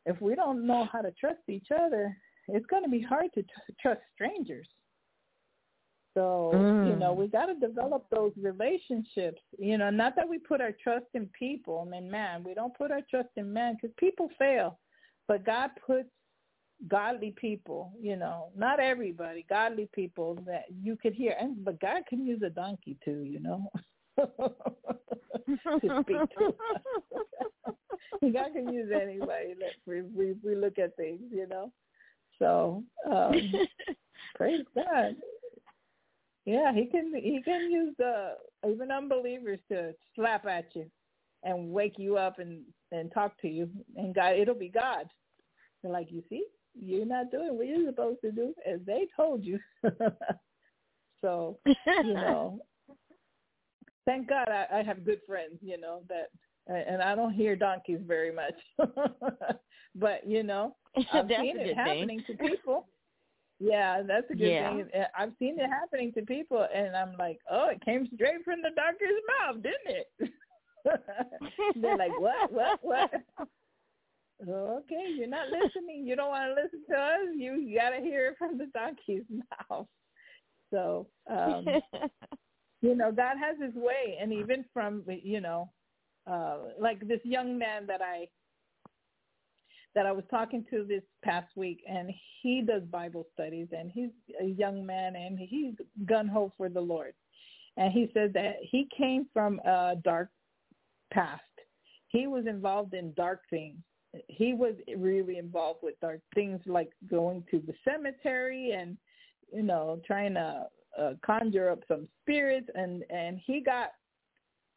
if 0.06 0.20
we 0.22 0.36
don't 0.36 0.66
know 0.66 0.88
how 0.92 1.02
to 1.02 1.12
trust 1.12 1.42
each 1.50 1.68
other, 1.72 2.16
it's 2.48 2.66
going 2.68 2.84
to 2.84 2.90
be 2.90 3.02
hard 3.02 3.34
to 3.34 3.44
tr- 3.44 3.72
trust 3.82 4.02
strangers. 4.14 4.68
So, 6.14 6.52
you 6.84 6.96
know, 6.96 7.14
Mm. 7.14 7.18
we 7.18 7.28
got 7.28 7.46
to 7.48 7.56
develop 7.56 8.10
those 8.10 8.36
relationships. 8.38 9.42
You 9.60 9.78
know, 9.78 9.92
not 9.92 10.16
that 10.16 10.28
we 10.28 10.40
put 10.40 10.62
our 10.62 10.72
trust 10.72 11.06
in 11.14 11.28
people. 11.28 11.80
I 11.86 11.90
mean, 11.90 12.10
man, 12.10 12.44
we 12.44 12.54
don't 12.56 12.76
put 12.76 12.90
our 12.90 13.02
trust 13.02 13.30
in 13.36 13.54
man 13.54 13.76
because 13.76 13.94
people 13.98 14.30
fail. 14.40 14.80
But 15.28 15.44
God 15.44 15.72
puts 15.86 16.10
godly 16.88 17.34
people, 17.36 17.92
you 18.00 18.16
know, 18.16 18.50
not 18.56 18.80
everybody, 18.80 19.46
godly 19.50 19.90
people 19.94 20.38
that 20.46 20.66
you 20.82 20.96
could 20.96 21.14
hear. 21.14 21.36
And 21.40 21.64
but 21.64 21.80
God 21.80 22.04
can 22.08 22.26
use 22.26 22.42
a 22.46 22.50
donkey 22.50 22.98
too, 23.04 23.24
you 23.24 23.40
know. 23.40 23.70
to 24.18 26.02
speak 26.02 26.18
to 26.38 26.46
us. 26.46 27.74
God 28.34 28.54
can 28.54 28.74
use 28.74 28.92
anybody 28.94 29.54
that 29.60 29.74
we, 29.86 30.02
we 30.02 30.36
we 30.44 30.56
look 30.56 30.78
at 30.80 30.96
things, 30.96 31.22
you 31.32 31.48
know. 31.48 31.72
So 32.40 32.84
um 33.12 33.34
praise 34.36 34.66
God. 34.76 35.16
Yeah, 36.46 36.74
he 36.74 36.86
can 36.86 37.14
he 37.16 37.42
can 37.44 37.72
use 37.72 37.96
uh 38.00 38.36
even 38.70 38.92
unbelievers 38.92 39.60
to 39.72 39.94
slap 40.16 40.46
at 40.46 40.68
you 40.76 40.86
and 41.44 41.72
wake 41.72 41.96
you 41.98 42.18
up 42.18 42.40
and 42.40 42.62
and 42.92 43.12
talk 43.12 43.40
to 43.42 43.48
you 43.48 43.70
and 43.96 44.14
God 44.14 44.36
it'll 44.36 44.56
be 44.56 44.70
God. 44.70 45.06
They're 45.82 45.92
like, 45.92 46.12
you 46.12 46.24
see, 46.30 46.44
you're 46.82 47.06
not 47.06 47.32
doing 47.32 47.58
what 47.58 47.68
you're 47.68 47.86
supposed 47.86 48.22
to 48.22 48.32
do 48.32 48.54
as 48.66 48.80
they 48.86 49.08
told 49.16 49.44
you. 49.44 49.60
so, 51.22 51.58
you 51.66 52.14
know, 52.14 52.60
thank 54.06 54.28
God 54.30 54.48
I, 54.50 54.80
I 54.80 54.84
have 54.84 55.06
good 55.06 55.22
friends, 55.28 55.58
you 55.62 55.80
know, 55.80 56.02
that 56.10 56.30
and 56.68 57.02
I 57.02 57.16
don't 57.16 57.34
hear 57.34 57.56
donkeys 57.56 58.02
very 58.06 58.32
much. 58.32 58.56
but, 59.96 60.28
you 60.28 60.44
know, 60.44 60.76
I've 61.14 61.28
seen 61.28 61.58
it 61.58 61.76
happening 61.76 62.24
thing. 62.28 62.38
to 62.38 62.48
people. 62.48 62.88
Yeah, 63.60 64.02
that's 64.04 64.30
a 64.30 64.36
good 64.36 64.52
Yeah. 64.52 64.70
thing. 64.76 64.90
I've 65.18 65.32
seen 65.40 65.60
it 65.60 65.70
happening 65.70 66.12
to 66.14 66.22
people, 66.24 66.68
and 66.74 66.96
I'm 66.96 67.16
like, 67.18 67.40
oh, 67.50 67.70
it 67.70 67.84
came 67.84 68.08
straight 68.14 68.44
from 68.44 68.62
the 68.62 68.70
doctor's 68.76 69.22
mouth, 69.40 69.64
didn't 69.64 70.06
it? 70.06 70.32
They're 71.82 71.98
like, 71.98 72.20
what, 72.20 72.52
what, 72.52 72.80
what? 72.82 73.12
Okay, 74.42 75.16
you're 75.18 75.28
not 75.28 75.48
listening. 75.50 76.06
You 76.06 76.16
don't 76.16 76.30
want 76.30 76.56
to 76.56 76.62
listen 76.62 76.84
to 76.90 76.96
us. 76.96 77.36
You 77.36 77.76
got 77.76 77.90
to 77.90 78.02
hear 78.02 78.28
it 78.28 78.38
from 78.38 78.58
the 78.58 78.68
donkey's 78.68 79.24
mouth. 79.70 79.88
So, 80.72 81.08
um, 81.30 81.66
you 82.82 82.96
know, 82.96 83.12
God 83.12 83.38
has 83.40 83.58
His 83.60 83.74
way, 83.76 84.18
and 84.22 84.32
even 84.32 84.64
from 84.74 85.04
you 85.08 85.42
know, 85.42 85.72
uh, 86.30 86.58
like 86.80 87.00
this 87.08 87.22
young 87.24 87.58
man 87.58 87.88
that 87.88 88.02
I 88.02 88.28
that 89.96 90.06
I 90.06 90.12
was 90.12 90.26
talking 90.30 90.64
to 90.70 90.86
this 90.88 91.02
past 91.24 91.48
week, 91.56 91.80
and 91.90 92.12
he 92.44 92.62
does 92.62 92.84
Bible 92.84 93.26
studies, 93.34 93.68
and 93.72 93.90
he's 93.92 94.12
a 94.40 94.46
young 94.46 94.86
man, 94.86 95.16
and 95.16 95.40
he's 95.40 95.74
gun 96.06 96.28
ho 96.28 96.54
for 96.58 96.70
the 96.70 96.80
Lord, 96.82 97.14
and 97.78 97.92
he 97.92 98.12
said 98.14 98.34
that 98.34 98.58
he 98.62 98.88
came 98.96 99.26
from 99.34 99.60
a 99.66 99.96
dark 100.04 100.30
past. 101.12 101.42
He 102.10 102.28
was 102.28 102.46
involved 102.46 102.94
in 102.94 103.14
dark 103.14 103.42
things. 103.50 103.78
He 104.28 104.54
was 104.54 104.76
really 104.96 105.38
involved 105.38 105.80
with 105.84 106.00
dark 106.00 106.22
things, 106.34 106.60
like 106.66 106.92
going 107.10 107.44
to 107.52 107.62
the 107.66 107.74
cemetery 107.84 108.72
and 108.72 108.98
you 109.54 109.64
know 109.64 110.00
trying 110.06 110.34
to 110.36 110.68
uh, 110.98 111.14
conjure 111.26 111.70
up 111.70 111.80
some 111.88 112.08
spirits, 112.22 112.68
and 112.76 113.04
and 113.10 113.40
he 113.46 113.62
got 113.62 113.92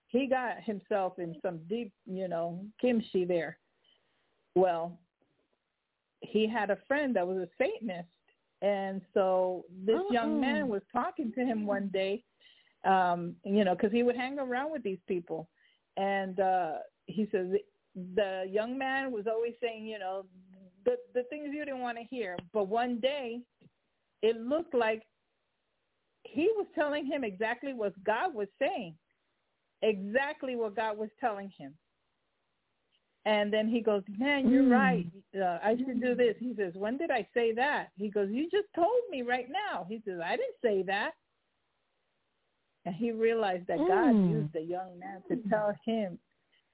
he 0.09 0.27
got 0.27 0.63
himself 0.63 1.19
in 1.19 1.37
some 1.43 1.61
deep 1.69 1.93
you 2.07 2.29
know 2.29 2.65
kimchi 2.81 3.25
there. 3.25 3.59
Well, 4.55 4.99
he 6.21 6.49
had 6.49 6.71
a 6.71 6.79
friend 6.89 7.15
that 7.17 7.27
was 7.27 7.39
a 7.39 7.49
Satanist, 7.57 8.09
and 8.63 9.01
so 9.15 9.65
this 9.85 10.01
young 10.11 10.41
man 10.41 10.69
was 10.69 10.83
talking 10.93 11.33
to 11.33 11.41
him 11.41 11.67
one 11.67 11.89
day, 11.89 12.23
um, 12.85 13.35
you 13.45 13.65
know, 13.65 13.75
because 13.75 13.93
he 13.93 14.03
would 14.03 14.17
hang 14.17 14.39
around 14.39 14.73
with 14.73 14.83
these 14.83 14.99
people, 15.07 15.49
and 15.97 16.41
uh, 16.41 16.73
he 17.07 17.29
says 17.33 17.49
the 18.15 18.47
young 18.49 18.79
man 18.79 19.13
was 19.13 19.27
always 19.27 19.55
saying, 19.61 19.87
you 19.87 19.99
know, 19.99 20.25
the 20.85 20.97
the 21.15 21.25
things 21.25 21.51
you 21.53 21.65
didn't 21.65 21.81
want 21.81 21.99
to 21.99 22.05
hear, 22.05 22.37
but 22.53 22.69
one 22.69 22.99
day, 23.01 23.41
it 24.23 24.41
looked 24.41 24.75
like 24.75 25.03
he 26.25 26.51
was 26.57 26.67
telling 26.75 27.07
him 27.07 27.25
exactly 27.25 27.73
what 27.73 27.93
God 28.05 28.35
was 28.35 28.49
saying, 28.59 28.95
exactly 29.83 30.57
what 30.57 30.77
God 30.77 30.97
was 30.99 31.11
telling 31.21 31.51
him. 31.57 31.75
And 33.27 33.53
then 33.53 33.69
he 33.69 33.81
goes, 33.81 34.03
man, 34.17 34.49
you're 34.49 34.63
Mm. 34.63 34.71
right. 34.71 35.07
Uh, 35.35 35.59
I 35.63 35.77
should 35.77 36.01
do 36.01 36.15
this. 36.15 36.37
He 36.39 36.55
says, 36.55 36.75
when 36.75 36.97
did 36.97 37.11
I 37.11 37.27
say 37.35 37.53
that? 37.53 37.91
He 37.97 38.09
goes, 38.09 38.31
you 38.31 38.49
just 38.49 38.73
told 38.75 39.03
me 39.11 39.23
right 39.23 39.49
now. 39.51 39.85
He 39.85 40.01
says, 40.07 40.21
I 40.25 40.37
didn't 40.37 40.61
say 40.63 40.83
that. 40.85 41.13
And 42.87 42.95
he 42.95 43.13
realized 43.13 43.67
that 43.67 43.79
God 43.87 44.15
Mm. 44.15 44.31
used 44.31 44.53
the 44.55 44.63
young 44.63 44.99
man 44.99 45.23
to 45.29 45.37
tell 45.51 45.75
him. 45.85 46.19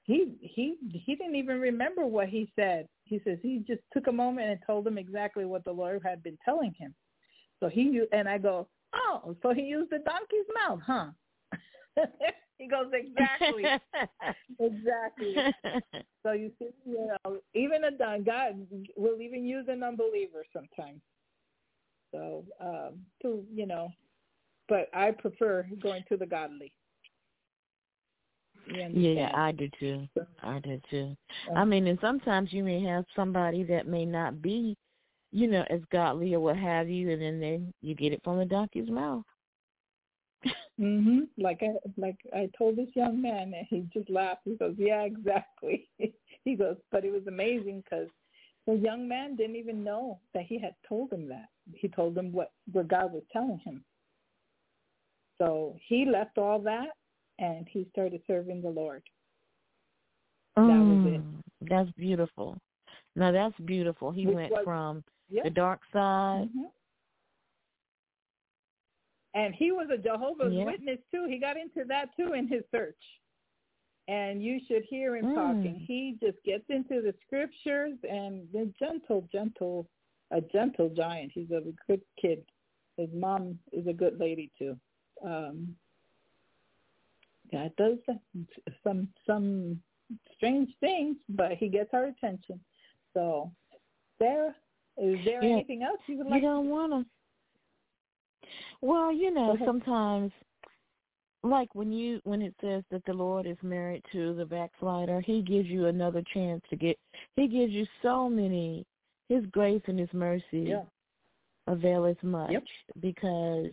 He 0.07 0.37
he 0.41 0.77
he 0.93 1.17
didn't 1.17 1.35
even 1.35 1.61
remember 1.61 2.07
what 2.07 2.29
he 2.29 2.51
said. 2.55 2.89
He 3.05 3.21
says 3.25 3.39
he 3.43 3.65
just 3.67 3.83
took 3.93 4.07
a 4.07 4.13
moment 4.13 4.51
and 4.51 4.61
told 4.65 4.87
him 4.87 4.99
exactly 4.99 5.45
what 5.45 5.65
the 5.65 5.73
lawyer 5.73 6.01
had 6.03 6.23
been 6.23 6.39
telling 6.45 6.73
him. 6.79 6.95
So 7.59 7.69
he 7.69 8.03
and 8.13 8.29
I 8.29 8.39
go, 8.39 8.69
oh, 8.95 9.37
so 9.43 9.53
he 9.53 9.63
used 9.63 9.91
the 9.91 9.99
donkey's 9.99 10.47
mouth, 10.55 10.81
huh? 10.87 11.07
he 12.59 12.69
goes 12.69 12.87
exactly, 12.93 13.65
exactly. 14.61 15.37
So 16.25 16.33
you 16.33 16.53
see, 16.59 16.69
you 16.85 17.09
know, 17.25 17.39
even 17.55 17.85
a 17.85 17.91
don- 17.91 18.23
God 18.23 18.65
will 18.97 19.21
even 19.21 19.45
use 19.45 19.67
an 19.69 19.83
unbeliever 19.83 20.45
sometimes. 20.53 21.01
So 22.13 22.45
um, 22.61 23.01
to 23.23 23.45
you 23.53 23.67
know, 23.67 23.91
but 24.69 24.89
I 24.95 25.11
prefer 25.11 25.67
going 25.83 26.05
to 26.09 26.17
the 26.17 26.27
godly. 26.27 26.73
Yeah. 28.67 29.31
I 29.35 29.53
do 29.53 29.69
too. 29.79 30.09
I 30.43 30.59
do 30.61 30.81
too. 30.91 31.17
I 31.55 31.65
mean, 31.65 31.87
and 31.87 31.99
sometimes 32.01 32.53
you 32.53 32.65
may 32.65 32.83
have 32.85 33.05
somebody 33.15 33.63
that 33.65 33.87
may 33.87 34.05
not 34.05 34.43
be, 34.43 34.77
you 35.33 35.47
know, 35.49 35.65
as 35.71 35.81
godly 35.93 36.35
or 36.35 36.41
what 36.41 36.57
have 36.57 36.89
you, 36.89 37.11
and 37.11 37.21
then 37.21 37.41
they 37.41 37.61
you 37.81 37.95
get 37.95 38.13
it 38.13 38.21
from 38.25 38.39
the 38.39 38.45
donkey's 38.45 38.89
mouth. 38.89 39.25
Mhm. 40.79 41.29
Like 41.39 41.63
I 41.63 41.75
like 41.97 42.19
I 42.35 42.51
told 42.57 42.77
this 42.77 42.95
young 42.95 43.21
man, 43.21 43.55
and 43.55 43.67
he 43.69 43.89
just 43.95 44.11
laughed. 44.11 44.43
He 44.45 44.57
goes, 44.57 44.75
"Yeah, 44.79 45.03
exactly." 45.03 45.89
he 46.45 46.55
goes, 46.55 46.77
but 46.91 47.05
it 47.05 47.13
was 47.13 47.27
amazing 47.27 47.83
because 47.83 48.09
the 48.67 48.77
young 48.77 49.09
man 49.09 49.37
didn't 49.37 49.57
even 49.57 49.83
know 49.83 50.21
that 50.35 50.45
he 50.45 50.59
had 50.59 50.75
told 50.89 51.13
him 51.13 51.29
that. 51.29 51.49
He 51.73 51.89
told 51.89 52.17
him 52.17 52.33
what 52.33 52.53
what 52.73 52.89
God 52.89 53.13
was 53.13 53.23
telling 53.33 53.59
him. 53.59 53.85
So 55.39 55.77
he 55.87 56.05
left 56.05 56.39
all 56.39 56.59
that, 56.61 56.91
and 57.39 57.67
he 57.69 57.87
started 57.91 58.21
serving 58.27 58.63
the 58.63 58.69
Lord. 58.71 59.03
That 60.57 60.63
was 60.63 61.15
it. 61.15 61.21
Mm, 61.21 61.43
That's 61.63 61.91
beautiful. 61.93 62.57
Now 63.15 63.31
that's 63.33 63.59
beautiful. 63.65 64.11
He 64.11 64.27
Which 64.27 64.35
went 64.37 64.53
was- 64.53 64.65
from 64.65 65.05
Yeah. 65.29 65.43
the 65.45 65.51
dark 65.51 65.81
side. 65.93 66.49
Mhm. 66.55 66.71
And 69.35 69.55
he 69.55 69.71
was 69.73 69.89
a 69.91 69.99
Jehovah's 69.99 70.53
Yeah. 70.55 70.65
Witness 70.65 70.99
too. 71.11 71.27
He 71.27 71.39
got 71.39 71.57
into 71.57 71.85
that 71.85 72.15
too 72.17 72.33
in 72.33 72.47
his 72.49 72.65
search. 72.71 73.21
And 74.09 74.43
you 74.43 74.61
should 74.67 74.85
hear 74.85 75.17
him 75.17 75.27
Mm. 75.27 75.35
talking. 75.35 75.75
He 75.81 76.13
just 76.23 76.43
gets 76.45 76.69
into 76.71 77.03
the 77.03 77.13
scriptures 77.25 77.99
and 78.09 78.51
the 78.53 78.67
gentle, 78.79 79.23
gentle, 79.33 79.89
a 80.31 80.41
gentle 80.41 80.89
giant. 80.91 81.33
He's 81.33 81.51
a 81.51 81.61
good 81.87 82.03
kid. 82.17 82.47
His 82.97 83.13
mom 83.13 83.59
is 83.73 83.87
a 83.89 83.93
good 83.93 84.19
lady 84.19 84.49
too. 84.57 84.79
Um, 85.23 85.77
God 87.53 87.73
does 87.77 87.99
some 88.83 89.09
some 89.27 89.81
strange 90.37 90.71
things, 90.81 91.17
but 91.29 91.53
he 91.53 91.69
gets 91.69 91.91
our 91.93 92.07
attention. 92.07 92.61
So, 93.15 93.51
Sarah, 94.19 94.55
is 94.99 95.19
there 95.25 95.43
Yeah. 95.43 95.55
anything 95.55 95.83
else 95.83 96.01
you 96.07 96.19
would 96.19 96.27
You 96.27 96.33
like? 96.33 96.43
don't 96.43 96.69
want 96.69 96.93
to. 96.93 98.49
Well, 98.81 99.13
you 99.13 99.33
know, 99.33 99.57
sometimes, 99.65 100.33
like 101.43 101.75
when 101.75 101.93
you 101.93 102.21
when 102.25 102.43
it 102.43 102.55
says 102.61 102.85
that 102.91 103.05
the 103.05 103.13
Lord 103.13 103.47
is 103.47 103.57
married 103.63 104.05
to 104.13 104.35
the 104.35 104.47
backslider, 104.47 105.21
He 105.21 105.43
gives 105.43 105.69
you 105.69 105.87
another 105.87 106.23
chance 106.35 106.63
to 106.71 106.77
get. 106.77 106.99
He 107.37 107.49
gives 107.49 107.73
you 107.73 107.87
so 108.03 108.29
many. 108.29 108.85
His 109.29 109.45
grace 109.47 109.83
and 109.87 109.99
His 109.99 110.13
mercy 110.13 110.45
yeah. 110.53 110.85
availeth 111.67 112.23
much 112.23 112.53
Yep. 112.53 112.65
because 113.01 113.73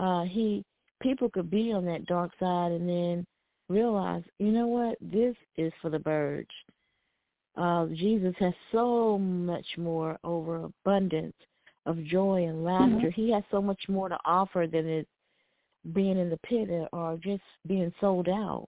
uh 0.00 0.24
he 0.24 0.64
people 1.04 1.28
could 1.28 1.50
be 1.50 1.72
on 1.72 1.84
that 1.84 2.06
dark 2.06 2.32
side 2.40 2.72
and 2.72 2.88
then 2.88 3.26
realize, 3.68 4.22
you 4.38 4.50
know 4.50 4.66
what, 4.66 4.96
this 5.00 5.36
is 5.56 5.72
for 5.80 5.90
the 5.90 5.98
birds. 5.98 6.50
Uh 7.56 7.86
Jesus 7.86 8.34
has 8.40 8.54
so 8.72 9.16
much 9.18 9.66
more 9.76 10.18
overabundance 10.24 11.36
of 11.86 12.02
joy 12.04 12.46
and 12.48 12.64
laughter. 12.64 13.10
He 13.10 13.30
has 13.30 13.44
so 13.50 13.62
much 13.62 13.82
more 13.88 14.08
to 14.08 14.18
offer 14.24 14.66
than 14.66 14.88
it 14.88 15.06
being 15.92 16.18
in 16.18 16.30
the 16.30 16.38
pit 16.38 16.68
or 16.92 17.18
just 17.22 17.42
being 17.68 17.92
sold 18.00 18.28
out. 18.28 18.66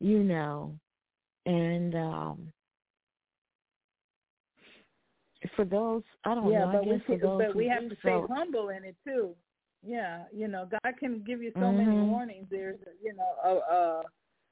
You 0.00 0.24
know. 0.24 0.74
And 1.44 1.94
um 1.94 2.52
for 5.54 5.64
those 5.64 6.02
I 6.24 6.34
don't 6.34 6.50
yeah, 6.50 6.64
know, 6.64 6.72
but 6.72 6.86
we 6.86 6.92
guess 6.92 7.06
for 7.06 7.18
those 7.18 7.42
but 7.46 7.54
we 7.54 7.68
have 7.68 7.88
to 7.88 7.96
stay 8.00 8.08
so, 8.08 8.26
humble 8.34 8.70
in 8.70 8.82
it 8.84 8.96
too. 9.06 9.36
Yeah, 9.86 10.24
you 10.34 10.48
know, 10.48 10.66
God 10.70 10.94
can 10.98 11.22
give 11.22 11.42
you 11.42 11.52
so 11.60 11.72
many 11.72 11.96
Mhm. 11.96 12.08
warnings. 12.08 12.48
There's, 12.50 12.78
you 13.02 13.12
know, 13.14 13.36
a, 13.44 13.74
a 13.74 14.02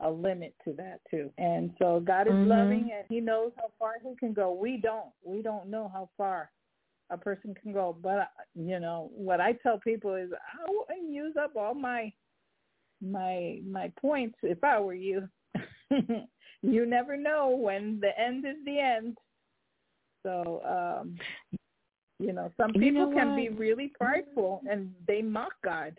a 0.01 0.11
limit 0.11 0.55
to 0.65 0.73
that 0.75 1.01
too. 1.11 1.33
And 1.39 1.75
so 1.79 2.01
God 2.01 2.27
is 2.29 2.35
Mhm. 2.35 2.49
loving, 2.49 2.93
and 2.93 3.07
He 3.09 3.21
knows 3.21 3.53
how 3.57 3.71
far 3.79 3.99
He 4.01 4.15
can 4.17 4.33
go. 4.33 4.53
We 4.53 4.77
don't. 4.77 5.13
We 5.23 5.43
don't 5.43 5.69
know 5.69 5.89
how 5.89 6.11
far 6.17 6.51
a 7.11 7.19
person 7.19 7.55
can 7.55 7.73
go. 7.73 7.97
But 8.01 8.33
you 8.55 8.79
know, 8.81 9.11
what 9.15 9.41
I 9.41 9.53
tell 9.55 9.79
people 9.79 10.15
is, 10.15 10.33
I 10.33 10.71
wouldn't 10.71 11.11
use 11.11 11.37
up 11.37 11.57
all 11.57 11.75
my 11.75 12.13
my 13.01 13.61
my 13.67 13.93
points 14.01 14.39
if 14.43 14.63
I 14.63 14.79
were 14.81 14.95
you. 14.95 15.29
you 16.63 16.87
never 16.87 17.17
know 17.17 17.49
when 17.51 18.01
the 18.01 18.19
end 18.19 18.45
is 18.45 18.57
the 18.65 18.79
end. 18.79 19.19
So, 20.23 20.63
um, 20.65 21.19
you 22.19 22.33
know, 22.33 22.51
some 22.57 22.71
You 22.75 22.81
people 22.81 23.11
know 23.11 23.17
can 23.17 23.37
be 23.37 23.49
really 23.49 23.93
prideful 23.99 24.63
and 24.71 24.93
they 25.07 25.23
mock 25.23 25.53
God. 25.65 25.99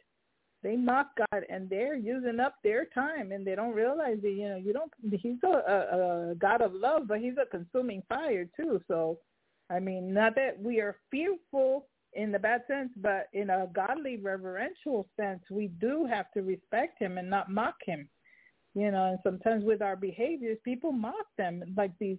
They 0.64 0.76
mock 0.76 1.08
God 1.18 1.44
and 1.50 1.70
they're 1.70 1.96
using 1.96 2.40
up 2.40 2.56
their 2.64 2.86
time 2.86 3.32
and 3.32 3.46
they 3.46 3.56
don't 3.56 3.76
realize 3.76 4.18
that, 4.22 4.32
you 4.32 4.50
know, 4.50 4.56
you 4.56 4.74
don't, 4.74 4.92
he's 5.12 5.38
a, 5.44 5.48
a, 5.48 6.32
a 6.32 6.36
God 6.36 6.62
of 6.62 6.74
love, 6.74 7.04
but 7.08 7.20
he's 7.20 7.36
a 7.42 7.46
consuming 7.46 8.02
fire 8.10 8.48
too. 8.56 8.82
So, 8.88 9.20
I 9.70 9.80
mean, 9.80 10.14
not 10.14 10.36
that 10.36 10.60
we 10.60 10.80
are 10.80 10.96
fearful 11.12 11.88
in 12.14 12.32
the 12.32 12.40
bad 12.40 12.64
sense, 12.68 12.92
but 12.98 13.28
in 13.34 13.50
a 13.50 13.68
godly, 13.74 14.18
reverential 14.18 15.08
sense, 15.20 15.44
we 15.52 15.68
do 15.68 16.06
have 16.06 16.32
to 16.32 16.42
respect 16.42 17.00
him 17.00 17.18
and 17.18 17.30
not 17.30 17.52
mock 17.52 17.76
him. 17.86 18.08
You 18.74 18.92
know, 18.92 19.06
and 19.06 19.20
sometimes 19.24 19.64
with 19.64 19.82
our 19.82 19.96
behaviors, 19.96 20.58
people 20.66 20.92
mock 20.92 21.28
them. 21.38 21.64
Like 21.78 21.92
these 22.00 22.18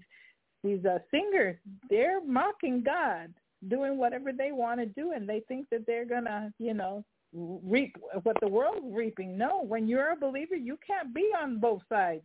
these 0.64 0.84
uh, 0.84 0.98
singers, 1.10 1.56
they're 1.90 2.24
mocking 2.24 2.82
God, 2.82 3.32
doing 3.68 3.98
whatever 3.98 4.32
they 4.32 4.52
want 4.52 4.80
to 4.80 4.86
do, 4.86 5.12
and 5.12 5.28
they 5.28 5.40
think 5.48 5.68
that 5.70 5.86
they're 5.86 6.04
gonna, 6.04 6.52
you 6.58 6.74
know, 6.74 7.04
reap 7.32 7.96
what 8.22 8.36
the 8.40 8.48
world's 8.48 8.86
reaping. 8.94 9.36
No, 9.36 9.62
when 9.62 9.88
you're 9.88 10.12
a 10.12 10.16
believer, 10.16 10.56
you 10.56 10.78
can't 10.86 11.14
be 11.14 11.30
on 11.40 11.58
both 11.58 11.82
sides, 11.88 12.24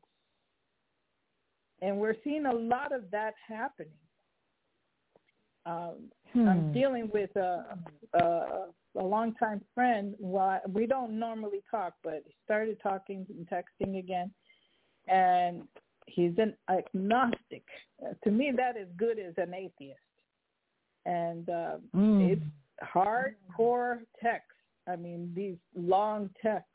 and 1.82 1.98
we're 1.98 2.16
seeing 2.24 2.46
a 2.46 2.54
lot 2.54 2.92
of 2.92 3.10
that 3.12 3.34
happening. 3.48 3.92
Um, 5.66 6.12
I'm 6.36 6.64
Hmm. 6.64 6.72
dealing 6.72 7.10
with 7.14 7.36
a, 7.36 7.78
a 8.14 8.68
a 8.96 9.04
longtime 9.04 9.62
friend. 9.74 10.16
Well, 10.20 10.60
we 10.68 10.86
don't 10.86 11.18
normally 11.18 11.62
talk, 11.70 11.94
but 12.04 12.24
he 12.26 12.34
started 12.44 12.78
talking 12.82 13.26
and 13.30 13.48
texting 13.50 14.00
again, 14.00 14.34
and 15.08 15.68
he's 16.08 16.38
an 16.38 16.56
agnostic. 16.70 17.64
To 18.24 18.32
me, 18.32 18.52
that 18.56 18.76
is 18.78 18.88
good 18.98 19.18
as 19.20 19.34
an 19.38 19.54
atheist, 19.54 20.00
and 21.06 21.50
uh, 21.50 21.78
Mm. 21.96 22.32
it's 22.32 22.46
hardcore 22.84 24.00
text. 24.22 24.52
I 24.88 24.96
mean, 24.96 25.32
these 25.36 25.58
long 25.76 26.30
texts. 26.42 26.68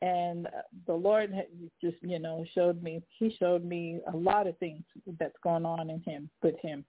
And 0.00 0.48
uh, 0.48 0.62
the 0.86 0.94
Lord 0.94 1.32
just, 1.80 1.96
you 2.02 2.18
know, 2.18 2.44
showed 2.54 2.82
me. 2.82 3.02
He 3.18 3.36
showed 3.38 3.64
me 3.64 4.00
a 4.12 4.16
lot 4.16 4.48
of 4.48 4.58
things 4.58 4.82
that's 5.18 5.36
going 5.44 5.64
on 5.64 5.90
in 5.90 6.00
him, 6.00 6.28
with 6.42 6.58
him. 6.60 6.84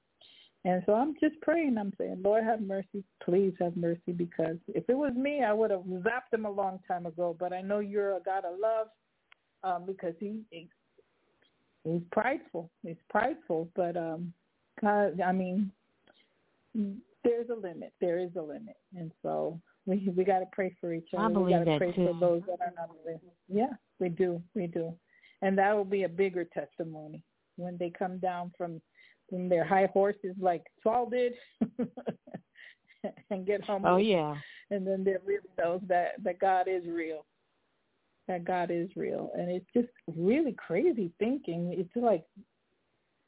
And 0.66 0.82
so 0.86 0.94
I'm 0.94 1.14
just 1.20 1.40
praying. 1.42 1.78
I'm 1.78 1.94
saying, 1.98 2.22
Lord, 2.24 2.44
have 2.44 2.62
mercy. 2.62 3.04
Please 3.24 3.54
have 3.60 3.78
mercy, 3.78 4.14
because 4.16 4.58
if 4.70 4.86
it 4.88 4.98
was 4.98 5.14
me, 5.14 5.44
I 5.44 5.54
would 5.54 5.70
have 5.70 5.82
zapped 5.82 6.34
him 6.34 6.46
a 6.46 6.52
long 6.52 6.80
time 6.88 7.06
ago. 7.06 7.36
But 7.38 7.54
I 7.54 7.62
know 7.62 7.80
you're 7.80 8.16
a 8.18 8.22
God 8.22 8.46
of 8.46 8.58
love, 8.60 8.88
um, 9.64 9.86
because 9.86 10.16
he, 10.20 10.42
he 10.50 10.70
he's 11.84 12.02
prideful. 12.12 12.72
He's 12.82 12.96
prideful, 13.10 13.70
but 13.76 13.96
um, 13.96 14.34
God, 14.82 15.22
I 15.22 15.32
mean, 15.34 15.72
there's 16.74 17.50
a 17.50 17.56
limit. 17.56 17.94
There 18.02 18.20
is 18.20 18.32
a 18.38 18.42
limit, 18.42 18.76
and 18.96 19.12
so 19.22 19.60
we 19.86 20.12
we 20.16 20.24
got 20.24 20.40
to 20.40 20.46
pray 20.52 20.76
for 20.80 20.94
each 20.94 21.10
I 21.18 21.26
other. 21.26 21.40
we 21.40 21.52
believe 21.52 21.52
got 21.52 21.60
to 21.60 21.66
that 21.66 21.78
pray 21.80 21.92
too. 21.92 22.08
for 22.08 22.20
those 22.20 22.42
that 22.48 22.62
are 22.62 22.74
not 22.76 22.90
living. 23.06 23.20
Yeah, 23.48 23.74
we 24.00 24.10
do. 24.10 24.42
We 24.56 24.68
do, 24.68 24.94
and 25.42 25.58
that 25.58 25.76
will 25.76 25.86
be 25.86 26.04
a 26.04 26.10
bigger 26.10 26.46
testimony 26.46 27.22
when 27.58 27.78
they 27.78 27.90
come 27.90 28.18
down 28.20 28.52
from 28.58 28.82
from 29.30 29.50
their 29.50 29.64
high 29.64 29.90
horses 29.94 30.36
like 30.40 30.64
Saul 30.84 31.10
did, 31.10 31.34
and 33.30 33.46
get 33.46 33.62
oh, 33.64 33.66
humble. 33.66 33.90
Oh 33.92 33.98
yeah. 33.98 34.36
and 34.72 34.86
then 34.86 35.04
they 35.04 35.16
realize 35.26 35.82
that 35.88 36.24
that 36.24 36.40
God 36.40 36.68
is 36.68 36.84
real. 36.88 37.26
That 38.28 38.46
God 38.46 38.72
is 38.72 38.90
real, 38.96 39.32
and 39.36 39.50
it's 39.50 39.66
just 39.76 39.90
really 40.16 40.54
crazy 40.54 41.12
thinking. 41.20 41.76
It's 41.78 41.96
like 41.96 42.24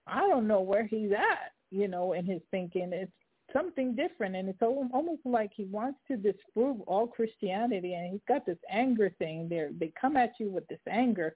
I 0.07 0.21
don't 0.21 0.47
know 0.47 0.61
where 0.61 0.85
he's 0.85 1.11
at, 1.11 1.51
you 1.71 1.87
know, 1.87 2.13
in 2.13 2.25
his 2.25 2.41
thinking. 2.51 2.91
It's 2.93 3.11
something 3.53 3.95
different, 3.95 4.35
and 4.35 4.49
it's 4.49 4.61
al- 4.61 4.89
almost 4.93 5.21
like 5.25 5.51
he 5.55 5.65
wants 5.65 5.99
to 6.07 6.17
disprove 6.17 6.81
all 6.81 7.07
Christianity, 7.07 7.93
and 7.93 8.11
he's 8.11 8.21
got 8.27 8.45
this 8.45 8.57
anger 8.69 9.11
thing. 9.17 9.47
There, 9.49 9.69
they 9.79 9.91
come 9.99 10.17
at 10.17 10.33
you 10.39 10.49
with 10.49 10.67
this 10.67 10.79
anger, 10.89 11.35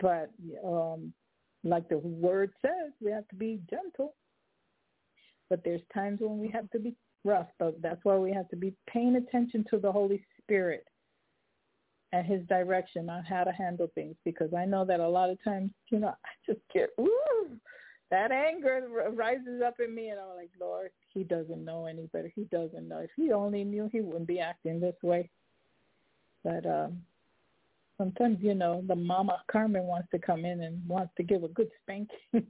but 0.00 0.30
um, 0.64 1.12
like 1.64 1.88
the 1.88 1.98
word 1.98 2.52
says, 2.62 2.92
we 3.00 3.10
have 3.10 3.28
to 3.28 3.36
be 3.36 3.60
gentle. 3.68 4.14
But 5.48 5.62
there's 5.64 5.82
times 5.92 6.20
when 6.20 6.38
we 6.38 6.48
have 6.48 6.70
to 6.70 6.78
be 6.78 6.94
rough, 7.24 7.48
but 7.58 7.80
that's 7.82 8.00
why 8.04 8.16
we 8.16 8.32
have 8.32 8.48
to 8.50 8.56
be 8.56 8.74
paying 8.88 9.16
attention 9.16 9.64
to 9.70 9.78
the 9.78 9.90
Holy 9.90 10.24
Spirit 10.40 10.86
and 12.12 12.26
his 12.26 12.44
direction 12.46 13.08
on 13.08 13.24
how 13.24 13.44
to 13.44 13.52
handle 13.52 13.90
things 13.94 14.16
because 14.24 14.52
I 14.54 14.64
know 14.64 14.84
that 14.84 15.00
a 15.00 15.08
lot 15.08 15.30
of 15.30 15.42
times, 15.44 15.70
you 15.90 15.98
know, 15.98 16.08
I 16.08 16.30
just 16.46 16.60
get 16.72 16.90
ooh, 17.00 17.56
that 18.10 18.32
anger 18.32 18.88
rises 19.12 19.62
up 19.64 19.74
in 19.78 19.94
me 19.94 20.08
and 20.08 20.18
I'm 20.20 20.36
like, 20.36 20.50
Lord, 20.60 20.90
he 21.12 21.22
doesn't 21.24 21.64
know 21.64 21.86
any 21.86 22.06
better. 22.12 22.30
He 22.34 22.44
doesn't 22.44 22.88
know. 22.88 22.98
If 22.98 23.10
he 23.16 23.32
only 23.32 23.64
knew, 23.64 23.88
he 23.92 24.00
wouldn't 24.00 24.26
be 24.26 24.40
acting 24.40 24.80
this 24.80 24.96
way. 25.02 25.30
But 26.44 26.66
um 26.66 27.02
sometimes, 27.98 28.38
you 28.40 28.54
know, 28.54 28.82
the 28.88 28.96
mama 28.96 29.42
Carmen 29.50 29.84
wants 29.84 30.08
to 30.12 30.18
come 30.18 30.44
in 30.44 30.62
and 30.62 30.86
wants 30.88 31.12
to 31.18 31.22
give 31.22 31.44
a 31.44 31.48
good 31.48 31.70
spanking. 31.82 32.16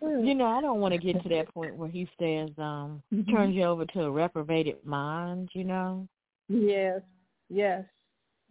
you 0.00 0.34
know, 0.34 0.46
I 0.46 0.60
don't 0.60 0.80
want 0.80 0.92
to 0.94 0.98
get 0.98 1.22
to 1.22 1.28
that 1.28 1.52
point 1.52 1.76
where 1.76 1.90
he 1.90 2.08
says, 2.18 2.50
um, 2.58 3.02
Mhm. 3.12 3.30
turns 3.30 3.54
you 3.54 3.64
over 3.64 3.84
to 3.84 4.04
a 4.04 4.10
reprobated 4.10 4.84
mind, 4.84 5.50
you 5.52 5.64
know. 5.64 6.08
yes, 6.48 7.02
yes. 7.48 7.84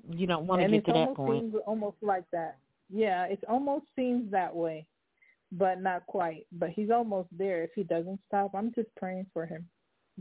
You 0.10 0.28
don't 0.28 0.48
want 0.48 0.62
to 0.62 0.68
get 0.70 0.86
to 0.86 0.94
that 0.94 1.14
point. 1.16 1.42
seems 1.42 1.56
almost 1.66 1.98
like 2.02 2.30
that. 2.32 2.58
Yeah, 2.94 3.26
it 3.26 3.44
almost 3.48 3.86
seems 3.96 4.30
that 4.32 4.54
way, 4.56 4.86
but 5.52 5.82
not 5.82 6.06
quite. 6.08 6.46
But 6.52 6.70
he's 6.70 6.90
almost 6.90 7.30
there. 7.38 7.64
If 7.64 7.72
he 7.76 7.84
doesn't 7.84 8.20
stop, 8.28 8.52
I'm 8.54 8.74
just 8.74 8.94
praying 8.96 9.28
for 9.34 9.46
him. 9.46 9.68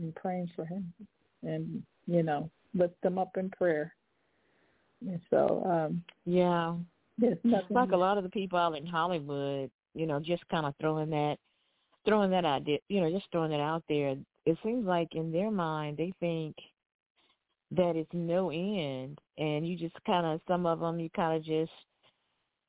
I'm 0.01 0.13
praying 0.13 0.49
for 0.55 0.65
him, 0.65 0.93
and 1.43 1.83
you 2.07 2.23
know, 2.23 2.49
lift 2.73 3.03
him 3.03 3.17
up 3.17 3.37
in 3.37 3.49
prayer. 3.49 3.93
And 5.01 5.19
so, 5.29 5.63
um, 5.65 6.03
Yeah. 6.25 6.77
there's 7.17 7.37
nothing. 7.43 7.75
Like 7.75 7.91
a 7.91 7.97
lot 7.97 8.17
of 8.17 8.23
the 8.23 8.29
people 8.29 8.57
out 8.57 8.77
in 8.77 8.85
Hollywood, 8.85 9.69
you 9.93 10.05
know, 10.05 10.19
just 10.19 10.47
kind 10.49 10.65
of 10.65 10.75
throwing 10.79 11.09
that 11.09 11.37
throwing 12.05 12.31
that 12.31 12.45
idea, 12.45 12.79
you 12.87 12.99
know, 12.99 13.11
just 13.11 13.29
throwing 13.31 13.51
it 13.51 13.61
out 13.61 13.83
there. 13.87 14.15
It 14.45 14.57
seems 14.63 14.85
like 14.85 15.13
in 15.13 15.31
their 15.31 15.51
mind 15.51 15.97
they 15.97 16.13
think 16.19 16.55
that 17.71 17.95
it's 17.95 18.09
no 18.13 18.49
end 18.49 19.19
and 19.37 19.67
you 19.67 19.77
just 19.77 19.95
kind 20.05 20.25
of 20.25 20.41
some 20.47 20.65
of 20.65 20.79
them 20.79 20.99
you 20.99 21.09
kind 21.11 21.37
of 21.37 21.43
just 21.43 21.71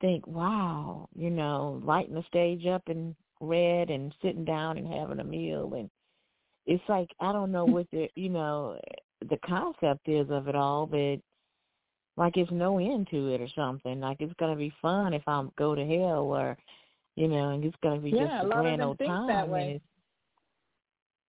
think, 0.02 0.26
"Wow, 0.26 1.08
you 1.14 1.30
know, 1.30 1.80
lighting 1.82 2.14
the 2.14 2.24
stage 2.24 2.66
up 2.66 2.82
in 2.90 3.16
red 3.40 3.90
and 3.90 4.14
sitting 4.22 4.44
down 4.44 4.76
and 4.78 4.86
having 4.86 5.20
a 5.20 5.24
meal 5.24 5.74
and 5.74 5.90
it's 6.66 6.84
like 6.88 7.10
I 7.20 7.32
don't 7.32 7.52
know 7.52 7.64
what 7.66 7.86
the, 7.90 8.08
you 8.14 8.28
know, 8.28 8.78
the 9.28 9.38
concept 9.44 10.08
is 10.08 10.30
of 10.30 10.48
it 10.48 10.54
all, 10.54 10.86
but 10.86 11.18
like 12.16 12.36
it's 12.36 12.50
no 12.52 12.78
end 12.78 13.08
to 13.10 13.28
it 13.28 13.40
or 13.40 13.48
something. 13.56 14.00
Like 14.00 14.18
it's 14.20 14.34
gonna 14.38 14.56
be 14.56 14.74
fun 14.82 15.14
if 15.14 15.22
I 15.26 15.44
go 15.56 15.74
to 15.74 15.86
hell 15.86 16.32
or 16.32 16.56
you 17.16 17.28
know, 17.28 17.50
and 17.50 17.64
it's 17.64 17.76
gonna 17.82 18.00
be 18.00 18.12
yeah, 18.12 18.40
just 18.40 18.44
a, 18.44 18.46
a 18.46 18.50
grand 18.60 18.82
old 18.82 18.98
time. 18.98 19.28
that 19.28 19.48
way. 19.48 19.80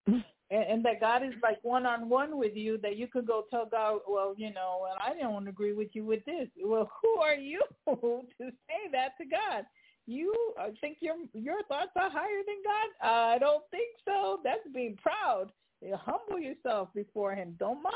And 0.54 0.64
and, 0.64 0.72
and 0.72 0.86
that 0.86 1.00
God 1.00 1.24
is 1.24 1.34
like 1.42 1.60
one 1.64 1.86
on 1.86 2.10
one 2.10 2.38
with 2.38 2.56
you. 2.56 2.78
That 2.78 2.98
you 2.98 3.08
could 3.08 3.28
go 3.28 3.46
tell 3.50 3.66
God, 3.66 4.00
well, 4.08 4.34
you 4.38 4.54
know, 4.54 4.80
well, 4.82 4.98
I 5.00 5.20
don't 5.20 5.48
agree 5.48 5.74
with 5.74 5.90
you 5.94 6.06
with 6.06 6.24
this. 6.26 6.48
Well, 6.64 6.90
who 7.02 7.16
are 7.22 7.36
you 7.36 7.62
to 7.88 8.22
say 8.40 8.92
that 8.92 9.18
to 9.20 9.26
God? 9.26 9.66
You 10.06 10.34
think 10.82 10.98
your 11.00 11.16
your 11.34 11.64
thoughts 11.64 11.92
are 11.96 12.10
higher 12.10 12.44
than 12.46 12.58
God? 12.64 13.08
I 13.08 13.38
don't 13.40 13.64
think 13.72 13.88
so. 14.06 14.40
That's 14.44 14.68
being 14.74 14.98
proud. 15.02 15.52
You 15.82 15.98
humble 15.98 16.40
yourself 16.40 16.90
before 16.94 17.36
Him. 17.36 17.56
Don't 17.60 17.82
mock. 17.82 17.94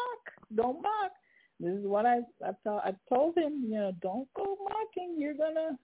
Don't 0.55 0.81
mock. 0.81 1.11
This 1.59 1.73
is 1.73 1.85
what 1.85 2.05
I 2.05 2.19
I, 2.45 2.51
told, 2.63 2.81
I 2.83 2.93
told 3.09 3.37
him. 3.37 3.65
You 3.67 3.75
know, 3.75 3.91
don't 4.01 4.27
go 4.35 4.57
mocking. 4.69 5.15
You're 5.17 5.33
gonna 5.33 5.77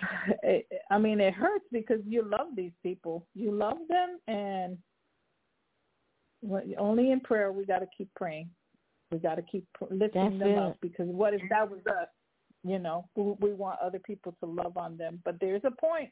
I 0.90 0.98
mean, 0.98 1.20
it 1.20 1.34
hurts 1.34 1.64
because 1.72 2.00
you 2.06 2.22
love 2.22 2.48
these 2.54 2.72
people. 2.82 3.26
You 3.34 3.52
love 3.52 3.78
them, 3.88 4.18
and 4.28 4.78
only 6.78 7.12
in 7.12 7.20
prayer 7.20 7.52
we 7.52 7.64
got 7.64 7.80
to 7.80 7.88
keep 7.96 8.12
praying. 8.14 8.50
We 9.10 9.18
got 9.18 9.34
to 9.36 9.42
keep 9.42 9.66
lifting 9.90 10.38
That's 10.38 10.38
them 10.38 10.48
it. 10.48 10.58
up 10.58 10.76
because 10.80 11.06
what 11.06 11.34
if 11.34 11.42
that 11.50 11.70
was 11.70 11.80
us? 11.86 12.08
You 12.64 12.78
know, 12.78 13.08
we, 13.16 13.48
we 13.48 13.52
want 13.52 13.80
other 13.80 13.98
people 13.98 14.34
to 14.40 14.46
love 14.46 14.76
on 14.76 14.96
them, 14.96 15.20
but 15.24 15.36
there's 15.40 15.62
a 15.64 15.70
point 15.70 16.10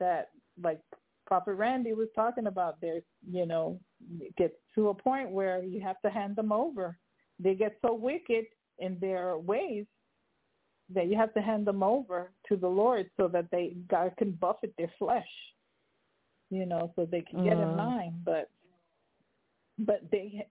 that, 0.00 0.30
like 0.62 0.80
Prophet 1.26 1.54
Randy 1.54 1.92
was 1.94 2.08
talking 2.14 2.48
about, 2.48 2.80
there's 2.80 3.04
you 3.30 3.46
know, 3.46 3.78
it 4.20 4.34
gets 4.36 4.54
to 4.74 4.88
a 4.88 4.94
point 4.94 5.30
where 5.30 5.62
you 5.62 5.80
have 5.80 6.00
to 6.02 6.10
hand 6.10 6.36
them 6.36 6.52
over. 6.52 6.98
They 7.38 7.54
get 7.54 7.78
so 7.80 7.94
wicked 7.94 8.46
in 8.78 8.98
their 9.00 9.38
ways 9.38 9.86
that 10.92 11.06
you 11.06 11.16
have 11.16 11.32
to 11.34 11.40
hand 11.40 11.66
them 11.66 11.82
over 11.82 12.32
to 12.48 12.56
the 12.56 12.68
Lord 12.68 13.08
so 13.16 13.28
that 13.28 13.50
they 13.50 13.76
God 13.88 14.12
can 14.18 14.32
buffet 14.32 14.74
their 14.76 14.90
flesh, 14.98 15.28
you 16.50 16.66
know, 16.66 16.92
so 16.96 17.06
they 17.06 17.22
can 17.22 17.42
get 17.44 17.58
in 17.58 17.68
Mhm. 17.70 17.76
line. 17.76 18.20
But 18.24 18.50
but 19.78 20.02
they 20.10 20.46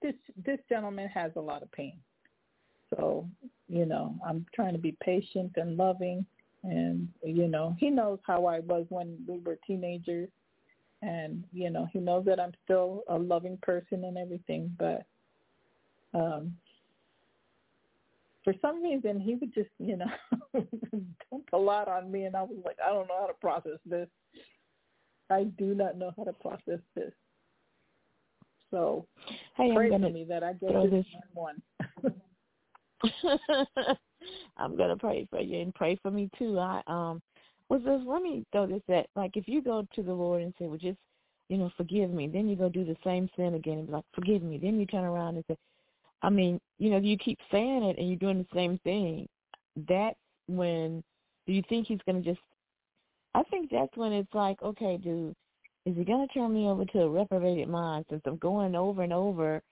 this 0.00 0.14
this 0.44 0.58
gentleman 0.68 1.08
has 1.08 1.32
a 1.36 1.40
lot 1.40 1.62
of 1.62 1.70
pain, 1.72 1.98
so 2.90 3.28
you 3.68 3.86
know 3.86 4.14
I'm 4.26 4.46
trying 4.54 4.72
to 4.72 4.78
be 4.78 4.96
patient 5.02 5.52
and 5.56 5.76
loving, 5.76 6.24
and 6.62 7.08
you 7.22 7.48
know 7.48 7.76
he 7.78 7.90
knows 7.90 8.18
how 8.26 8.46
I 8.46 8.60
was 8.60 8.86
when 8.88 9.18
we 9.26 9.38
were 9.38 9.58
teenagers, 9.66 10.28
and 11.02 11.44
you 11.52 11.70
know 11.70 11.88
he 11.92 11.98
knows 11.98 12.24
that 12.26 12.40
I'm 12.40 12.52
still 12.64 13.02
a 13.08 13.18
loving 13.18 13.58
person 13.62 14.04
and 14.04 14.16
everything, 14.16 14.74
but 14.78 15.04
um 16.14 16.54
for 18.44 18.54
some 18.60 18.82
reason 18.82 19.20
he 19.20 19.34
would 19.36 19.54
just, 19.54 19.70
you 19.78 19.96
know, 19.96 20.10
dump 21.30 21.48
a 21.52 21.56
lot 21.58 21.88
on 21.88 22.10
me 22.10 22.24
and 22.24 22.36
I 22.36 22.42
was 22.42 22.58
like, 22.64 22.76
I 22.84 22.92
don't 22.92 23.08
know 23.08 23.20
how 23.20 23.26
to 23.26 23.34
process 23.34 23.78
this. 23.86 24.08
I 25.30 25.44
do 25.44 25.74
not 25.74 25.96
know 25.96 26.12
how 26.16 26.24
to 26.24 26.32
process 26.32 26.80
this. 26.94 27.12
So 28.72 29.06
hey, 29.56 29.70
pray 29.74 29.86
I'm 29.86 29.92
for 29.92 29.98
gonna 29.98 30.10
me 30.10 30.24
that 30.24 30.42
I 30.42 30.54
get 30.54 30.90
this 30.90 31.06
one. 31.34 31.62
I'm 34.56 34.76
gonna 34.76 34.96
pray 34.96 35.28
for 35.30 35.40
you 35.40 35.60
and 35.60 35.74
pray 35.74 35.98
for 36.02 36.10
me 36.10 36.30
too. 36.38 36.58
I 36.58 36.82
um 36.86 37.22
was 37.68 37.82
this 37.84 38.00
let 38.06 38.22
me 38.22 38.44
throw 38.50 38.66
this 38.66 38.82
at 38.88 39.06
like 39.14 39.36
if 39.36 39.46
you 39.46 39.62
go 39.62 39.86
to 39.94 40.02
the 40.02 40.12
Lord 40.12 40.42
and 40.42 40.54
say, 40.58 40.66
Well 40.66 40.78
just 40.78 40.98
you 41.48 41.58
know, 41.58 41.70
forgive 41.76 42.10
me, 42.10 42.28
then 42.28 42.48
you 42.48 42.56
go 42.56 42.70
do 42.70 42.84
the 42.84 42.96
same 43.04 43.28
sin 43.36 43.54
again 43.54 43.78
and 43.78 43.86
be 43.86 43.92
like, 43.92 44.04
Forgive 44.14 44.42
me, 44.42 44.58
then 44.58 44.80
you 44.80 44.86
turn 44.86 45.04
around 45.04 45.36
and 45.36 45.44
say 45.48 45.56
I 46.22 46.30
mean, 46.30 46.58
you 46.78 46.90
know, 46.90 46.98
you 46.98 47.18
keep 47.18 47.38
saying 47.50 47.82
it 47.82 47.98
and 47.98 48.08
you're 48.08 48.16
doing 48.16 48.38
the 48.38 48.56
same 48.56 48.78
thing. 48.84 49.28
That's 49.88 50.16
when 50.46 51.04
do 51.46 51.52
you 51.52 51.62
think 51.68 51.88
he's 51.88 52.00
gonna 52.06 52.22
just 52.22 52.40
I 53.34 53.42
think 53.44 53.70
that's 53.70 53.96
when 53.96 54.12
it's 54.12 54.32
like, 54.32 54.62
okay, 54.62 54.96
dude, 54.96 55.34
is 55.86 55.96
he 55.96 56.04
gonna 56.04 56.26
turn 56.28 56.54
me 56.54 56.66
over 56.66 56.84
to 56.84 57.00
a 57.00 57.08
reprobated 57.08 57.68
mind 57.68 58.04
since 58.08 58.22
I'm 58.24 58.36
going 58.36 58.74
over 58.74 59.02
and 59.02 59.12
over 59.12 59.62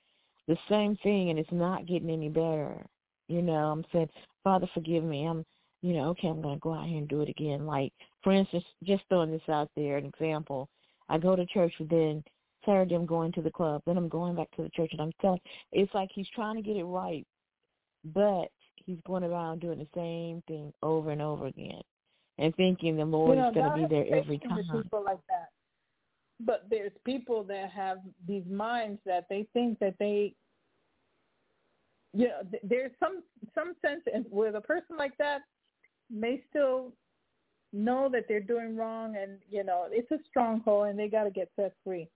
the 0.49 0.57
same 0.69 0.97
thing 1.03 1.31
and 1.31 1.39
it's 1.39 1.53
not 1.53 1.87
getting 1.87 2.11
any 2.11 2.29
better? 2.29 2.85
You 3.29 3.43
know, 3.43 3.71
I'm 3.71 3.85
saying, 3.93 4.11
Father, 4.43 4.69
forgive 4.75 5.05
me. 5.05 5.25
I'm, 5.25 5.45
you 5.83 5.95
know, 5.95 6.09
okay, 6.09 6.27
I'm 6.27 6.43
going 6.43 6.57
to 6.57 6.61
go 6.61 6.75
out 6.75 6.87
here 6.89 6.99
and 6.99 7.09
do 7.09 7.23
it 7.23 7.29
again. 7.29 7.65
Like, 7.65 7.93
for 8.25 8.33
instance, 8.33 8.65
just 8.83 9.05
throwing 9.09 9.31
this 9.31 9.49
out 9.49 9.71
there, 9.77 9.99
an 9.99 10.07
example. 10.07 10.69
I 11.09 11.19
go 11.19 11.37
to 11.37 11.47
church, 11.47 11.73
but 11.79 11.89
then 11.91 12.25
Saturday 12.67 12.97
I'm 12.97 13.07
going 13.07 13.31
to 13.33 13.43
the 13.43 13.53
club. 13.53 13.83
Then 13.87 13.97
I'm 13.97 14.09
going 14.09 14.35
back 14.35 14.51
to 14.57 14.63
the 14.63 14.71
church, 14.71 14.91
and 14.93 15.01
I'm 15.01 15.13
telling. 15.21 15.41
It's 15.71 15.95
like 15.95 16.11
he's 16.13 16.29
trying 16.35 16.57
to 16.57 16.63
get 16.63 16.77
it 16.77 16.85
right, 16.85 17.25
but 18.05 18.51
he's 18.75 18.99
going 19.07 19.25
around 19.25 19.61
doing 19.61 19.79
the 19.79 19.87
same 19.95 20.43
thing 20.49 20.73
over 20.83 21.13
and 21.13 21.23
over 21.23 21.47
again, 21.47 21.81
and 22.39 22.55
thinking 22.57 22.97
the 22.97 23.05
Lord 23.05 23.37
you 23.37 23.43
know, 23.43 23.49
is 23.49 23.55
going 23.55 23.71
to 23.71 23.89
be 23.89 23.95
there 23.95 24.19
every 24.19 24.39
time. 24.39 24.83
People 24.83 25.05
like 25.05 25.21
that. 25.29 25.51
But 26.41 26.67
there's 26.71 26.93
people 27.05 27.45
that 27.45 27.71
have 27.71 27.99
these 28.27 28.47
minds 28.51 29.01
that 29.05 29.27
they 29.29 29.47
think 29.53 29.79
that 29.81 29.95
they 29.99 30.35
you 32.13 32.29
know, 32.29 32.43
th- 32.51 32.63
there's 32.65 32.91
some 32.99 33.23
some 33.55 33.75
sense 33.83 34.03
in 34.13 34.23
where 34.23 34.53
the 34.53 34.61
person 34.61 34.97
like 34.97 35.17
that 35.19 35.43
may 36.11 36.43
still 36.51 36.93
know 37.73 38.09
that 38.11 38.25
they're 38.27 38.41
doing 38.41 38.77
wrong 38.77 39.17
and 39.17 39.39
you 39.49 39.63
know 39.63 39.87
it's 39.91 40.11
a 40.11 40.19
stronghold 40.29 40.89
and 40.89 40.99
they 40.99 41.09
got 41.09 41.25
to 41.25 41.31
get 41.31 41.51
set 41.57 41.73
free. 41.85 42.09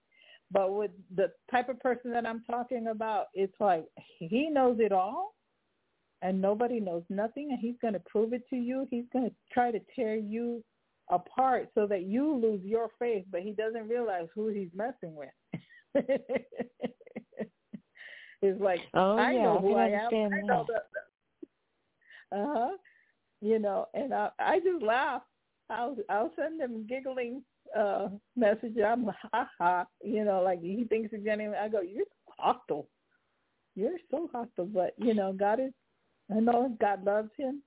But 0.50 0.74
with 0.74 0.90
the 1.14 1.30
type 1.50 1.68
of 1.68 1.80
person 1.80 2.10
that 2.12 2.26
i'm 2.26 2.42
talking 2.44 2.88
about 2.88 3.26
it's 3.34 3.54
like 3.60 3.86
he 4.18 4.48
knows 4.50 4.78
it 4.80 4.92
all 4.92 5.34
and 6.22 6.40
nobody 6.40 6.80
knows 6.80 7.02
nothing 7.10 7.50
and 7.50 7.60
he's 7.60 7.76
going 7.80 7.92
to 7.92 8.00
prove 8.00 8.32
it 8.32 8.48
to 8.48 8.56
you. 8.56 8.86
He's 8.90 9.04
going 9.12 9.26
to 9.26 9.34
try 9.52 9.70
to 9.70 9.80
tear 9.94 10.16
you 10.16 10.64
apart 11.10 11.68
so 11.74 11.86
that 11.86 12.02
you 12.04 12.34
lose 12.34 12.60
your 12.64 12.88
faith 12.98 13.24
but 13.30 13.42
he 13.42 13.52
doesn't 13.52 13.88
realize 13.88 14.26
who 14.34 14.48
he's 14.48 14.70
messing 14.74 15.14
with 15.14 15.28
it's 18.42 18.60
like 18.60 18.80
Oh 18.94 19.16
I 19.16 19.32
yeah, 19.32 19.42
know 19.44 19.60
who 19.60 19.68
can 19.68 19.78
I 19.78 19.86
am. 19.90 19.94
understand 19.94 20.34
I 20.34 20.40
know 20.42 20.66
that. 20.68 20.82
that. 22.30 22.38
Uh 22.38 22.46
huh. 22.52 22.76
You 23.40 23.58
know, 23.58 23.86
and 23.94 24.12
I 24.12 24.30
I 24.38 24.58
just 24.60 24.82
laugh. 24.82 25.22
I'll 25.70 25.96
I'll 26.10 26.32
send 26.36 26.60
him 26.60 26.86
giggling 26.88 27.42
uh 27.76 28.08
message. 28.36 28.76
I'm 28.84 29.06
like, 29.06 29.16
ha 29.32 29.48
ha. 29.58 29.86
You 30.02 30.24
know, 30.24 30.42
like 30.42 30.60
he 30.62 30.84
thinks 30.88 31.10
it's 31.12 31.24
genuine. 31.24 31.56
I 31.58 31.68
go, 31.68 31.80
you're 31.80 32.04
so 32.04 32.32
hostile. 32.38 32.88
You're 33.76 33.98
so 34.10 34.28
hostile, 34.32 34.66
but 34.66 34.94
you 34.98 35.14
know, 35.14 35.32
God 35.32 35.60
is. 35.60 35.72
I 36.34 36.40
know 36.40 36.76
God 36.80 37.04
loves 37.04 37.30
him. 37.36 37.62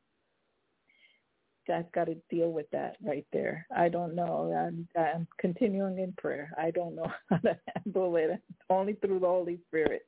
God's 1.67 1.87
got 1.93 2.05
to 2.05 2.15
deal 2.29 2.51
with 2.51 2.69
that 2.71 2.97
right 3.03 3.25
there. 3.33 3.67
I 3.75 3.89
don't 3.89 4.15
know. 4.15 4.53
I'm, 4.53 4.87
I'm 4.99 5.27
continuing 5.39 5.99
in 5.99 6.13
prayer. 6.13 6.51
I 6.57 6.71
don't 6.71 6.95
know 6.95 7.11
how 7.29 7.37
to 7.37 7.57
handle 7.75 8.15
it. 8.15 8.41
Only 8.69 8.93
through 8.93 9.19
the 9.19 9.27
Holy 9.27 9.59
Spirit. 9.67 10.05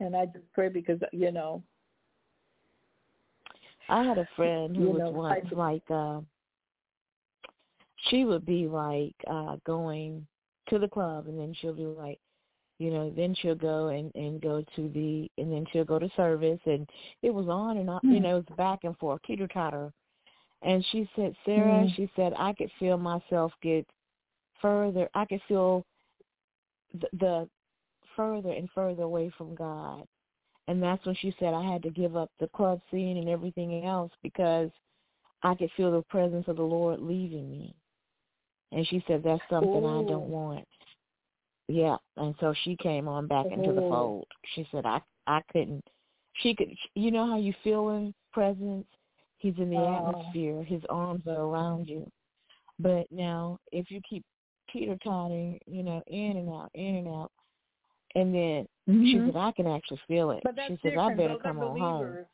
And 0.00 0.16
I 0.16 0.26
just 0.26 0.50
pray 0.52 0.68
because, 0.68 1.00
you 1.12 1.32
know, 1.32 1.62
I 3.88 4.02
had 4.02 4.18
a 4.18 4.28
friend 4.36 4.76
who 4.76 4.90
was 4.90 5.00
know, 5.00 5.10
once 5.10 5.46
I- 5.52 5.54
like 5.54 5.90
uh 5.90 6.20
she 8.08 8.24
would 8.24 8.44
be 8.44 8.66
like 8.66 9.14
uh 9.26 9.56
going 9.64 10.26
to 10.68 10.78
the 10.78 10.88
club 10.88 11.26
and 11.28 11.38
then 11.38 11.54
she'll 11.60 11.74
be 11.74 11.84
like 11.84 12.18
you 12.78 12.90
know, 12.90 13.10
then 13.10 13.36
she'll 13.40 13.54
go 13.54 13.88
and 13.88 14.10
and 14.14 14.40
go 14.40 14.64
to 14.74 14.88
the 14.88 15.30
and 15.38 15.52
then 15.52 15.64
she'll 15.72 15.84
go 15.84 15.98
to 15.98 16.08
service 16.16 16.60
and 16.66 16.88
it 17.22 17.32
was 17.32 17.46
on 17.48 17.76
and 17.76 17.90
on 17.90 18.00
you 18.04 18.16
Hmm. 18.16 18.22
know, 18.22 18.36
it 18.38 18.46
was 18.48 18.56
back 18.56 18.84
and 18.84 18.96
forth, 18.98 19.20
teeter 19.26 19.46
totter. 19.46 19.92
And 20.64 20.84
she 20.90 21.08
said, 21.14 21.36
Sarah, 21.44 21.86
Hmm. 21.86 21.92
she 21.94 22.10
said, 22.16 22.32
I 22.36 22.52
could 22.54 22.70
feel 22.78 22.96
myself 22.96 23.52
get 23.62 23.86
further 24.60 25.10
I 25.14 25.26
could 25.26 25.42
feel 25.46 25.84
the, 26.94 27.08
the 27.12 27.48
further 28.16 28.50
and 28.50 28.70
further 28.74 29.02
away 29.02 29.30
from 29.36 29.54
God. 29.54 30.06
And 30.68 30.82
that's 30.82 31.04
when 31.04 31.14
she 31.16 31.34
said 31.38 31.52
I 31.52 31.62
had 31.70 31.82
to 31.82 31.90
give 31.90 32.16
up 32.16 32.30
the 32.40 32.48
club 32.48 32.80
scene 32.90 33.18
and 33.18 33.28
everything 33.28 33.84
else 33.84 34.10
because 34.22 34.70
I 35.42 35.54
could 35.54 35.70
feel 35.76 35.92
the 35.92 36.02
presence 36.02 36.48
of 36.48 36.56
the 36.56 36.62
Lord 36.62 37.00
leaving 37.00 37.50
me. 37.50 37.74
And 38.72 38.86
she 38.86 39.04
said 39.06 39.22
that's 39.22 39.42
something 39.50 39.84
I 39.84 40.02
don't 40.02 40.30
want. 40.30 40.66
Yeah, 41.68 41.96
and 42.16 42.34
so 42.40 42.54
she 42.64 42.76
came 42.76 43.08
on 43.08 43.26
back 43.26 43.46
into 43.50 43.72
the 43.72 43.82
fold. 43.88 44.26
She 44.54 44.66
said 44.70 44.86
I 44.86 45.00
I 45.26 45.40
couldn't. 45.52 45.84
She 46.42 46.54
could. 46.54 46.68
You 46.94 47.10
know 47.10 47.26
how 47.26 47.38
you 47.38 47.54
feel 47.62 47.90
in 47.90 48.14
presence. 48.32 48.86
He's 49.44 49.58
in 49.58 49.68
the 49.68 49.76
Oh. 49.76 50.08
atmosphere. 50.08 50.62
His 50.62 50.82
arms 50.88 51.26
are 51.26 51.42
around 51.42 51.86
you. 51.86 52.10
But 52.78 53.06
now, 53.12 53.58
if 53.72 53.90
you 53.90 54.00
keep 54.08 54.24
teeter 54.72 54.96
totting, 55.04 55.60
you 55.66 55.82
know, 55.82 56.02
in 56.06 56.38
and 56.38 56.48
out, 56.48 56.70
in 56.72 56.94
and 56.94 57.08
out, 57.08 57.30
and 58.14 58.34
then 58.34 58.66
she 58.86 59.18
Mhm. 59.18 59.26
said 59.26 59.36
I 59.36 59.52
can 59.52 59.66
actually 59.66 59.98
feel 60.08 60.30
it. 60.30 60.42
But 60.44 60.56
that's 60.56 60.68
she 60.68 60.76
says 60.76 60.92
different. 60.92 61.12
I 61.12 61.14
better 61.14 61.34
Those 61.34 61.42
come 61.42 61.58
on 61.58 61.78
home. 61.78 62.26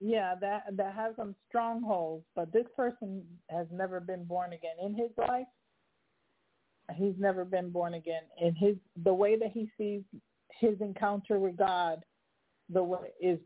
Yeah, 0.00 0.34
that 0.34 0.76
that 0.76 0.94
have 0.94 1.16
some 1.16 1.34
strongholds. 1.48 2.26
But 2.34 2.52
this 2.52 2.66
person 2.76 3.40
has 3.48 3.70
never 3.70 3.98
been 3.98 4.24
born 4.24 4.52
again 4.52 4.76
in 4.80 4.92
his 4.92 5.16
life. 5.16 5.48
He's 6.92 7.16
never 7.16 7.46
been 7.46 7.70
born 7.70 7.94
again. 7.94 8.24
In 8.36 8.54
his 8.54 8.76
the 8.96 9.14
way 9.14 9.36
that 9.36 9.50
he 9.50 9.70
sees 9.78 10.02
his 10.50 10.78
encounter 10.82 11.38
with 11.38 11.56
God, 11.56 12.04
the 12.68 12.82
way 12.82 13.14
is 13.18 13.40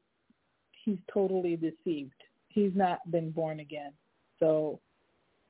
he's 0.72 0.98
totally 1.06 1.56
deceived. 1.56 2.24
He's 2.56 2.72
not 2.74 3.10
been 3.10 3.32
born 3.32 3.60
again. 3.60 3.92
So 4.40 4.80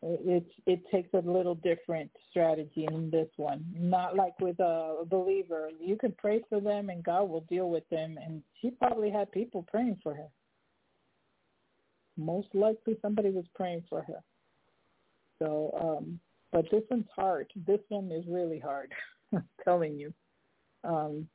it 0.02 0.44
it 0.66 0.80
takes 0.90 1.14
a 1.14 1.18
little 1.18 1.54
different 1.54 2.10
strategy 2.30 2.88
in 2.90 3.10
this 3.10 3.28
one. 3.36 3.64
Not 3.78 4.16
like 4.16 4.38
with 4.40 4.58
a 4.58 5.04
believer. 5.08 5.70
You 5.80 5.96
can 5.96 6.16
pray 6.18 6.42
for 6.48 6.60
them 6.60 6.90
and 6.90 7.04
God 7.04 7.28
will 7.28 7.46
deal 7.48 7.70
with 7.70 7.88
them 7.90 8.18
and 8.20 8.42
she 8.60 8.70
probably 8.70 9.08
had 9.08 9.30
people 9.30 9.64
praying 9.70 10.00
for 10.02 10.16
her. 10.16 10.26
Most 12.16 12.48
likely 12.54 12.96
somebody 13.00 13.30
was 13.30 13.46
praying 13.54 13.84
for 13.88 14.02
her. 14.02 14.20
So 15.38 15.78
um 15.80 16.18
but 16.50 16.64
this 16.72 16.82
one's 16.90 17.06
hard. 17.14 17.46
This 17.68 17.80
one 17.88 18.10
is 18.10 18.24
really 18.26 18.58
hard. 18.58 18.90
I'm 19.32 19.44
telling 19.64 19.96
you. 19.96 20.12
Um 20.82 21.28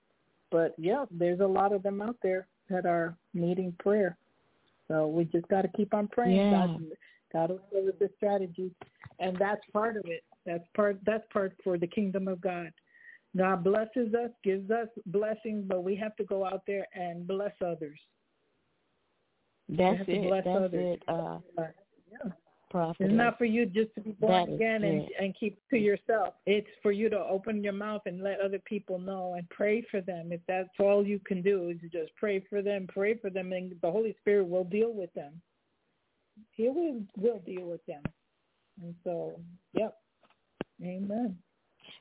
but 0.52 0.76
yeah, 0.78 1.06
there's 1.12 1.40
a 1.40 1.48
lot 1.48 1.72
of 1.72 1.82
them 1.82 2.02
out 2.02 2.18
there 2.22 2.48
that 2.70 2.86
are 2.86 3.16
needing 3.34 3.74
prayer. 3.80 4.18
So 4.92 5.08
we 5.08 5.24
just 5.24 5.48
got 5.48 5.62
to 5.62 5.70
keep 5.70 5.94
on 5.94 6.10
praying. 6.10 6.52
Yeah. 6.52 6.68
God, 6.68 6.82
God 7.32 7.50
will 7.50 7.62
give 7.72 7.88
us 7.88 8.00
the 8.00 8.10
strategy, 8.18 8.72
and 9.20 9.38
that's 9.38 9.62
part 9.72 9.96
of 9.96 10.04
it. 10.06 10.24
That's 10.46 10.68
part. 10.76 11.00
That's 11.06 11.24
part 11.32 11.54
for 11.64 11.78
the 11.78 11.88
kingdom 11.88 12.28
of 12.28 12.42
God. 12.42 12.72
God 13.38 13.64
blesses 13.64 14.14
us, 14.14 14.32
gives 14.44 14.70
us 14.70 14.88
blessings, 15.06 15.64
but 15.66 15.86
we 15.86 15.96
have 15.96 16.14
to 16.18 16.26
go 16.26 16.46
out 16.46 16.64
there 16.68 16.86
and 16.94 17.26
bless 17.26 17.54
others. 17.66 17.98
That's 19.70 20.00
have 20.00 20.06
to 20.08 20.12
it. 20.12 20.28
bless 20.28 20.44
That's 20.44 20.58
others. 20.58 20.98
it. 20.98 21.04
Uh, 21.08 21.38
Yeah. 22.12 22.32
Prophet. 22.72 23.06
It's 23.06 23.14
not 23.14 23.38
for 23.38 23.46
you 23.46 23.66
just 23.66 23.94
to 23.96 24.02
be 24.02 24.12
born 24.12 24.48
That 24.48 24.54
again 24.56 24.84
and, 24.84 25.08
and 25.20 25.36
keep 25.40 25.60
to 25.70 25.78
yourself. 25.78 26.34
It's 26.46 26.68
for 26.82 26.92
you 26.92 27.10
to 27.10 27.20
open 27.20 27.64
your 27.64 27.74
mouth 27.74 28.02
and 28.06 28.24
let 28.24 28.40
other 28.40 28.60
people 28.60 28.98
know 28.98 29.36
and 29.38 29.48
pray 29.50 29.86
for 29.92 30.02
them. 30.02 30.32
If 30.32 30.42
that's 30.48 30.70
all 30.80 31.06
you 31.06 31.20
can 31.20 31.42
do 31.42 31.70
is 31.70 31.78
just 31.92 32.16
pray 32.16 32.44
for 32.50 32.62
them, 32.62 32.88
pray 32.88 33.16
for 33.16 33.30
them, 33.30 33.52
and 33.54 33.74
the 33.82 33.92
Holy 33.92 34.16
Spirit 34.22 34.48
will 34.48 34.64
deal 34.64 34.94
with 34.94 35.14
them. 35.14 35.42
He 36.52 36.70
will 36.70 37.04
will 37.18 37.40
deal 37.46 37.66
with 37.66 37.86
them. 37.86 38.02
And 38.82 38.96
so, 39.04 39.40
yep. 39.74 39.98
Amen. 40.84 41.38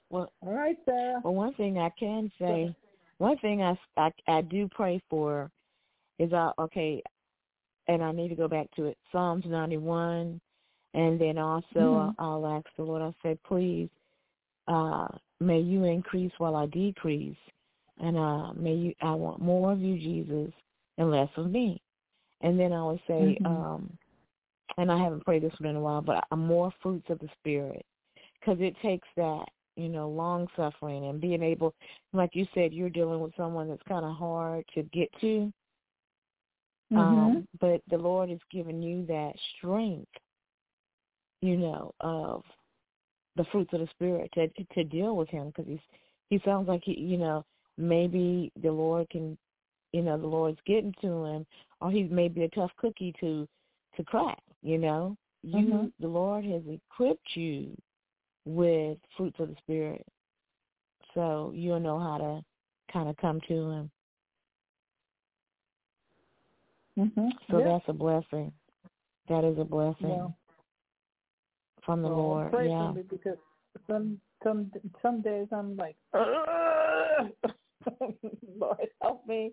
Well, 0.09 0.33
All 0.41 0.55
right, 0.55 0.77
Sarah. 0.85 1.21
well, 1.23 1.35
one 1.35 1.55
thing 1.55 1.79
I 1.79 1.91
can 1.99 2.31
say, 2.41 2.75
one 3.19 3.39
thing 3.39 3.63
I, 3.63 3.79
I, 3.97 4.11
I 4.27 4.41
do 4.43 4.69
pray 4.73 5.01
for 5.11 5.51
is, 6.19 6.33
I, 6.33 6.51
okay, 6.59 7.03
and 7.87 8.03
I 8.03 8.13
need 8.13 8.29
to 8.29 8.35
go 8.35 8.49
back 8.49 8.69
to 8.77 8.87
it, 8.87 8.99
Psalms 9.13 9.45
91, 9.47 10.41
and 10.95 11.21
then 11.21 11.39
also 11.39 11.69
Mhm. 11.75 12.15
I'll, 12.19 12.45
I'll 12.45 12.57
ask 12.59 12.67
the 12.77 12.83
Lord, 12.83 13.03
I'll 13.03 13.15
say, 13.23 13.39
please, 13.45 13.89
uh, 14.69 15.09
may 15.41 15.61
you 15.61 15.85
increase 15.85 16.33
while 16.39 16.57
I 16.57 16.67
decrease, 16.67 17.39
and 17.99 18.17
uh, 18.17 18.53
may 18.55 18.75
you, 18.75 18.95
I 19.01 19.13
want 19.13 19.41
more 19.41 19.73
of 19.73 19.81
you, 19.81 19.99
Jesus, 19.99 20.53
and 20.99 21.11
less 21.11 21.31
of 21.37 21.51
me. 21.51 21.81
And 22.41 22.59
then 22.59 22.73
I 22.73 22.83
would 22.85 23.01
say, 23.07 23.39
Mhm. 23.41 23.47
um, 23.47 23.99
and 24.79 24.91
I 24.91 24.99
haven't 24.99 25.25
prayed 25.25 25.43
this 25.43 25.59
one 25.61 25.71
in 25.71 25.77
a 25.77 25.81
while, 25.81 26.01
but 26.01 26.27
uh, 26.31 26.37
more 26.37 26.73
fruits 26.83 27.11
of 27.11 27.19
the 27.19 27.29
Spirit, 27.39 27.85
because 28.39 28.61
it 28.61 28.77
takes 28.81 29.09
that, 29.17 29.47
you 29.77 29.89
know, 29.89 30.09
long 30.09 30.49
suffering 30.57 31.07
and 31.07 31.21
being 31.21 31.43
able, 31.43 31.75
like 32.13 32.35
you 32.35 32.47
said, 32.55 32.73
you're 32.73 32.91
dealing 32.91 33.21
with 33.21 33.35
someone 33.37 33.69
that's 33.69 33.83
kind 33.89 34.05
of 34.05 34.17
hard 34.17 34.65
to 34.75 34.83
get 34.85 35.13
to. 35.21 35.53
Mhm. 36.93 36.99
Um, 36.99 37.49
but 37.61 37.83
the 37.89 37.99
Lord 37.99 38.31
has 38.31 38.41
given 38.51 38.83
you 38.83 39.07
that 39.07 39.39
strength, 39.57 40.11
you 41.41 41.57
know, 41.57 41.95
of 42.01 42.43
the 43.37 43.45
fruits 43.53 43.73
of 43.73 43.81
the 43.81 43.89
spirit 43.89 44.31
to 44.35 44.49
to 44.75 44.85
deal 44.85 45.17
with 45.17 45.29
him 45.29 45.47
because 45.49 45.67
he's 45.67 45.81
he 46.29 46.41
sounds 46.45 46.69
like 46.69 46.83
he, 46.85 46.99
you 46.99 47.17
know, 47.17 47.45
maybe 47.77 48.53
the 48.63 48.71
Lord 48.71 49.09
can, 49.11 49.37
you 49.93 50.03
know, 50.03 50.17
the 50.17 50.27
Lord's 50.27 50.61
getting 50.67 50.95
to 51.01 51.25
him, 51.25 51.47
or 51.81 51.91
he 51.91 52.05
may 52.05 52.29
be 52.29 52.45
a 52.45 52.49
tough 52.51 52.71
cookie 52.77 53.15
to 53.21 53.49
to 53.97 54.05
crack. 54.05 54.43
You 54.63 54.79
know, 54.79 55.17
you 55.43 55.65
Mhm. 55.65 55.93
the 56.01 56.09
Lord 56.09 56.45
has 56.45 56.63
equipped 56.67 57.37
you 57.37 57.77
with 58.45 58.99
fruits 59.17 59.39
of 59.41 59.49
the 59.49 59.57
spirit, 59.57 60.07
so 61.15 61.53
you'll 61.55 61.81
know 61.81 61.99
how 61.99 62.19
to 62.19 62.45
kind 62.93 63.09
of 63.09 63.17
come 63.17 63.41
to 63.43 63.71
him. 63.71 63.91
Mhm. 66.99 67.33
So 67.51 67.59
Yeah. 67.59 67.65
that's 67.65 67.89
a 67.89 67.93
blessing. 67.93 68.53
That 69.29 69.45
is 69.45 69.59
a 69.59 69.65
blessing 69.65 70.35
from 71.91 72.03
the 72.03 72.09
well, 72.09 72.19
Lord. 72.19 72.53
Pray 72.53 72.69
Yeah. 72.69 72.93
because 73.11 73.39
some 73.89 74.21
some 74.45 74.71
some 75.03 75.21
days 75.23 75.49
I'm 75.53 75.77
like, 75.77 75.97
Lord 78.59 78.89
help 79.03 79.27
me. 79.27 79.53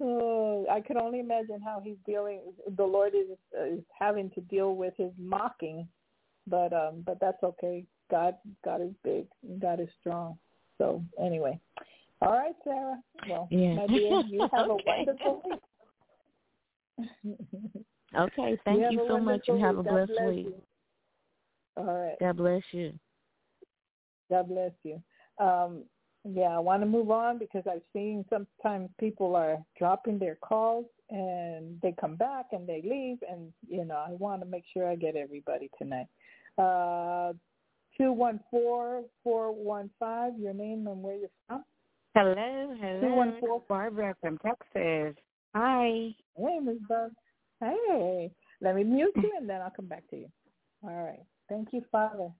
Oh, 0.00 0.66
I 0.70 0.80
could 0.80 0.96
only 0.96 1.20
imagine 1.20 1.60
how 1.62 1.82
he's 1.84 1.98
dealing. 2.06 2.40
The 2.76 2.84
Lord 2.84 3.12
is 3.14 3.36
is 3.62 3.84
having 3.98 4.30
to 4.30 4.40
deal 4.42 4.74
with 4.74 4.94
his 4.96 5.12
mocking, 5.18 5.86
but 6.46 6.72
um, 6.72 7.02
but 7.04 7.20
that's 7.20 7.42
okay. 7.42 7.84
God 8.10 8.36
God 8.64 8.80
is 8.80 8.94
big. 9.04 9.26
God 9.60 9.80
is 9.80 9.88
strong. 10.00 10.38
So 10.78 11.04
anyway, 11.22 11.60
all 12.22 12.32
right, 12.32 12.54
Sarah. 12.64 12.98
Well, 13.28 13.48
Yeah. 13.50 13.74
my 13.74 13.86
dear, 13.86 14.22
you 14.30 14.48
have 14.52 14.70
Okay. 14.70 14.70
a 14.70 14.76
wonderful 14.86 15.42
week. 15.44 15.60
Okay. 18.16 18.58
Thank 18.64 18.82
have 18.82 18.92
you 18.92 19.04
so 19.06 19.18
much. 19.20 19.46
You 19.46 19.54
wonderful 19.54 19.66
have 19.66 19.78
a 19.78 19.82
blessed 19.82 20.12
bless 20.12 20.28
week. 20.34 20.46
you. 20.46 20.62
All 21.76 21.84
right. 21.84 22.16
God 22.20 22.36
bless 22.36 22.62
you. 22.72 22.92
God 24.30 24.48
bless 24.48 24.72
you. 24.84 25.02
Um, 25.38 25.84
yeah, 26.24 26.48
I 26.54 26.58
want 26.58 26.82
to 26.82 26.86
move 26.86 27.10
on 27.10 27.38
because 27.38 27.64
I've 27.70 27.82
seen 27.92 28.24
sometimes 28.28 28.90
people 28.98 29.34
are 29.36 29.58
dropping 29.78 30.18
their 30.18 30.36
calls 30.36 30.84
and 31.08 31.80
they 31.82 31.94
come 31.98 32.16
back 32.16 32.46
and 32.52 32.68
they 32.68 32.82
leave, 32.82 33.18
and 33.28 33.52
you 33.68 33.84
know 33.84 33.96
I 33.96 34.12
want 34.12 34.42
to 34.42 34.46
make 34.46 34.64
sure 34.72 34.88
I 34.88 34.94
get 34.94 35.16
everybody 35.16 35.70
tonight. 35.78 36.06
Uh, 36.58 37.32
two 37.96 38.12
one 38.12 38.38
four 38.50 39.02
four 39.24 39.52
one 39.52 39.90
five. 39.98 40.38
Your 40.38 40.54
name 40.54 40.86
and 40.86 41.02
where 41.02 41.16
you're 41.16 41.30
from. 41.48 41.64
Hello, 42.14 42.74
hello. 42.80 43.00
214. 43.00 43.60
Barbara 43.68 44.14
from 44.20 44.38
Texas. 44.38 45.16
Hi. 45.54 46.14
Hey, 46.36 46.58
Ms. 46.60 46.78
Bug. 46.88 47.12
Hey, 47.60 48.30
let 48.60 48.74
me 48.76 48.84
mute 48.84 49.12
you 49.16 49.32
and 49.38 49.48
then 49.48 49.60
I'll 49.60 49.70
come 49.70 49.86
back 49.86 50.08
to 50.10 50.16
you. 50.16 50.26
All 50.82 50.90
right. 50.90 51.22
Thank 51.50 51.72
you, 51.72 51.82
Father. 51.90 52.30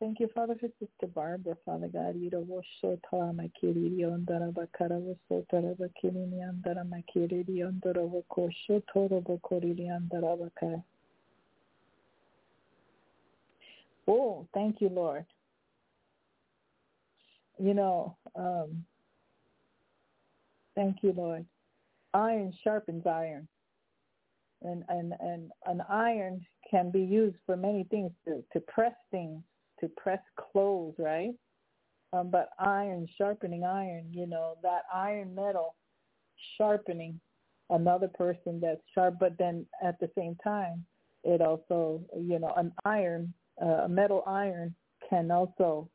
Thank 0.00 0.18
you, 0.18 0.28
Father, 0.34 0.54
for 0.58 0.68
Sister 0.78 1.06
Barbara, 1.14 1.56
Father 1.64 1.88
God. 1.88 2.16
You 2.18 2.30
know, 2.30 2.62
so 2.80 2.98
tara 3.10 3.32
makiri 3.32 4.00
ondara 4.00 4.50
bakara 4.50 5.16
so 5.28 5.44
tara 5.50 5.74
bakiri 5.74 6.26
ni 6.30 6.42
andara 6.42 6.84
makiri 6.84 7.44
ondara 7.62 8.06
bako 8.10 8.50
so 8.66 8.82
toro 8.92 9.20
bakori 9.20 9.88
andara 9.88 10.38
bakara. 10.38 10.82
Oh, 14.08 14.46
thank 14.54 14.80
you, 14.80 14.88
Lord. 14.88 15.26
You 17.58 17.74
know, 17.74 18.16
um, 18.34 18.84
thank 20.74 21.02
you, 21.02 21.12
Lord. 21.12 21.44
Iron 22.14 22.54
sharpens 22.64 23.06
iron. 23.06 23.48
And, 24.62 24.84
and, 24.88 25.12
and 25.20 25.50
an 25.66 25.82
iron 25.88 26.44
can 26.70 26.90
be 26.90 27.00
used 27.00 27.36
for 27.46 27.56
many 27.56 27.84
things 27.84 28.10
to, 28.26 28.42
to 28.52 28.60
press 28.60 28.94
things, 29.10 29.42
to 29.80 29.88
press 29.96 30.20
clothes, 30.52 30.94
right? 30.98 31.34
Um, 32.12 32.30
but 32.30 32.50
iron, 32.58 33.06
sharpening 33.18 33.64
iron, 33.64 34.06
you 34.10 34.26
know, 34.26 34.54
that 34.62 34.82
iron 34.92 35.34
metal 35.34 35.74
sharpening 36.56 37.20
another 37.70 38.08
person 38.08 38.60
that's 38.60 38.80
sharp, 38.94 39.16
but 39.18 39.36
then 39.38 39.66
at 39.82 39.98
the 40.00 40.10
same 40.16 40.36
time, 40.42 40.84
it 41.24 41.40
also, 41.40 42.02
you 42.16 42.38
know, 42.38 42.52
an 42.56 42.72
iron, 42.84 43.32
uh, 43.60 43.84
a 43.84 43.88
metal 43.88 44.22
iron 44.26 44.74
can 45.08 45.30
also 45.30 45.88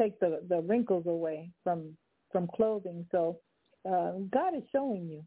take 0.00 0.18
the, 0.20 0.40
the 0.48 0.60
wrinkles 0.60 1.06
away 1.06 1.50
from, 1.64 1.96
from 2.30 2.48
clothing. 2.54 3.04
So 3.10 3.40
uh, 3.84 4.12
God 4.30 4.56
is 4.56 4.62
showing 4.70 5.08
you 5.08 5.24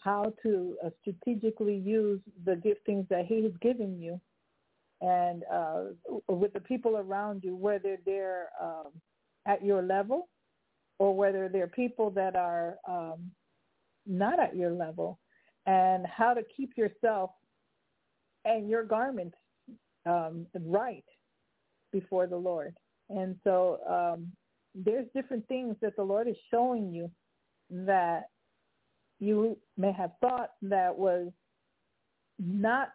how 0.00 0.32
to 0.42 0.76
uh, 0.84 0.90
strategically 1.00 1.76
use 1.76 2.20
the 2.44 2.52
giftings 2.52 3.06
that 3.08 3.26
he 3.26 3.42
has 3.42 3.52
given 3.60 4.00
you 4.00 4.20
and 5.00 5.44
uh, 5.52 5.84
with 6.28 6.52
the 6.52 6.60
people 6.60 6.96
around 6.96 7.42
you, 7.42 7.56
whether 7.56 7.96
they're 8.04 8.48
um, 8.60 8.92
at 9.46 9.64
your 9.64 9.82
level 9.82 10.28
or 10.98 11.16
whether 11.16 11.48
they're 11.48 11.66
people 11.66 12.10
that 12.10 12.36
are 12.36 12.76
um, 12.86 13.30
not 14.06 14.38
at 14.38 14.54
your 14.54 14.70
level, 14.70 15.18
and 15.66 16.06
how 16.06 16.34
to 16.34 16.42
keep 16.54 16.76
yourself 16.76 17.30
and 18.44 18.68
your 18.68 18.84
garments 18.84 19.36
um, 20.06 20.46
right 20.54 21.04
before 21.92 22.26
the 22.26 22.36
Lord. 22.36 22.74
And 23.08 23.36
so 23.44 23.78
um, 23.88 24.32
there's 24.74 25.06
different 25.14 25.46
things 25.48 25.76
that 25.80 25.96
the 25.96 26.02
Lord 26.02 26.28
is 26.28 26.36
showing 26.50 26.92
you 26.92 27.10
that 27.70 28.24
you 29.20 29.56
may 29.76 29.92
have 29.92 30.12
thought 30.20 30.50
that 30.62 30.96
was 30.96 31.30
not 32.38 32.92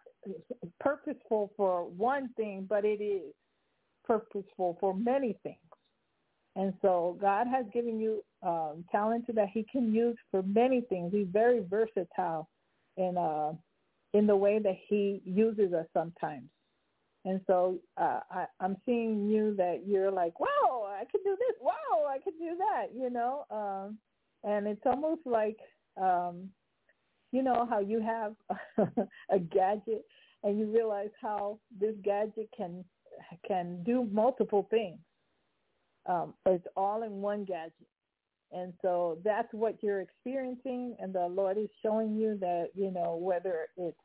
purposeful 0.80 1.52
for 1.56 1.84
one 1.84 2.30
thing, 2.36 2.66
but 2.68 2.84
it 2.84 3.00
is 3.00 3.32
purposeful 4.04 4.76
for 4.80 4.94
many 4.94 5.38
things. 5.42 5.56
And 6.56 6.72
so 6.82 7.16
God 7.20 7.46
has 7.46 7.66
given 7.72 8.00
you 8.00 8.24
um, 8.42 8.84
talent 8.90 9.26
that 9.34 9.48
He 9.52 9.64
can 9.70 9.94
use 9.94 10.16
for 10.30 10.42
many 10.42 10.80
things. 10.82 11.12
He's 11.12 11.26
very 11.30 11.60
versatile 11.60 12.48
in 12.96 13.16
uh, 13.16 13.52
in 14.14 14.26
the 14.26 14.36
way 14.36 14.58
that 14.58 14.76
He 14.88 15.20
uses 15.24 15.72
us 15.74 15.86
sometimes. 15.92 16.48
And 17.26 17.40
so 17.46 17.78
uh, 18.00 18.20
I, 18.30 18.46
I'm 18.60 18.76
seeing 18.86 19.28
you 19.28 19.54
that 19.56 19.82
you're 19.86 20.12
like, 20.12 20.38
wow, 20.38 20.86
I 20.88 21.04
can 21.10 21.20
do 21.24 21.36
this. 21.38 21.56
Wow, 21.60 22.06
I 22.08 22.18
can 22.18 22.32
do 22.38 22.56
that. 22.56 22.86
You 22.96 23.10
know, 23.10 23.44
um, 23.50 23.98
and 24.44 24.66
it's 24.66 24.86
almost 24.86 25.22
like, 25.26 25.58
um, 26.00 26.48
you 27.32 27.42
know, 27.42 27.66
how 27.68 27.80
you 27.80 28.00
have 28.00 28.34
a 29.30 29.38
gadget 29.38 30.04
and 30.42 30.58
you 30.58 30.66
realize 30.66 31.10
how 31.20 31.58
this 31.78 31.94
gadget 32.02 32.48
can 32.56 32.84
can 33.46 33.82
do 33.84 34.08
multiple 34.12 34.66
things. 34.70 34.98
Um, 36.06 36.34
it's 36.46 36.66
all 36.76 37.02
in 37.02 37.20
one 37.20 37.44
gadget. 37.44 37.72
And 38.52 38.72
so 38.80 39.18
that's 39.24 39.48
what 39.52 39.82
you're 39.82 40.00
experiencing, 40.00 40.96
and 41.00 41.12
the 41.12 41.26
Lord 41.26 41.58
is 41.58 41.68
showing 41.82 42.14
you 42.14 42.38
that 42.40 42.68
you 42.74 42.92
know 42.92 43.16
whether 43.20 43.66
it's 43.76 43.96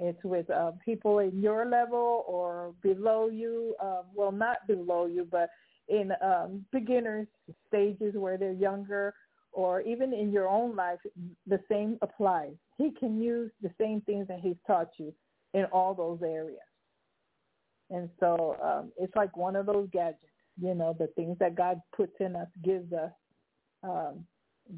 it's 0.00 0.24
with 0.24 0.50
uh, 0.50 0.72
people 0.84 1.20
in 1.20 1.40
your 1.40 1.66
level 1.66 2.24
or 2.26 2.74
below 2.82 3.28
you. 3.28 3.76
Uh, 3.80 4.02
well, 4.12 4.32
not 4.32 4.66
below 4.66 5.06
you, 5.06 5.26
but 5.30 5.50
in 5.88 6.10
um, 6.20 6.64
beginners 6.72 7.28
stages 7.68 8.14
where 8.16 8.36
they're 8.36 8.52
younger, 8.52 9.14
or 9.54 9.80
even 9.82 10.12
in 10.12 10.32
your 10.32 10.48
own 10.48 10.74
life, 10.74 10.98
the 11.46 11.60
same 11.70 11.96
applies. 12.02 12.54
He 12.76 12.90
can 12.90 13.20
use 13.20 13.50
the 13.62 13.70
same 13.80 14.00
things 14.02 14.26
that 14.28 14.40
he's 14.40 14.56
taught 14.66 14.90
you 14.98 15.14
in 15.54 15.64
all 15.66 15.94
those 15.94 16.18
areas. 16.22 16.58
And 17.90 18.08
so 18.18 18.56
um, 18.62 18.92
it's 18.98 19.14
like 19.14 19.36
one 19.36 19.56
of 19.56 19.66
those 19.66 19.88
gadgets, 19.92 20.18
you 20.60 20.74
know, 20.74 20.96
the 20.98 21.06
things 21.14 21.36
that 21.38 21.54
God 21.54 21.80
puts 21.96 22.14
in 22.20 22.34
us 22.34 22.48
gives 22.64 22.92
us. 22.92 23.12
Um, 23.82 24.26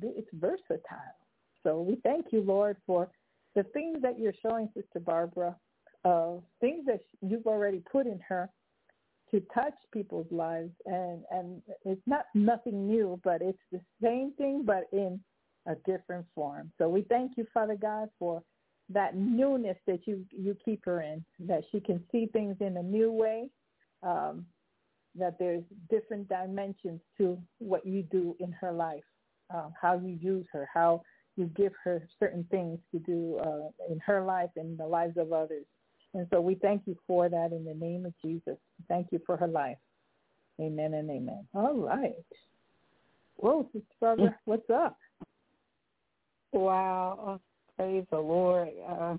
it's 0.03 0.29
versatile. 0.35 1.17
So 1.63 1.81
we 1.81 1.97
thank 2.03 2.27
you, 2.31 2.43
Lord, 2.43 2.77
for 2.87 3.09
the 3.55 3.63
things 3.63 4.03
that 4.03 4.19
you're 4.19 4.35
showing 4.43 4.69
Sister 4.75 5.01
Barbara, 5.01 5.57
uh, 6.05 6.33
things 6.61 6.85
that 6.87 7.01
you've 7.23 7.47
already 7.47 7.83
put 7.91 8.07
in 8.07 8.21
her 8.29 8.51
to 9.31 9.41
touch 9.53 9.75
people's 9.93 10.31
lives. 10.31 10.73
And, 10.87 11.23
and 11.31 11.63
it's 11.85 12.03
not 12.07 12.27
nothing 12.35 12.87
new, 12.87 13.21
but 13.25 13.43
it's 13.43 13.59
the 13.73 13.81
same 14.03 14.33
thing, 14.39 14.63
but 14.65 14.85
in 14.93 15.21
a 15.67 15.75
different 15.85 16.27
form. 16.35 16.71
So 16.79 16.89
we 16.89 17.03
thank 17.03 17.33
you, 17.37 17.47
Father 17.53 17.77
God, 17.81 18.09
for 18.19 18.43
that 18.89 19.17
newness 19.17 19.77
that 19.87 20.07
you 20.07 20.25
you 20.31 20.57
keep 20.65 20.85
her 20.85 21.03
in, 21.03 21.25
that 21.41 21.65
she 21.73 21.81
can 21.81 22.03
see 22.13 22.27
things 22.33 22.57
in 22.61 22.77
a 22.77 22.83
new 22.83 23.11
way, 23.11 23.49
um, 24.05 24.47
that 25.17 25.39
there's 25.41 25.65
different 25.91 26.29
dimensions 26.29 27.01
to 27.19 27.37
what 27.59 27.85
you 27.85 28.05
do 28.05 28.37
in 28.39 28.53
her 28.53 28.73
life, 28.73 29.03
uh, 29.53 29.71
how 29.81 29.99
you 29.99 30.17
use 30.21 30.47
her, 30.53 30.69
how 30.73 31.03
you 31.37 31.47
give 31.57 31.73
her 31.83 32.07
certain 32.21 32.47
things 32.51 32.79
to 32.93 33.01
do 33.01 33.39
uh, 33.39 33.93
in 33.93 33.99
her 33.99 34.23
life 34.23 34.51
and 34.57 34.79
the 34.79 34.87
lives 34.87 35.17
of 35.17 35.33
others. 35.33 35.65
And 36.15 36.27
so 36.33 36.41
we 36.41 36.55
thank 36.55 36.83
you 36.87 36.97
for 37.07 37.29
that 37.29 37.53
in 37.53 37.65
the 37.65 37.75
name 37.75 38.07
of 38.07 38.15
Jesus. 38.25 38.57
Thank 38.89 39.09
you 39.13 39.21
for 39.27 39.37
her 39.37 39.49
life. 39.49 39.77
Amen 40.61 40.95
and 40.95 41.11
amen. 41.11 41.47
All 41.55 41.77
right. 41.77 42.15
Whoa, 43.37 43.69
Sister 43.73 43.87
Barbara, 44.01 44.35
what's 44.47 44.71
up? 44.71 44.97
Wow. 46.53 47.41
Praise 47.77 48.07
the 48.11 48.19
Lord. 48.19 48.71
Uh, 48.89 49.17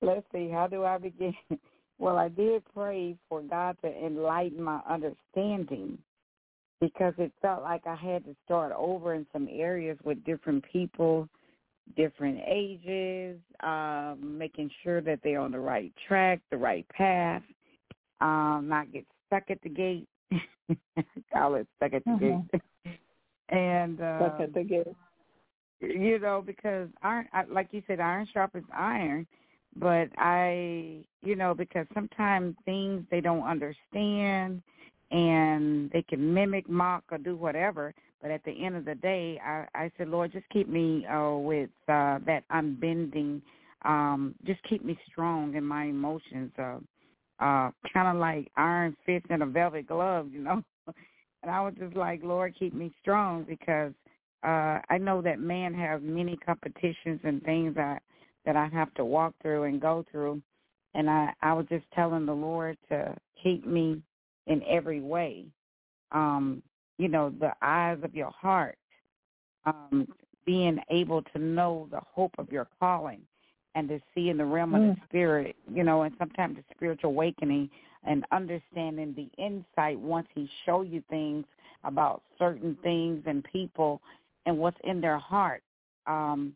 let's 0.00 0.24
see, 0.32 0.48
how 0.48 0.66
do 0.66 0.84
I 0.84 0.98
begin? 0.98 1.34
Well, 1.98 2.18
I 2.18 2.28
did 2.28 2.62
pray 2.74 3.16
for 3.26 3.40
God 3.40 3.78
to 3.82 3.88
enlighten 3.88 4.62
my 4.62 4.80
understanding 4.86 5.96
because 6.78 7.14
it 7.16 7.32
felt 7.40 7.62
like 7.62 7.86
I 7.86 7.94
had 7.94 8.24
to 8.26 8.36
start 8.44 8.72
over 8.76 9.14
in 9.14 9.26
some 9.32 9.48
areas 9.50 9.96
with 10.04 10.22
different 10.24 10.62
people, 10.70 11.26
different 11.96 12.40
ages, 12.46 13.38
um, 13.62 14.36
making 14.38 14.70
sure 14.82 15.00
that 15.00 15.20
they're 15.22 15.40
on 15.40 15.52
the 15.52 15.60
right 15.60 15.92
track, 16.08 16.40
the 16.50 16.56
right 16.56 16.86
path, 16.88 17.42
um, 18.20 18.66
not 18.68 18.92
get 18.92 19.04
stuck 19.26 19.44
at 19.50 19.62
the 19.62 19.68
gate. 19.68 20.08
call 21.32 21.54
it 21.54 21.66
stuck 21.76 21.92
at 21.92 22.04
the 22.04 22.10
mm-hmm. 22.10 22.56
gate. 22.84 22.98
and 23.50 24.00
uh, 24.00 24.18
stuck 24.18 24.40
at 24.40 24.54
the 24.54 24.64
gate 24.64 24.86
you 25.80 26.18
know, 26.18 26.42
because 26.44 26.88
iron, 27.02 27.26
like 27.50 27.68
you 27.72 27.82
said, 27.86 28.00
iron 28.00 28.26
sharpens 28.32 28.66
iron. 28.76 29.26
But 29.78 30.08
I, 30.16 31.04
you 31.22 31.36
know, 31.36 31.54
because 31.54 31.86
sometimes 31.92 32.56
things 32.64 33.04
they 33.10 33.20
don't 33.20 33.42
understand, 33.42 34.62
and 35.10 35.90
they 35.90 36.02
can 36.02 36.32
mimic, 36.32 36.68
mock, 36.68 37.04
or 37.10 37.18
do 37.18 37.36
whatever. 37.36 37.94
But 38.22 38.30
at 38.30 38.44
the 38.44 38.64
end 38.64 38.76
of 38.76 38.84
the 38.84 38.94
day, 38.94 39.40
I, 39.44 39.66
I 39.74 39.90
said, 39.96 40.08
Lord, 40.08 40.32
just 40.32 40.48
keep 40.50 40.68
me 40.68 41.06
uh, 41.06 41.36
with 41.36 41.70
uh, 41.88 42.18
that 42.26 42.44
unbending. 42.50 43.42
Um, 43.84 44.34
just 44.46 44.60
keep 44.68 44.84
me 44.84 44.98
strong 45.10 45.54
in 45.54 45.64
my 45.64 45.84
emotions. 45.84 46.50
Uh, 46.58 46.78
uh, 47.38 47.70
kind 47.92 48.08
of 48.08 48.16
like 48.16 48.50
iron 48.56 48.96
fist 49.04 49.26
in 49.30 49.42
a 49.42 49.46
velvet 49.46 49.86
glove, 49.86 50.28
you 50.32 50.40
know. 50.40 50.62
and 50.86 51.50
I 51.50 51.60
was 51.60 51.74
just 51.78 51.96
like, 51.96 52.22
Lord, 52.22 52.54
keep 52.58 52.74
me 52.74 52.92
strong 53.00 53.44
because 53.44 53.92
uh, 54.42 54.80
I 54.88 54.98
know 54.98 55.20
that 55.22 55.40
man 55.40 55.74
has 55.74 56.00
many 56.02 56.36
competitions 56.38 57.20
and 57.24 57.42
things 57.42 57.74
that 57.76 58.02
that 58.44 58.54
I 58.56 58.68
have 58.68 58.94
to 58.94 59.04
walk 59.04 59.34
through 59.42 59.64
and 59.64 59.80
go 59.80 60.04
through, 60.10 60.40
and 60.94 61.10
I 61.10 61.32
I 61.42 61.52
was 61.52 61.66
just 61.68 61.84
telling 61.94 62.26
the 62.26 62.32
Lord 62.32 62.78
to 62.88 63.14
keep 63.42 63.66
me 63.66 64.00
in 64.46 64.62
every 64.68 65.00
way. 65.00 65.46
Um, 66.12 66.62
you 66.98 67.08
know, 67.08 67.32
the 67.40 67.52
eyes 67.62 67.98
of 68.02 68.14
your 68.14 68.30
heart, 68.30 68.78
um, 69.64 70.06
being 70.44 70.78
able 70.90 71.22
to 71.22 71.38
know 71.38 71.88
the 71.90 72.00
hope 72.14 72.32
of 72.38 72.50
your 72.52 72.68
calling 72.78 73.20
and 73.74 73.88
to 73.88 74.00
see 74.14 74.30
in 74.30 74.38
the 74.38 74.44
realm 74.44 74.74
of 74.74 74.80
the 74.80 74.86
mm. 74.88 75.04
spirit, 75.04 75.56
you 75.70 75.84
know, 75.84 76.02
and 76.02 76.14
sometimes 76.18 76.56
the 76.56 76.64
spiritual 76.74 77.10
awakening 77.10 77.68
and 78.04 78.24
understanding 78.32 79.14
the 79.14 79.28
insight 79.42 79.98
once 79.98 80.26
he 80.34 80.48
show 80.64 80.82
you 80.82 81.02
things 81.10 81.44
about 81.84 82.22
certain 82.38 82.76
things 82.82 83.22
and 83.26 83.44
people 83.44 84.00
and 84.46 84.56
what's 84.56 84.78
in 84.84 85.00
their 85.00 85.18
heart. 85.18 85.62
Um, 86.06 86.54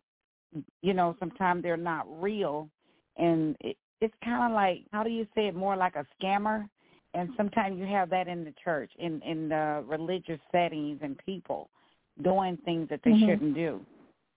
you 0.80 0.94
know, 0.94 1.14
sometimes 1.18 1.62
they're 1.62 1.76
not 1.76 2.06
real, 2.22 2.68
and 3.16 3.56
it, 3.60 3.76
it's 4.00 4.14
kind 4.24 4.50
of 4.50 4.56
like 4.56 4.84
how 4.92 5.02
do 5.02 5.10
you 5.10 5.26
say 5.34 5.48
it? 5.48 5.54
More 5.54 5.76
like 5.76 5.96
a 5.96 6.06
scammer. 6.20 6.68
And 7.14 7.30
sometimes 7.36 7.78
you 7.78 7.86
have 7.86 8.08
that 8.10 8.28
in 8.28 8.44
the 8.44 8.54
church, 8.62 8.90
in 8.98 9.20
in 9.22 9.48
the 9.48 9.84
religious 9.86 10.40
settings, 10.52 11.00
and 11.02 11.18
people 11.18 11.68
doing 12.22 12.58
things 12.64 12.88
that 12.88 13.00
they 13.04 13.10
mm-hmm. 13.10 13.28
shouldn't 13.28 13.54
do. 13.54 13.80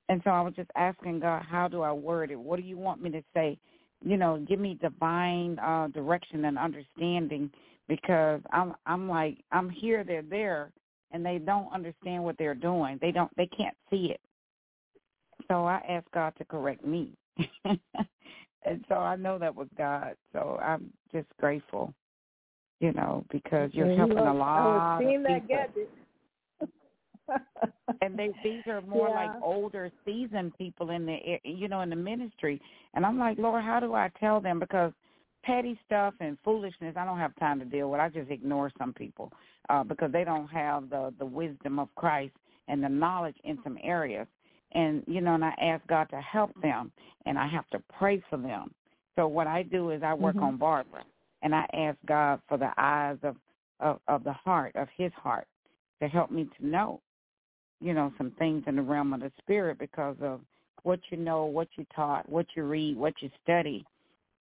And 0.09 0.21
so 0.23 0.31
I 0.31 0.41
was 0.41 0.53
just 0.55 0.69
asking 0.75 1.19
God, 1.21 1.43
how 1.49 1.67
do 1.67 1.81
I 1.81 1.91
word 1.91 2.31
it? 2.31 2.39
What 2.39 2.57
do 2.57 2.63
you 2.63 2.77
want 2.77 3.01
me 3.01 3.09
to 3.11 3.23
say? 3.33 3.57
You 4.03 4.17
know, 4.17 4.43
give 4.47 4.59
me 4.59 4.77
divine 4.81 5.57
uh, 5.59 5.87
direction 5.93 6.45
and 6.45 6.57
understanding 6.57 7.49
because 7.87 8.41
I'm 8.51 8.73
I'm 8.85 9.09
like 9.09 9.37
I'm 9.51 9.69
here, 9.69 10.03
they're 10.03 10.21
there, 10.21 10.71
and 11.11 11.25
they 11.25 11.37
don't 11.37 11.71
understand 11.73 12.23
what 12.23 12.37
they're 12.37 12.55
doing. 12.55 12.97
They 13.01 13.11
don't 13.11 13.31
they 13.37 13.47
can't 13.47 13.75
see 13.89 14.11
it. 14.11 14.21
So 15.47 15.65
I 15.65 15.81
asked 15.87 16.11
God 16.13 16.33
to 16.37 16.45
correct 16.45 16.85
me. 16.85 17.13
and 17.65 18.85
so 18.87 18.95
I 18.95 19.15
know 19.15 19.37
that 19.39 19.55
was 19.55 19.67
God. 19.77 20.15
So 20.31 20.59
I'm 20.61 20.91
just 21.11 21.27
grateful, 21.39 21.93
you 22.83 22.93
know, 22.93 23.25
because 23.31 23.69
you're 23.73 23.95
helping 23.95 24.17
a 24.17 24.33
lot 24.33 24.95
of 24.95 24.99
people. 24.99 25.23
That 25.23 25.47
gadget. 25.47 25.89
and 28.01 28.19
they 28.19 28.29
these 28.43 28.61
are 28.67 28.81
more 28.81 29.07
yeah. 29.07 29.27
like 29.27 29.31
older 29.41 29.89
seasoned 30.05 30.55
people 30.57 30.89
in 30.89 31.05
the 31.05 31.17
you 31.45 31.69
know 31.69 31.79
in 31.79 31.89
the 31.89 31.95
ministry 31.95 32.61
and 32.95 33.05
i'm 33.05 33.17
like 33.17 33.37
lord 33.37 33.63
how 33.63 33.79
do 33.79 33.93
i 33.93 34.11
tell 34.19 34.41
them 34.41 34.59
because 34.59 34.91
petty 35.43 35.77
stuff 35.85 36.13
and 36.19 36.37
foolishness 36.43 36.95
I 36.97 37.05
don't 37.05 37.19
have 37.19 37.35
time 37.35 37.59
to 37.59 37.65
deal 37.65 37.91
with. 37.91 37.99
I 37.99 38.09
just 38.09 38.31
ignore 38.31 38.71
some 38.77 38.93
people 38.93 39.31
uh, 39.69 39.83
because 39.83 40.11
they 40.11 40.23
don't 40.23 40.47
have 40.47 40.89
the 40.89 41.13
the 41.19 41.25
wisdom 41.25 41.79
of 41.79 41.93
Christ 41.95 42.33
and 42.67 42.83
the 42.83 42.89
knowledge 42.89 43.35
in 43.43 43.59
some 43.63 43.77
areas. 43.83 44.27
And 44.73 45.03
you 45.05 45.21
know, 45.21 45.35
and 45.35 45.45
I 45.45 45.53
ask 45.61 45.85
God 45.87 46.05
to 46.05 46.21
help 46.21 46.51
them, 46.61 46.91
and 47.25 47.37
I 47.37 47.47
have 47.47 47.69
to 47.69 47.79
pray 47.97 48.23
for 48.29 48.37
them. 48.37 48.73
So 49.15 49.27
what 49.27 49.45
I 49.45 49.63
do 49.63 49.91
is 49.91 50.01
I 50.03 50.13
work 50.13 50.35
mm-hmm. 50.35 50.45
on 50.45 50.57
Barbara, 50.57 51.03
and 51.43 51.53
I 51.53 51.65
ask 51.73 51.97
God 52.07 52.41
for 52.49 52.57
the 52.57 52.71
eyes 52.77 53.17
of, 53.21 53.35
of 53.79 53.99
of 54.07 54.23
the 54.23 54.33
heart 54.33 54.75
of 54.75 54.87
His 54.97 55.11
heart 55.13 55.47
to 56.01 56.07
help 56.07 56.31
me 56.31 56.49
to 56.57 56.65
know, 56.65 56.99
you 57.79 57.93
know, 57.93 58.11
some 58.17 58.31
things 58.39 58.63
in 58.65 58.75
the 58.75 58.81
realm 58.81 59.13
of 59.13 59.19
the 59.19 59.31
spirit 59.39 59.77
because 59.77 60.15
of 60.21 60.41
what 60.81 60.99
you 61.11 61.17
know, 61.17 61.45
what 61.45 61.67
you 61.75 61.85
taught, 61.95 62.27
what 62.27 62.47
you 62.55 62.63
read, 62.63 62.97
what 62.97 63.13
you 63.21 63.29
study 63.43 63.85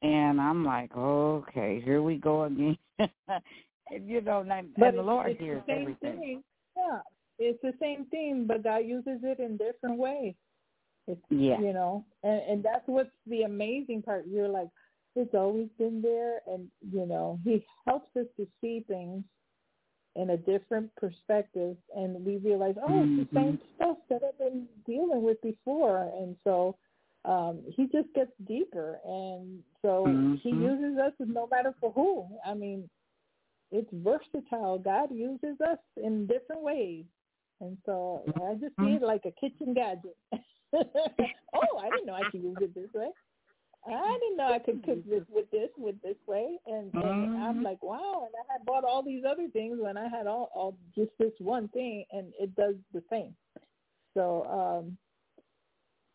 and 0.03 0.41
I'm 0.41 0.65
like, 0.65 0.91
okay, 0.97 1.81
here 1.85 2.03
we 2.03 2.16
go 2.16 2.45
again. 2.45 2.77
and, 2.99 3.09
you 4.05 4.20
know, 4.20 4.41
and, 4.41 4.69
but 4.77 4.89
and 4.89 4.99
the 4.99 5.03
Lord 5.03 5.37
hears 5.39 5.62
the 5.66 5.73
everything. 5.73 6.19
Thing. 6.19 6.43
Yeah, 6.77 6.99
it's 7.39 7.62
the 7.62 7.73
same 7.81 8.07
thing, 8.07 8.47
but 8.47 8.65
God 8.65 8.79
uses 8.79 9.20
it 9.23 9.39
in 9.39 9.57
different 9.57 9.99
ways. 9.99 10.35
It's, 11.07 11.20
yeah. 11.31 11.61
You 11.61 11.73
know, 11.73 12.05
and, 12.24 12.41
and 12.49 12.65
that's 12.65 12.83
what's 12.87 13.11
the 13.29 13.43
amazing 13.43 14.03
part. 14.03 14.24
You're 14.29 14.49
like, 14.49 14.69
it's 15.15 15.35
always 15.35 15.69
been 15.79 16.03
there, 16.03 16.41
and 16.47 16.69
you 16.91 17.07
know, 17.07 17.39
He 17.45 17.65
helps 17.87 18.15
us 18.17 18.27
to 18.39 18.47
see 18.61 18.85
things 18.89 19.25
in 20.15 20.31
a 20.31 20.37
different 20.37 20.95
perspective 20.97 21.77
and 21.97 22.25
we 22.25 22.37
realize, 22.39 22.75
oh, 22.83 22.91
mm-hmm. 22.91 23.21
it's 23.21 23.33
the 23.33 23.39
same 23.39 23.59
stuff 23.77 23.97
that 24.11 24.21
I've 24.27 24.39
been 24.39 24.67
dealing 24.87 25.23
with 25.23 25.41
before. 25.43 26.11
And 26.19 26.37
so 26.45 26.77
um, 27.25 27.61
he 27.75 27.85
just 27.85 28.13
gets 28.15 28.33
deeper. 28.47 28.99
And 29.05 29.61
so 29.81 30.05
mm-hmm. 30.07 30.35
he 30.43 30.51
uses 30.51 30.99
us 30.99 31.13
no 31.19 31.49
matter 31.51 31.75
for 31.81 31.93
who. 31.93 32.27
I 32.45 32.55
mean, 32.55 32.89
it's 33.71 33.89
versatile. 33.93 34.79
God 34.79 35.09
uses 35.11 35.59
us 35.67 35.79
in 35.97 36.27
different 36.27 36.63
ways. 36.63 37.05
And 37.61 37.79
so 37.87 38.23
I 38.37 38.55
just 38.55 38.75
see 38.81 38.97
it 38.97 39.03
like 39.03 39.23
a 39.25 39.33
kitchen 39.41 39.73
gadget. 39.73 40.17
oh, 40.75 41.79
I 41.79 41.89
didn't 41.91 42.07
know 42.07 42.15
I 42.15 42.29
could 42.31 42.43
use 42.43 42.57
it 42.61 42.75
this 42.75 42.91
way. 42.93 43.09
I 43.87 44.19
didn't 44.21 44.37
know 44.37 44.53
I 44.53 44.61
could 44.61 44.85
cook 44.85 45.05
this 45.09 45.23
with 45.29 45.51
this 45.51 45.69
with 45.77 46.01
this 46.03 46.17
way, 46.27 46.57
and, 46.67 46.93
and 46.95 47.03
mm-hmm. 47.03 47.43
I'm 47.43 47.63
like, 47.63 47.83
wow! 47.83 48.27
And 48.27 48.35
I 48.35 48.53
had 48.53 48.65
bought 48.65 48.85
all 48.85 49.03
these 49.03 49.25
other 49.29 49.49
things 49.53 49.79
when 49.81 49.97
I 49.97 50.09
had 50.09 50.27
all, 50.27 50.51
all 50.55 50.77
just 50.95 51.11
this 51.19 51.33
one 51.39 51.69
thing, 51.69 52.05
and 52.13 52.33
it 52.39 52.55
does 52.55 52.75
the 52.95 53.03
same. 53.11 53.35
So, 54.15 54.47
um, 54.85 54.97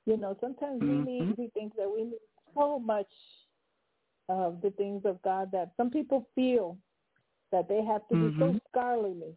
you 0.06 0.16
know, 0.16 0.38
sometimes 0.40 0.82
mm-hmm. 0.82 1.06
we 1.06 1.12
need 1.12 1.38
we 1.38 1.48
think 1.50 1.76
that 1.76 1.92
we 1.94 2.06
need 2.06 2.20
so 2.56 2.80
much 2.80 3.10
of 4.30 4.62
the 4.62 4.72
things 4.72 5.02
of 5.04 5.22
God 5.22 5.50
that 5.52 5.72
some 5.76 5.90
people 5.90 6.26
feel 6.36 6.78
that 7.52 7.68
they 7.68 7.84
have 7.84 8.08
to 8.08 8.16
mm-hmm. 8.16 8.30
be 8.30 8.40
so 8.40 8.46
mm-hmm. 8.46 8.58
scholarly 8.70 9.36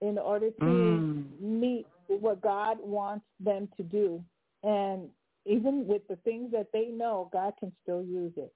in 0.00 0.18
order 0.18 0.50
to 0.60 1.24
meet 1.40 1.86
what 2.08 2.40
God 2.40 2.78
wants 2.80 3.26
them 3.38 3.68
to 3.76 3.82
do, 3.84 4.22
and 4.64 5.08
even 5.48 5.86
with 5.86 6.02
the 6.08 6.16
things 6.16 6.52
that 6.52 6.68
they 6.72 6.86
know, 6.86 7.30
God 7.32 7.54
can 7.58 7.72
still 7.82 8.02
use 8.02 8.32
it. 8.36 8.52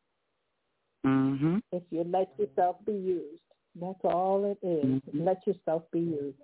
Mm-hmm. 1.06 1.58
If 1.72 1.82
you 1.90 2.04
let 2.04 2.28
yourself 2.38 2.76
be 2.86 2.92
used, 2.92 3.40
that's 3.80 3.98
all 4.04 4.44
it 4.44 4.64
is. 4.66 4.84
Mm-hmm. 4.84 5.24
Let 5.24 5.46
yourself 5.46 5.82
be 5.92 6.00
used. 6.00 6.36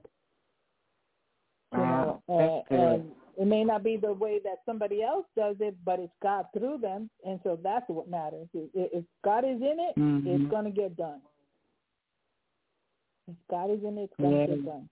Wow, 1.71 2.23
you 2.29 2.35
know, 2.35 2.65
and, 2.71 2.81
and 2.81 3.11
it 3.37 3.47
may 3.47 3.63
not 3.63 3.85
be 3.85 3.99
the 3.99 4.13
way 4.13 4.41
that 4.43 4.63
somebody 4.65 5.03
else 5.03 5.27
does 5.37 5.57
it, 5.61 5.77
but 5.85 6.01
it's 6.01 6.13
God 6.23 6.47
through 6.57 6.79
them, 6.79 7.11
and 7.27 7.39
so 7.45 7.59
that's 7.63 7.85
what 7.89 8.09
matters. 8.09 8.49
If 8.55 9.05
God 9.23 9.45
is 9.45 9.61
in 9.61 9.77
it, 9.79 9.99
mm-hmm. 9.99 10.27
it's 10.27 10.51
going 10.51 10.65
to 10.65 10.71
get 10.71 10.97
done. 10.97 11.21
If 13.29 13.37
God 13.51 13.71
is 13.71 13.81
in 13.85 13.99
it, 13.99 14.05
it's 14.05 14.15
going 14.19 14.33
to 14.33 14.39
yeah. 14.41 14.47
get 14.47 14.65
done. 14.65 14.89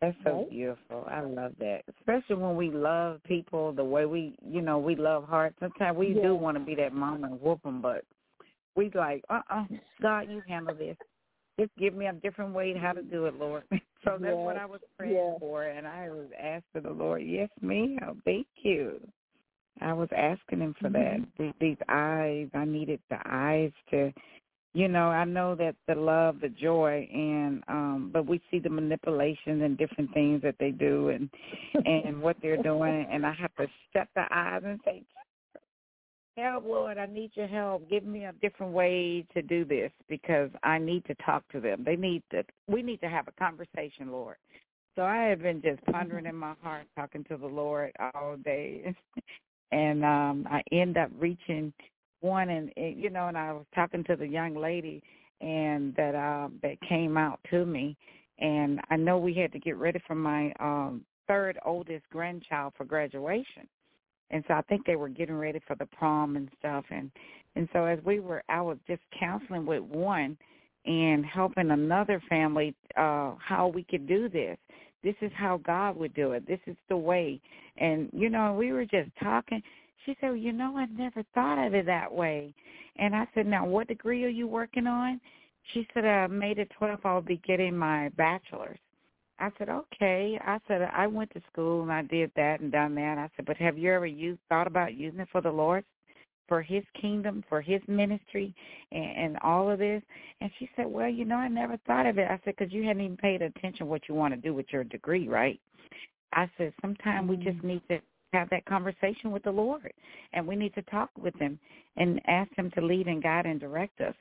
That's 0.00 0.16
so 0.24 0.38
right? 0.38 0.50
beautiful. 0.50 1.06
I 1.10 1.22
love 1.22 1.52
that. 1.58 1.82
Especially 1.98 2.36
when 2.36 2.54
we 2.54 2.70
love 2.70 3.20
people 3.24 3.72
the 3.72 3.84
way 3.84 4.06
we, 4.06 4.36
you 4.46 4.60
know, 4.60 4.78
we 4.78 4.94
love 4.94 5.24
heart. 5.24 5.54
Sometimes 5.58 5.96
we 5.96 6.14
yeah. 6.14 6.22
do 6.22 6.34
want 6.36 6.56
to 6.56 6.64
be 6.64 6.74
that 6.76 6.92
mom 6.92 7.24
and 7.24 7.40
whoop 7.40 7.62
them, 7.62 7.82
but 7.82 8.04
we 8.76 8.90
like, 8.94 9.24
uh-uh, 9.28 9.64
God, 10.00 10.26
you 10.30 10.40
handle 10.46 10.74
this. 10.74 10.96
Just 11.58 11.72
give 11.76 11.94
me 11.94 12.06
a 12.06 12.12
different 12.12 12.54
way 12.54 12.72
how 12.78 12.92
to 12.92 13.02
do 13.02 13.26
it, 13.26 13.34
Lord. 13.34 13.64
so 13.72 13.78
that's 14.04 14.22
yes. 14.22 14.34
what 14.34 14.56
I 14.56 14.66
was 14.66 14.80
praying 14.96 15.14
yes. 15.14 15.36
for, 15.40 15.64
and 15.64 15.86
I 15.86 16.08
was 16.10 16.28
asking 16.40 16.82
the 16.82 16.90
Lord, 16.90 17.22
yes, 17.24 17.48
ma'am, 17.60 18.22
thank 18.24 18.46
you. 18.62 19.00
I 19.80 19.92
was 19.92 20.08
asking 20.16 20.60
him 20.60 20.74
for 20.80 20.88
mm-hmm. 20.88 21.24
that. 21.44 21.54
These 21.60 21.76
eyes, 21.88 22.48
I 22.54 22.64
needed 22.64 23.00
the 23.10 23.18
eyes 23.26 23.72
to 23.90 24.12
you 24.74 24.88
know, 24.88 25.08
I 25.08 25.24
know 25.24 25.54
that 25.54 25.76
the 25.86 25.94
love, 25.94 26.40
the 26.40 26.50
joy, 26.50 27.08
and 27.12 27.62
um, 27.68 28.10
but 28.12 28.26
we 28.26 28.40
see 28.50 28.58
the 28.58 28.68
manipulation 28.68 29.62
and 29.62 29.78
different 29.78 30.12
things 30.12 30.42
that 30.42 30.56
they 30.60 30.70
do 30.70 31.08
and 31.08 31.30
and 31.86 32.20
what 32.20 32.36
they're 32.42 32.62
doing, 32.62 33.06
and 33.10 33.24
I 33.24 33.32
have 33.32 33.54
to 33.56 33.66
shut 33.92 34.08
the 34.14 34.24
eyes 34.30 34.62
and 34.64 34.78
say, 34.84 35.02
"Help, 36.36 36.66
Lord, 36.66 36.98
I 36.98 37.06
need 37.06 37.30
your 37.34 37.46
help. 37.46 37.88
Give 37.88 38.04
me 38.04 38.26
a 38.26 38.32
different 38.42 38.72
way 38.72 39.24
to 39.34 39.40
do 39.40 39.64
this 39.64 39.90
because 40.08 40.50
I 40.62 40.78
need 40.78 41.04
to 41.06 41.14
talk 41.24 41.50
to 41.52 41.60
them. 41.60 41.82
They 41.84 41.96
need 41.96 42.22
to. 42.32 42.44
We 42.66 42.82
need 42.82 43.00
to 43.00 43.08
have 43.08 43.26
a 43.26 43.32
conversation, 43.32 44.12
Lord." 44.12 44.36
So 44.96 45.04
I 45.04 45.22
have 45.24 45.42
been 45.42 45.62
just 45.62 45.82
pondering 45.86 46.26
in 46.26 46.34
my 46.34 46.54
heart, 46.62 46.86
talking 46.96 47.24
to 47.24 47.36
the 47.36 47.46
Lord 47.46 47.92
all 48.14 48.36
day, 48.36 48.94
and 49.72 50.04
um, 50.04 50.46
I 50.50 50.60
end 50.72 50.98
up 50.98 51.10
reaching 51.18 51.72
one 52.20 52.48
and, 52.50 52.72
you 52.76 53.10
know 53.10 53.28
and 53.28 53.38
I 53.38 53.52
was 53.52 53.64
talking 53.74 54.04
to 54.04 54.16
the 54.16 54.26
young 54.26 54.54
lady 54.54 55.02
and 55.40 55.94
that 55.96 56.14
um 56.14 56.58
that 56.62 56.80
came 56.88 57.16
out 57.16 57.40
to 57.50 57.64
me 57.64 57.96
and 58.38 58.80
I 58.90 58.96
know 58.96 59.18
we 59.18 59.34
had 59.34 59.52
to 59.52 59.58
get 59.58 59.76
ready 59.76 60.00
for 60.06 60.14
my 60.14 60.52
um 60.60 61.04
third 61.26 61.58
oldest 61.64 62.04
grandchild 62.10 62.72
for 62.76 62.84
graduation. 62.84 63.68
And 64.30 64.44
so 64.48 64.54
I 64.54 64.62
think 64.62 64.84
they 64.86 64.96
were 64.96 65.08
getting 65.08 65.36
ready 65.36 65.60
for 65.66 65.76
the 65.76 65.86
prom 65.86 66.36
and 66.36 66.48
stuff 66.58 66.84
and 66.90 67.10
and 67.56 67.68
so 67.72 67.84
as 67.84 67.98
we 68.04 68.20
were 68.20 68.42
I 68.48 68.60
was 68.60 68.78
just 68.86 69.02
counseling 69.18 69.66
with 69.66 69.82
one 69.82 70.36
and 70.86 71.24
helping 71.24 71.70
another 71.70 72.22
family 72.28 72.74
uh 72.96 73.34
how 73.38 73.70
we 73.72 73.84
could 73.84 74.06
do 74.06 74.28
this. 74.28 74.56
This 75.04 75.14
is 75.20 75.30
how 75.36 75.58
God 75.58 75.96
would 75.96 76.14
do 76.14 76.32
it. 76.32 76.46
This 76.48 76.58
is 76.66 76.76
the 76.88 76.96
way. 76.96 77.40
And 77.76 78.10
you 78.12 78.28
know, 78.28 78.54
we 78.54 78.72
were 78.72 78.84
just 78.84 79.10
talking 79.22 79.62
she 80.04 80.16
said, 80.20 80.28
well, 80.28 80.36
you 80.36 80.52
know, 80.52 80.76
I 80.76 80.86
never 80.86 81.22
thought 81.34 81.64
of 81.66 81.74
it 81.74 81.86
that 81.86 82.12
way. 82.12 82.54
And 82.96 83.14
I 83.14 83.26
said, 83.34 83.46
now, 83.46 83.66
what 83.66 83.88
degree 83.88 84.24
are 84.24 84.28
you 84.28 84.46
working 84.46 84.86
on? 84.86 85.20
She 85.72 85.86
said, 85.92 86.04
uh, 86.04 86.08
I 86.08 86.26
made 86.26 86.58
it 86.58 86.70
12. 86.78 87.00
I'll 87.04 87.20
be 87.20 87.40
getting 87.46 87.76
my 87.76 88.08
bachelor's. 88.10 88.78
I 89.38 89.50
said, 89.56 89.68
okay. 89.68 90.38
I 90.44 90.58
said, 90.66 90.82
I 90.92 91.06
went 91.06 91.32
to 91.34 91.42
school 91.52 91.82
and 91.82 91.92
I 91.92 92.02
did 92.02 92.32
that 92.36 92.60
and 92.60 92.72
done 92.72 92.94
that. 92.96 93.18
I 93.18 93.28
said, 93.36 93.46
but 93.46 93.56
have 93.58 93.78
you 93.78 93.92
ever 93.92 94.06
used, 94.06 94.40
thought 94.48 94.66
about 94.66 94.94
using 94.94 95.20
it 95.20 95.28
for 95.30 95.40
the 95.40 95.50
Lord, 95.50 95.84
for 96.48 96.60
his 96.60 96.82
kingdom, 97.00 97.44
for 97.48 97.60
his 97.60 97.80
ministry 97.86 98.54
and, 98.90 99.16
and 99.16 99.38
all 99.42 99.70
of 99.70 99.78
this? 99.78 100.02
And 100.40 100.50
she 100.58 100.68
said, 100.74 100.86
well, 100.86 101.08
you 101.08 101.24
know, 101.24 101.36
I 101.36 101.48
never 101.48 101.76
thought 101.86 102.06
of 102.06 102.18
it. 102.18 102.28
I 102.28 102.40
said, 102.44 102.54
because 102.58 102.72
you 102.72 102.82
hadn't 102.84 103.02
even 103.02 103.16
paid 103.16 103.42
attention 103.42 103.86
what 103.86 104.08
you 104.08 104.14
want 104.14 104.34
to 104.34 104.40
do 104.40 104.54
with 104.54 104.66
your 104.72 104.82
degree, 104.82 105.28
right? 105.28 105.60
I 106.32 106.50
said, 106.58 106.72
sometimes 106.80 107.28
we 107.28 107.36
just 107.36 107.58
mm. 107.58 107.64
need 107.64 107.82
to 107.88 108.00
have 108.32 108.50
that 108.50 108.64
conversation 108.66 109.30
with 109.30 109.42
the 109.42 109.50
Lord, 109.50 109.92
and 110.32 110.46
we 110.46 110.56
need 110.56 110.74
to 110.74 110.82
talk 110.82 111.10
with 111.20 111.34
Him 111.38 111.58
and 111.96 112.20
ask 112.26 112.50
Him 112.56 112.70
to 112.72 112.80
lead 112.80 113.06
and 113.06 113.22
guide 113.22 113.46
and 113.46 113.60
direct 113.60 114.00
us, 114.00 114.14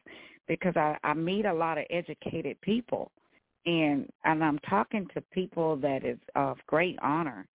because 0.47 0.75
I, 0.75 0.97
I 1.03 1.13
meet 1.13 1.45
a 1.45 1.53
lot 1.53 1.77
of 1.77 1.85
educated 1.89 2.59
people, 2.61 3.11
and 3.65 4.09
and 4.23 4.43
I'm 4.43 4.59
talking 4.59 5.07
to 5.13 5.21
people 5.33 5.75
that 5.77 6.05
is 6.05 6.17
of 6.35 6.57
great 6.67 6.97
honor, 7.01 7.45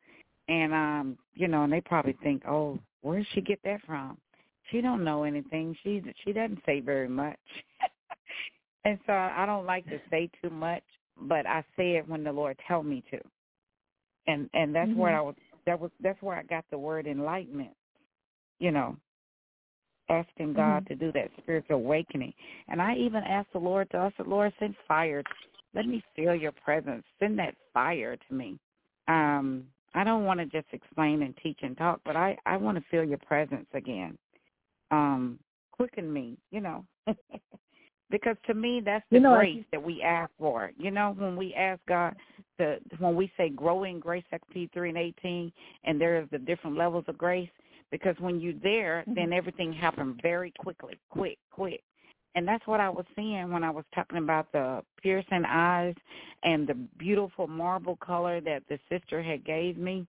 and 0.48 0.72
um, 0.72 1.18
you 1.34 1.48
know, 1.48 1.64
and 1.64 1.72
they 1.72 1.80
probably 1.80 2.16
think, 2.22 2.42
oh, 2.46 2.78
where 3.00 3.18
did 3.18 3.26
she 3.34 3.40
get 3.40 3.60
that 3.64 3.80
from? 3.86 4.18
She 4.70 4.80
don't 4.80 5.04
know 5.04 5.24
anything. 5.24 5.76
She 5.82 6.02
she 6.24 6.32
doesn't 6.32 6.60
say 6.66 6.80
very 6.80 7.08
much, 7.08 7.38
and 8.84 8.98
so 9.06 9.12
I 9.12 9.44
don't 9.46 9.66
like 9.66 9.86
to 9.86 10.00
say 10.10 10.30
too 10.42 10.50
much, 10.50 10.84
but 11.22 11.46
I 11.46 11.64
say 11.76 11.96
it 11.96 12.08
when 12.08 12.24
the 12.24 12.32
Lord 12.32 12.58
tell 12.68 12.82
me 12.82 13.02
to, 13.10 13.18
and 14.26 14.50
and 14.52 14.74
that's 14.74 14.90
mm-hmm. 14.90 15.00
what 15.00 15.14
I 15.14 15.20
was 15.22 15.34
that 15.66 15.78
was 15.78 15.90
that's 16.00 16.20
where 16.22 16.36
I 16.36 16.42
got 16.42 16.64
the 16.70 16.78
word 16.78 17.06
enlightenment. 17.06 17.74
You 18.58 18.70
know, 18.70 18.96
asking 20.08 20.54
God 20.54 20.84
mm-hmm. 20.84 20.94
to 20.94 20.94
do 20.96 21.12
that 21.12 21.30
spiritual 21.38 21.76
awakening. 21.76 22.32
And 22.68 22.80
I 22.80 22.94
even 22.96 23.22
asked 23.24 23.52
the 23.52 23.58
Lord 23.58 23.90
to 23.90 23.98
us, 23.98 24.12
Lord, 24.24 24.52
send 24.58 24.74
fire. 24.86 25.22
Let 25.74 25.86
me 25.86 26.02
feel 26.14 26.34
your 26.34 26.52
presence. 26.52 27.04
Send 27.18 27.38
that 27.38 27.54
fire 27.72 28.16
to 28.16 28.34
me. 28.34 28.58
Um, 29.08 29.64
I 29.94 30.04
don't 30.04 30.24
want 30.24 30.40
to 30.40 30.46
just 30.46 30.68
explain 30.72 31.22
and 31.22 31.34
teach 31.42 31.58
and 31.62 31.76
talk, 31.76 32.00
but 32.04 32.16
I, 32.16 32.36
I 32.46 32.56
want 32.56 32.78
to 32.78 32.84
feel 32.90 33.04
your 33.04 33.18
presence 33.18 33.66
again. 33.74 34.16
Um, 34.90 35.38
quicken 35.70 36.12
me, 36.12 36.36
you 36.50 36.60
know. 36.60 36.84
because 38.12 38.36
to 38.46 38.54
me 38.54 38.80
that's 38.84 39.04
the 39.10 39.16
you 39.16 39.22
know, 39.22 39.34
grace 39.34 39.64
that 39.72 39.82
we 39.82 40.00
ask 40.02 40.30
for. 40.38 40.70
You 40.78 40.92
know, 40.92 41.16
when 41.18 41.34
we 41.34 41.52
ask 41.54 41.80
God 41.88 42.14
to 42.58 42.76
when 42.98 43.16
we 43.16 43.32
say 43.36 43.48
growing 43.48 43.98
grace 43.98 44.22
XP 44.32 44.72
three 44.72 44.90
and 44.90 44.98
eighteen 44.98 45.50
and 45.82 46.00
there's 46.00 46.28
the 46.30 46.38
different 46.38 46.76
levels 46.76 47.04
of 47.08 47.18
grace, 47.18 47.48
because 47.90 48.14
when 48.20 48.38
you're 48.38 48.52
there 48.62 49.00
mm-hmm. 49.00 49.14
then 49.14 49.32
everything 49.32 49.72
happens 49.72 50.16
very 50.22 50.52
quickly, 50.58 51.00
quick, 51.10 51.38
quick. 51.50 51.82
And 52.34 52.48
that's 52.48 52.66
what 52.66 52.80
I 52.80 52.88
was 52.88 53.04
seeing 53.14 53.50
when 53.50 53.64
I 53.64 53.70
was 53.70 53.84
talking 53.94 54.18
about 54.18 54.50
the 54.52 54.82
piercing 55.02 55.44
eyes 55.46 55.94
and 56.44 56.66
the 56.66 56.74
beautiful 56.98 57.46
marble 57.46 57.96
color 57.96 58.40
that 58.40 58.62
the 58.68 58.78
sister 58.90 59.22
had 59.22 59.44
gave 59.44 59.76
me. 59.76 60.06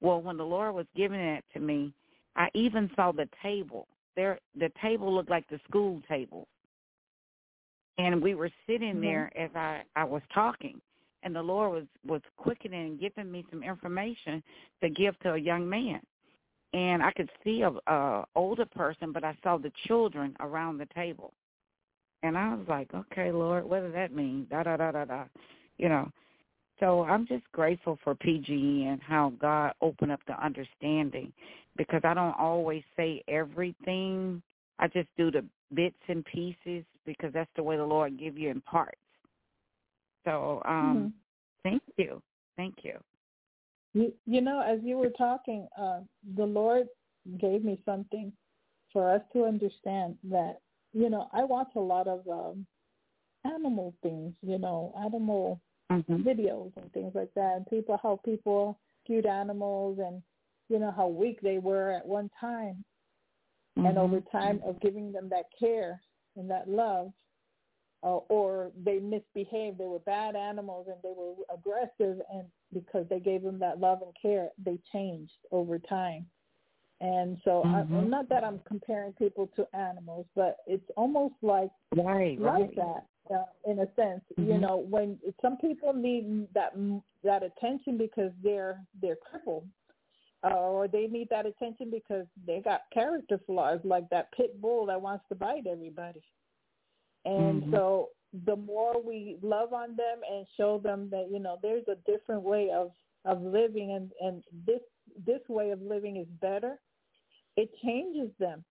Well, 0.00 0.22
when 0.22 0.38
the 0.38 0.44
Lord 0.44 0.74
was 0.74 0.86
giving 0.96 1.20
it 1.20 1.44
to 1.52 1.60
me, 1.60 1.92
I 2.34 2.48
even 2.54 2.90
saw 2.96 3.12
the 3.12 3.28
table. 3.42 3.88
There 4.14 4.38
the 4.58 4.70
table 4.80 5.14
looked 5.14 5.28
like 5.28 5.46
the 5.48 5.60
school 5.68 6.00
table 6.08 6.48
and 7.98 8.22
we 8.22 8.34
were 8.34 8.50
sitting 8.66 8.94
mm-hmm. 8.94 9.02
there 9.02 9.32
as 9.36 9.50
I 9.54 9.82
I 9.94 10.04
was 10.04 10.22
talking, 10.32 10.80
and 11.22 11.34
the 11.34 11.42
Lord 11.42 11.72
was 11.72 11.84
was 12.06 12.22
quickening 12.36 12.86
and 12.86 13.00
giving 13.00 13.30
me 13.30 13.44
some 13.50 13.62
information 13.62 14.42
to 14.82 14.90
give 14.90 15.18
to 15.20 15.34
a 15.34 15.38
young 15.38 15.68
man, 15.68 16.00
and 16.72 17.02
I 17.02 17.12
could 17.12 17.30
see 17.44 17.62
a, 17.62 17.70
a 17.90 18.24
older 18.34 18.66
person, 18.66 19.12
but 19.12 19.24
I 19.24 19.36
saw 19.42 19.58
the 19.58 19.72
children 19.86 20.36
around 20.40 20.78
the 20.78 20.88
table, 20.94 21.32
and 22.22 22.36
I 22.36 22.54
was 22.54 22.66
like, 22.68 22.92
okay, 22.94 23.30
Lord, 23.32 23.64
what 23.64 23.80
does 23.80 23.92
that 23.94 24.14
mean? 24.14 24.46
Da 24.50 24.62
da 24.62 24.76
da 24.76 24.92
da 24.92 25.04
da, 25.04 25.24
you 25.78 25.88
know. 25.88 26.10
So 26.80 27.04
I'm 27.04 27.26
just 27.26 27.44
grateful 27.52 27.98
for 28.04 28.14
PGE 28.14 28.86
and 28.86 29.00
how 29.00 29.32
God 29.40 29.72
opened 29.80 30.12
up 30.12 30.20
the 30.26 30.44
understanding 30.44 31.32
because 31.76 32.02
I 32.04 32.12
don't 32.14 32.38
always 32.38 32.82
say 32.96 33.22
everything. 33.28 34.42
I 34.78 34.88
just 34.88 35.08
do 35.16 35.30
the 35.30 35.44
bits 35.74 35.96
and 36.08 36.24
pieces 36.24 36.84
because 37.04 37.32
that's 37.32 37.50
the 37.56 37.62
way 37.62 37.76
the 37.76 37.84
Lord 37.84 38.18
give 38.18 38.38
you 38.38 38.50
in 38.50 38.60
parts. 38.60 38.98
So 40.24 40.62
um 40.64 40.96
mm-hmm. 40.96 41.08
thank 41.62 41.82
you. 41.96 42.22
Thank 42.56 42.76
you. 42.82 42.98
You, 43.92 44.12
you 44.26 44.40
know, 44.40 44.60
as 44.60 44.80
you 44.82 44.96
were 44.98 45.10
talking, 45.10 45.66
uh, 45.80 46.00
the 46.36 46.44
Lord 46.44 46.86
gave 47.38 47.64
me 47.64 47.78
something 47.84 48.32
for 48.92 49.10
us 49.10 49.22
to 49.32 49.44
understand 49.44 50.16
that, 50.24 50.60
you 50.92 51.08
know, 51.08 51.28
I 51.32 51.44
watch 51.44 51.70
a 51.76 51.80
lot 51.80 52.06
of 52.06 52.26
um, 52.28 52.66
animal 53.44 53.94
things, 54.02 54.34
you 54.42 54.58
know, 54.58 54.94
animal 55.02 55.60
mm-hmm. 55.90 56.16
videos 56.16 56.72
and 56.76 56.92
things 56.92 57.12
like 57.14 57.30
that, 57.36 57.56
and 57.56 57.66
people, 57.66 57.98
how 58.02 58.20
people 58.24 58.78
cute 59.06 59.26
animals 59.26 59.98
and, 59.98 60.22
you 60.68 60.78
know, 60.78 60.92
how 60.94 61.08
weak 61.08 61.40
they 61.40 61.58
were 61.58 61.90
at 61.92 62.06
one 62.06 62.30
time. 62.38 62.84
Mm-hmm. 63.76 63.86
And 63.86 63.98
over 63.98 64.20
time 64.32 64.60
of 64.64 64.80
giving 64.80 65.12
them 65.12 65.28
that 65.30 65.46
care 65.58 66.00
and 66.36 66.50
that 66.50 66.68
love, 66.68 67.12
uh, 68.02 68.18
or 68.28 68.70
they 68.84 68.98
misbehaved, 68.98 69.78
they 69.78 69.84
were 69.84 69.98
bad 70.00 70.36
animals 70.36 70.86
and 70.88 70.96
they 71.02 71.12
were 71.16 71.34
aggressive 71.52 72.22
and 72.32 72.46
because 72.72 73.06
they 73.08 73.20
gave 73.20 73.42
them 73.42 73.58
that 73.58 73.80
love 73.80 74.00
and 74.02 74.12
care, 74.20 74.48
they 74.64 74.78
changed 74.92 75.32
over 75.50 75.78
time. 75.78 76.26
And 77.00 77.36
so, 77.44 77.62
mm-hmm. 77.64 77.96
I, 77.96 78.00
not 78.04 78.28
that 78.30 78.42
I'm 78.42 78.60
comparing 78.66 79.12
people 79.12 79.50
to 79.56 79.66
animals, 79.76 80.26
but 80.34 80.58
it's 80.66 80.88
almost 80.96 81.34
like 81.42 81.70
right, 81.94 82.40
like 82.40 82.60
right. 82.60 82.76
that 82.76 83.06
uh, 83.34 83.44
in 83.70 83.80
a 83.80 83.86
sense. 83.96 84.22
Mm-hmm. 84.38 84.50
You 84.50 84.58
know, 84.58 84.86
when 84.88 85.18
some 85.42 85.58
people 85.58 85.92
need 85.92 86.46
that 86.54 86.72
that 87.22 87.42
attention 87.42 87.98
because 87.98 88.30
they're 88.42 88.80
they're 89.02 89.16
crippled, 89.16 89.66
uh, 90.44 90.54
or 90.54 90.88
they 90.88 91.06
need 91.06 91.28
that 91.30 91.46
attention 91.46 91.90
because 91.90 92.26
they 92.46 92.60
got 92.60 92.82
character 92.92 93.40
flaws, 93.46 93.80
like 93.84 94.08
that 94.10 94.32
pit 94.32 94.60
bull 94.60 94.86
that 94.86 95.00
wants 95.00 95.24
to 95.28 95.34
bite 95.34 95.66
everybody. 95.66 96.22
And 97.24 97.62
mm-hmm. 97.62 97.74
so 97.74 98.08
the 98.44 98.56
more 98.56 99.00
we 99.02 99.38
love 99.42 99.72
on 99.72 99.96
them 99.96 100.18
and 100.30 100.46
show 100.56 100.78
them 100.78 101.08
that 101.10 101.28
you 101.30 101.38
know 101.38 101.58
there's 101.62 101.86
a 101.88 102.10
different 102.10 102.42
way 102.42 102.70
of 102.74 102.90
of 103.24 103.40
living 103.42 103.92
and 103.92 104.10
and 104.20 104.42
this 104.66 104.80
this 105.24 105.40
way 105.48 105.70
of 105.70 105.80
living 105.80 106.16
is 106.16 106.26
better 106.40 106.78
it 107.56 107.70
changes 107.82 108.30
them 108.38 108.64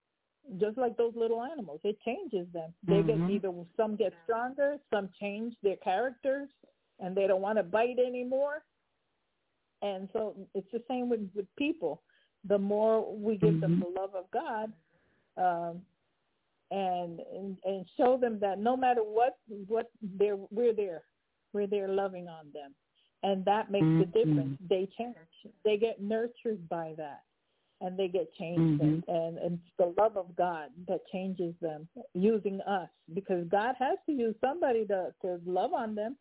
just 0.60 0.78
like 0.78 0.96
those 0.98 1.14
little 1.16 1.42
animals 1.42 1.80
it 1.84 1.98
changes 2.06 2.48
them 2.54 2.72
they 2.86 2.96
mm-hmm. 2.96 3.28
get 3.28 3.36
either 3.36 3.52
some 3.76 3.96
get 3.96 4.14
stronger 4.24 4.78
some 4.94 5.10
change 5.20 5.54
their 5.64 5.78
characters 5.78 6.50
and 7.00 7.16
they 7.16 7.26
don't 7.26 7.42
want 7.42 7.58
to 7.58 7.64
bite 7.64 7.98
anymore 8.00 8.64
and 9.82 10.10
so 10.14 10.36
it's 10.54 10.72
the 10.72 10.82
same 10.88 11.10
with 11.10 11.30
with 11.36 11.48
people. 11.58 12.02
The 12.48 12.58
more 12.58 13.16
we 13.16 13.38
give 13.38 13.56
mm-hmm. 13.56 13.60
them 13.62 13.80
the 13.80 14.00
love 14.00 14.12
of 14.16 14.26
god 14.32 14.72
um 15.38 15.82
and, 16.72 17.20
and 17.34 17.58
and 17.64 17.86
show 17.98 18.18
them 18.18 18.40
that 18.40 18.60
no 18.60 18.76
matter 18.76 19.02
what 19.02 19.38
what 19.68 19.92
they're 20.02 20.38
we're 20.52 20.74
there 20.74 21.04
we're 21.54 21.68
there 21.68 21.88
loving 21.88 22.28
on 22.28 22.46
them. 22.54 22.74
And 23.24 23.44
that 23.46 23.72
makes 23.72 23.86
mm-hmm. 23.86 24.00
the 24.00 24.06
difference. 24.06 24.60
They 24.70 24.88
change 24.98 25.16
they 25.64 25.78
get 25.78 26.02
nurtured 26.02 26.68
by 26.70 26.94
that. 26.98 27.22
And 27.82 28.00
they 28.00 28.08
get 28.08 28.34
changed. 28.36 28.82
Mm-hmm. 28.82 29.10
and, 29.10 29.38
and 29.38 29.60
it's 29.60 29.74
the 29.78 29.94
love 30.02 30.18
of 30.18 30.36
god 30.36 30.70
that 30.88 31.00
changes 31.12 31.54
them 31.62 31.88
using 32.14 32.62
us. 32.62 32.90
Because 33.14 33.46
god 33.50 33.76
has 33.80 33.98
to 34.08 34.12
use 34.12 34.36
somebody 34.42 34.86
to 34.88 35.14
to 35.22 35.40
love 35.46 35.74
on 35.74 35.96
them. 35.96 36.18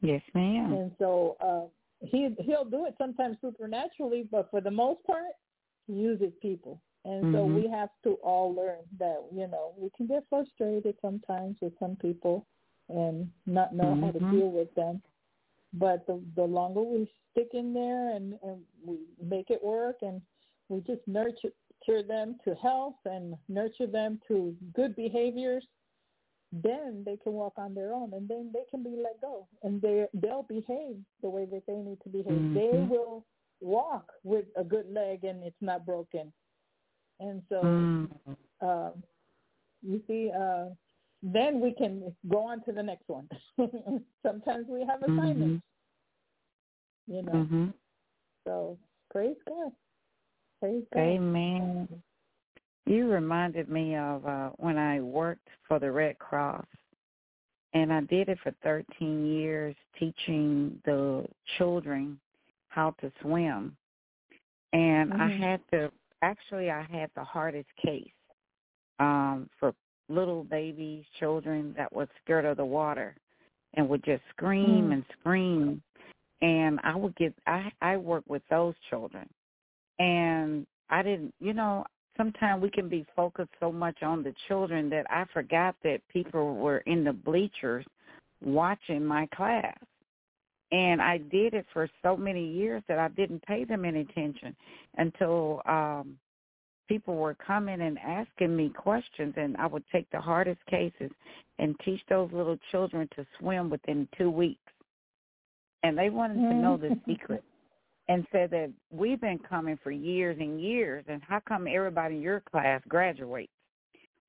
Yes 0.00 0.22
ma'am. 0.34 0.72
And 0.72 0.90
so 0.98 1.36
uh 1.40 1.68
he 2.00 2.34
he'll 2.40 2.64
do 2.64 2.86
it 2.86 2.94
sometimes 2.98 3.36
supernaturally 3.40 4.26
but 4.30 4.50
for 4.50 4.60
the 4.60 4.70
most 4.70 5.04
part 5.04 5.32
he 5.86 5.94
uses 5.94 6.32
people 6.40 6.80
and 7.04 7.24
mm-hmm. 7.24 7.34
so 7.34 7.44
we 7.44 7.68
have 7.68 7.88
to 8.04 8.14
all 8.22 8.54
learn 8.54 8.80
that, 8.98 9.24
you 9.32 9.46
know, 9.46 9.72
we 9.76 9.90
can 9.96 10.06
get 10.06 10.24
frustrated 10.28 10.96
sometimes 11.00 11.56
with 11.60 11.72
some 11.78 11.96
people 11.96 12.46
and 12.88 13.30
not 13.46 13.74
know 13.74 13.84
mm-hmm. 13.84 14.04
how 14.04 14.10
to 14.10 14.18
mm-hmm. 14.18 14.38
deal 14.38 14.50
with 14.50 14.74
them. 14.74 15.00
But 15.72 16.06
the 16.06 16.20
the 16.34 16.42
longer 16.42 16.82
we 16.82 17.10
stick 17.30 17.50
in 17.54 17.72
there 17.72 18.16
and, 18.16 18.34
and 18.42 18.60
we 18.84 18.98
make 19.22 19.50
it 19.50 19.62
work 19.62 19.96
and 20.02 20.20
we 20.68 20.80
just 20.80 21.00
nurture 21.06 21.52
them 22.06 22.36
to 22.44 22.54
health 22.56 22.96
and 23.04 23.34
nurture 23.48 23.86
them 23.86 24.20
to 24.28 24.54
good 24.74 24.94
behaviors, 24.96 25.64
then 26.52 27.02
they 27.06 27.16
can 27.16 27.32
walk 27.32 27.52
on 27.56 27.74
their 27.74 27.92
own 27.92 28.12
and 28.12 28.28
then 28.28 28.50
they 28.52 28.64
can 28.70 28.82
be 28.82 28.96
let 29.02 29.20
go 29.20 29.46
and 29.62 29.80
they 29.80 30.06
they'll 30.14 30.42
behave 30.42 30.96
the 31.22 31.30
way 31.30 31.46
that 31.46 31.62
they 31.66 31.76
need 31.76 31.98
to 32.02 32.08
behave. 32.08 32.26
Mm-hmm. 32.26 32.54
They 32.54 32.86
will 32.88 33.24
walk 33.60 34.10
with 34.24 34.46
a 34.56 34.64
good 34.64 34.92
leg 34.92 35.24
and 35.24 35.44
it's 35.44 35.60
not 35.60 35.86
broken 35.86 36.32
and 37.20 37.42
so, 37.50 37.60
mm. 37.62 38.08
uh, 38.62 38.90
you 39.82 40.02
see, 40.08 40.30
uh, 40.36 40.66
then 41.22 41.60
we 41.60 41.72
can 41.72 42.14
go 42.28 42.46
on 42.46 42.64
to 42.64 42.72
the 42.72 42.82
next 42.82 43.08
one. 43.08 43.28
Sometimes 44.26 44.66
we 44.68 44.80
have 44.80 45.00
mm-hmm. 45.00 45.18
assignments, 45.18 45.64
mm-hmm. 47.08 47.14
you 47.14 47.22
know. 47.22 47.32
Mm-hmm. 47.32 47.66
So 48.46 48.78
praise 49.12 49.36
God. 49.46 49.72
Praise 50.60 50.84
God. 50.94 51.00
Amen. 51.00 51.88
You 52.90 53.06
reminded 53.06 53.68
me 53.68 53.94
of 53.94 54.26
uh, 54.26 54.48
when 54.56 54.76
I 54.76 55.00
worked 55.00 55.46
for 55.68 55.78
the 55.78 55.92
Red 55.92 56.18
Cross, 56.18 56.66
and 57.72 57.92
I 57.92 58.00
did 58.00 58.28
it 58.28 58.38
for 58.42 58.52
13 58.64 59.26
years, 59.26 59.76
teaching 59.96 60.76
the 60.84 61.24
children 61.56 62.18
how 62.66 62.96
to 63.00 63.12
swim. 63.22 63.76
And 64.72 65.12
mm-hmm. 65.12 65.22
I 65.22 65.30
had 65.30 65.60
to 65.70 65.92
actually 66.22 66.72
I 66.72 66.82
had 66.90 67.10
the 67.14 67.22
hardest 67.22 67.68
case 67.80 68.10
um, 68.98 69.48
for 69.60 69.72
little 70.08 70.42
babies, 70.42 71.04
children 71.20 71.72
that 71.76 71.92
was 71.92 72.08
scared 72.24 72.44
of 72.44 72.56
the 72.56 72.64
water 72.64 73.14
and 73.74 73.88
would 73.88 74.02
just 74.02 74.22
scream 74.30 74.88
mm. 74.88 74.94
and 74.94 75.04
scream. 75.20 75.80
And 76.42 76.80
I 76.82 76.96
would 76.96 77.14
get 77.14 77.34
I 77.46 77.70
I 77.80 77.98
work 77.98 78.24
with 78.26 78.42
those 78.50 78.74
children, 78.88 79.28
and 80.00 80.66
I 80.88 81.04
didn't 81.04 81.32
you 81.38 81.52
know 81.52 81.84
sometimes 82.16 82.62
we 82.62 82.70
can 82.70 82.88
be 82.88 83.06
focused 83.14 83.50
so 83.60 83.72
much 83.72 84.02
on 84.02 84.22
the 84.22 84.34
children 84.48 84.90
that 84.90 85.06
I 85.10 85.24
forgot 85.32 85.74
that 85.84 86.00
people 86.12 86.56
were 86.56 86.78
in 86.78 87.04
the 87.04 87.12
bleachers 87.12 87.84
watching 88.42 89.04
my 89.04 89.26
class. 89.34 89.76
And 90.72 91.02
I 91.02 91.18
did 91.18 91.54
it 91.54 91.66
for 91.72 91.88
so 92.02 92.16
many 92.16 92.46
years 92.46 92.82
that 92.88 92.98
I 92.98 93.08
didn't 93.08 93.42
pay 93.44 93.64
them 93.64 93.84
any 93.84 94.00
attention 94.00 94.54
until 94.96 95.62
um 95.66 96.16
people 96.88 97.14
were 97.14 97.34
coming 97.34 97.80
and 97.82 97.96
asking 98.00 98.56
me 98.56 98.68
questions 98.68 99.32
and 99.36 99.56
I 99.58 99.66
would 99.68 99.84
take 99.92 100.10
the 100.10 100.20
hardest 100.20 100.58
cases 100.66 101.10
and 101.60 101.78
teach 101.84 102.00
those 102.08 102.28
little 102.32 102.58
children 102.72 103.08
to 103.14 103.24
swim 103.38 103.70
within 103.70 104.08
two 104.18 104.28
weeks. 104.28 104.60
And 105.84 105.96
they 105.96 106.10
wanted 106.10 106.34
to 106.34 106.54
know 106.54 106.76
the 106.76 106.88
mm. 106.88 107.00
secret 107.08 107.44
and 108.10 108.26
said 108.32 108.50
that 108.50 108.72
we've 108.90 109.20
been 109.20 109.38
coming 109.38 109.78
for 109.84 109.92
years 109.92 110.36
and 110.40 110.60
years 110.60 111.04
and 111.08 111.22
how 111.22 111.40
come 111.46 111.68
everybody 111.68 112.16
in 112.16 112.20
your 112.20 112.40
class 112.40 112.82
graduates? 112.88 113.52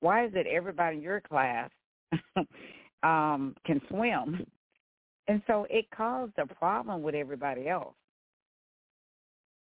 Why 0.01 0.25
is 0.25 0.31
it 0.35 0.45
everybody 0.45 0.97
in 0.97 1.03
your 1.03 1.19
class 1.19 1.69
um 3.03 3.55
can 3.65 3.81
swim 3.89 4.45
and 5.27 5.41
so 5.47 5.65
it 5.69 5.85
caused 5.95 6.33
a 6.37 6.45
problem 6.45 7.01
with 7.01 7.15
everybody 7.15 7.67
else. 7.67 7.95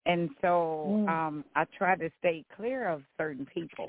And 0.05 0.29
so 0.39 0.85
mm. 0.87 1.09
um 1.09 1.43
I 1.55 1.65
tried 1.75 1.99
to 2.01 2.11
stay 2.19 2.45
clear 2.55 2.89
of 2.89 3.01
certain 3.17 3.47
people 3.51 3.87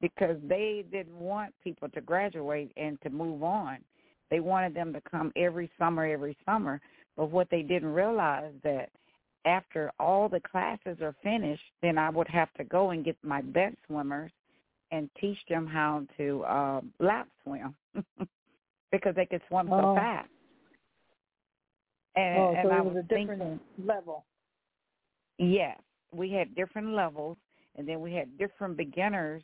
because 0.00 0.36
they 0.48 0.86
didn't 0.90 1.18
want 1.18 1.52
people 1.62 1.90
to 1.90 2.00
graduate 2.00 2.72
and 2.78 2.98
to 3.02 3.10
move 3.10 3.42
on. 3.42 3.78
They 4.30 4.40
wanted 4.40 4.72
them 4.72 4.94
to 4.94 5.02
come 5.10 5.32
every 5.36 5.70
summer, 5.78 6.06
every 6.06 6.36
summer. 6.46 6.80
But 7.14 7.30
what 7.30 7.48
they 7.50 7.62
didn't 7.62 7.92
realize 7.92 8.52
that 8.62 8.88
after 9.46 9.92
all 9.98 10.28
the 10.28 10.40
classes 10.40 10.98
are 11.00 11.14
finished, 11.22 11.62
then 11.80 11.96
I 11.96 12.10
would 12.10 12.28
have 12.28 12.52
to 12.54 12.64
go 12.64 12.90
and 12.90 13.04
get 13.04 13.16
my 13.22 13.40
best 13.40 13.76
swimmers 13.86 14.32
and 14.90 15.08
teach 15.20 15.38
them 15.48 15.66
how 15.66 16.04
to 16.16 16.42
uh, 16.44 16.80
lap 17.00 17.28
swim 17.42 17.74
because 18.92 19.14
they 19.14 19.26
could 19.26 19.42
swim 19.48 19.72
oh. 19.72 19.80
so 19.80 19.94
fast. 19.94 20.28
And, 22.16 22.38
oh, 22.38 22.52
so 22.52 22.58
and 22.58 22.68
it 22.68 22.72
I 22.72 22.80
was, 22.80 22.94
was 22.94 23.04
a 23.04 23.08
different 23.08 23.40
thinking, 23.40 23.60
level. 23.86 24.24
Yes, 25.38 25.78
we 26.12 26.32
had 26.32 26.54
different 26.54 26.94
levels, 26.94 27.36
and 27.76 27.86
then 27.86 28.00
we 28.00 28.14
had 28.14 28.38
different 28.38 28.76
beginners, 28.76 29.42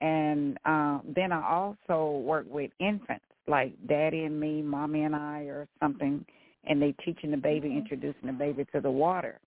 and 0.00 0.56
uh, 0.64 1.00
then 1.14 1.32
I 1.32 1.44
also 1.44 2.18
worked 2.18 2.50
with 2.50 2.70
infants, 2.78 3.24
like 3.48 3.72
Daddy 3.88 4.24
and 4.24 4.38
me, 4.38 4.62
Mommy 4.62 5.02
and 5.02 5.16
I, 5.16 5.40
or 5.42 5.66
something, 5.80 6.24
and 6.64 6.80
they 6.80 6.92
teaching 7.04 7.30
the 7.30 7.36
baby, 7.36 7.68
mm-hmm. 7.68 7.78
introducing 7.78 8.26
the 8.26 8.32
baby 8.32 8.64
to 8.72 8.80
the 8.80 8.90
water, 8.90 9.38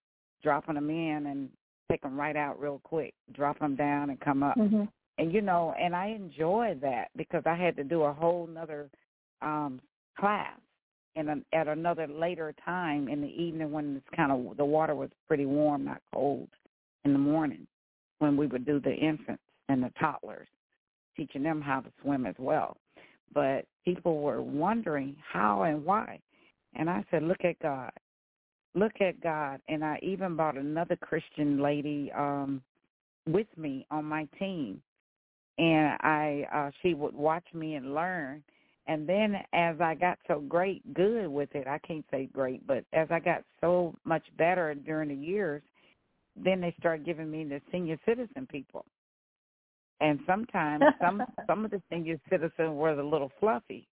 dropping 0.44 0.76
them 0.76 0.90
in, 0.90 1.28
and 1.28 1.50
take 1.90 2.02
them 2.02 2.20
right 2.20 2.36
out 2.36 2.60
real 2.60 2.82
quick, 2.84 3.14
drop 3.34 3.60
them 3.60 3.76
down, 3.76 4.10
and 4.10 4.20
come 4.20 4.44
up. 4.44 4.58
Mm-hmm. 4.58 4.84
And 5.18 5.34
you 5.34 5.42
know, 5.42 5.74
and 5.80 5.96
I 5.96 6.08
enjoy 6.08 6.78
that 6.82 7.10
because 7.16 7.44
I 7.46 7.56
had 7.56 7.76
to 7.78 7.84
do 7.84 8.04
a 8.04 8.14
whole 8.14 8.48
nother 8.48 8.90
um 9.42 9.82
class 10.18 10.58
in 11.16 11.30
an, 11.30 11.46
at 11.54 11.68
another 11.68 12.08
later 12.08 12.54
time 12.64 13.08
in 13.08 13.22
the 13.22 13.28
evening 13.28 13.72
when 13.72 13.98
it's 13.98 14.16
kind 14.16 14.32
of 14.32 14.58
the 14.58 14.66
water 14.66 14.96
was 14.96 15.10
pretty 15.28 15.46
warm, 15.46 15.86
not 15.86 16.02
cold, 16.14 16.50
in 17.06 17.14
the 17.14 17.20
morning 17.20 17.66
when 18.20 18.38
we 18.38 18.48
would 18.48 18.66
do 18.66 18.80
the 18.80 18.94
infants 18.94 19.44
and 19.70 19.84
the 19.84 19.92
toddlers, 20.00 20.48
teaching 21.16 21.44
them 21.44 21.62
how 21.62 21.80
to 21.80 21.90
swim 22.02 22.26
as 22.26 22.36
well. 22.38 22.78
But 23.34 23.66
people 23.84 24.22
were 24.22 24.42
wondering 24.42 25.16
how 25.32 25.64
and 25.64 25.84
why. 25.84 26.20
And 26.76 26.90
I 26.90 27.04
said, 27.12 27.24
look 27.24 27.44
at 27.44 27.60
God. 27.60 27.92
Look 28.74 29.00
at 29.00 29.22
God. 29.22 29.62
And 29.70 29.84
I 29.84 30.00
even 30.04 30.36
brought 30.36 30.58
another 30.58 30.98
Christian 30.98 31.62
lady 31.62 32.12
um 32.18 32.62
with 33.28 33.48
me 33.58 33.86
on 33.90 34.06
my 34.06 34.28
team. 34.38 34.82
And 35.58 35.98
I 36.02 36.46
uh 36.54 36.72
she 36.82 36.94
would 36.94 37.16
watch 37.16 37.46
me 37.54 37.76
and 37.76 37.94
learn. 37.94 38.44
And 38.88 39.08
then 39.10 39.36
as 39.54 39.82
I 39.82 39.96
got 39.96 40.20
so 40.28 40.42
great 40.42 40.94
good 40.94 41.28
with 41.28 41.50
it, 41.56 41.68
I 41.68 41.80
can't 41.80 42.06
say 42.12 42.30
great, 42.32 42.66
but 42.68 42.84
as 42.94 43.08
I 43.10 43.20
got 43.20 43.44
so 43.62 43.96
much 44.04 44.24
better 44.38 44.76
during 44.76 45.10
the 45.10 45.16
years, 45.16 45.64
then 46.36 46.62
they 46.62 46.76
started 46.80 47.06
giving 47.06 47.32
me 47.32 47.46
the 47.46 47.62
senior 47.72 47.98
citizen 48.06 48.48
people. 48.52 48.86
And 50.02 50.20
sometimes 50.28 50.84
some 51.02 51.24
some 51.48 51.66
of 51.66 51.72
the 51.72 51.82
senior 51.90 52.20
citizens 52.30 52.76
were 52.76 52.92
a 52.92 53.08
little 53.08 53.32
fluffy. 53.40 53.88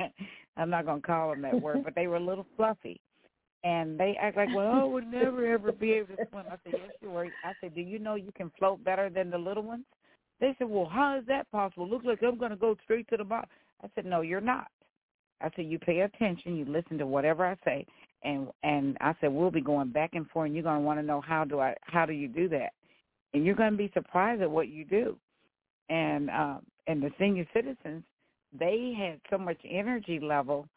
I'm 0.56 0.70
not 0.70 0.86
going 0.86 1.00
to 1.00 1.06
call 1.06 1.30
them 1.30 1.42
that 1.42 1.60
word, 1.60 1.82
but 1.84 1.94
they 1.94 2.06
were 2.06 2.16
a 2.16 2.20
little 2.20 2.46
fluffy. 2.56 3.00
And 3.64 3.98
they 3.98 4.16
act 4.20 4.36
like, 4.36 4.50
well, 4.54 4.72
I 4.72 4.84
would 4.84 5.06
never 5.06 5.46
ever 5.46 5.72
be 5.72 5.92
able 5.92 6.16
to 6.16 6.26
swim. 6.30 6.44
I 6.46 6.56
said, 6.64 6.74
yes, 6.74 6.90
you 7.00 7.16
are. 7.16 7.24
I 7.24 7.52
said, 7.60 7.74
do 7.74 7.80
you 7.80 7.98
know 7.98 8.14
you 8.14 8.30
can 8.36 8.52
float 8.58 8.84
better 8.84 9.08
than 9.08 9.30
the 9.30 9.38
little 9.38 9.62
ones? 9.62 9.84
They 10.40 10.54
said, 10.58 10.68
well, 10.68 10.84
how 10.84 11.16
is 11.18 11.24
that 11.28 11.50
possible? 11.50 11.88
Looks 11.88 12.04
like 12.04 12.22
I'm 12.22 12.38
going 12.38 12.50
to 12.50 12.56
go 12.56 12.76
straight 12.84 13.08
to 13.08 13.16
the 13.16 13.24
bottom. 13.24 13.48
I 13.82 13.88
said, 13.94 14.04
no, 14.04 14.20
you're 14.20 14.40
not. 14.40 14.68
I 15.40 15.50
said, 15.56 15.66
you 15.66 15.78
pay 15.78 16.00
attention, 16.00 16.56
you 16.56 16.64
listen 16.64 16.98
to 16.98 17.06
whatever 17.06 17.46
I 17.46 17.56
say, 17.64 17.86
and 18.22 18.48
and 18.62 18.96
I 19.00 19.14
said, 19.20 19.32
we'll 19.32 19.50
be 19.50 19.60
going 19.60 19.90
back 19.90 20.10
and 20.14 20.28
forth, 20.30 20.46
and 20.46 20.54
you're 20.54 20.62
going 20.62 20.80
to 20.80 20.84
want 20.84 20.98
to 20.98 21.06
know 21.06 21.20
how 21.20 21.44
do 21.44 21.60
I 21.60 21.74
how 21.82 22.06
do 22.06 22.12
you 22.12 22.28
do 22.28 22.48
that, 22.50 22.72
and 23.32 23.44
you're 23.44 23.54
going 23.54 23.72
to 23.72 23.76
be 23.76 23.90
surprised 23.92 24.42
at 24.42 24.50
what 24.50 24.68
you 24.68 24.84
do, 24.84 25.16
and 25.90 26.30
um, 26.30 26.60
and 26.86 27.02
the 27.02 27.10
senior 27.18 27.46
citizens, 27.52 28.04
they 28.58 28.94
had 28.96 29.20
so 29.30 29.38
much 29.38 29.58
energy 29.68 30.20
level, 30.20 30.68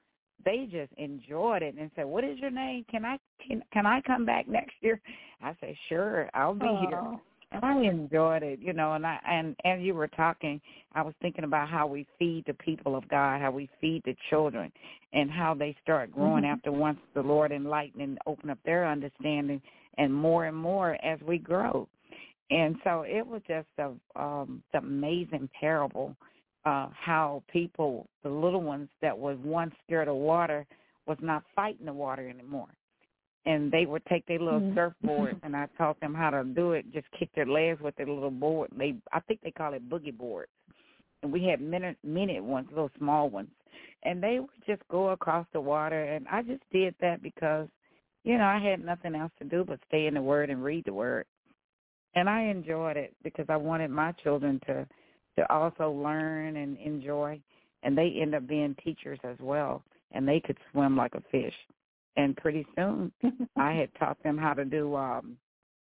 they 0.44 0.68
just 0.72 0.92
enjoyed 0.98 1.64
it 1.64 1.76
and 1.80 1.92
said, 1.96 2.06
what 2.06 2.24
is 2.24 2.38
your 2.40 2.52
name? 2.52 2.86
Can 2.90 3.06
I 3.06 3.18
can 3.46 3.64
can 3.72 3.86
I 3.86 4.02
come 4.02 4.26
back 4.26 4.48
next 4.50 4.76
year? 4.82 5.00
I 5.42 5.56
said, 5.60 5.76
sure, 5.90 6.30
I'll 6.34 6.54
be 6.54 6.66
Aww. 6.66 6.88
here 6.88 7.20
and 7.52 7.64
I 7.64 7.82
enjoyed 7.82 8.44
it, 8.44 8.60
you 8.62 8.74
know. 8.74 8.94
And 8.94 9.06
I 9.06 9.20
and 9.26 9.56
as 9.66 9.80
you 9.82 9.94
were 9.94 10.08
talking, 10.08 10.60
I 10.94 11.02
was 11.02 11.14
thinking 11.22 11.44
about 11.44 11.70
how 11.70 11.88
we 11.88 12.08
feed 12.20 12.44
the 12.46 12.54
people 12.54 12.96
of 12.96 13.08
God, 13.10 13.42
how 13.42 13.52
we 13.52 13.70
feed 13.80 14.02
the 14.06 14.16
children, 14.30 14.72
and 15.14 15.32
how 15.32 15.54
they 15.54 15.76
start 15.82 16.12
growing 16.12 16.44
Mhm. 16.44 16.52
after 16.52 16.72
once 16.72 17.00
the 17.14 17.22
Lord 17.22 17.52
enlighten 17.52 18.02
and 18.02 18.20
open 18.26 18.50
up 18.50 18.60
their 18.64 18.86
understanding, 18.86 19.62
and 19.98 20.14
more 20.14 20.46
and 20.46 20.58
more 20.58 20.98
as 21.04 21.22
we 21.22 21.38
grow. 21.38 21.88
And 22.50 22.78
so 22.84 23.02
it 23.02 23.26
was 23.26 23.42
just 23.48 23.68
a 23.78 23.94
um, 24.16 24.64
amazing 24.74 25.50
parable 25.60 26.16
uh, 26.68 26.90
how 26.94 27.44
people, 27.52 28.08
the 28.24 28.30
little 28.30 28.62
ones 28.62 28.90
that 29.02 29.18
was 29.18 29.38
once 29.44 29.74
scared 29.86 30.08
of 30.08 30.16
water, 30.16 30.66
was 31.06 31.18
not 31.22 31.44
fighting 31.56 31.86
the 31.86 31.94
water 31.94 32.28
anymore 32.28 32.68
and 33.48 33.72
they 33.72 33.86
would 33.86 34.06
take 34.06 34.26
their 34.26 34.40
little 34.40 34.60
Mhm. 34.60 34.76
surfboard 34.76 35.40
and 35.44 35.56
I 35.56 35.68
taught 35.78 36.00
them 36.02 36.14
how 36.14 36.30
to 36.32 36.44
do 36.44 36.74
it, 36.74 36.92
just 36.92 37.10
kick 37.12 37.32
their 37.34 37.46
legs 37.46 37.80
with 37.80 37.96
their 37.96 38.06
little 38.06 38.30
board. 38.30 38.70
They 38.76 38.96
I 39.14 39.22
think 39.22 39.42
they 39.42 39.52
call 39.52 39.74
it 39.74 39.90
boogie 39.90 40.16
boards. 40.16 40.52
And 41.24 41.32
we 41.32 41.46
had 41.46 41.62
minute 41.62 41.98
minute 42.04 42.44
ones, 42.44 42.68
little 42.70 42.92
small 42.98 43.30
ones. 43.30 43.50
And 44.04 44.22
they 44.22 44.40
would 44.40 44.66
just 44.66 44.86
go 44.90 45.10
across 45.10 45.48
the 45.54 45.62
water 45.62 46.04
and 46.04 46.28
I 46.28 46.44
just 46.44 46.64
did 46.72 46.94
that 47.00 47.22
because, 47.24 47.68
you 48.24 48.38
know, 48.38 48.46
I 48.46 48.60
had 48.60 48.84
nothing 48.84 49.16
else 49.16 49.32
to 49.40 49.46
do 49.46 49.64
but 49.64 49.80
stay 49.88 50.08
in 50.08 50.16
the 50.16 50.22
word 50.22 50.50
and 50.50 50.64
read 50.64 50.84
the 50.86 50.94
word. 50.94 51.26
And 52.16 52.30
I 52.30 52.42
enjoyed 52.44 52.98
it 52.98 53.16
because 53.24 53.46
I 53.48 53.58
wanted 53.58 53.92
my 53.92 54.12
children 54.24 54.60
to 54.68 54.86
to 55.38 55.52
also 55.52 55.92
learn 55.92 56.58
and 56.58 56.78
enjoy 56.78 57.40
and 57.84 57.98
they 57.98 58.18
end 58.22 58.36
up 58.36 58.48
being 58.48 58.76
teachers 58.84 59.20
as 59.24 59.38
well 59.40 59.84
and 60.12 60.28
they 60.28 60.40
could 60.40 60.58
swim 60.72 60.98
like 60.98 61.16
a 61.16 61.24
fish 61.32 61.54
and 62.16 62.36
pretty 62.38 62.66
soon 62.76 63.12
I 63.56 63.74
had 63.74 63.90
taught 64.00 64.22
them 64.24 64.38
how 64.38 64.54
to 64.54 64.66
do 64.66 64.96
um 64.96 65.38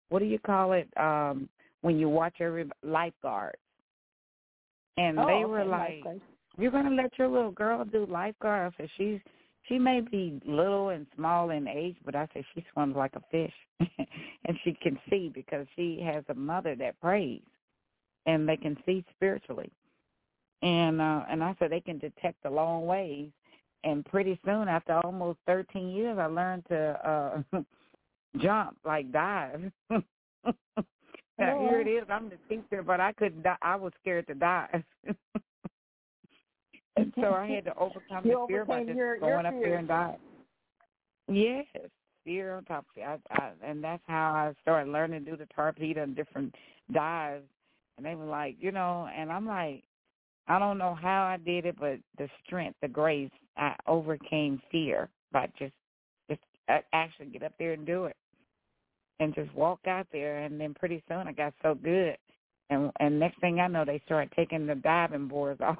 what 0.08 0.18
do 0.18 0.26
you 0.26 0.38
call 0.38 0.72
it 0.72 0.88
um 0.96 1.48
when 1.84 1.98
you 1.98 2.08
watch 2.08 2.36
every 2.40 2.66
lifeguard. 2.82 3.56
And 4.96 5.18
oh, 5.18 5.26
they 5.26 5.44
were 5.44 5.60
okay, 5.60 6.02
like. 6.04 6.22
"You're 6.56 6.70
going 6.70 6.86
to 6.88 6.94
let 6.94 7.16
your 7.18 7.28
little 7.28 7.50
girl 7.50 7.84
do 7.84 8.06
lifeguard?" 8.06 8.72
I 8.72 8.76
said, 8.82 8.90
"She's 8.96 9.20
she 9.68 9.78
may 9.78 10.00
be 10.00 10.40
little 10.46 10.88
and 10.88 11.06
small 11.14 11.50
in 11.50 11.68
age, 11.68 11.96
but 12.04 12.16
I 12.16 12.26
said 12.32 12.44
she 12.54 12.64
swims 12.72 12.96
like 12.96 13.14
a 13.16 13.22
fish, 13.30 13.52
and 14.46 14.58
she 14.64 14.72
can 14.82 14.98
see 15.10 15.30
because 15.32 15.66
she 15.76 16.00
has 16.02 16.24
a 16.28 16.34
mother 16.34 16.74
that 16.76 16.98
prays, 17.00 17.42
and 18.26 18.48
they 18.48 18.56
can 18.56 18.76
see 18.86 19.04
spiritually." 19.14 19.70
And 20.62 21.00
uh 21.00 21.24
and 21.28 21.44
I 21.44 21.54
said 21.58 21.70
they 21.70 21.80
can 21.80 21.98
detect 21.98 22.42
the 22.42 22.50
long 22.50 22.86
ways. 22.86 23.30
And 23.84 24.04
pretty 24.06 24.40
soon 24.46 24.66
after 24.66 24.94
almost 25.04 25.38
13 25.46 25.90
years 25.90 26.16
i 26.18 26.24
learned 26.24 26.64
to 26.68 27.42
uh 27.52 27.60
jump 28.38 28.76
like 28.84 29.12
dive. 29.12 29.70
Now, 31.36 31.58
here 31.58 31.80
it 31.80 31.88
is. 31.88 32.04
I'm 32.08 32.30
the 32.30 32.38
teacher 32.48 32.82
but 32.82 33.00
i 33.00 33.12
couldn't 33.12 33.42
di- 33.42 33.56
i 33.60 33.74
was 33.76 33.92
scared 34.00 34.26
to 34.28 34.34
dive. 34.34 34.84
And 36.96 37.12
so 37.20 37.32
i 37.34 37.46
had 37.46 37.64
to 37.64 37.76
overcome 37.76 38.24
You 38.24 38.46
the 38.46 38.46
fear 38.46 38.64
by 38.64 38.84
just 38.84 38.96
your- 38.96 39.18
going 39.18 39.44
your 39.44 39.46
up 39.48 39.54
there 39.60 39.78
and 39.78 39.88
dive. 39.88 40.18
Yes 41.28 41.66
fear 42.24 42.54
on 42.54 42.64
top 42.64 42.86
of 42.96 43.02
it. 43.02 43.20
I, 43.30 43.34
I, 43.42 43.50
and 43.62 43.84
that's 43.84 44.02
how 44.06 44.30
i 44.32 44.54
started 44.62 44.90
learning 44.90 45.24
to 45.24 45.30
do 45.32 45.36
the 45.36 45.46
torpedo 45.54 46.04
and 46.04 46.16
different 46.16 46.54
dives 46.92 47.44
and 47.96 48.06
they 48.06 48.14
were 48.14 48.26
like 48.26 48.56
you 48.58 48.72
know 48.72 49.08
and 49.16 49.30
i'm 49.30 49.46
like 49.46 49.84
I 50.46 50.58
don't 50.58 50.78
know 50.78 50.94
how 50.94 51.24
I 51.24 51.38
did 51.38 51.64
it, 51.66 51.76
but 51.78 51.98
the 52.18 52.28
strength, 52.44 52.76
the 52.82 52.88
grace, 52.88 53.30
I 53.56 53.74
overcame 53.86 54.60
fear 54.70 55.08
by 55.32 55.48
just 55.58 55.72
just 56.28 56.40
uh, 56.68 56.78
actually 56.92 57.26
get 57.26 57.42
up 57.42 57.52
there 57.58 57.72
and 57.72 57.86
do 57.86 58.04
it, 58.06 58.16
and 59.20 59.34
just 59.34 59.54
walk 59.54 59.80
out 59.86 60.06
there. 60.12 60.38
And 60.38 60.60
then 60.60 60.74
pretty 60.74 61.02
soon 61.08 61.28
I 61.28 61.32
got 61.32 61.54
so 61.62 61.74
good, 61.74 62.16
and 62.68 62.90
and 63.00 63.18
next 63.18 63.40
thing 63.40 63.60
I 63.60 63.68
know 63.68 63.84
they 63.84 64.02
started 64.04 64.32
taking 64.36 64.66
the 64.66 64.74
diving 64.74 65.28
boards 65.28 65.60
off. 65.62 65.78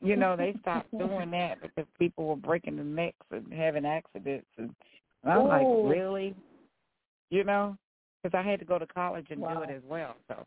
you 0.00 0.16
know 0.16 0.36
they 0.36 0.54
stopped 0.60 0.90
doing 0.98 1.32
that 1.32 1.60
because 1.60 1.86
people 1.98 2.26
were 2.26 2.36
breaking 2.36 2.76
their 2.76 2.84
necks 2.84 3.26
and 3.32 3.52
having 3.52 3.84
accidents, 3.84 4.46
and 4.58 4.70
I'm 5.24 5.44
Ooh. 5.44 5.48
like, 5.48 5.66
really, 5.90 6.36
you 7.30 7.42
know, 7.42 7.76
because 8.22 8.36
I 8.38 8.48
had 8.48 8.58
to 8.60 8.66
go 8.66 8.78
to 8.78 8.86
college 8.86 9.26
and 9.30 9.40
Wow. 9.40 9.54
do 9.54 9.62
it 9.62 9.70
as 9.70 9.82
well. 9.84 10.16
So 10.28 10.44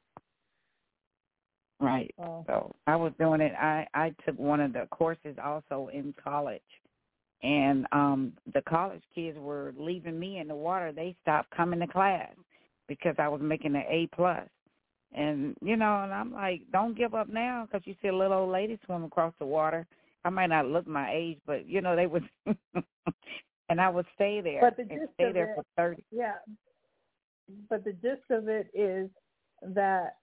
right. 1.79 2.13
Wow. 2.17 2.43
So 2.47 2.75
I 2.87 2.95
was 2.95 3.13
doing 3.19 3.41
it. 3.41 3.53
I 3.55 3.87
I 3.93 4.13
took 4.25 4.37
one 4.37 4.59
of 4.59 4.73
the 4.73 4.87
courses 4.91 5.37
also 5.43 5.89
in 5.93 6.13
college, 6.23 6.61
and 7.43 7.85
um 7.91 8.33
the 8.53 8.61
college 8.63 9.03
kids 9.13 9.37
were 9.39 9.73
leaving 9.77 10.19
me 10.19 10.39
in 10.39 10.47
the 10.47 10.55
water. 10.55 10.91
They 10.91 11.15
stopped 11.21 11.49
coming 11.51 11.79
to 11.79 11.87
class 11.87 12.33
because 12.87 13.15
I 13.19 13.27
was 13.27 13.41
making 13.41 13.75
an 13.75 13.83
A 13.89 14.07
plus. 14.15 14.47
And 15.13 15.55
you 15.61 15.75
know, 15.75 16.03
and 16.03 16.13
I'm 16.13 16.31
like, 16.33 16.61
don't 16.71 16.97
give 16.97 17.13
up 17.13 17.27
now 17.29 17.67
because 17.69 17.85
you 17.85 17.95
see 18.01 18.07
a 18.09 18.15
little 18.15 18.39
old 18.39 18.51
lady 18.51 18.79
swim 18.85 19.03
across 19.03 19.33
the 19.39 19.45
water. 19.45 19.85
I 20.23 20.29
might 20.29 20.47
not 20.47 20.67
look 20.67 20.87
my 20.87 21.11
age, 21.13 21.39
but 21.45 21.65
you 21.67 21.81
know 21.81 21.95
they 21.95 22.05
would, 22.07 22.29
and 23.69 23.81
I 23.81 23.89
would 23.89 24.05
stay 24.15 24.39
there 24.41 24.61
But 24.61 24.77
the 24.77 24.83
and 24.83 25.09
stay 25.15 25.31
there 25.33 25.47
it- 25.47 25.55
for 25.55 25.63
thirty. 25.75 26.03
Yeah, 26.11 26.35
but 27.69 27.83
the 27.83 27.93
gist 27.93 28.29
of 28.29 28.47
it 28.47 28.67
is 28.73 29.09
that 29.61 30.17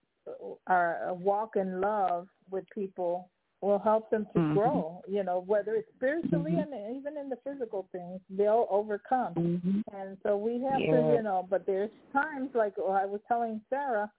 our 0.67 1.15
walk 1.15 1.57
in 1.57 1.81
love 1.81 2.29
with 2.51 2.65
people 2.75 3.31
will 3.61 3.79
help 3.79 4.11
them 4.11 4.27
to 4.33 4.39
Mhm. 4.39 4.55
grow. 4.55 5.03
You 5.09 5.25
know, 5.25 5.41
whether 5.41 5.75
it's 5.75 5.93
spiritually 5.95 6.53
Mhm. 6.53 6.73
and 6.73 6.97
even 6.97 7.17
in 7.17 7.29
the 7.29 7.37
physical 7.37 7.89
things, 7.93 8.21
they'll 8.31 8.67
overcome. 8.71 9.35
Mm-hmm. 9.35 9.81
And 9.93 10.19
so 10.23 10.37
we 10.37 10.61
have 10.61 10.81
to, 10.81 11.13
you 11.15 11.23
know, 11.23 11.47
but 11.49 11.67
there's 11.67 11.91
times 12.13 12.55
like 12.55 12.75
oh, 12.79 12.93
I 12.93 13.07
was 13.07 13.21
telling 13.27 13.61
Sarah, 13.69 14.13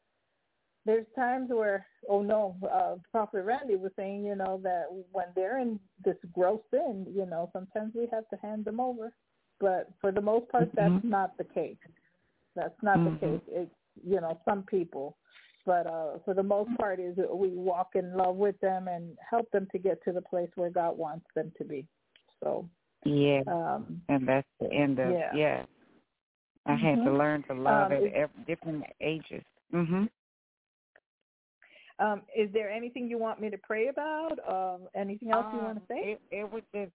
there's 0.85 1.05
times 1.15 1.49
where, 1.51 1.85
oh 2.07 2.21
no, 2.21 2.55
uh, 2.69 2.95
Prophet 3.11 3.43
Randy 3.43 3.75
was 3.75 3.91
saying, 3.95 4.25
you 4.25 4.35
know, 4.35 4.59
that 4.63 4.85
when 5.11 5.27
they're 5.35 5.59
in 5.59 5.79
this 6.03 6.17
gross 6.33 6.61
sin, 6.71 7.05
you 7.13 7.25
know, 7.25 7.49
sometimes 7.53 7.93
we 7.93 8.07
have 8.07 8.27
to 8.29 8.37
hand 8.37 8.65
them 8.65 8.79
over. 8.79 9.13
But 9.59 9.91
for 9.99 10.11
the 10.11 10.21
most 10.21 10.49
part, 10.49 10.71
that's 10.73 11.03
Mhm. 11.03 11.03
not 11.03 11.37
the 11.37 11.43
case. 11.43 11.77
That's 12.55 12.81
not 12.81 12.97
Mhm. 12.97 13.19
the 13.19 13.27
case. 13.27 13.41
It's, 13.47 13.75
you 14.03 14.19
know, 14.21 14.39
some 14.45 14.63
people. 14.63 15.17
But 15.65 15.87
uh, 15.87 16.19
for 16.25 16.33
the 16.33 16.43
most 16.43 16.69
part, 16.77 16.99
is 16.99 17.15
we 17.17 17.49
walk 17.49 17.95
in 17.95 18.15
love 18.15 18.37
with 18.37 18.59
them 18.59 18.87
and 18.87 19.17
help 19.29 19.51
them 19.51 19.67
to 19.71 19.77
get 19.77 20.01
to 20.05 20.11
the 20.11 20.21
place 20.21 20.49
where 20.55 20.69
God 20.69 20.97
wants 20.97 21.25
them 21.35 21.51
to 21.57 21.63
be. 21.63 21.85
So, 22.41 22.67
Yeah. 23.03 23.41
um, 23.47 24.01
and 24.09 24.27
that's 24.27 24.47
the 24.59 24.71
end 24.71 24.99
of 24.99 25.11
Yeah. 25.11 25.31
yeah. 25.35 25.65
I 26.65 26.75
had 26.75 26.95
to 27.03 27.09
Mhm. 27.09 27.17
learn 27.17 27.43
to 27.43 27.53
love 27.53 27.91
Um, 27.91 27.91
at 27.91 28.03
is- 28.03 28.45
different 28.45 28.85
ages. 29.01 29.43
Mhm. 29.71 30.09
um, 31.99 32.23
is 32.35 32.51
there 32.51 32.69
anything 32.71 33.07
you 33.07 33.17
want 33.17 33.39
me 33.41 33.49
to 33.49 33.57
pray 33.57 33.87
about? 33.87 34.39
Um, 34.47 34.87
anything 34.95 35.31
else 35.31 35.45
you 35.53 35.59
want 35.59 35.77
Um, 35.77 35.81
to 35.81 35.87
say? 35.87 36.11
It, 36.11 36.21
it 36.31 36.49
was 36.51 36.63
just 36.73 36.93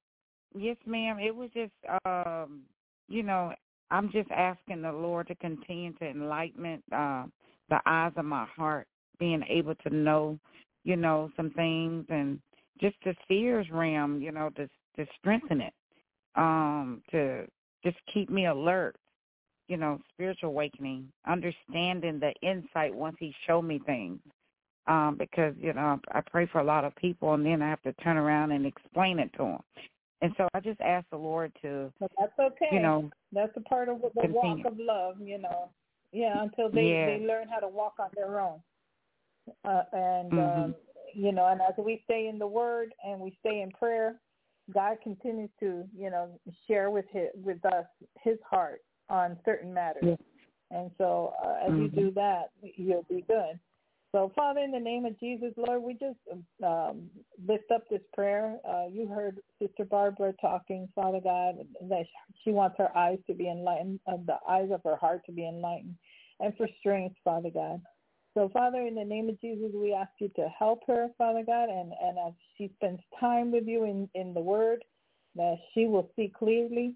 yes, 0.55 0.77
ma'am. 0.87 1.19
It 1.19 1.35
was 1.35 1.51
just 1.51 1.73
um, 2.07 2.65
you 3.09 3.23
know, 3.23 3.55
I'm 3.95 4.11
just 4.11 4.29
asking 4.33 4.83
the 4.83 4.91
Lord 4.91 5.29
to 5.29 5.37
continue 5.37 5.93
to 5.95 6.05
enlighten 6.05 6.83
uh, 6.91 7.27
the 7.69 7.81
eyes 7.87 8.11
of 8.17 8.25
my 8.25 8.45
heart, 8.47 8.89
being 9.21 9.45
able 9.49 9.77
to 9.77 9.91
know, 9.95 10.37
you 10.83 10.97
know, 10.97 11.31
some 11.37 11.51
things 11.51 12.05
and 12.09 12.41
just 12.81 12.97
the 13.05 13.15
fears 13.29 13.69
realm, 13.71 14.21
you 14.21 14.33
know, 14.33 14.51
to 14.57 14.69
to 14.97 15.07
strengthen 15.17 15.61
it, 15.61 15.73
um, 16.35 17.03
to 17.13 17.47
just 17.85 17.97
keep 18.13 18.31
me 18.31 18.47
alert. 18.47 18.97
You 19.69 19.77
know, 19.77 20.01
spiritual 20.13 20.51
awakening, 20.51 21.09
understanding 21.27 22.19
the 22.19 22.33
insight 22.43 22.93
once 22.93 23.17
He 23.21 23.33
showed 23.47 23.63
me 23.63 23.81
things. 23.87 24.19
Um, 24.89 25.17
because 25.17 25.55
you 25.59 25.73
know 25.73 26.01
I 26.11 26.21
pray 26.21 26.47
for 26.47 26.61
a 26.61 26.65
lot 26.65 26.85
of 26.85 26.97
people, 26.97 27.35
and 27.35 27.47
then 27.47 27.63
I 27.63 27.71
have 27.71 27.83
to 27.83 27.93
turn 27.95 28.17
around 28.17 28.51
and 28.51 28.67
explain 28.67 29.21
it 29.21 29.33
to 29.35 29.45
them. 29.45 29.59
And 30.25 30.33
so 30.39 30.49
I 30.55 30.61
just 30.61 30.81
ask 30.81 31.05
the 31.11 31.19
Lord 31.19 31.53
to, 31.61 31.93
but 32.01 32.11
that's 32.19 32.33
okay. 32.41 32.71
you 32.73 32.81
know, 32.81 33.11
that's 33.31 33.53
a 33.57 33.61
part 33.61 33.91
of 33.91 34.01
the 34.01 34.09
continue. 34.19 34.35
walk 34.35 34.59
of 34.65 34.79
love. 34.79 35.17
You 35.21 35.37
know, 35.37 35.71
yeah, 36.13 36.43
until 36.43 36.71
they 36.71 36.93
Yeah. 36.93 37.19
they 37.19 37.27
learn 37.27 37.47
how 37.47 37.59
to 37.59 37.69
walk 37.69 37.97
on 37.99 38.09
their 38.15 38.41
own. 38.41 38.63
Uh, 39.67 39.83
and 39.93 40.33
Mhm. 40.33 40.65
um, 40.65 40.75
you 41.13 41.31
know, 41.31 41.47
and 41.49 41.61
as 41.61 41.77
we 41.77 42.01
stay 42.05 42.29
in 42.29 42.39
the 42.39 42.47
Word 42.47 42.95
and 43.05 43.21
we 43.21 43.37
stay 43.41 43.61
in 43.61 43.71
prayer, 43.73 44.19
God 44.73 44.97
continues 45.03 45.51
to 45.61 45.87
you 45.95 46.09
know 46.09 46.41
share 46.67 46.91
with 46.91 47.05
his, 47.11 47.29
with 47.35 47.63
us 47.67 47.85
His 48.23 48.39
heart 48.49 48.83
on 49.11 49.39
certain 49.45 49.75
matters. 49.75 50.05
Yeah. 50.05 50.17
And 50.71 50.91
so 50.97 51.35
uh, 51.45 51.67
as 51.67 51.73
you 51.73 51.89
Mhm. 51.89 51.95
do 51.95 52.11
that, 52.13 52.51
you'll 52.63 53.03
be 53.11 53.21
good. 53.29 53.61
So, 54.15 54.31
Father, 54.37 54.61
in 54.61 54.71
the 54.71 54.79
name 54.79 55.07
of 55.07 55.19
Jesus, 55.19 55.53
Lord, 55.57 55.83
we 55.83 55.95
just 55.95 56.21
um, 56.65 57.11
lift 57.49 57.73
up 57.75 57.83
this 57.91 58.01
prayer. 58.13 58.59
Uh, 58.65 58.85
you 58.89 59.09
heard 59.09 59.41
Sister 59.61 59.85
Barbara 59.85 60.35
talking, 60.41 60.89
Father 60.95 61.19
God, 61.21 61.57
that 61.89 62.05
she 62.45 62.53
wants 62.53 62.77
her 62.79 62.97
eyes 62.97 63.19
to 63.27 63.35
be 63.35 63.51
enlightened, 63.51 63.99
uh, 64.07 64.19
the 64.25 64.37
eyes 64.49 64.69
of 64.73 64.83
her 64.85 64.95
heart 64.95 65.23
to 65.27 65.33
be 65.33 65.49
enlightened, 65.49 65.97
and 66.39 66.57
for 66.57 66.69
strength, 66.79 67.17
Father 67.25 67.51
God. 67.53 67.83
So, 68.35 68.49
Father, 68.53 68.83
in 68.83 68.95
the 68.95 69.05
name 69.05 69.29
of 69.29 69.41
Jesus, 69.41 69.73
we 69.75 69.93
ask 69.93 70.13
you 70.21 70.31
to 70.37 70.49
help 70.57 70.83
her, 70.87 71.09
Father 71.19 71.43
God, 71.45 71.69
and, 71.69 71.93
and 72.01 72.17
as 72.25 72.35
she 72.57 72.71
spends 72.77 73.01
time 73.19 73.51
with 73.51 73.67
you 73.67 73.83
in, 73.83 74.09
in 74.15 74.33
the 74.33 74.41
Word, 74.41 74.85
that 75.35 75.57
she 75.75 75.87
will 75.87 76.09
see 76.15 76.33
clearly 76.39 76.95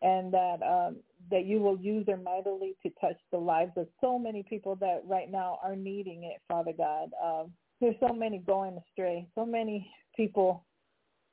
and 0.00 0.32
that 0.32 0.62
um, 0.62 0.96
that 1.32 1.46
you 1.46 1.58
will 1.58 1.78
use 1.78 2.04
her 2.06 2.18
mightily 2.18 2.76
to 2.84 2.90
touch 3.00 3.16
the 3.32 3.38
lives 3.38 3.72
of 3.76 3.88
so 4.00 4.18
many 4.18 4.44
people 4.48 4.76
that 4.76 5.00
right 5.06 5.30
now 5.30 5.58
are 5.64 5.74
needing 5.74 6.24
it, 6.24 6.40
Father 6.46 6.72
God. 6.76 7.10
Um, 7.24 7.52
there's 7.80 7.96
so 8.06 8.14
many 8.14 8.38
going 8.38 8.78
astray, 8.78 9.26
so 9.34 9.44
many 9.44 9.90
people 10.14 10.64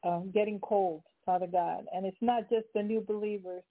um, 0.04 0.32
getting 0.34 0.60
cold, 0.62 1.04
Father 1.26 1.48
God, 1.48 1.84
and 1.94 2.06
it's 2.06 2.18
not 2.22 2.50
just 2.50 2.66
the 2.74 2.82
new 2.82 3.02
believers 3.02 3.62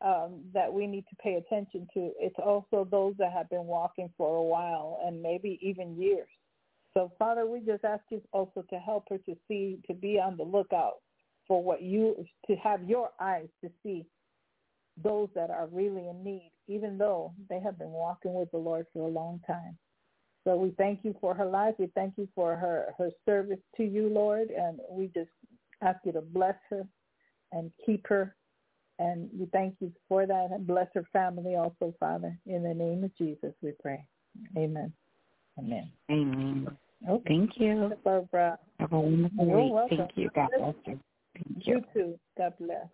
um, 0.00 0.40
that 0.54 0.72
we 0.72 0.86
need 0.86 1.04
to 1.10 1.16
pay 1.22 1.34
attention 1.34 1.86
to. 1.94 2.10
It's 2.18 2.38
also 2.44 2.88
those 2.90 3.14
that 3.18 3.32
have 3.32 3.50
been 3.50 3.66
walking 3.66 4.10
for 4.16 4.36
a 4.36 4.42
while 4.42 5.00
and 5.06 5.22
maybe 5.22 5.58
even 5.60 6.00
years. 6.00 6.28
So, 6.94 7.12
Father, 7.18 7.46
we 7.46 7.60
just 7.60 7.84
ask 7.84 8.02
you 8.10 8.22
also 8.32 8.64
to 8.70 8.78
help 8.78 9.04
her 9.10 9.18
to 9.18 9.36
see, 9.48 9.80
to 9.86 9.94
be 9.94 10.18
on 10.18 10.36
the 10.36 10.44
lookout 10.44 10.94
for 11.46 11.62
what 11.62 11.82
you, 11.82 12.24
to 12.46 12.56
have 12.56 12.88
your 12.88 13.10
eyes 13.20 13.48
to 13.62 13.70
see 13.82 14.06
those 15.02 15.28
that 15.34 15.50
are 15.50 15.68
really 15.72 16.08
in 16.08 16.22
need, 16.22 16.52
even 16.68 16.98
though 16.98 17.32
they 17.48 17.60
have 17.60 17.78
been 17.78 17.90
walking 17.90 18.34
with 18.34 18.50
the 18.50 18.58
Lord 18.58 18.86
for 18.92 19.06
a 19.06 19.10
long 19.10 19.40
time. 19.46 19.76
So 20.44 20.56
we 20.56 20.70
thank 20.76 21.00
you 21.02 21.14
for 21.20 21.34
her 21.34 21.46
life. 21.46 21.74
We 21.78 21.88
thank 21.94 22.14
you 22.16 22.28
for 22.34 22.54
her, 22.54 22.94
her 22.98 23.10
service 23.24 23.58
to 23.76 23.84
you, 23.84 24.08
Lord, 24.08 24.50
and 24.50 24.78
we 24.90 25.06
just 25.14 25.30
ask 25.80 25.98
you 26.04 26.12
to 26.12 26.20
bless 26.20 26.56
her 26.70 26.86
and 27.52 27.70
keep 27.84 28.06
her. 28.08 28.36
And 28.98 29.28
we 29.36 29.46
thank 29.46 29.76
you 29.80 29.90
for 30.08 30.26
that 30.26 30.48
and 30.52 30.66
bless 30.66 30.86
her 30.94 31.04
family 31.12 31.56
also, 31.56 31.94
Father. 31.98 32.38
In 32.46 32.62
the 32.62 32.74
name 32.74 33.02
of 33.04 33.16
Jesus, 33.16 33.52
we 33.62 33.72
pray. 33.80 34.04
Amen. 34.56 34.92
Amen. 35.58 35.90
Amen. 36.10 36.68
Okay. 37.08 37.22
Thank 37.26 37.52
you. 37.56 37.92
Barbara, 38.04 38.58
Have 38.78 38.92
a 38.92 39.00
wonderful 39.00 39.46
week. 39.46 39.72
Thank 39.90 40.10
you. 40.14 40.30
God 40.34 40.50
bless 40.56 40.74
you. 40.86 41.00
Thank 41.34 41.66
you 41.66 41.74
you. 41.74 41.82
too. 41.92 42.18
God 42.36 42.52
bless. 42.60 42.86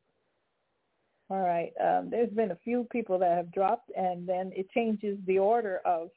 All 1.31 1.39
right. 1.39 1.73
Um, 1.81 2.11
there's 2.11 2.31
been 2.31 2.51
a 2.51 2.59
few 2.65 2.89
people 2.91 3.19
that 3.21 3.37
have 3.37 3.53
dropped, 3.53 3.91
and 3.97 4.29
then 4.29 4.51
it 4.55 4.69
changes 4.73 5.17
the 5.27 5.39
order 5.39 5.81
of 5.85 6.09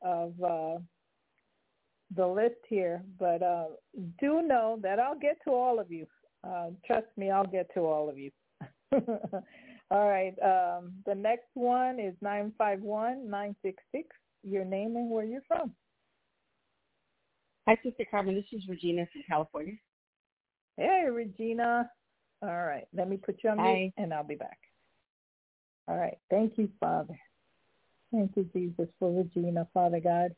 of 0.00 0.32
uh, 0.42 0.78
the 2.16 2.26
list 2.26 2.56
here. 2.68 3.02
But 3.18 3.42
uh, 3.42 3.66
do 4.20 4.40
know 4.42 4.78
that 4.82 4.98
I'll 4.98 5.18
get 5.18 5.36
to 5.44 5.50
all 5.50 5.78
of 5.78 5.92
you. 5.92 6.06
Uh, 6.42 6.70
trust 6.86 7.06
me, 7.18 7.30
I'll 7.30 7.46
get 7.46 7.72
to 7.74 7.80
all 7.80 8.08
of 8.08 8.18
you. 8.18 8.30
all 9.90 10.08
right. 10.08 10.34
Um, 10.42 10.92
the 11.04 11.14
next 11.14 11.48
one 11.52 12.00
is 12.00 12.14
nine 12.22 12.50
five 12.56 12.80
one 12.80 13.28
nine 13.28 13.54
six 13.62 13.82
six. 13.92 14.08
Your 14.42 14.64
name 14.64 14.96
and 14.96 15.10
where 15.10 15.24
you're 15.24 15.42
from. 15.46 15.72
Hi, 17.66 17.76
Sister 17.82 18.04
Carmen. 18.10 18.34
This 18.34 18.44
is 18.52 18.66
Regina 18.68 19.06
from 19.12 19.22
California. 19.28 19.74
Hey, 20.78 21.06
Regina. 21.10 21.90
All 22.42 22.64
right. 22.64 22.86
Let 22.92 23.08
me 23.08 23.16
put 23.16 23.42
you 23.42 23.50
on 23.50 23.58
mute, 23.84 23.92
and 23.96 24.12
I'll 24.12 24.24
be 24.24 24.34
back. 24.34 24.58
All 25.88 25.96
right. 25.96 26.18
Thank 26.30 26.58
you, 26.58 26.68
Father. 26.80 27.18
Thank 28.12 28.36
you, 28.36 28.48
Jesus, 28.54 28.88
for 28.98 29.10
Regina, 29.10 29.66
Father 29.74 30.00
God. 30.00 30.34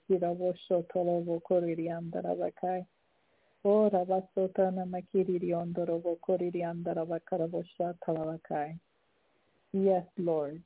Yes, 9.72 10.04
Lord. 10.16 10.62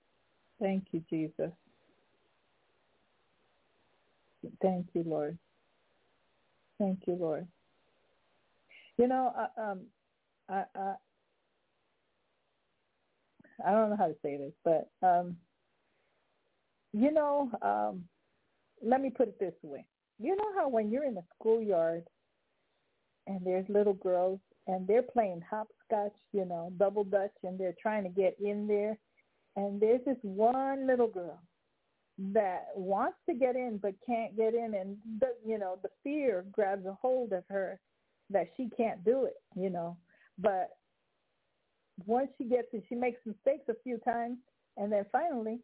Thank 0.60 0.84
you, 0.92 1.02
Jesus. 1.10 1.50
Thank 4.62 4.86
you, 4.92 5.02
Lord. 5.04 5.38
Thank 6.78 7.00
you, 7.06 7.14
Lord. 7.14 7.46
You 8.98 9.08
know, 9.08 9.32
uh, 9.36 9.60
um, 9.60 9.80
I, 10.48 10.64
I 10.76 10.94
I 13.66 13.72
don't 13.72 13.90
know 13.90 13.96
how 13.96 14.08
to 14.08 14.16
say 14.22 14.36
this, 14.36 14.52
but 14.64 14.90
um, 15.06 15.36
you 16.92 17.12
know, 17.12 17.50
um, 17.62 18.04
let 18.84 19.00
me 19.00 19.10
put 19.10 19.28
it 19.28 19.38
this 19.38 19.54
way. 19.62 19.84
You 20.18 20.36
know 20.36 20.52
how 20.56 20.68
when 20.68 20.90
you're 20.90 21.04
in 21.04 21.16
a 21.16 21.24
schoolyard 21.38 22.04
and 23.26 23.40
there's 23.44 23.68
little 23.68 23.94
girls 23.94 24.40
and 24.66 24.86
they're 24.86 25.02
playing 25.02 25.42
hopscotch, 25.48 26.16
you 26.32 26.44
know, 26.44 26.72
double 26.78 27.04
dutch, 27.04 27.32
and 27.42 27.58
they're 27.58 27.74
trying 27.80 28.04
to 28.04 28.08
get 28.08 28.36
in 28.42 28.66
there, 28.66 28.98
and 29.56 29.80
there's 29.80 30.04
this 30.04 30.18
one 30.22 30.86
little 30.86 31.08
girl 31.08 31.40
that 32.32 32.66
wants 32.76 33.16
to 33.28 33.34
get 33.34 33.56
in 33.56 33.78
but 33.78 33.94
can't 34.06 34.36
get 34.36 34.54
in, 34.54 34.74
and 34.74 34.96
the, 35.20 35.28
you 35.46 35.58
know, 35.58 35.78
the 35.82 35.88
fear 36.04 36.44
grabs 36.52 36.86
a 36.86 36.92
hold 37.00 37.32
of 37.32 37.42
her 37.48 37.80
that 38.28 38.48
she 38.56 38.68
can't 38.76 39.02
do 39.04 39.24
it, 39.24 39.40
you 39.56 39.70
know, 39.70 39.96
but 40.38 40.70
once 42.06 42.30
she 42.38 42.44
gets 42.44 42.68
it, 42.72 42.84
she 42.88 42.94
makes 42.94 43.20
mistakes 43.26 43.64
a 43.68 43.74
few 43.82 43.98
times, 43.98 44.38
and 44.76 44.92
then 44.92 45.04
finally, 45.10 45.58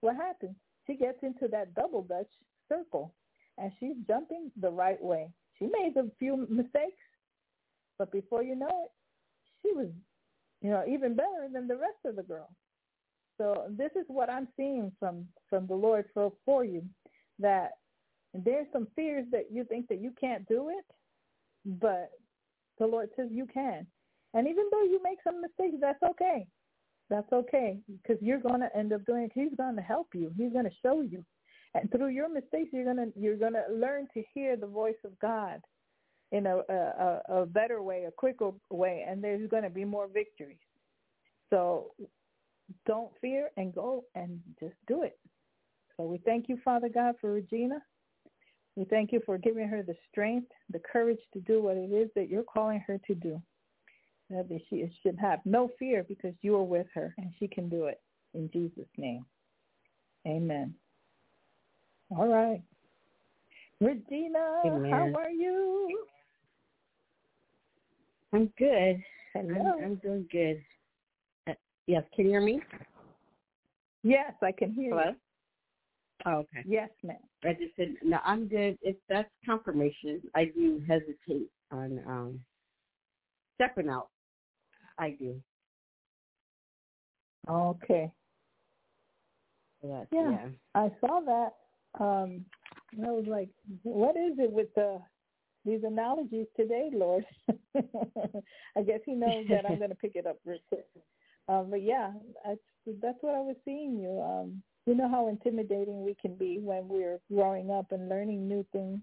what 0.00 0.16
happens? 0.16 0.56
She 0.86 0.96
gets 0.96 1.18
into 1.22 1.48
that 1.48 1.74
double 1.74 2.02
dutch 2.02 2.30
circle, 2.68 3.14
and 3.58 3.72
she's 3.78 3.96
jumping 4.06 4.50
the 4.60 4.70
right 4.70 5.02
way. 5.02 5.28
She 5.58 5.66
made 5.66 5.96
a 5.96 6.10
few 6.18 6.46
mistakes, 6.50 7.02
but 7.98 8.12
before 8.12 8.42
you 8.42 8.56
know 8.56 8.66
it, 8.84 8.90
she 9.62 9.72
was, 9.74 9.88
you 10.60 10.70
know, 10.70 10.84
even 10.88 11.14
better 11.14 11.48
than 11.52 11.66
the 11.66 11.76
rest 11.76 11.98
of 12.04 12.16
the 12.16 12.22
girls. 12.22 12.50
So 13.38 13.66
this 13.70 13.90
is 13.96 14.04
what 14.08 14.30
I'm 14.30 14.48
seeing 14.56 14.92
from 14.98 15.26
from 15.50 15.66
the 15.66 15.74
Lord 15.74 16.06
for 16.14 16.32
for 16.44 16.64
you, 16.64 16.82
that 17.38 17.72
there's 18.34 18.66
some 18.72 18.88
fears 18.96 19.26
that 19.32 19.46
you 19.50 19.64
think 19.64 19.88
that 19.88 20.00
you 20.00 20.12
can't 20.18 20.46
do 20.48 20.70
it, 20.70 20.84
but 21.80 22.10
the 22.78 22.86
Lord 22.86 23.10
says 23.16 23.28
you 23.30 23.46
can. 23.46 23.86
And 24.36 24.46
even 24.46 24.66
though 24.70 24.82
you 24.82 25.00
make 25.02 25.18
some 25.24 25.40
mistakes, 25.40 25.78
that's 25.80 26.02
okay. 26.02 26.46
That's 27.08 27.32
okay 27.32 27.78
because 28.02 28.22
you're 28.22 28.38
going 28.38 28.60
to 28.60 28.76
end 28.76 28.92
up 28.92 29.06
doing 29.06 29.24
it. 29.24 29.32
He's 29.34 29.56
going 29.56 29.76
to 29.76 29.82
help 29.82 30.08
you. 30.12 30.30
He's 30.36 30.52
going 30.52 30.66
to 30.66 30.76
show 30.82 31.00
you. 31.00 31.24
And 31.74 31.90
through 31.90 32.08
your 32.08 32.28
mistakes, 32.28 32.68
you're 32.72 32.84
going 32.84 32.96
to 32.96 33.18
you're 33.18 33.36
going 33.36 33.54
to 33.54 33.64
learn 33.72 34.08
to 34.12 34.22
hear 34.34 34.56
the 34.56 34.66
voice 34.66 34.96
of 35.04 35.18
God 35.20 35.62
in 36.32 36.46
a, 36.46 36.58
a 36.68 37.20
a 37.28 37.46
better 37.46 37.82
way, 37.82 38.04
a 38.04 38.10
quicker 38.10 38.50
way, 38.70 39.06
and 39.08 39.24
there's 39.24 39.48
going 39.48 39.62
to 39.62 39.70
be 39.70 39.84
more 39.84 40.06
victories. 40.06 40.58
So 41.48 41.92
don't 42.86 43.12
fear 43.20 43.50
and 43.56 43.74
go 43.74 44.04
and 44.14 44.40
just 44.60 44.74
do 44.86 45.02
it. 45.02 45.18
So 45.96 46.04
we 46.04 46.18
thank 46.18 46.48
you, 46.48 46.58
Father 46.62 46.88
God, 46.88 47.14
for 47.20 47.32
Regina. 47.32 47.78
We 48.74 48.84
thank 48.84 49.12
you 49.12 49.22
for 49.24 49.38
giving 49.38 49.68
her 49.68 49.82
the 49.82 49.94
strength, 50.10 50.50
the 50.70 50.80
courage 50.80 51.20
to 51.32 51.40
do 51.40 51.62
what 51.62 51.78
it 51.78 51.90
is 51.92 52.10
that 52.16 52.28
you're 52.28 52.42
calling 52.42 52.82
her 52.86 52.98
to 53.06 53.14
do. 53.14 53.40
That 54.28 54.48
she 54.68 54.90
should 55.02 55.16
have 55.18 55.38
no 55.44 55.70
fear 55.78 56.02
because 56.02 56.34
you 56.42 56.56
are 56.56 56.62
with 56.62 56.88
her 56.94 57.14
and 57.18 57.32
she 57.38 57.46
can 57.46 57.68
do 57.68 57.84
it. 57.84 58.00
In 58.34 58.50
Jesus' 58.52 58.88
name. 58.96 59.24
Amen. 60.26 60.74
All 62.10 62.26
right. 62.26 62.60
Regina, 63.80 64.62
Amen. 64.64 64.90
how 64.90 65.20
are 65.20 65.30
you? 65.30 66.00
I'm 68.32 68.52
good. 68.58 69.02
I'm, 69.34 69.50
I'm 69.84 69.94
doing 69.96 70.26
good. 70.32 70.62
Uh, 71.48 71.54
yes, 71.86 72.02
can 72.14 72.24
you 72.24 72.32
hear 72.32 72.40
me? 72.40 72.60
Yes, 74.02 74.32
I 74.42 74.50
can 74.50 74.72
hear 74.72 74.90
Hello? 74.90 75.10
you. 75.10 75.16
Oh, 76.26 76.38
okay. 76.38 76.64
Yes, 76.66 76.90
ma'am. 77.04 77.16
I 77.44 77.52
just 77.52 77.76
said, 77.76 77.94
no, 78.02 78.18
I'm 78.24 78.48
good. 78.48 78.76
If 78.82 78.96
that's 79.08 79.28
confirmation, 79.44 80.22
I 80.34 80.46
do 80.46 80.82
hesitate 80.88 81.48
on 81.70 82.00
um, 82.06 82.40
stepping 83.54 83.88
out 83.88 84.08
I 84.98 85.10
do. 85.10 85.40
Okay. 87.48 88.10
Yeah. 89.82 90.04
yeah. 90.12 90.38
I 90.74 90.90
saw 91.00 91.20
that. 91.20 92.02
Um, 92.02 92.44
I 93.04 93.10
was 93.10 93.26
like, 93.26 93.48
what 93.82 94.16
is 94.16 94.38
it 94.38 94.50
with 94.50 94.68
the 94.74 94.98
these 95.64 95.82
analogies 95.84 96.46
today, 96.56 96.90
Lord? 96.92 97.24
I 97.76 98.82
guess 98.82 99.00
he 99.04 99.14
knows 99.14 99.46
that 99.48 99.66
I'm 99.66 99.78
going 99.78 99.90
to 99.90 99.96
pick 99.96 100.12
it 100.14 100.26
up 100.26 100.38
real 100.44 100.58
quick. 100.68 100.86
Um, 101.48 101.68
but 101.70 101.82
yeah, 101.82 102.12
that's 102.44 102.60
that's 103.02 103.18
what 103.20 103.34
I 103.34 103.40
was 103.40 103.56
seeing 103.64 103.98
you. 103.98 104.20
Um, 104.20 104.62
you 104.86 104.94
know 104.94 105.08
how 105.08 105.28
intimidating 105.28 106.04
we 106.04 106.14
can 106.20 106.36
be 106.36 106.58
when 106.60 106.88
we're 106.88 107.18
growing 107.32 107.70
up 107.70 107.90
and 107.90 108.08
learning 108.08 108.48
new 108.48 108.64
things, 108.72 109.00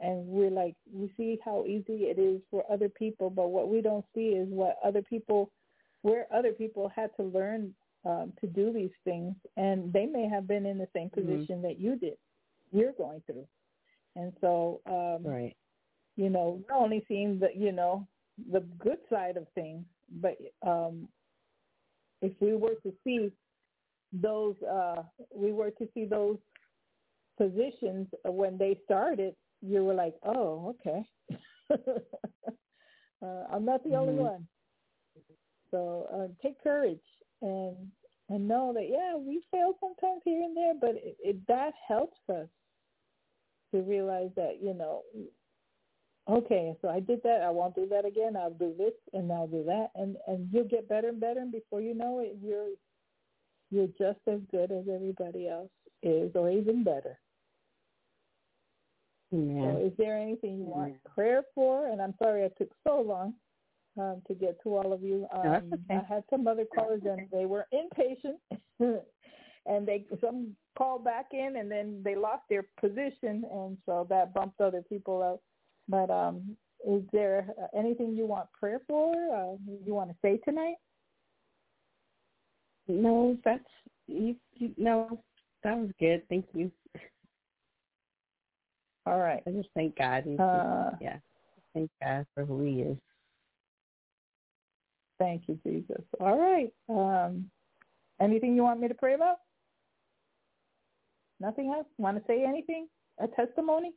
and 0.00 0.26
we're 0.26 0.50
like, 0.50 0.74
we 0.92 1.12
see 1.16 1.38
how 1.44 1.64
easy 1.66 2.04
it 2.04 2.18
is 2.18 2.40
for 2.50 2.64
other 2.70 2.88
people, 2.88 3.30
but 3.30 3.48
what 3.48 3.68
we 3.68 3.80
don't 3.80 4.04
see 4.14 4.28
is 4.30 4.48
what 4.48 4.76
other 4.84 5.02
people, 5.02 5.50
where 6.02 6.26
other 6.32 6.52
people 6.52 6.88
had 6.88 7.14
to 7.16 7.22
learn 7.22 7.74
um, 8.04 8.32
to 8.40 8.46
do 8.46 8.72
these 8.72 8.90
things, 9.04 9.34
and 9.56 9.92
they 9.92 10.06
may 10.06 10.28
have 10.28 10.46
been 10.46 10.66
in 10.66 10.78
the 10.78 10.88
same 10.92 11.08
Mhm. 11.10 11.14
position 11.14 11.62
that 11.62 11.78
you 11.78 11.96
did, 11.96 12.18
you're 12.72 12.92
going 12.92 13.22
through, 13.22 13.48
and 14.16 14.32
so 14.40 14.80
um, 14.86 15.24
Right. 15.24 15.56
you 16.16 16.28
know, 16.28 16.62
not 16.68 16.80
only 16.80 17.04
seeing 17.08 17.38
the 17.38 17.48
you 17.54 17.72
know 17.72 18.06
the 18.52 18.60
good 18.78 18.98
side 19.08 19.36
of 19.36 19.48
things, 19.54 19.84
but 20.20 20.36
um, 20.62 21.08
if 22.20 22.32
we 22.40 22.54
were 22.56 22.74
to 22.82 22.92
see 23.04 23.32
those, 24.12 24.60
uh, 24.62 25.02
we 25.34 25.52
were 25.52 25.70
to 25.70 25.88
see 25.94 26.04
those 26.04 26.38
positions 27.36 28.08
when 28.24 28.58
they 28.58 28.78
started, 28.84 29.34
you 29.64 29.84
were 29.84 29.94
like, 29.94 30.14
oh, 30.24 30.74
okay, 30.76 31.08
uh, 33.22 33.44
I'm 33.52 33.64
not 33.64 33.82
the 33.84 33.96
only 33.96 34.14
Mhm. 34.14 34.18
one. 34.18 34.48
So 35.70 36.06
uh, 36.12 36.28
take 36.42 36.62
courage 36.62 37.02
and 37.42 37.76
and 38.28 38.48
know 38.48 38.72
that 38.74 38.88
yeah, 38.88 39.16
we 39.16 39.42
fail 39.50 39.74
sometimes 39.80 40.22
here 40.24 40.42
and 40.42 40.56
there, 40.56 40.74
but 40.80 40.94
it, 40.96 41.16
it 41.22 41.46
that 41.48 41.74
helps 41.88 42.18
us 42.30 42.48
to 43.72 43.82
realize 43.82 44.30
that 44.36 44.62
you 44.62 44.74
know 44.74 45.02
okay, 46.30 46.74
so 46.80 46.88
I 46.88 47.00
did 47.00 47.22
that. 47.24 47.42
I 47.42 47.50
won't 47.50 47.74
do 47.74 47.86
that 47.88 48.04
again. 48.06 48.36
I'll 48.36 48.50
do 48.54 48.74
this 48.78 48.94
and 49.12 49.30
I'll 49.32 49.46
do 49.48 49.64
that, 49.64 49.88
and 49.94 50.16
and 50.26 50.48
you'll 50.52 50.68
get 50.68 50.88
better 50.88 51.08
and 51.08 51.20
better. 51.20 51.40
And 51.40 51.52
before 51.52 51.80
you 51.80 51.94
know 51.94 52.20
it, 52.20 52.36
you're 52.42 52.70
you're 53.70 53.88
just 53.98 54.20
as 54.28 54.40
good 54.50 54.70
as 54.72 54.84
everybody 54.92 55.48
else 55.48 55.70
is, 56.02 56.30
or 56.36 56.50
even 56.50 56.84
better. 56.84 57.18
So, 59.34 59.78
is 59.84 59.92
there 59.98 60.16
anything 60.16 60.58
you 60.58 60.64
want 60.64 60.92
Yeah. 60.92 61.10
prayer 61.14 61.42
for? 61.54 61.88
And 61.88 62.00
I'm 62.00 62.14
sorry 62.22 62.44
I 62.44 62.48
took 62.48 62.72
so 62.84 63.00
long 63.00 63.34
um, 63.98 64.22
to 64.26 64.34
get 64.34 64.60
to 64.62 64.76
all 64.76 64.92
of 64.92 65.02
you. 65.02 65.26
Um, 65.32 65.42
that's 65.42 65.72
okay. 65.72 65.96
I 65.96 66.02
had 66.14 66.24
some 66.30 66.46
other 66.46 66.64
callers 66.64 67.02
and 67.04 67.28
they 67.30 67.46
were 67.46 67.66
impatient, 67.72 68.38
and 68.80 69.86
they 69.86 70.06
some 70.20 70.56
called 70.76 71.04
back 71.04 71.26
in 71.32 71.56
and 71.56 71.70
then 71.70 72.02
they 72.04 72.14
lost 72.14 72.42
their 72.48 72.64
position, 72.80 73.44
and 73.52 73.78
so 73.86 74.06
that 74.10 74.34
bumped 74.34 74.60
other 74.60 74.82
people 74.82 75.22
out. 75.22 75.40
But 75.88 76.10
um, 76.10 76.56
is 76.86 77.02
there 77.12 77.46
uh, 77.60 77.78
anything 77.78 78.14
you 78.14 78.26
want 78.26 78.52
prayer 78.52 78.80
for? 78.86 79.12
Uh, 79.12 79.56
you 79.84 79.94
want 79.94 80.10
to 80.10 80.16
say 80.22 80.38
tonight? 80.38 80.76
No, 82.88 83.36
that's 83.44 83.64
you, 84.06 84.36
you. 84.54 84.74
No, 84.76 85.22
that 85.62 85.78
was 85.78 85.90
good. 85.98 86.22
Thank 86.28 86.46
you. 86.54 86.70
All 89.06 89.18
right. 89.18 89.42
I 89.46 89.50
just 89.50 89.68
thank 89.74 89.96
God. 89.96 90.24
Uh, 90.38 90.90
yeah, 91.00 91.18
thank 91.74 91.90
God 92.02 92.26
for 92.34 92.44
who 92.44 92.62
He 92.62 92.80
is. 92.80 92.96
Thank 95.18 95.42
you, 95.46 95.58
Jesus. 95.64 96.02
All 96.20 96.38
right. 96.38 96.72
Um, 96.88 97.50
anything 98.20 98.56
you 98.56 98.62
want 98.62 98.80
me 98.80 98.88
to 98.88 98.94
pray 98.94 99.14
about? 99.14 99.36
Nothing 101.40 101.72
else? 101.74 101.86
Want 101.98 102.16
to 102.16 102.22
say 102.26 102.44
anything? 102.44 102.88
A 103.18 103.28
testimony? 103.28 103.92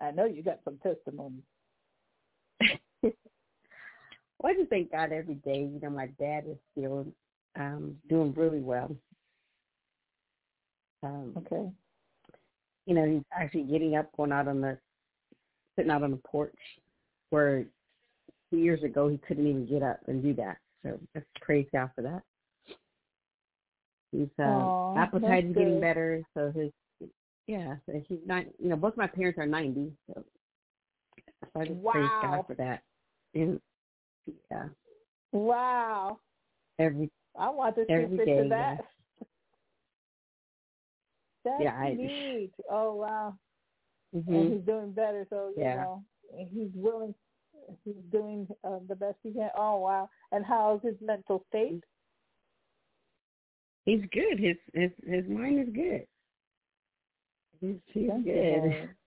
I 0.00 0.10
know 0.10 0.24
you 0.24 0.42
got 0.42 0.58
some 0.64 0.78
testimonies. 0.82 1.44
well, 3.02 3.12
I 4.44 4.54
just 4.54 4.68
thank 4.70 4.90
God 4.90 5.12
every 5.12 5.36
day. 5.36 5.60
You 5.60 5.78
know, 5.80 5.90
my 5.90 6.08
dad 6.18 6.44
is 6.48 6.56
still 6.72 7.06
um 7.58 7.96
doing 8.08 8.32
really 8.34 8.60
well. 8.60 8.96
Um, 11.02 11.34
Okay. 11.36 11.70
You 12.86 12.94
know, 12.94 13.06
he's 13.06 13.22
actually 13.32 13.64
getting 13.64 13.96
up, 13.96 14.10
going 14.16 14.32
out 14.32 14.48
on 14.48 14.60
the, 14.60 14.78
sitting 15.76 15.90
out 15.90 16.02
on 16.02 16.10
the 16.10 16.16
porch, 16.18 16.58
where 17.30 17.64
two 18.50 18.58
years 18.58 18.82
ago 18.82 19.08
he 19.08 19.18
couldn't 19.18 19.46
even 19.46 19.66
get 19.66 19.82
up 19.82 20.00
and 20.06 20.22
do 20.22 20.34
that. 20.34 20.58
So 20.82 20.98
let's 21.14 21.26
praise 21.40 21.66
God 21.72 21.90
for 21.94 22.02
that. 22.02 22.22
His 24.12 24.28
uh, 24.38 24.66
appetite 24.96 25.46
is 25.46 25.54
getting 25.54 25.74
good. 25.74 25.80
better. 25.80 26.22
So 26.34 26.52
his, 26.54 26.70
yeah, 27.46 27.76
so 27.86 28.02
he's 28.08 28.18
not. 28.26 28.44
You 28.58 28.68
know, 28.68 28.76
both 28.76 28.96
my 28.96 29.06
parents 29.06 29.38
are 29.38 29.46
ninety. 29.46 29.90
So, 30.08 30.22
so 31.54 31.60
I 31.60 31.64
just 31.64 31.84
praise 31.84 32.10
God 32.22 32.44
for 32.46 32.54
that. 32.56 32.82
And 33.34 33.60
yeah, 34.50 34.64
Wow. 35.32 36.18
every 36.78 37.10
I 37.38 37.48
want 37.48 37.74
to 37.76 37.86
see 37.86 37.92
Every 37.92 38.38
of 38.38 38.48
that. 38.50 38.84
That's 41.44 41.62
Yeah, 41.62 41.74
I- 41.76 41.94
neat. 41.94 42.52
Oh 42.70 42.94
wow. 42.94 43.34
hmm 44.12 44.34
And 44.34 44.52
he's 44.52 44.62
doing 44.66 44.92
better, 44.92 45.26
so 45.30 45.48
you 45.56 45.62
Yeah. 45.62 45.76
know 45.76 46.04
he's 46.52 46.70
willing. 46.74 47.14
He's 47.84 47.94
doing 48.10 48.46
uh, 48.64 48.78
the 48.88 48.96
best 48.96 49.16
he 49.22 49.32
can. 49.32 49.50
Oh 49.56 49.78
wow! 49.78 50.08
And 50.32 50.44
how's 50.44 50.82
his 50.82 50.96
mental 51.00 51.44
state? 51.48 51.82
he's 53.84 54.02
good. 54.12 54.38
His 54.38 54.56
his 54.74 54.90
his 55.06 55.26
mind 55.28 55.60
is 55.68 55.74
good. 55.74 56.06
He's 57.60 57.76
he's 57.86 58.10
good. 58.24 58.88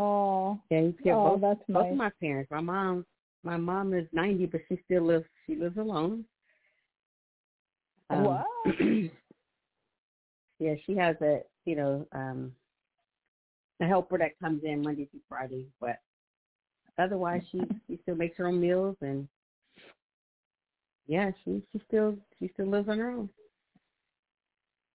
Oh, 0.00 0.60
Yeah, 0.70 0.82
he's 0.82 0.94
good. 1.02 1.12
oh, 1.12 1.36
both 1.36 1.40
that's 1.40 1.60
both 1.68 1.82
nice. 1.82 1.90
of 1.90 1.96
my 1.98 2.10
parents. 2.20 2.50
My 2.52 2.60
mom, 2.60 3.04
my 3.42 3.56
mom 3.56 3.94
is 3.94 4.06
ninety, 4.12 4.46
but 4.46 4.60
she 4.68 4.78
still 4.84 5.02
lives. 5.04 5.24
She 5.44 5.56
lives 5.56 5.76
alone. 5.76 6.24
Um, 8.10 8.24
Wow. 8.24 8.44
yeah, 10.58 10.74
she 10.86 10.94
has 10.96 11.16
a 11.20 11.40
you 11.64 11.76
know 11.76 12.06
um 12.12 12.52
a 13.80 13.86
helper 13.86 14.18
that 14.18 14.38
comes 14.40 14.62
in 14.64 14.82
Monday 14.82 15.06
through 15.06 15.20
Friday, 15.28 15.66
but 15.80 15.98
otherwise 16.98 17.42
she 17.50 17.60
she 17.86 17.98
still 18.02 18.16
makes 18.16 18.36
her 18.38 18.46
own 18.46 18.60
meals 18.60 18.96
and 19.00 19.28
yeah, 21.06 21.30
she 21.44 21.62
she 21.72 21.80
still 21.86 22.16
she 22.38 22.50
still 22.54 22.66
lives 22.66 22.88
on 22.88 22.98
her 22.98 23.10
own. 23.10 23.28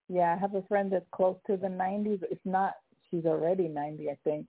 Yeah, 0.10 0.36
I 0.36 0.40
have 0.40 0.56
a 0.56 0.62
friend 0.64 0.92
that's 0.92 1.06
close 1.16 1.38
to 1.48 1.58
the 1.58 1.68
90s. 1.68 2.22
If 2.30 2.38
not, 2.46 2.74
she's 3.10 3.26
already 3.26 3.68
90, 3.68 4.10
I 4.10 4.18
think. 4.24 4.48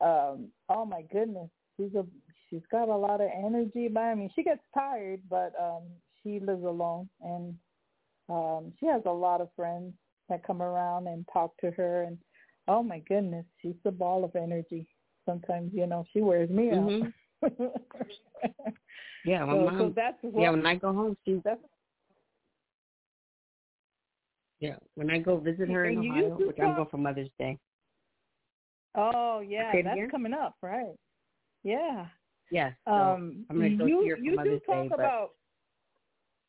Um, 0.00 0.48
oh 0.68 0.84
my 0.84 1.02
goodness, 1.10 1.48
she's 1.76 1.94
a 1.94 2.04
she's 2.48 2.62
got 2.70 2.88
a 2.88 2.96
lot 2.96 3.20
of 3.20 3.28
energy. 3.34 3.88
But 3.88 4.00
I 4.00 4.14
mean, 4.14 4.30
she 4.34 4.42
gets 4.42 4.60
tired, 4.74 5.22
but 5.30 5.54
um, 5.60 5.82
she 6.22 6.40
lives 6.40 6.64
alone, 6.64 7.08
and 7.20 7.56
um, 8.28 8.72
she 8.78 8.86
has 8.86 9.02
a 9.06 9.10
lot 9.10 9.40
of 9.40 9.48
friends 9.56 9.94
that 10.28 10.46
come 10.46 10.62
around 10.62 11.06
and 11.06 11.26
talk 11.32 11.56
to 11.58 11.70
her. 11.72 12.02
And 12.02 12.18
oh 12.68 12.82
my 12.82 13.00
goodness, 13.00 13.44
she's 13.60 13.74
a 13.84 13.90
ball 13.90 14.24
of 14.24 14.36
energy. 14.36 14.86
Sometimes, 15.26 15.72
you 15.72 15.86
know, 15.86 16.04
she 16.12 16.20
wears 16.20 16.50
me 16.50 16.70
Mhm. 16.70 17.12
out. 17.42 17.52
Yeah, 19.24 19.44
my 19.44 19.52
so, 19.52 19.64
mom. 19.64 19.78
so 19.78 19.92
that's 19.94 20.18
what, 20.22 20.42
yeah, 20.42 20.50
when 20.50 20.66
I 20.66 20.74
go 20.74 20.92
home, 20.92 21.16
she 21.24 21.40
that's 21.44 21.60
yeah 24.58 24.74
when 24.96 25.10
I 25.10 25.18
go 25.18 25.36
visit 25.38 25.68
her 25.68 25.84
in 25.84 25.98
Ohio, 25.98 26.36
to 26.38 26.46
which 26.46 26.58
I'm 26.60 26.74
going 26.74 26.88
for 26.88 26.96
Mother's 26.96 27.30
Day. 27.38 27.56
Oh 28.96 29.40
yeah, 29.40 29.72
that's 29.72 29.94
again? 29.94 30.10
coming 30.10 30.34
up, 30.34 30.56
right? 30.60 30.94
Yeah. 31.62 32.06
Yes, 32.50 32.74
so 32.86 32.92
Um, 32.92 33.46
I'm 33.48 33.56
gonna 33.56 33.76
go 33.76 33.86
you 33.86 34.02
see 34.02 34.08
her 34.10 34.16
for 34.16 34.22
you 34.22 34.34
Mother's 34.36 34.60
do 34.66 34.72
talk 34.72 34.88
Day, 34.88 34.94
about 34.94 35.30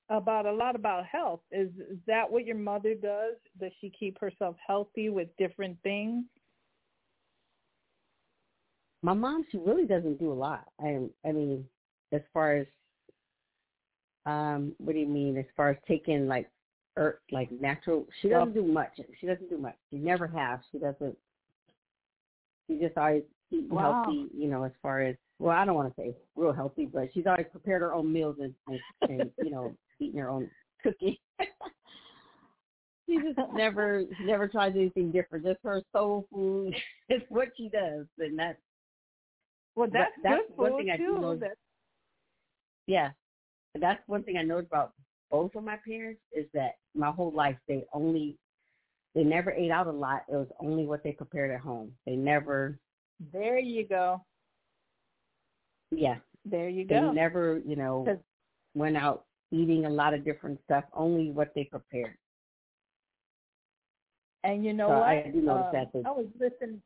about 0.09 0.45
a 0.45 0.51
lot 0.51 0.75
about 0.75 1.05
health. 1.05 1.41
Is 1.51 1.69
is 1.89 1.97
that 2.07 2.30
what 2.30 2.45
your 2.45 2.57
mother 2.57 2.93
does? 2.93 3.35
Does 3.59 3.71
she 3.81 3.89
keep 3.89 4.19
herself 4.19 4.55
healthy 4.65 5.09
with 5.09 5.30
different 5.38 5.77
things? 5.84 6.25
my 9.03 9.13
mom 9.13 9.45
she 9.51 9.57
really 9.59 9.85
doesn't 9.85 10.17
do 10.17 10.31
a 10.31 10.34
lot 10.34 10.65
i 10.80 10.97
i 11.27 11.31
mean 11.31 11.63
as 12.11 12.21
far 12.34 12.55
as 12.55 12.65
um 14.25 14.73
what 14.80 14.93
do 14.93 14.99
you 14.99 15.05
mean 15.05 15.38
as 15.38 15.45
far 15.55 15.69
as 15.69 15.77
taking 15.88 16.27
like 16.27 16.49
earth 16.97 17.19
like 17.31 17.51
natural 17.51 18.07
she 18.21 18.30
doesn't 18.30 18.53
do 18.53 18.63
much 18.63 18.99
she 19.19 19.27
doesn't 19.27 19.49
do 19.49 19.57
much 19.57 19.75
she 19.91 19.97
never 19.97 20.25
has 20.25 20.59
she 20.71 20.80
doesn't 20.80 21.15
she 22.67 22.80
just 22.80 22.97
always 22.97 23.23
eating 23.51 23.69
Wow. 23.69 24.01
healthy 24.05 24.27
you 24.35 24.47
know 24.47 24.63
as 24.63 24.71
far 24.81 25.01
as 25.01 25.15
well 25.39 25.57
i 25.57 25.65
don't 25.65 25.75
want 25.75 25.93
to 25.93 26.01
say 26.01 26.15
real 26.35 26.53
healthy 26.53 26.85
but 26.85 27.09
she's 27.13 27.27
always 27.27 27.45
prepared 27.51 27.81
her 27.81 27.93
own 27.93 28.11
meals 28.11 28.38
and 28.39 28.53
and, 28.67 28.80
and 29.09 29.31
you 29.41 29.51
know 29.51 29.75
eating 29.99 30.20
her 30.20 30.30
own 30.30 30.49
cooking 30.82 31.15
she 33.07 33.18
just 33.18 33.40
never 33.53 34.03
she 34.18 34.24
never 34.26 34.48
tries 34.48 34.74
anything 34.76 35.11
different 35.11 35.45
just 35.45 35.60
her 35.64 35.82
soul 35.91 36.26
food 36.34 36.74
is 37.10 37.22
what 37.30 37.49
she 37.57 37.70
does 37.70 38.06
and 38.20 38.38
that's 38.38 38.60
Well, 39.76 39.90
that's, 39.91 40.11
that's 40.24 40.41
good 40.49 40.57
one 40.57 40.78
thing 40.78 40.90
I 40.91 40.98
do 40.98 41.20
know- 41.20 41.36
That- 41.36 41.57
Yeah. 42.88 43.11
that's 43.80 44.02
one 44.07 44.24
thing 44.24 44.38
I 44.38 44.44
know 44.44 44.57
about 44.60 44.94
both 45.32 45.56
of 45.56 45.64
my 45.64 45.78
parents 45.88 46.22
is 46.32 46.45
that 46.53 46.76
my 46.95 47.10
whole 47.11 47.32
life 47.32 47.57
they 47.68 47.86
only 47.94 48.38
they 49.15 49.24
never 49.24 49.52
ate 49.52 49.70
out 49.70 49.86
a 49.86 49.91
lot. 49.91 50.24
It 50.28 50.34
was 50.36 50.48
only 50.60 50.86
what 50.88 51.03
they 51.03 51.11
prepared 51.11 51.52
at 51.52 51.60
home. 51.60 51.91
They 52.06 52.15
never 52.15 52.80
There 53.32 53.60
you 53.60 53.88
go. 53.88 54.22
yeah. 55.91 56.15
There 56.45 56.68
you 56.68 56.84
go. 56.86 57.10
They 57.10 57.14
never, 57.15 57.61
you 57.65 57.76
know, 57.76 58.06
went 58.74 58.98
out 58.98 59.26
eating 59.53 59.85
a 59.85 59.89
lot 59.89 60.13
of 60.13 60.25
different 60.25 60.59
stuff, 60.65 60.84
only 60.93 61.31
what 61.31 61.53
they 61.55 61.63
prepared. 61.65 62.17
And 64.43 64.65
you 64.65 64.73
know 64.73 64.89
So 64.89 64.99
what? 64.99 65.07
I 65.07 65.31
do 65.31 65.41
notice 65.41 65.65
Um, 65.67 65.71
that 65.73 65.91
too. 65.93 66.03
I 66.05 66.11
was 66.11 66.27
listening. 66.39 66.81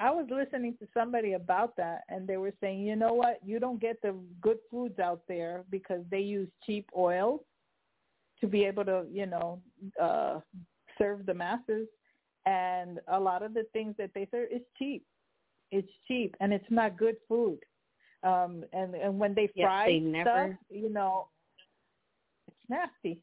I 0.00 0.10
was 0.10 0.26
listening 0.30 0.76
to 0.78 0.88
somebody 0.92 1.34
about 1.34 1.76
that, 1.76 2.02
and 2.08 2.26
they 2.26 2.36
were 2.36 2.52
saying, 2.60 2.80
you 2.80 2.96
know 2.96 3.12
what? 3.14 3.38
You 3.44 3.60
don't 3.60 3.80
get 3.80 4.02
the 4.02 4.12
good 4.40 4.58
foods 4.68 4.98
out 4.98 5.22
there 5.28 5.64
because 5.70 6.04
they 6.10 6.18
use 6.20 6.48
cheap 6.66 6.90
oils 6.96 7.40
to 8.40 8.48
be 8.48 8.64
able 8.64 8.84
to, 8.84 9.06
you 9.08 9.26
know, 9.26 9.62
uh, 10.00 10.40
serve 10.98 11.24
the 11.24 11.34
masses. 11.34 11.86
And 12.46 12.98
a 13.06 13.20
lot 13.20 13.42
of 13.44 13.54
the 13.54 13.64
things 13.72 13.94
that 13.98 14.10
they 14.12 14.26
serve 14.32 14.48
is 14.50 14.62
cheap. 14.76 15.04
It's 15.70 15.88
cheap, 16.08 16.34
and 16.40 16.52
it's 16.52 16.70
not 16.70 16.98
good 16.98 17.16
food. 17.28 17.60
Um, 18.24 18.64
and 18.72 18.94
and 18.96 19.18
when 19.20 19.34
they 19.34 19.46
fry 19.60 19.86
they 19.86 20.00
never- 20.00 20.58
stuff, 20.58 20.66
you 20.68 20.90
know, 20.90 21.28
nasty. 22.72 23.20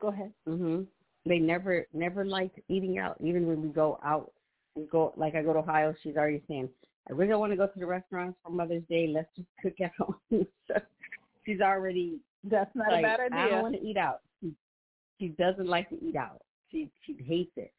Go 0.00 0.08
ahead. 0.08 0.32
Mhm. 0.46 0.86
They 1.24 1.38
never 1.38 1.86
never 1.92 2.24
liked 2.24 2.58
eating 2.68 2.98
out. 2.98 3.16
Even 3.20 3.46
when 3.46 3.62
we 3.62 3.68
go 3.68 3.98
out, 4.04 4.32
we 4.74 4.84
go 4.84 5.12
like 5.16 5.34
I 5.34 5.42
go 5.42 5.52
to 5.52 5.58
Ohio. 5.60 5.94
She's 6.02 6.16
already 6.16 6.42
saying, 6.48 6.68
"I 7.08 7.12
really 7.12 7.30
don't 7.30 7.40
want 7.40 7.52
to 7.52 7.56
go 7.56 7.66
to 7.66 7.78
the 7.78 7.86
restaurants 7.86 8.38
for 8.42 8.50
Mother's 8.50 8.84
Day. 8.88 9.08
Let's 9.08 9.34
just 9.34 9.48
cook 9.60 9.80
at 9.80 9.92
home." 9.98 10.16
so 10.68 10.74
she's 11.44 11.60
already 11.60 12.20
That's 12.44 12.74
not 12.74 12.92
like, 12.92 13.04
a 13.04 13.08
bad 13.08 13.20
idea. 13.20 13.38
I 13.38 13.48
don't 13.48 13.62
want 13.62 13.74
to 13.74 13.82
eat 13.82 13.96
out. 13.96 14.20
She, 14.40 14.52
she 15.18 15.28
doesn't 15.28 15.66
like 15.66 15.88
to 15.90 15.96
eat 16.04 16.16
out. 16.16 16.42
She 16.70 16.90
she 17.04 17.14
hates 17.26 17.52
it. 17.56 17.72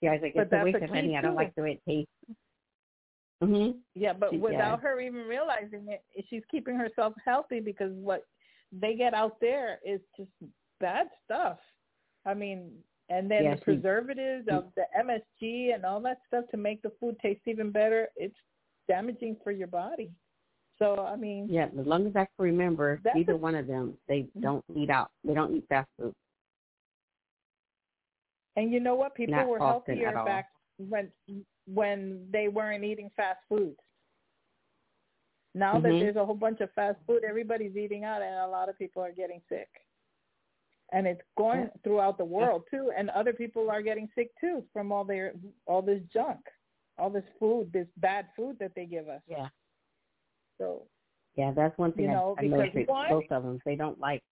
Yeah, 0.00 0.10
I 0.10 0.12
was 0.14 0.22
like, 0.22 0.34
But 0.34 0.42
it's 0.44 0.52
a 0.52 0.64
waste 0.64 0.78
the 0.78 0.84
of 0.84 0.90
money. 0.90 1.16
I 1.16 1.20
don't 1.20 1.34
like 1.34 1.54
the 1.54 1.62
way 1.62 1.72
it 1.72 1.82
tastes. 1.86 2.12
Mhm. 3.42 3.80
Yeah, 3.94 4.12
but 4.12 4.30
She- 4.30 4.38
without 4.38 4.80
her 4.82 5.00
even 5.00 5.26
realizing 5.26 5.88
it, 5.88 6.04
she's 6.28 6.44
keeping 6.46 6.76
herself 6.76 7.14
healthy 7.24 7.60
because 7.60 7.92
what 7.94 8.26
they 8.72 8.94
get 8.94 9.14
out 9.14 9.40
there 9.40 9.80
is 9.84 10.00
just 10.16 10.30
bad 10.78 11.10
stuff. 11.24 11.58
I 12.26 12.34
mean, 12.34 12.84
and 13.08 13.30
then 13.30 13.44
the 13.44 13.56
she- 13.56 13.64
preservatives 13.64 14.46
of 14.48 14.72
the 14.74 14.84
MSG 14.94 15.72
and 15.72 15.84
all 15.84 16.00
that 16.00 16.20
stuff 16.26 16.46
to 16.50 16.56
make 16.56 16.82
the 16.82 16.90
food 17.00 17.18
taste 17.20 17.40
even 17.46 17.70
better. 17.70 18.08
It's 18.14 18.36
damaging 18.88 19.36
for 19.36 19.52
your 19.52 19.68
body. 19.68 20.12
So 20.78 21.04
I 21.06 21.16
mean, 21.16 21.48
Yeah, 21.48 21.66
as 21.78 21.86
long 21.86 22.06
as 22.06 22.16
I 22.16 22.26
can 22.26 22.34
remember, 22.38 23.00
either 23.14 23.32
a- 23.32 23.36
one 23.36 23.54
of 23.54 23.66
them, 23.66 23.98
they 24.06 24.22
don't 24.40 24.64
eat 24.74 24.90
out. 24.90 25.10
They 25.24 25.34
don't 25.34 25.54
eat 25.54 25.66
fast 25.68 25.90
food. 25.96 26.14
and 28.56 28.72
you 28.72 28.80
know 28.80 28.94
what? 28.94 29.14
People 29.14 29.36
Not 29.36 29.48
were 29.48 29.58
healthier 29.58 30.12
back 30.24 30.50
when 30.76 31.10
when 31.66 32.26
they 32.30 32.48
weren't 32.48 32.84
eating 32.84 33.10
fast 33.16 33.40
food. 33.48 33.76
Now 35.54 35.80
that 35.80 35.88
Mhm. 35.92 36.00
there's 36.00 36.16
a 36.16 36.24
whole 36.24 36.36
bunch 36.36 36.60
of 36.60 36.70
fast 36.72 36.98
food, 37.06 37.24
everybody's 37.24 37.76
eating 37.76 38.04
out, 38.04 38.22
and 38.22 38.34
a 38.36 38.46
lot 38.46 38.68
of 38.68 38.78
people 38.78 39.02
are 39.02 39.12
getting 39.12 39.40
sick. 39.48 39.68
And 40.92 41.06
it's 41.06 41.22
going 41.36 41.70
throughout 41.84 42.18
the 42.18 42.24
world 42.24 42.66
too, 42.70 42.90
and 42.96 43.10
other 43.10 43.32
people 43.32 43.70
are 43.70 43.82
getting 43.82 44.08
sick 44.14 44.32
too 44.40 44.66
from 44.72 44.90
all 44.92 45.04
their 45.04 45.34
all 45.66 45.82
this 45.82 46.02
junk, 46.12 46.40
all 46.98 47.10
this 47.10 47.28
food, 47.38 47.72
this 47.72 47.88
bad 47.96 48.26
food 48.34 48.58
that 48.58 48.74
they 48.74 48.86
give 48.86 49.08
us. 49.08 49.22
Yeah. 49.26 49.48
So 50.58 50.88
Yeah, 51.36 51.52
that's 51.52 51.78
one 51.78 51.92
thing 51.92 52.06
You 52.06 52.10
know, 52.10 52.34
I, 52.38 52.44
I 52.44 52.84
one- 52.86 53.08
Both 53.08 53.30
of 53.30 53.44
them, 53.44 53.60
they 53.64 53.76
don't 53.76 53.98
like. 54.00 54.22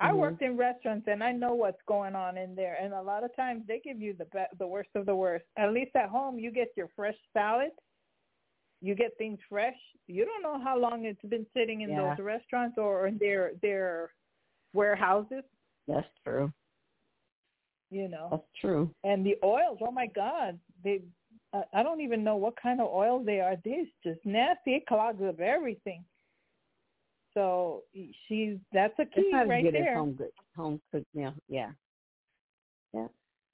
I 0.00 0.10
Mhm. 0.12 0.16
worked 0.16 0.42
in 0.42 0.56
restaurants 0.56 1.06
and 1.08 1.22
I 1.22 1.32
know 1.32 1.54
what's 1.54 1.80
going 1.82 2.14
on 2.14 2.38
in 2.38 2.54
there. 2.54 2.74
And 2.80 2.94
a 2.94 3.02
lot 3.02 3.22
of 3.22 3.34
times 3.36 3.66
they 3.66 3.80
give 3.80 4.00
you 4.00 4.14
the 4.14 4.24
be- 4.26 4.56
the 4.56 4.66
worst 4.66 4.90
of 4.94 5.04
the 5.06 5.14
worst. 5.14 5.44
At 5.56 5.72
least 5.72 5.94
at 5.94 6.08
home, 6.08 6.38
you 6.38 6.50
get 6.50 6.74
your 6.76 6.88
fresh 6.88 7.16
salad. 7.32 7.72
You 8.80 8.94
get 8.94 9.16
things 9.18 9.38
fresh. 9.48 9.76
You 10.06 10.24
don't 10.24 10.42
know 10.42 10.58
how 10.58 10.78
long 10.78 11.04
it's 11.04 11.22
been 11.26 11.46
sitting 11.52 11.82
in 11.82 11.90
Yeah. 11.90 12.14
those 12.14 12.24
restaurants 12.24 12.78
or 12.78 13.06
in 13.08 13.18
their 13.18 13.54
their 13.56 14.14
warehouses. 14.72 15.44
That's 15.86 16.08
true. 16.24 16.50
You 17.90 18.08
know, 18.08 18.28
That's 18.30 18.52
true. 18.54 18.94
and 19.04 19.26
the 19.26 19.36
oils. 19.44 19.78
Oh 19.82 19.90
my 19.90 20.06
God, 20.06 20.58
they. 20.82 21.02
I 21.72 21.82
don't 21.82 22.00
even 22.00 22.22
know 22.22 22.36
what 22.36 22.54
kind 22.56 22.80
of 22.80 22.86
oils 22.92 23.26
they 23.26 23.40
are. 23.40 23.56
These 23.56 23.88
just 24.04 24.24
nasty. 24.24 24.76
It 24.76 24.86
clogs 24.86 25.20
up 25.20 25.40
everything. 25.40 26.04
So 27.40 27.84
she's 28.28 28.58
that's 28.70 28.92
a 28.98 29.06
key 29.06 29.32
as 29.34 29.48
right 29.48 29.64
there. 29.72 29.94
home 29.94 30.12
good 30.12 30.30
home 30.54 30.78
cooked 30.92 31.06
meal. 31.14 31.32
Yeah. 31.48 31.70
Yeah. 32.92 33.06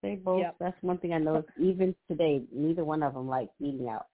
They 0.02 0.16
both. 0.16 0.40
Yep. 0.40 0.56
That's 0.58 0.76
one 0.80 0.98
thing 0.98 1.12
I 1.12 1.18
know. 1.18 1.44
Even 1.60 1.94
today, 2.10 2.42
neither 2.52 2.84
one 2.84 3.04
of 3.04 3.14
them 3.14 3.28
like 3.28 3.48
eating 3.60 3.88
out. 3.88 4.06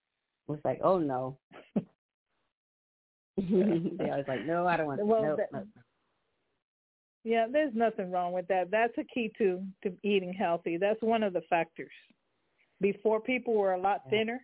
It 0.46 0.52
was 0.52 0.60
like, 0.62 0.80
oh 0.84 0.98
no. 0.98 1.38
they 3.38 4.10
always 4.10 4.26
like, 4.28 4.44
no, 4.44 4.66
I 4.66 4.76
don't 4.76 4.88
want. 4.88 5.00
Well, 5.06 5.22
no, 5.22 5.36
that- 5.36 5.52
no. 5.52 5.64
Yeah, 7.24 7.46
there's 7.50 7.72
nothing 7.74 8.10
wrong 8.10 8.32
with 8.32 8.48
that. 8.48 8.70
That's 8.70 8.98
a 8.98 9.04
key 9.04 9.32
to 9.38 9.62
to 9.84 9.92
eating 10.02 10.34
healthy. 10.34 10.76
That's 10.76 11.00
one 11.00 11.22
of 11.22 11.32
the 11.32 11.42
factors. 11.48 11.88
Before 12.82 13.20
people 13.20 13.54
were 13.54 13.72
a 13.72 13.80
lot 13.80 14.02
thinner 14.10 14.40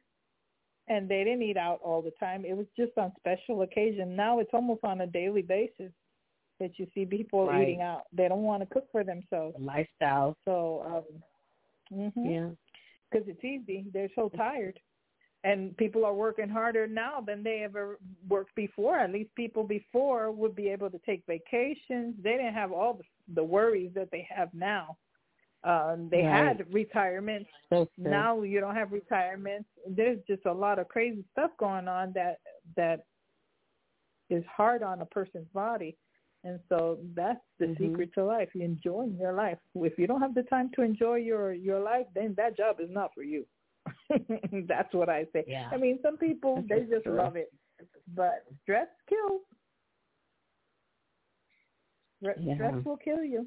and 0.88 1.08
they 1.08 1.24
didn't 1.24 1.42
eat 1.42 1.56
out 1.56 1.80
all 1.82 2.02
the 2.02 2.12
time. 2.12 2.44
It 2.44 2.56
was 2.56 2.66
just 2.76 2.92
on 2.96 3.12
special 3.18 3.62
occasion. 3.62 4.16
Now 4.16 4.38
it's 4.40 4.50
almost 4.52 4.84
on 4.84 5.02
a 5.02 5.06
daily 5.06 5.42
basis 5.42 5.92
that 6.60 6.78
you 6.78 6.86
see 6.94 7.06
people 7.06 7.46
Right. 7.46 7.62
eating 7.62 7.82
out. 7.82 8.06
They 8.12 8.28
don't 8.28 8.42
want 8.42 8.62
to 8.62 8.66
cook 8.66 8.90
for 8.90 9.04
themselves. 9.04 9.56
The 9.56 9.62
lifestyle. 9.62 10.36
So, 10.44 10.82
um 10.84 11.22
mhm 11.92 12.30
Yeah. 12.30 12.50
because 13.10 13.28
it's 13.28 13.44
easy. 13.44 13.86
They're 13.92 14.10
so 14.14 14.28
tired. 14.30 14.78
And 15.44 15.76
people 15.76 16.04
are 16.04 16.14
working 16.14 16.48
harder 16.48 16.86
now 16.88 17.20
than 17.20 17.42
they 17.42 17.62
ever 17.62 17.98
worked 18.28 18.54
before. 18.56 18.98
At 18.98 19.12
least 19.12 19.32
people 19.36 19.62
before 19.62 20.32
would 20.32 20.54
be 20.56 20.68
able 20.68 20.90
to 20.90 20.98
take 21.06 21.24
vacations. 21.26 22.16
They 22.22 22.32
didn't 22.32 22.54
have 22.54 22.72
all 22.72 22.94
the, 22.94 23.04
the 23.34 23.44
worries 23.44 23.94
that 23.94 24.10
they 24.10 24.26
have 24.28 24.52
now. 24.52 24.98
Um, 25.64 26.08
they 26.08 26.22
Right. 26.22 26.56
had 26.56 26.72
retirement. 26.72 27.46
So. 27.70 27.88
Now 27.96 28.42
you 28.42 28.60
don't 28.60 28.76
have 28.76 28.92
retirement. 28.92 29.66
There's 29.86 30.22
just 30.26 30.46
a 30.46 30.52
lot 30.52 30.78
of 30.78 30.88
crazy 30.88 31.24
stuff 31.32 31.50
going 31.58 31.88
on 31.88 32.12
that 32.12 32.38
that 32.76 33.04
is 34.30 34.44
hard 34.46 34.82
on 34.82 35.00
a 35.00 35.06
person's 35.06 35.48
body. 35.48 35.96
And 36.44 36.60
so 36.68 37.00
that's 37.14 37.44
the 37.58 37.66
Mhm. 37.66 37.78
secret 37.78 38.12
to 38.14 38.24
life. 38.24 38.54
You 38.54 38.62
enjoying 38.62 39.16
your 39.16 39.32
life. 39.32 39.58
If 39.74 39.98
you 39.98 40.06
don't 40.06 40.20
have 40.20 40.34
the 40.34 40.44
time 40.44 40.70
to 40.70 40.82
enjoy 40.82 41.16
your 41.16 41.52
your 41.52 41.80
life, 41.80 42.06
then 42.14 42.34
that 42.34 42.56
job 42.56 42.80
is 42.80 42.90
not 42.90 43.12
for 43.14 43.24
you. 43.24 43.44
that's 44.68 44.94
what 44.94 45.08
I 45.08 45.24
say. 45.32 45.44
Yeah. 45.46 45.68
I 45.72 45.76
mean, 45.76 46.00
some 46.02 46.16
people 46.16 46.56
That's 46.56 46.68
they 46.68 46.80
just 46.80 46.92
just 46.92 47.04
true. 47.04 47.16
love 47.16 47.36
it, 47.36 47.52
but 48.14 48.44
stress 48.62 48.88
kills. 49.08 49.42
Yeah. 52.20 52.54
Stress 52.54 52.84
will 52.84 52.96
kill 52.96 53.22
you. 53.22 53.46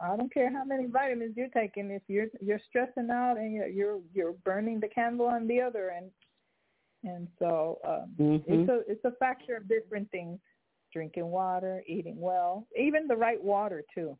I 0.00 0.16
don't 0.16 0.32
care 0.32 0.50
how 0.52 0.64
many 0.64 0.86
vitamins 0.86 1.36
you're 1.36 1.48
taking. 1.48 1.90
If 1.90 2.02
you're 2.08 2.26
you're 2.40 2.60
stressing 2.68 3.10
out 3.10 3.36
and 3.36 3.52
you're 3.54 3.68
you're, 3.68 4.00
you're 4.12 4.32
burning 4.44 4.80
the 4.80 4.88
candle 4.88 5.26
on 5.26 5.46
the 5.46 5.60
other 5.60 5.90
end, 5.90 6.10
and 7.04 7.28
so 7.38 7.78
um, 7.84 8.14
Mhm. 8.18 8.44
it's 8.46 8.68
a 8.68 8.90
it's 8.90 9.04
a 9.04 9.12
factor 9.12 9.56
of 9.56 9.68
different 9.68 10.10
things: 10.10 10.40
drinking 10.92 11.30
water, 11.30 11.84
eating 11.86 12.20
well, 12.20 12.66
even 12.76 13.06
the 13.06 13.16
right 13.16 13.42
water 13.42 13.84
too. 13.94 14.18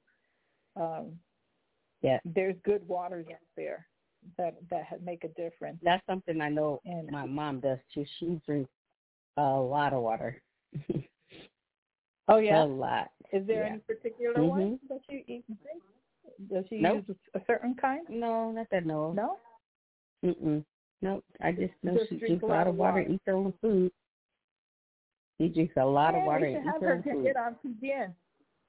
Um, 0.77 1.19
Yeah. 2.03 2.21
there's 2.25 2.57
good 2.65 2.87
waters 2.87 3.27
out 3.31 3.39
there 3.57 3.89
that 4.39 4.55
that 4.71 4.85
ha- 4.85 4.97
make 5.03 5.25
a 5.25 5.29
difference. 5.29 5.79
That's 5.83 6.05
something 6.07 6.41
I 6.41 6.49
know 6.49 6.81
And 6.85 7.11
my 7.11 7.27
mom 7.27 7.61
does 7.61 7.79
too. 7.93 8.05
She 8.19 8.41
drinks 8.47 8.71
a 9.37 9.43
lot 9.43 9.93
of 9.93 10.03
water. 10.03 10.41
oh 12.29 12.37
yeah, 12.39 12.63
A 12.63 12.65
lot. 12.65 13.11
Is 13.33 13.47
there 13.47 13.65
yeah. 13.65 13.71
any 13.71 13.79
particular 13.81 14.43
one 14.45 14.61
mm-hmm. 14.61 14.87
that 14.89 15.01
you 15.09 15.23
eat? 15.27 15.45
Does 16.51 16.65
she 16.69 16.81
Nope. 16.81 17.05
use 17.09 17.17
a 17.35 17.41
certain 17.47 17.75
kind? 17.75 18.07
No, 18.09 18.51
not 18.51 18.67
that 18.71 18.87
no. 18.87 19.13
No. 19.13 19.37
Mm-mm. 20.25 20.65
Nope. 21.03 21.25
I 21.43 21.53
just 21.53 21.73
know 21.83 21.95
Just 21.95 22.09
she 22.11 22.17
drink 22.17 22.41
drinks 22.41 22.45
a 22.45 22.47
lot 22.47 22.67
of 22.67 22.77
water, 22.77 23.01
water. 23.03 23.13
eats 23.13 23.23
her 23.27 23.35
own 23.35 23.53
food. 23.61 23.93
She 25.39 25.49
drinks 25.49 25.75
a 25.77 25.85
lot 25.85 26.15
of 26.15 26.25
water 26.25 26.47
we 26.47 26.55
and 26.55 26.65
should 26.65 26.69
eats 26.69 26.73
have 26.73 26.83
her 26.83 26.89
her 26.89 26.95
own 26.95 27.03
to 27.03 27.13
food. 27.13 27.25
get 27.25 27.37
on 27.37 27.57
PGN 27.67 28.15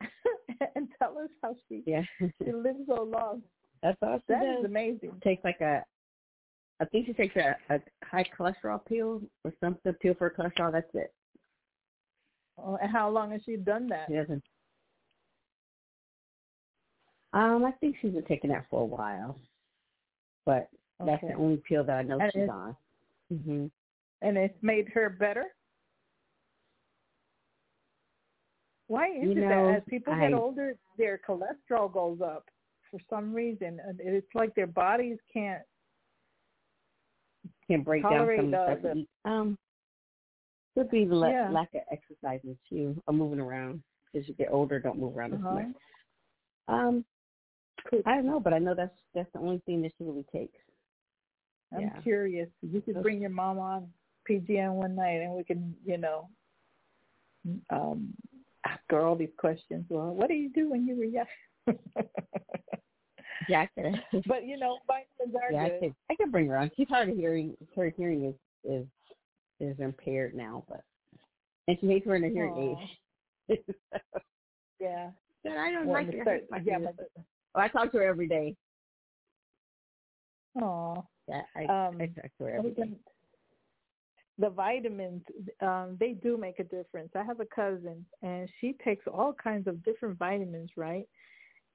and 0.75 0.87
tell 0.99 1.17
us 1.17 1.29
how 1.41 1.55
she 1.69 1.83
Yeah. 1.85 2.03
she 2.43 2.51
lives 2.51 2.79
so 2.87 3.03
long. 3.03 3.41
That's 3.81 3.97
all 4.01 4.17
she 4.19 4.33
That 4.33 4.43
does. 4.43 4.59
is 4.59 4.65
amazing. 4.65 5.11
Takes 5.23 5.43
like 5.43 5.61
a, 5.61 5.83
I 6.81 6.85
think 6.85 7.05
she 7.05 7.13
takes 7.13 7.35
a, 7.37 7.55
a 7.69 7.79
high 8.03 8.25
cholesterol 8.37 8.83
pill 8.85 9.21
or 9.43 9.53
something, 9.61 9.93
pill 10.01 10.15
for 10.15 10.29
cholesterol. 10.29 10.71
That's 10.71 10.93
it. 10.93 11.13
Oh, 12.57 12.77
and 12.81 12.91
how 12.91 13.09
long 13.09 13.31
has 13.31 13.41
she 13.45 13.57
done 13.57 13.87
that? 13.87 14.05
She 14.07 14.15
hasn't. 14.15 14.43
Um, 17.33 17.65
I 17.65 17.71
think 17.71 17.97
she's 18.01 18.13
been 18.13 18.23
taking 18.23 18.49
that 18.51 18.65
for 18.69 18.81
a 18.81 18.85
while, 18.85 19.37
but 20.45 20.69
okay. 21.01 21.11
that's 21.11 21.21
the 21.21 21.33
only 21.33 21.61
pill 21.67 21.83
that 21.83 21.97
I 21.97 22.01
know 22.01 22.17
and 22.19 22.31
she's 22.33 22.49
on. 22.49 22.75
hmm 23.29 23.65
And 24.21 24.37
it's 24.37 24.57
made 24.61 24.87
her 24.93 25.09
better. 25.09 25.47
Why 28.87 29.07
is 29.09 29.23
you 29.23 29.31
it 29.31 29.35
know, 29.37 29.49
that 29.49 29.77
as 29.77 29.83
people 29.89 30.13
I, 30.13 30.29
get 30.29 30.33
older, 30.33 30.75
their 30.97 31.19
cholesterol 31.27 31.91
goes 31.91 32.19
up 32.23 32.45
for 32.89 32.99
some 33.09 33.33
reason? 33.33 33.81
It's 33.99 34.33
like 34.33 34.55
their 34.55 34.67
bodies 34.67 35.17
can't 35.33 35.63
can't 37.67 37.83
break 37.83 38.03
down 38.03 38.29
some 38.37 38.51
the, 38.51 38.77
stuff. 38.79 38.93
The, 38.93 39.29
um, 39.29 39.57
could 40.75 40.89
be 40.91 41.05
the 41.05 41.15
Yeah. 41.15 41.49
lack 41.51 41.73
of 41.73 41.81
exercising 41.91 42.57
too, 42.69 43.01
or 43.07 43.13
moving 43.13 43.39
around. 43.39 43.81
As 44.13 44.27
you 44.27 44.33
get 44.35 44.49
older, 44.51 44.79
don't 44.79 44.99
move 44.99 45.17
around 45.17 45.33
as 45.33 45.39
Uh-huh. 45.39 45.55
much. 45.55 45.65
Um, 46.67 47.05
I 48.05 48.15
don't 48.15 48.25
know, 48.25 48.39
but 48.39 48.53
I 48.53 48.59
know 48.59 48.73
that's 48.75 48.97
that's 49.13 49.31
the 49.33 49.39
only 49.39 49.59
thing 49.65 49.81
that 49.81 49.91
she 49.97 50.03
really 50.03 50.25
takes. 50.31 50.57
I'm 51.73 51.81
Yeah. 51.81 52.01
curious. 52.01 52.49
You 52.61 52.81
could 52.81 53.01
bring 53.01 53.19
your 53.19 53.29
mom 53.29 53.59
on 53.59 53.91
PGN 54.29 54.73
one 54.73 54.95
night, 54.95 55.21
and 55.21 55.33
we 55.33 55.43
can, 55.43 55.75
you 55.85 55.97
know, 55.97 56.29
um, 57.69 58.13
ask 58.65 58.81
her 58.89 59.01
all 59.01 59.15
these 59.15 59.33
questions. 59.37 59.85
Well, 59.89 60.13
what 60.15 60.29
do 60.29 60.35
you 60.35 60.49
do 60.49 60.69
when 60.69 60.87
you 60.87 60.95
were 60.95 61.03
young? 61.03 61.25
Yeah, 63.47 63.65
I 63.77 64.01
but 64.25 64.45
you 64.45 64.57
know, 64.57 64.79
vitamins 64.87 65.35
are 65.35 65.51
yeah, 65.51 65.65
I 65.65 65.69
good. 65.69 65.79
could. 65.79 65.95
I 66.09 66.15
could 66.15 66.31
bring 66.31 66.47
her 66.47 66.57
on. 66.57 66.71
She's 66.75 66.87
hard 66.87 67.09
of 67.09 67.15
hearing. 67.15 67.55
Her 67.75 67.93
hearing 67.95 68.25
is 68.25 68.35
is 68.63 68.87
is 69.59 69.79
impaired 69.79 70.33
now, 70.35 70.63
but 70.67 70.81
and 71.67 71.77
she 71.79 71.87
hates 71.87 72.05
wearing 72.05 72.25
a 72.25 72.29
hearing 72.29 72.77
aid. 73.49 73.59
Yeah. 74.79 75.09
Said, 75.43 75.57
I 75.57 75.71
don't 75.71 75.87
Well, 75.87 76.03
like 76.03 76.13
it. 76.13 76.21
Start- 76.21 76.43
my 76.51 76.59
yeah, 76.63 76.79
ears." 76.79 76.89
but- 76.97 77.09
Well, 77.53 77.63
I 77.63 77.67
talk 77.69 77.91
to 77.91 77.97
her 77.99 78.03
every 78.03 78.27
day. 78.27 78.55
Aw. 80.61 81.01
Yeah, 81.27 81.41
I, 81.55 81.63
Um, 81.87 81.97
I 82.01 82.05
talk 82.07 82.31
to 82.37 82.43
her 82.45 82.55
every 82.57 82.71
day. 82.71 82.91
the 84.37 84.49
vitamins 84.49 85.23
um 85.61 85.95
they 85.97 86.11
do 86.11 86.35
make 86.37 86.59
a 86.59 86.63
difference 86.65 87.09
i 87.15 87.23
have 87.23 87.39
a 87.39 87.45
cousin 87.45 88.05
and 88.21 88.49
she 88.59 88.73
takes 88.83 89.07
all 89.07 89.31
kinds 89.33 89.65
of 89.65 89.81
different 89.85 90.17
vitamins 90.19 90.69
right 90.75 91.07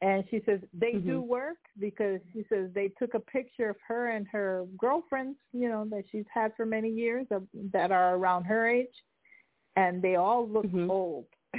and 0.02 0.24
she 0.30 0.40
says 0.46 0.60
they 0.72 0.92
do 0.94 1.20
Mhm. 1.20 1.26
work 1.26 1.58
because 1.78 2.20
she 2.32 2.44
says 2.48 2.70
they 2.72 2.88
took 2.98 3.14
a 3.14 3.20
picture 3.20 3.68
of 3.70 3.76
her 3.86 4.10
and 4.10 4.26
her 4.28 4.66
girlfriends 4.76 5.38
you 5.52 5.68
know 5.68 5.84
that 5.90 6.04
she's 6.10 6.26
had 6.32 6.54
for 6.56 6.64
many 6.66 6.88
years 6.88 7.26
of, 7.30 7.46
that 7.72 7.90
are 7.92 8.16
around 8.16 8.44
her 8.44 8.66
age 8.66 9.04
and 9.76 10.00
they 10.02 10.16
all 10.16 10.46
look 10.48 10.66
Mhm. 10.66 10.90
old 10.90 11.26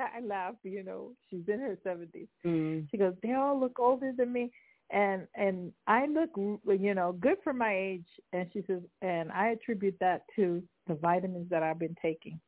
i 0.00 0.20
laugh 0.22 0.54
you 0.62 0.82
know 0.82 1.12
she's 1.28 1.48
in 1.48 1.60
her 1.60 1.76
seventies 1.82 2.28
Mm. 2.44 2.88
she 2.90 2.96
goes, 2.96 3.14
they 3.22 3.32
all 3.32 3.58
look 3.58 3.78
older 3.80 4.12
than 4.16 4.32
me, 4.32 4.52
and 4.90 5.26
and 5.34 5.72
I 5.88 6.06
look, 6.06 6.30
you 6.36 6.94
know, 6.94 7.12
good 7.12 7.38
for 7.42 7.52
my 7.52 7.74
age. 7.74 8.06
And 8.32 8.48
she 8.52 8.62
says, 8.66 8.82
and 9.02 9.32
I 9.32 9.48
attribute 9.48 9.96
that 9.98 10.22
to 10.36 10.62
the 10.86 10.94
vitamins 10.94 11.50
that 11.50 11.62
I've 11.64 11.78
been 11.80 11.96
taking. 12.00 12.38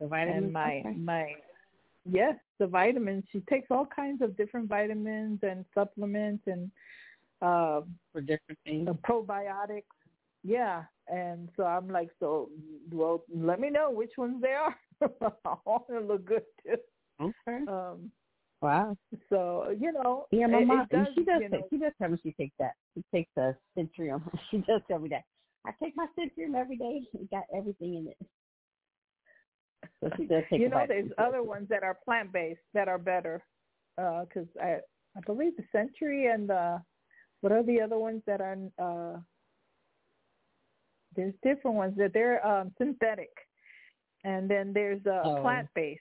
The 0.00 0.06
vitamins. 0.06 0.44
And 0.44 0.52
my 0.52 0.76
okay. 0.78 0.94
my, 0.96 1.34
yes, 2.10 2.36
the 2.58 2.66
vitamins. 2.66 3.24
She 3.32 3.40
takes 3.50 3.68
all 3.70 3.86
kinds 3.86 4.22
of 4.22 4.36
different 4.36 4.68
vitamins 4.68 5.40
and 5.42 5.64
supplements 5.74 6.44
and 6.46 6.70
uh, 7.40 7.82
for 8.12 8.20
different 8.20 8.58
things. 8.64 8.88
probiotics. 9.08 9.82
Yeah, 10.44 10.82
and 11.08 11.48
so 11.56 11.64
I'm 11.64 11.88
like, 11.88 12.10
so 12.18 12.50
well, 12.90 13.24
let 13.32 13.60
me 13.60 13.70
know 13.70 13.90
which 13.90 14.12
ones 14.18 14.42
they 14.42 14.52
are. 14.52 14.76
I 15.44 15.54
want 15.64 15.84
to 15.88 16.00
look 16.00 16.24
good 16.24 16.42
too. 16.64 16.76
Okay. 17.20 17.64
Um, 17.68 18.10
Wow. 18.60 18.96
so 19.28 19.74
you 19.78 19.90
know, 19.92 20.26
Yeah, 20.30 20.46
my 20.46 20.58
it, 20.60 20.66
mom. 20.68 20.80
it 20.82 20.88
does, 20.96 21.08
she 21.16 21.24
does. 21.24 21.40
you 21.42 21.48
take, 21.48 21.60
know, 21.60 21.66
she 21.68 21.78
does 21.78 21.92
tell 22.00 22.10
me 22.10 22.18
she 22.22 22.30
takes 22.32 22.54
that. 22.60 22.74
She 22.94 23.02
takes 23.12 23.30
a 23.36 23.56
Centrium. 23.76 24.22
She 24.52 24.58
does 24.58 24.80
tell 24.86 25.00
me 25.00 25.08
that. 25.08 25.24
I 25.66 25.72
take 25.82 25.96
my 25.96 26.06
Centrium 26.16 26.54
every 26.54 26.76
day. 26.76 27.02
It 27.12 27.28
got 27.30 27.42
everything 27.52 27.96
in 27.96 28.06
it. 28.08 28.16
Does 30.02 30.44
take. 30.50 30.60
you 30.60 30.68
know, 30.68 30.84
there's 30.86 31.10
other 31.18 31.42
ones 31.42 31.68
that 31.68 31.82
are 31.82 31.96
plant 32.04 32.32
based 32.32 32.60
that 32.74 32.88
are 32.88 32.98
better. 32.98 33.42
Because 33.96 34.48
I 34.60 34.78
I 35.16 35.20
believe 35.26 35.56
the 35.56 35.64
Century 35.70 36.26
and 36.26 36.48
the 36.48 36.82
what 37.40 37.52
are 37.52 37.62
the 37.62 37.80
other 37.80 37.98
ones 37.98 38.22
that 38.26 38.40
are 38.40 38.56
uh 38.78 39.20
there's 41.14 41.34
different 41.42 41.76
ones 41.76 41.94
that 41.98 42.12
they're 42.14 42.44
um 42.46 42.72
synthetic, 42.78 43.30
and 44.24 44.48
then 44.50 44.72
there's 44.72 45.04
uh, 45.06 45.22
Oh. 45.24 45.40
plant 45.42 45.68
based. 45.74 46.00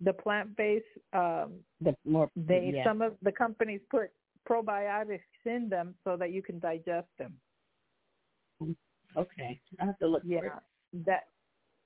The 0.00 0.12
plant 0.12 0.56
based 0.56 0.84
um 1.12 1.60
The 1.80 1.94
more 2.04 2.30
they 2.36 2.72
yeah. 2.74 2.84
some 2.84 3.02
of 3.02 3.16
the 3.22 3.32
companies 3.32 3.80
put 3.90 4.10
probiotics 4.48 5.20
in 5.46 5.68
them 5.68 5.94
so 6.04 6.16
that 6.16 6.32
you 6.32 6.42
can 6.42 6.58
digest 6.58 7.08
them. 7.18 7.40
Okay, 9.16 9.60
I 9.80 9.84
have 9.86 9.98
to 9.98 10.06
look. 10.06 10.22
for 10.22 10.28
it. 10.28 10.44
Yeah, 10.44 10.58
that. 11.06 11.24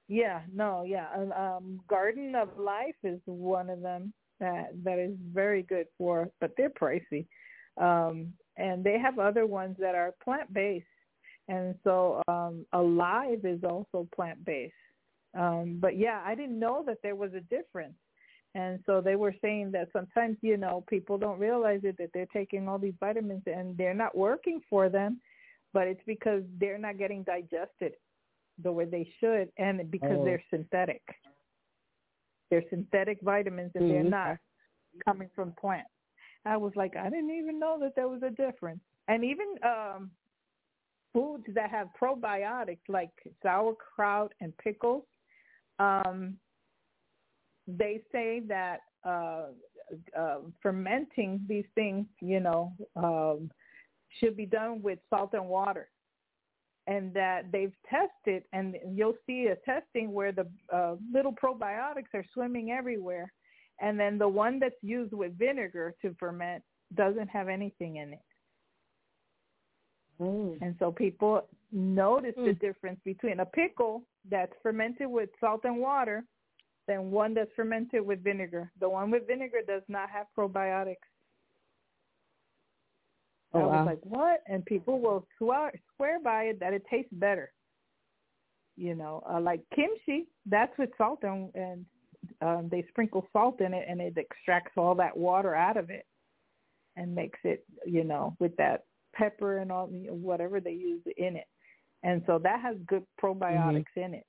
Yeah, 0.09 0.43
no, 0.53 0.85
yeah. 0.87 1.07
Um, 1.37 1.81
Garden 1.89 2.35
of 2.35 2.57
Life 2.59 2.95
is 3.03 3.21
one 3.27 3.69
of 3.71 3.81
them 3.81 4.13
that 4.39 4.71
that 4.85 4.99
is 4.99 5.17
very 5.33 5.63
good 5.63 5.87
for, 5.99 6.31
but 6.41 6.53
they're 6.57 6.71
pricey. 6.71 7.27
Um, 7.77 8.33
and 8.57 8.85
they 8.85 8.99
have 8.99 9.19
other 9.19 9.47
ones 9.47 9.77
that 9.81 9.95
are 9.95 10.15
plant 10.23 10.53
based, 10.53 10.87
and 11.49 11.75
so 11.85 12.23
um, 12.29 12.65
Alive 12.73 13.41
is 13.45 13.63
also 13.65 14.09
plant 14.15 14.45
based. 14.45 14.75
Um, 15.39 15.79
but 15.81 15.99
yeah, 15.99 16.23
I 16.25 16.35
didn't 16.35 16.59
know 16.59 16.85
that 16.87 16.99
there 17.03 17.17
was 17.17 17.33
a 17.35 17.41
difference. 17.41 17.95
And 18.55 18.79
so 18.87 19.03
they 19.03 19.17
were 19.17 19.35
saying 19.43 19.73
that 19.73 19.89
sometimes, 19.93 20.39
you 20.41 20.57
know, 20.57 20.83
people 20.89 21.19
don't 21.19 21.39
realize 21.39 21.81
it 21.83 21.99
that 21.99 22.09
they're 22.15 22.25
taking 22.33 22.69
all 22.69 22.79
these 22.79 22.95
vitamins 22.99 23.43
and 23.45 23.77
they're 23.77 23.93
not 23.93 24.17
working 24.17 24.63
for 24.71 24.89
them, 24.89 25.21
but 25.75 25.87
it's 25.87 26.01
because 26.07 26.43
they're 26.59 26.79
not 26.79 26.97
getting 26.97 27.23
digested 27.23 27.93
the 28.63 28.73
way 28.73 28.85
they 28.85 29.09
should 29.21 29.51
and 29.59 29.91
because 29.91 30.19
Oh. 30.19 30.25
they're 30.25 30.43
synthetic. 30.51 31.03
They're 32.51 32.65
synthetic 32.71 33.21
vitamins 33.23 33.73
and 33.75 33.91
they're 33.91 34.03
Mm, 34.03 34.11
not 34.11 34.39
coming 35.05 35.31
from 35.35 35.53
plants. 35.53 35.91
I 36.45 36.57
was 36.57 36.73
like, 36.77 36.97
I 36.97 37.11
didn't 37.11 37.33
even 37.33 37.59
know 37.59 37.79
that 37.81 37.95
there 37.97 38.09
was 38.09 38.23
a 38.23 38.31
difference. 38.31 38.81
And 39.09 39.25
even 39.25 39.47
um 39.63 40.11
foods 41.13 41.45
that 41.55 41.71
have 41.71 41.89
probiotics 42.01 42.89
like 42.89 43.11
sauerkraut 43.43 44.33
and 44.41 44.57
pickles, 44.59 45.05
um, 45.79 46.37
they 47.67 48.03
say 48.13 48.41
that 48.47 48.81
uh, 49.05 49.47
uh, 50.17 50.39
fermenting 50.63 51.41
these 51.49 51.65
things, 51.75 52.07
you 52.21 52.41
know, 52.41 52.73
um, 52.97 53.51
should 54.21 54.37
be 54.37 54.47
done 54.47 54.83
with 54.83 54.99
salt 55.11 55.31
and 55.33 55.47
water. 55.49 55.89
And 56.89 57.13
that 57.15 57.51
they've 57.51 57.75
tested, 57.91 58.45
and 58.53 58.77
you'll 58.95 59.17
see 59.27 59.49
a 59.49 59.57
testing 59.57 60.13
where 60.13 60.31
the 60.31 60.47
uh, 60.73 60.95
little 61.13 61.33
probiotics 61.33 62.15
are 62.15 62.25
swimming 62.33 62.71
everywhere, 62.71 63.33
and 63.81 63.99
then 63.99 64.19
the 64.19 64.29
one 64.29 64.61
that's 64.61 64.83
used 64.83 65.13
with 65.13 65.37
vinegar 65.37 65.97
to 66.03 66.15
ferment 66.21 66.63
doesn't 66.95 67.29
have 67.29 67.49
anything 67.49 67.97
in 67.97 68.13
it. 68.13 68.21
Mm. 70.21 70.63
And 70.63 70.77
so 70.79 70.93
people 70.93 71.49
notice 71.73 72.35
the 72.37 72.55
Mm. 72.55 72.61
difference 72.61 73.01
between 73.05 73.41
a 73.41 73.47
pickle 73.47 74.05
that's 74.31 74.55
fermented 74.63 75.09
with 75.09 75.29
salt 75.41 75.65
and 75.65 75.79
water 75.79 76.25
than 76.87 77.11
one 77.11 77.35
that's 77.35 77.53
fermented 77.55 78.03
with 78.07 78.23
vinegar. 78.23 78.71
The 78.79 78.89
one 78.89 79.11
with 79.11 79.27
vinegar 79.27 79.63
does 79.67 79.83
not 79.89 80.09
have 80.11 80.29
probiotics. 80.39 81.09
Oh, 83.57 83.63
I 83.63 83.67
was 83.67 83.73
wow. 83.73 83.87
like, 83.87 84.01
what? 84.03 84.43
And 84.47 84.65
people 84.65 85.01
will 85.01 85.27
swear, 85.39 85.73
swear 85.97 86.21
by 86.21 86.45
it 86.45 86.61
that 86.61 86.73
it 86.73 86.83
tastes 86.91 87.13
better. 87.13 87.53
You 88.77 88.95
know, 88.95 89.23
uh, 89.29 89.41
like 89.41 89.63
kimchi, 89.75 90.27
that's 90.45 90.77
with 90.79 90.91
salt 90.99 91.21
and, 91.23 91.51
and 91.55 91.87
um, 92.43 92.69
they 92.71 92.85
sprinkle 92.89 93.27
salt 93.33 93.61
in 93.61 93.73
it 93.73 93.87
and 93.89 94.01
it 94.01 94.19
extracts 94.19 94.73
all 94.77 94.95
that 94.97 95.17
water 95.17 95.55
out 95.55 95.77
of 95.77 95.91
it 95.91 96.07
and 96.97 97.15
makes 97.15 97.39
it, 97.45 97.65
you 97.87 98.05
know, 98.05 98.37
with 98.39 98.55
that 98.57 98.85
pepper 99.15 99.59
and 99.59 99.73
all, 99.73 99.87
whatever 99.87 100.61
they 100.61 100.73
use 100.73 101.03
in 101.17 101.37
it. 101.37 101.47
And 102.03 102.23
so 102.27 102.39
that 102.43 102.61
has 102.61 102.77
good 102.87 103.05
probiotics 103.23 103.85
in 103.97 104.15
it. 104.15 104.27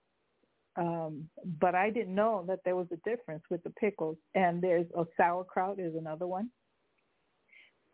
Um, 0.78 1.28
but 1.60 1.76
I 1.76 1.90
didn't 1.90 2.16
know 2.16 2.46
that 2.48 2.60
there 2.64 2.76
was 2.76 2.88
a 2.92 3.10
difference 3.10 3.44
with 3.50 3.64
the 3.64 3.72
pickles. 3.72 4.18
And 4.36 4.62
there's 4.62 4.86
a 4.98 5.06
sauerkraut 5.18 5.80
is 5.80 5.96
another 5.96 6.28
one. 6.28 6.50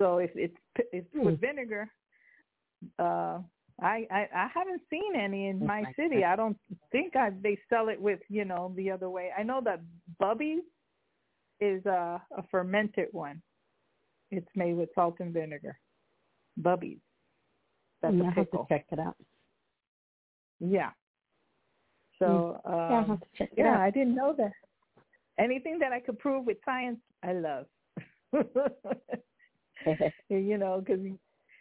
So 0.04 0.18
if 0.18 0.32
it's 0.36 0.58
it's 0.92 1.08
with 1.16 1.36
hmm. 1.36 1.46
vinegar, 1.46 1.90
uh, 3.00 3.40
I, 3.82 4.06
I 4.12 4.28
I 4.36 4.48
haven't 4.54 4.82
seen 4.90 5.16
any 5.16 5.48
in 5.48 5.66
my 5.66 5.86
city. 5.96 6.26
I 6.26 6.36
don't 6.36 6.58
think 6.92 7.16
I 7.16 7.30
they 7.42 7.58
sell 7.70 7.88
it 7.88 8.02
with 8.02 8.20
you 8.28 8.44
know 8.44 8.74
the 8.76 8.92
other 8.92 9.10
way. 9.10 9.30
I 9.38 9.44
know 9.44 9.62
that 9.64 9.80
Bubbies 10.22 10.60
is 11.62 11.86
a, 11.86 12.22
a 12.38 12.44
fermented 12.52 13.08
one. 13.14 13.42
It's 14.30 14.50
made 14.56 14.74
with 14.74 14.90
salt 14.94 15.16
and 15.22 15.34
vinegar. 15.34 15.80
Bubbies. 16.62 17.00
That's 18.02 18.14
I 18.14 18.28
a 18.28 18.32
have 18.32 18.52
to 18.52 18.66
check 18.68 18.86
it 18.92 19.00
out. 19.00 19.16
Yeah. 20.60 20.90
So 22.20 22.60
mm. 22.66 22.74
um, 22.74 22.90
Yeah, 22.90 22.98
I'll 22.98 23.06
have 23.06 23.20
to 23.22 23.28
check 23.38 23.50
it 23.54 23.60
yeah, 23.60 23.76
out. 23.76 23.80
I 23.80 23.90
didn't 23.90 24.16
know 24.16 24.36
that. 24.38 24.52
Anything 25.40 25.80
that 25.80 25.94
I 25.94 26.02
could 26.02 26.20
prove 26.20 26.46
with 26.46 26.58
science, 26.66 27.00
I 27.24 27.32
love. 27.32 27.68
you 30.30 30.58
know, 30.58 30.84
because 30.86 31.02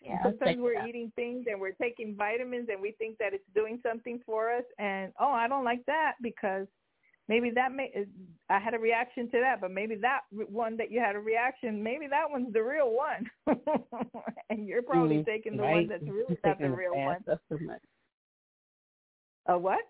yeah, 0.05 0.23
sometimes 0.23 0.59
we're 0.61 0.79
out. 0.79 0.89
eating 0.89 1.13
things 1.15 1.47
and 1.51 1.61
we're 1.61 1.73
taking 1.73 2.17
vitamins 2.17 2.69
and 2.71 2.81
we 2.81 2.93
think 2.93 3.19
that 3.19 3.33
it's 3.33 3.45
doing 3.55 3.81
something 3.83 4.21
for 4.27 4.53
us, 4.53 4.65
and 4.79 5.13
oh, 5.21 5.31
I 5.31 5.49
don't 5.49 5.65
like 5.65 5.85
that 5.87 6.15
because 6.23 6.67
maybe 7.29 7.51
that 7.51 7.73
may 7.73 7.93
I 8.51 8.59
had 8.59 8.75
a 8.75 8.79
reaction 8.79 9.31
to 9.31 9.41
that, 9.41 9.61
but 9.61 9.71
maybe 9.71 9.97
that 9.97 10.21
one 10.31 10.77
that 10.77 10.91
you 10.91 11.01
had 11.01 11.17
a 11.17 11.21
reaction, 11.21 11.83
maybe 11.83 12.07
that 12.09 12.31
one's 12.31 12.53
the 12.53 12.63
real 12.63 12.93
one, 12.93 13.31
and 14.51 14.67
you're 14.67 14.83
probably 14.83 15.17
mm, 15.17 15.27
taking 15.27 15.57
the 15.57 15.63
right. 15.63 15.75
one 15.75 15.89
that's 15.89 16.03
really 16.03 16.39
not 16.45 16.59
the 16.59 16.71
real 16.71 16.95
one. 16.95 17.25
A 19.47 19.59
what? 19.59 19.81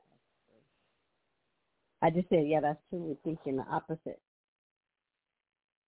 I 2.00 2.10
just 2.10 2.28
said, 2.30 2.44
yeah, 2.46 2.60
that's 2.60 2.80
true. 2.90 2.98
We're 3.00 3.16
thinking 3.22 3.56
the 3.56 3.64
opposite. 3.70 4.20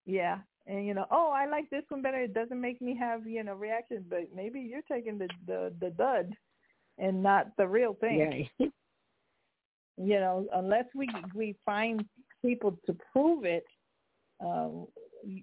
Yeah, 0.06 0.39
and 0.67 0.86
you 0.86 0.94
know, 0.94 1.07
oh, 1.10 1.31
I 1.31 1.47
like 1.47 1.68
this 1.70 1.84
one 1.89 2.02
better. 2.02 2.20
It 2.20 2.34
doesn't 2.34 2.60
make 2.60 2.81
me 2.81 2.97
have 2.99 3.26
you 3.26 3.43
know 3.44 3.55
reaction, 3.55 4.05
but 4.09 4.28
maybe 4.34 4.60
you're 4.60 4.83
taking 4.83 5.18
the 5.18 5.28
the 5.47 5.73
the 5.81 5.91
dud, 5.91 6.33
and 6.99 7.23
not 7.23 7.49
the 7.57 7.67
real 7.67 7.94
thing. 7.94 8.49
Yeah. 8.59 8.67
you 9.97 10.20
know, 10.20 10.47
unless 10.55 10.86
we 10.94 11.09
we 11.34 11.57
find 11.65 12.05
people 12.43 12.78
to 12.86 12.97
prove 13.12 13.44
it, 13.44 13.67
um, 14.41 14.86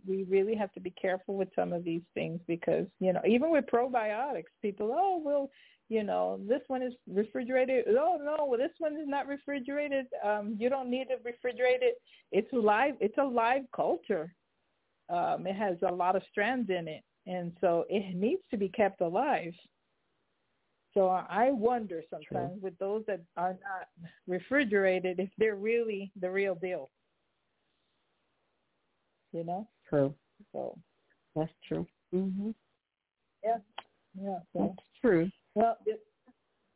we 0.08 0.24
really 0.30 0.56
have 0.56 0.72
to 0.74 0.80
be 0.80 0.92
careful 0.92 1.36
with 1.36 1.50
some 1.56 1.74
of 1.74 1.84
these 1.84 2.04
things 2.14 2.40
because 2.48 2.88
you 3.00 3.14
know, 3.14 3.22
even 3.28 3.52
with 3.52 3.66
probiotics, 3.66 4.52
people, 4.62 4.92
oh, 4.94 5.22
well, 5.24 5.50
you 5.90 6.04
know, 6.04 6.40
this 6.48 6.62
one 6.68 6.82
is 6.82 6.94
refrigerated. 7.08 7.86
Oh 7.90 8.18
no, 8.24 8.46
well, 8.46 8.58
this 8.58 8.72
one 8.80 8.94
is 8.94 9.08
not 9.08 9.28
refrigerated. 9.28 10.06
Um, 10.26 10.56
you 10.58 10.70
don't 10.70 10.90
need 10.90 11.08
to 11.10 11.16
refrigerate 11.18 11.82
it. 11.82 12.02
It's 12.32 12.52
live. 12.54 12.96
It's 13.00 13.18
a 13.18 13.24
live 13.24 13.64
culture. 13.76 14.34
Um, 15.12 15.46
it 15.46 15.56
has 15.56 15.78
a 15.88 15.94
lot 15.94 16.16
of 16.16 16.24
strands 16.32 16.70
in 16.70 16.88
it, 16.88 17.04
and 17.28 17.52
so 17.60 17.86
it 17.90 18.16
needs 18.16 18.42
to 18.52 18.58
be 18.58 18.70
kept 18.70 19.02
alive. 19.02 19.54
So 20.94 21.08
I 21.08 21.52
wonder 21.52 22.02
sometimes 22.10 22.54
True. 22.54 22.60
with 22.62 22.78
those 22.78 23.04
that 23.08 23.22
are 23.38 23.54
not 23.54 23.88
refrigerated 24.28 25.20
if 25.20 25.30
they're 25.38 25.56
really 25.56 26.12
the 26.20 26.30
real 26.30 26.56
deal. 26.56 26.90
You 29.32 29.46
know? 29.46 29.68
True. 29.88 30.14
So 30.52 30.78
that's 31.36 31.52
true. 31.68 31.88
Mhm. 32.14 32.54
Yeah. 33.44 33.58
Yeah. 34.22 34.40
So. 34.54 34.76
That's 34.76 34.88
true. 35.00 35.30
Well, 35.56 35.78
is, 35.86 36.00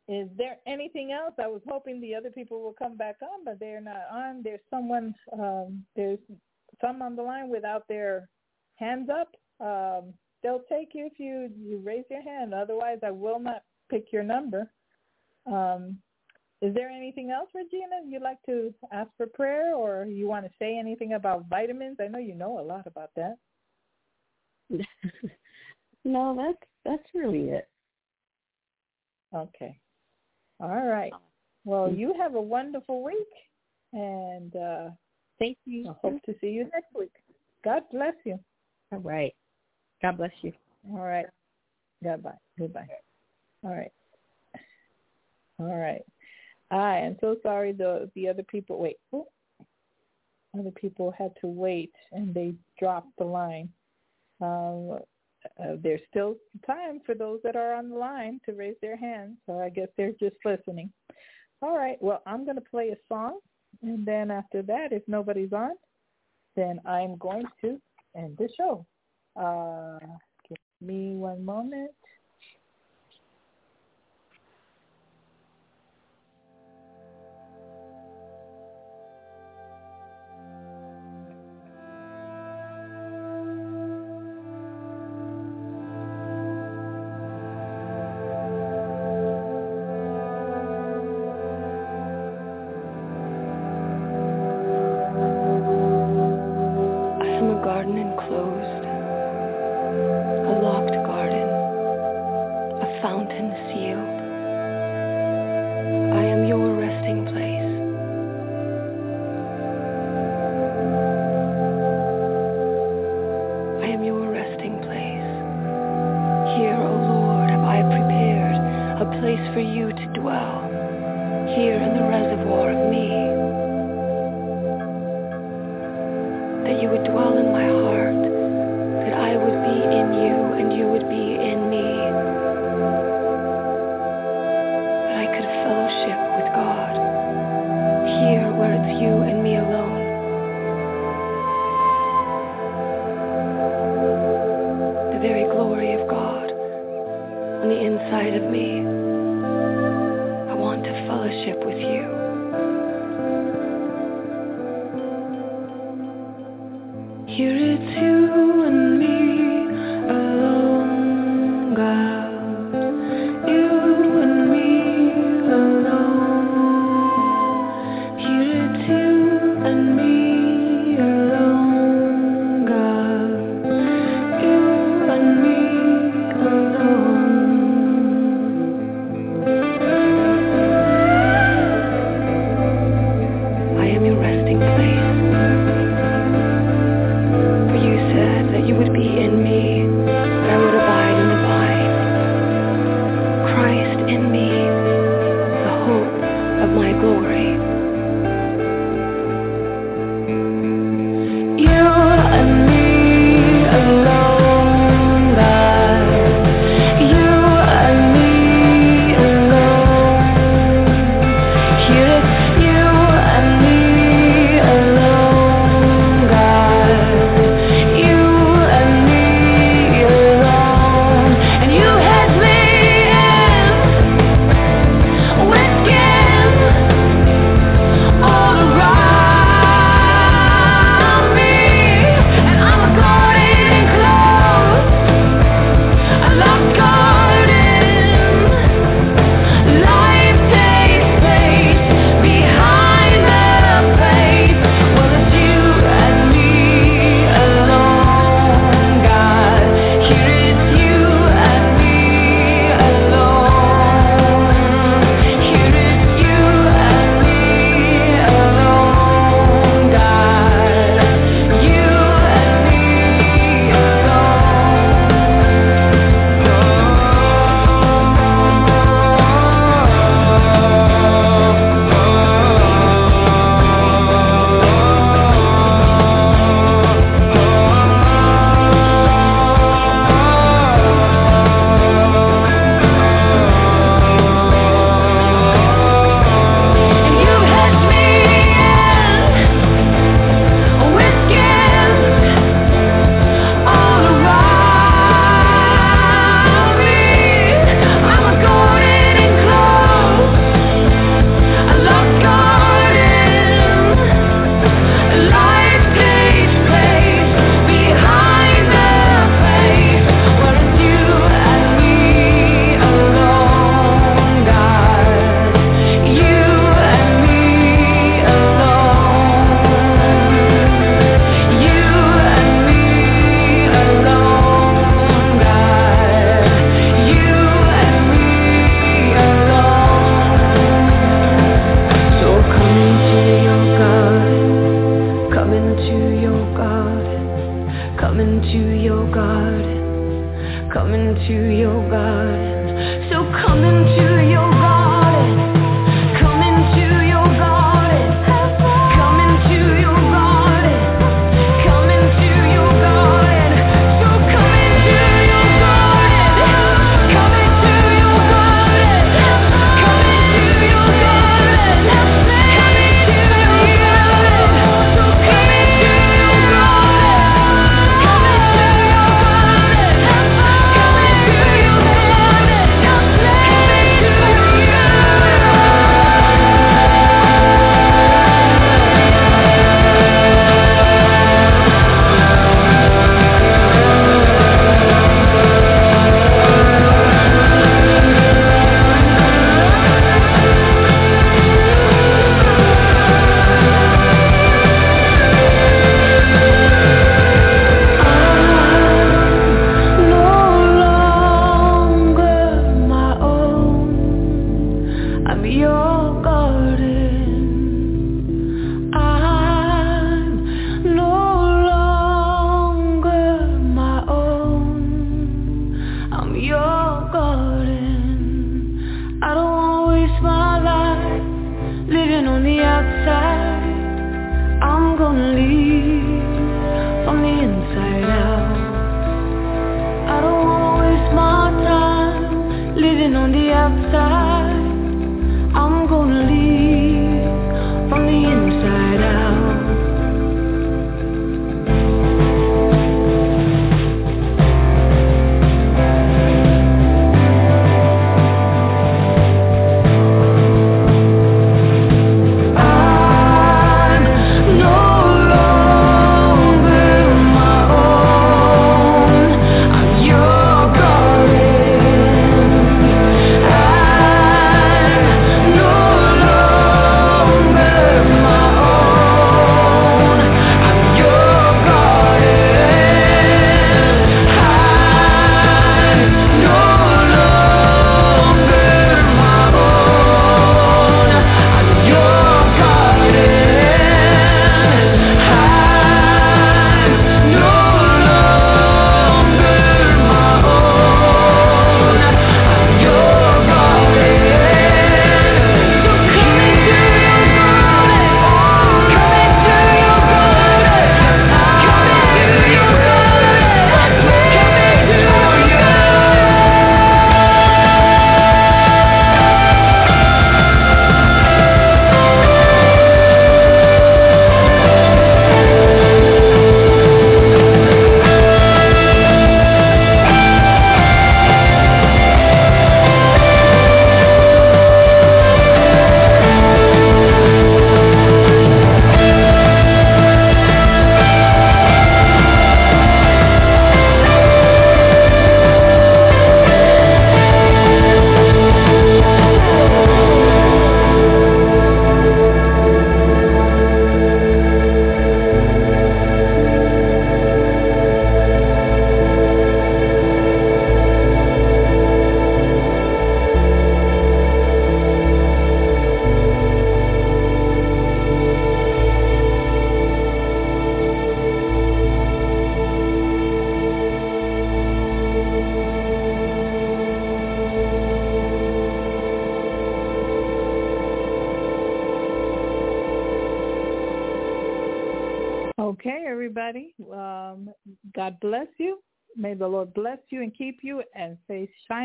is 0.08 0.28
there 0.36 0.58
anything 0.66 1.12
else? 1.12 1.34
I 1.38 1.48
was 1.48 1.60
hoping 1.68 2.00
the 2.00 2.14
other 2.14 2.30
people 2.30 2.62
will 2.62 2.72
come 2.72 2.96
back 2.96 3.16
on, 3.22 3.44
but 3.44 3.58
they're 3.58 3.80
not 3.80 4.06
on. 4.10 4.42
There's 4.42 4.60
someone. 4.70 5.14
Um, 5.32 5.84
there's 5.94 6.18
some 6.80 7.02
on 7.02 7.16
the 7.16 7.22
line 7.22 7.48
without 7.48 7.86
their 7.88 8.28
hands 8.76 9.08
up. 9.10 9.34
Um, 9.60 10.14
they'll 10.42 10.64
take 10.68 10.90
you 10.94 11.06
if 11.06 11.18
you 11.18 11.50
you 11.56 11.78
raise 11.78 12.04
your 12.10 12.22
hand. 12.22 12.54
Otherwise, 12.54 12.98
I 13.02 13.10
will 13.10 13.40
not 13.40 13.62
pick 13.90 14.12
your 14.12 14.22
number. 14.22 14.70
Um, 15.46 15.98
is 16.62 16.74
there 16.74 16.88
anything 16.88 17.30
else, 17.30 17.50
Regina, 17.54 18.00
you'd 18.06 18.22
like 18.22 18.42
to 18.46 18.72
ask 18.92 19.10
for 19.16 19.26
prayer 19.26 19.74
or 19.74 20.06
you 20.06 20.26
want 20.26 20.46
to 20.46 20.50
say 20.58 20.78
anything 20.78 21.12
about 21.12 21.48
vitamins? 21.48 21.98
I 22.00 22.08
know 22.08 22.18
you 22.18 22.34
know 22.34 22.58
a 22.58 22.62
lot 22.62 22.86
about 22.86 23.10
that. 23.16 23.36
no, 26.04 26.34
that's 26.36 26.70
that's 26.84 27.14
really 27.14 27.50
it. 27.50 27.68
Okay. 29.34 29.78
All 30.60 30.86
right. 30.86 31.12
Well, 31.64 31.92
you 31.92 32.14
have 32.18 32.34
a 32.36 32.40
wonderful 32.40 33.02
week 33.04 33.16
and 33.92 34.56
uh 34.56 34.88
thank 35.38 35.58
you. 35.64 35.88
I 35.88 35.94
hope 36.02 36.22
to 36.24 36.34
see 36.40 36.48
you 36.48 36.64
next 36.64 36.94
week. 36.94 37.12
God 37.64 37.82
bless 37.92 38.14
you. 38.24 38.38
All 38.92 39.00
right. 39.00 39.34
God 40.02 40.18
bless 40.18 40.32
you. 40.42 40.52
All 40.90 41.00
right. 41.00 41.26
Goodbye. 42.02 42.32
Goodbye. 42.58 42.86
All 43.64 43.70
right. 43.70 43.92
All 45.58 45.74
right. 45.74 46.02
I 46.70 46.98
am 46.98 47.16
so 47.20 47.36
sorry 47.42 47.72
the 47.72 48.10
the 48.14 48.28
other 48.28 48.42
people 48.42 48.78
wait. 48.78 48.96
Oh, 49.12 49.28
other 50.58 50.70
people 50.70 51.12
had 51.16 51.32
to 51.40 51.46
wait 51.46 51.92
and 52.12 52.34
they 52.34 52.54
dropped 52.78 53.16
the 53.18 53.24
line. 53.24 53.68
Um, 54.40 54.98
uh, 55.60 55.76
there's 55.82 56.00
still 56.10 56.36
time 56.66 57.00
for 57.06 57.14
those 57.14 57.40
that 57.44 57.56
are 57.56 57.74
on 57.74 57.90
the 57.90 57.96
line 57.96 58.40
to 58.46 58.52
raise 58.52 58.76
their 58.82 58.96
hands. 58.96 59.36
So 59.46 59.60
I 59.60 59.68
guess 59.68 59.88
they're 59.96 60.12
just 60.18 60.36
listening. 60.44 60.90
All 61.62 61.76
right. 61.76 61.96
Well, 62.00 62.22
I'm 62.26 62.44
going 62.44 62.56
to 62.56 62.62
play 62.62 62.90
a 62.90 62.96
song, 63.08 63.38
and 63.82 64.06
then 64.06 64.30
after 64.30 64.62
that, 64.62 64.92
if 64.92 65.02
nobody's 65.06 65.52
on, 65.52 65.72
then 66.54 66.80
I'm 66.86 67.16
going 67.16 67.44
to 67.62 67.80
end 68.16 68.38
the 68.38 68.48
show. 68.56 68.86
Uh, 69.38 69.98
give 70.48 70.58
me 70.80 71.14
one 71.16 71.44
moment. 71.44 71.90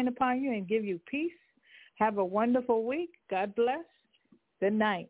Shine 0.01 0.07
upon 0.07 0.41
you 0.41 0.51
and 0.51 0.67
give 0.67 0.83
you 0.83 0.99
peace. 1.09 1.31
Have 1.95 2.17
a 2.17 2.25
wonderful 2.25 2.85
week. 2.85 3.11
God 3.29 3.53
bless. 3.55 3.85
Good 4.59 4.73
night. 4.73 5.09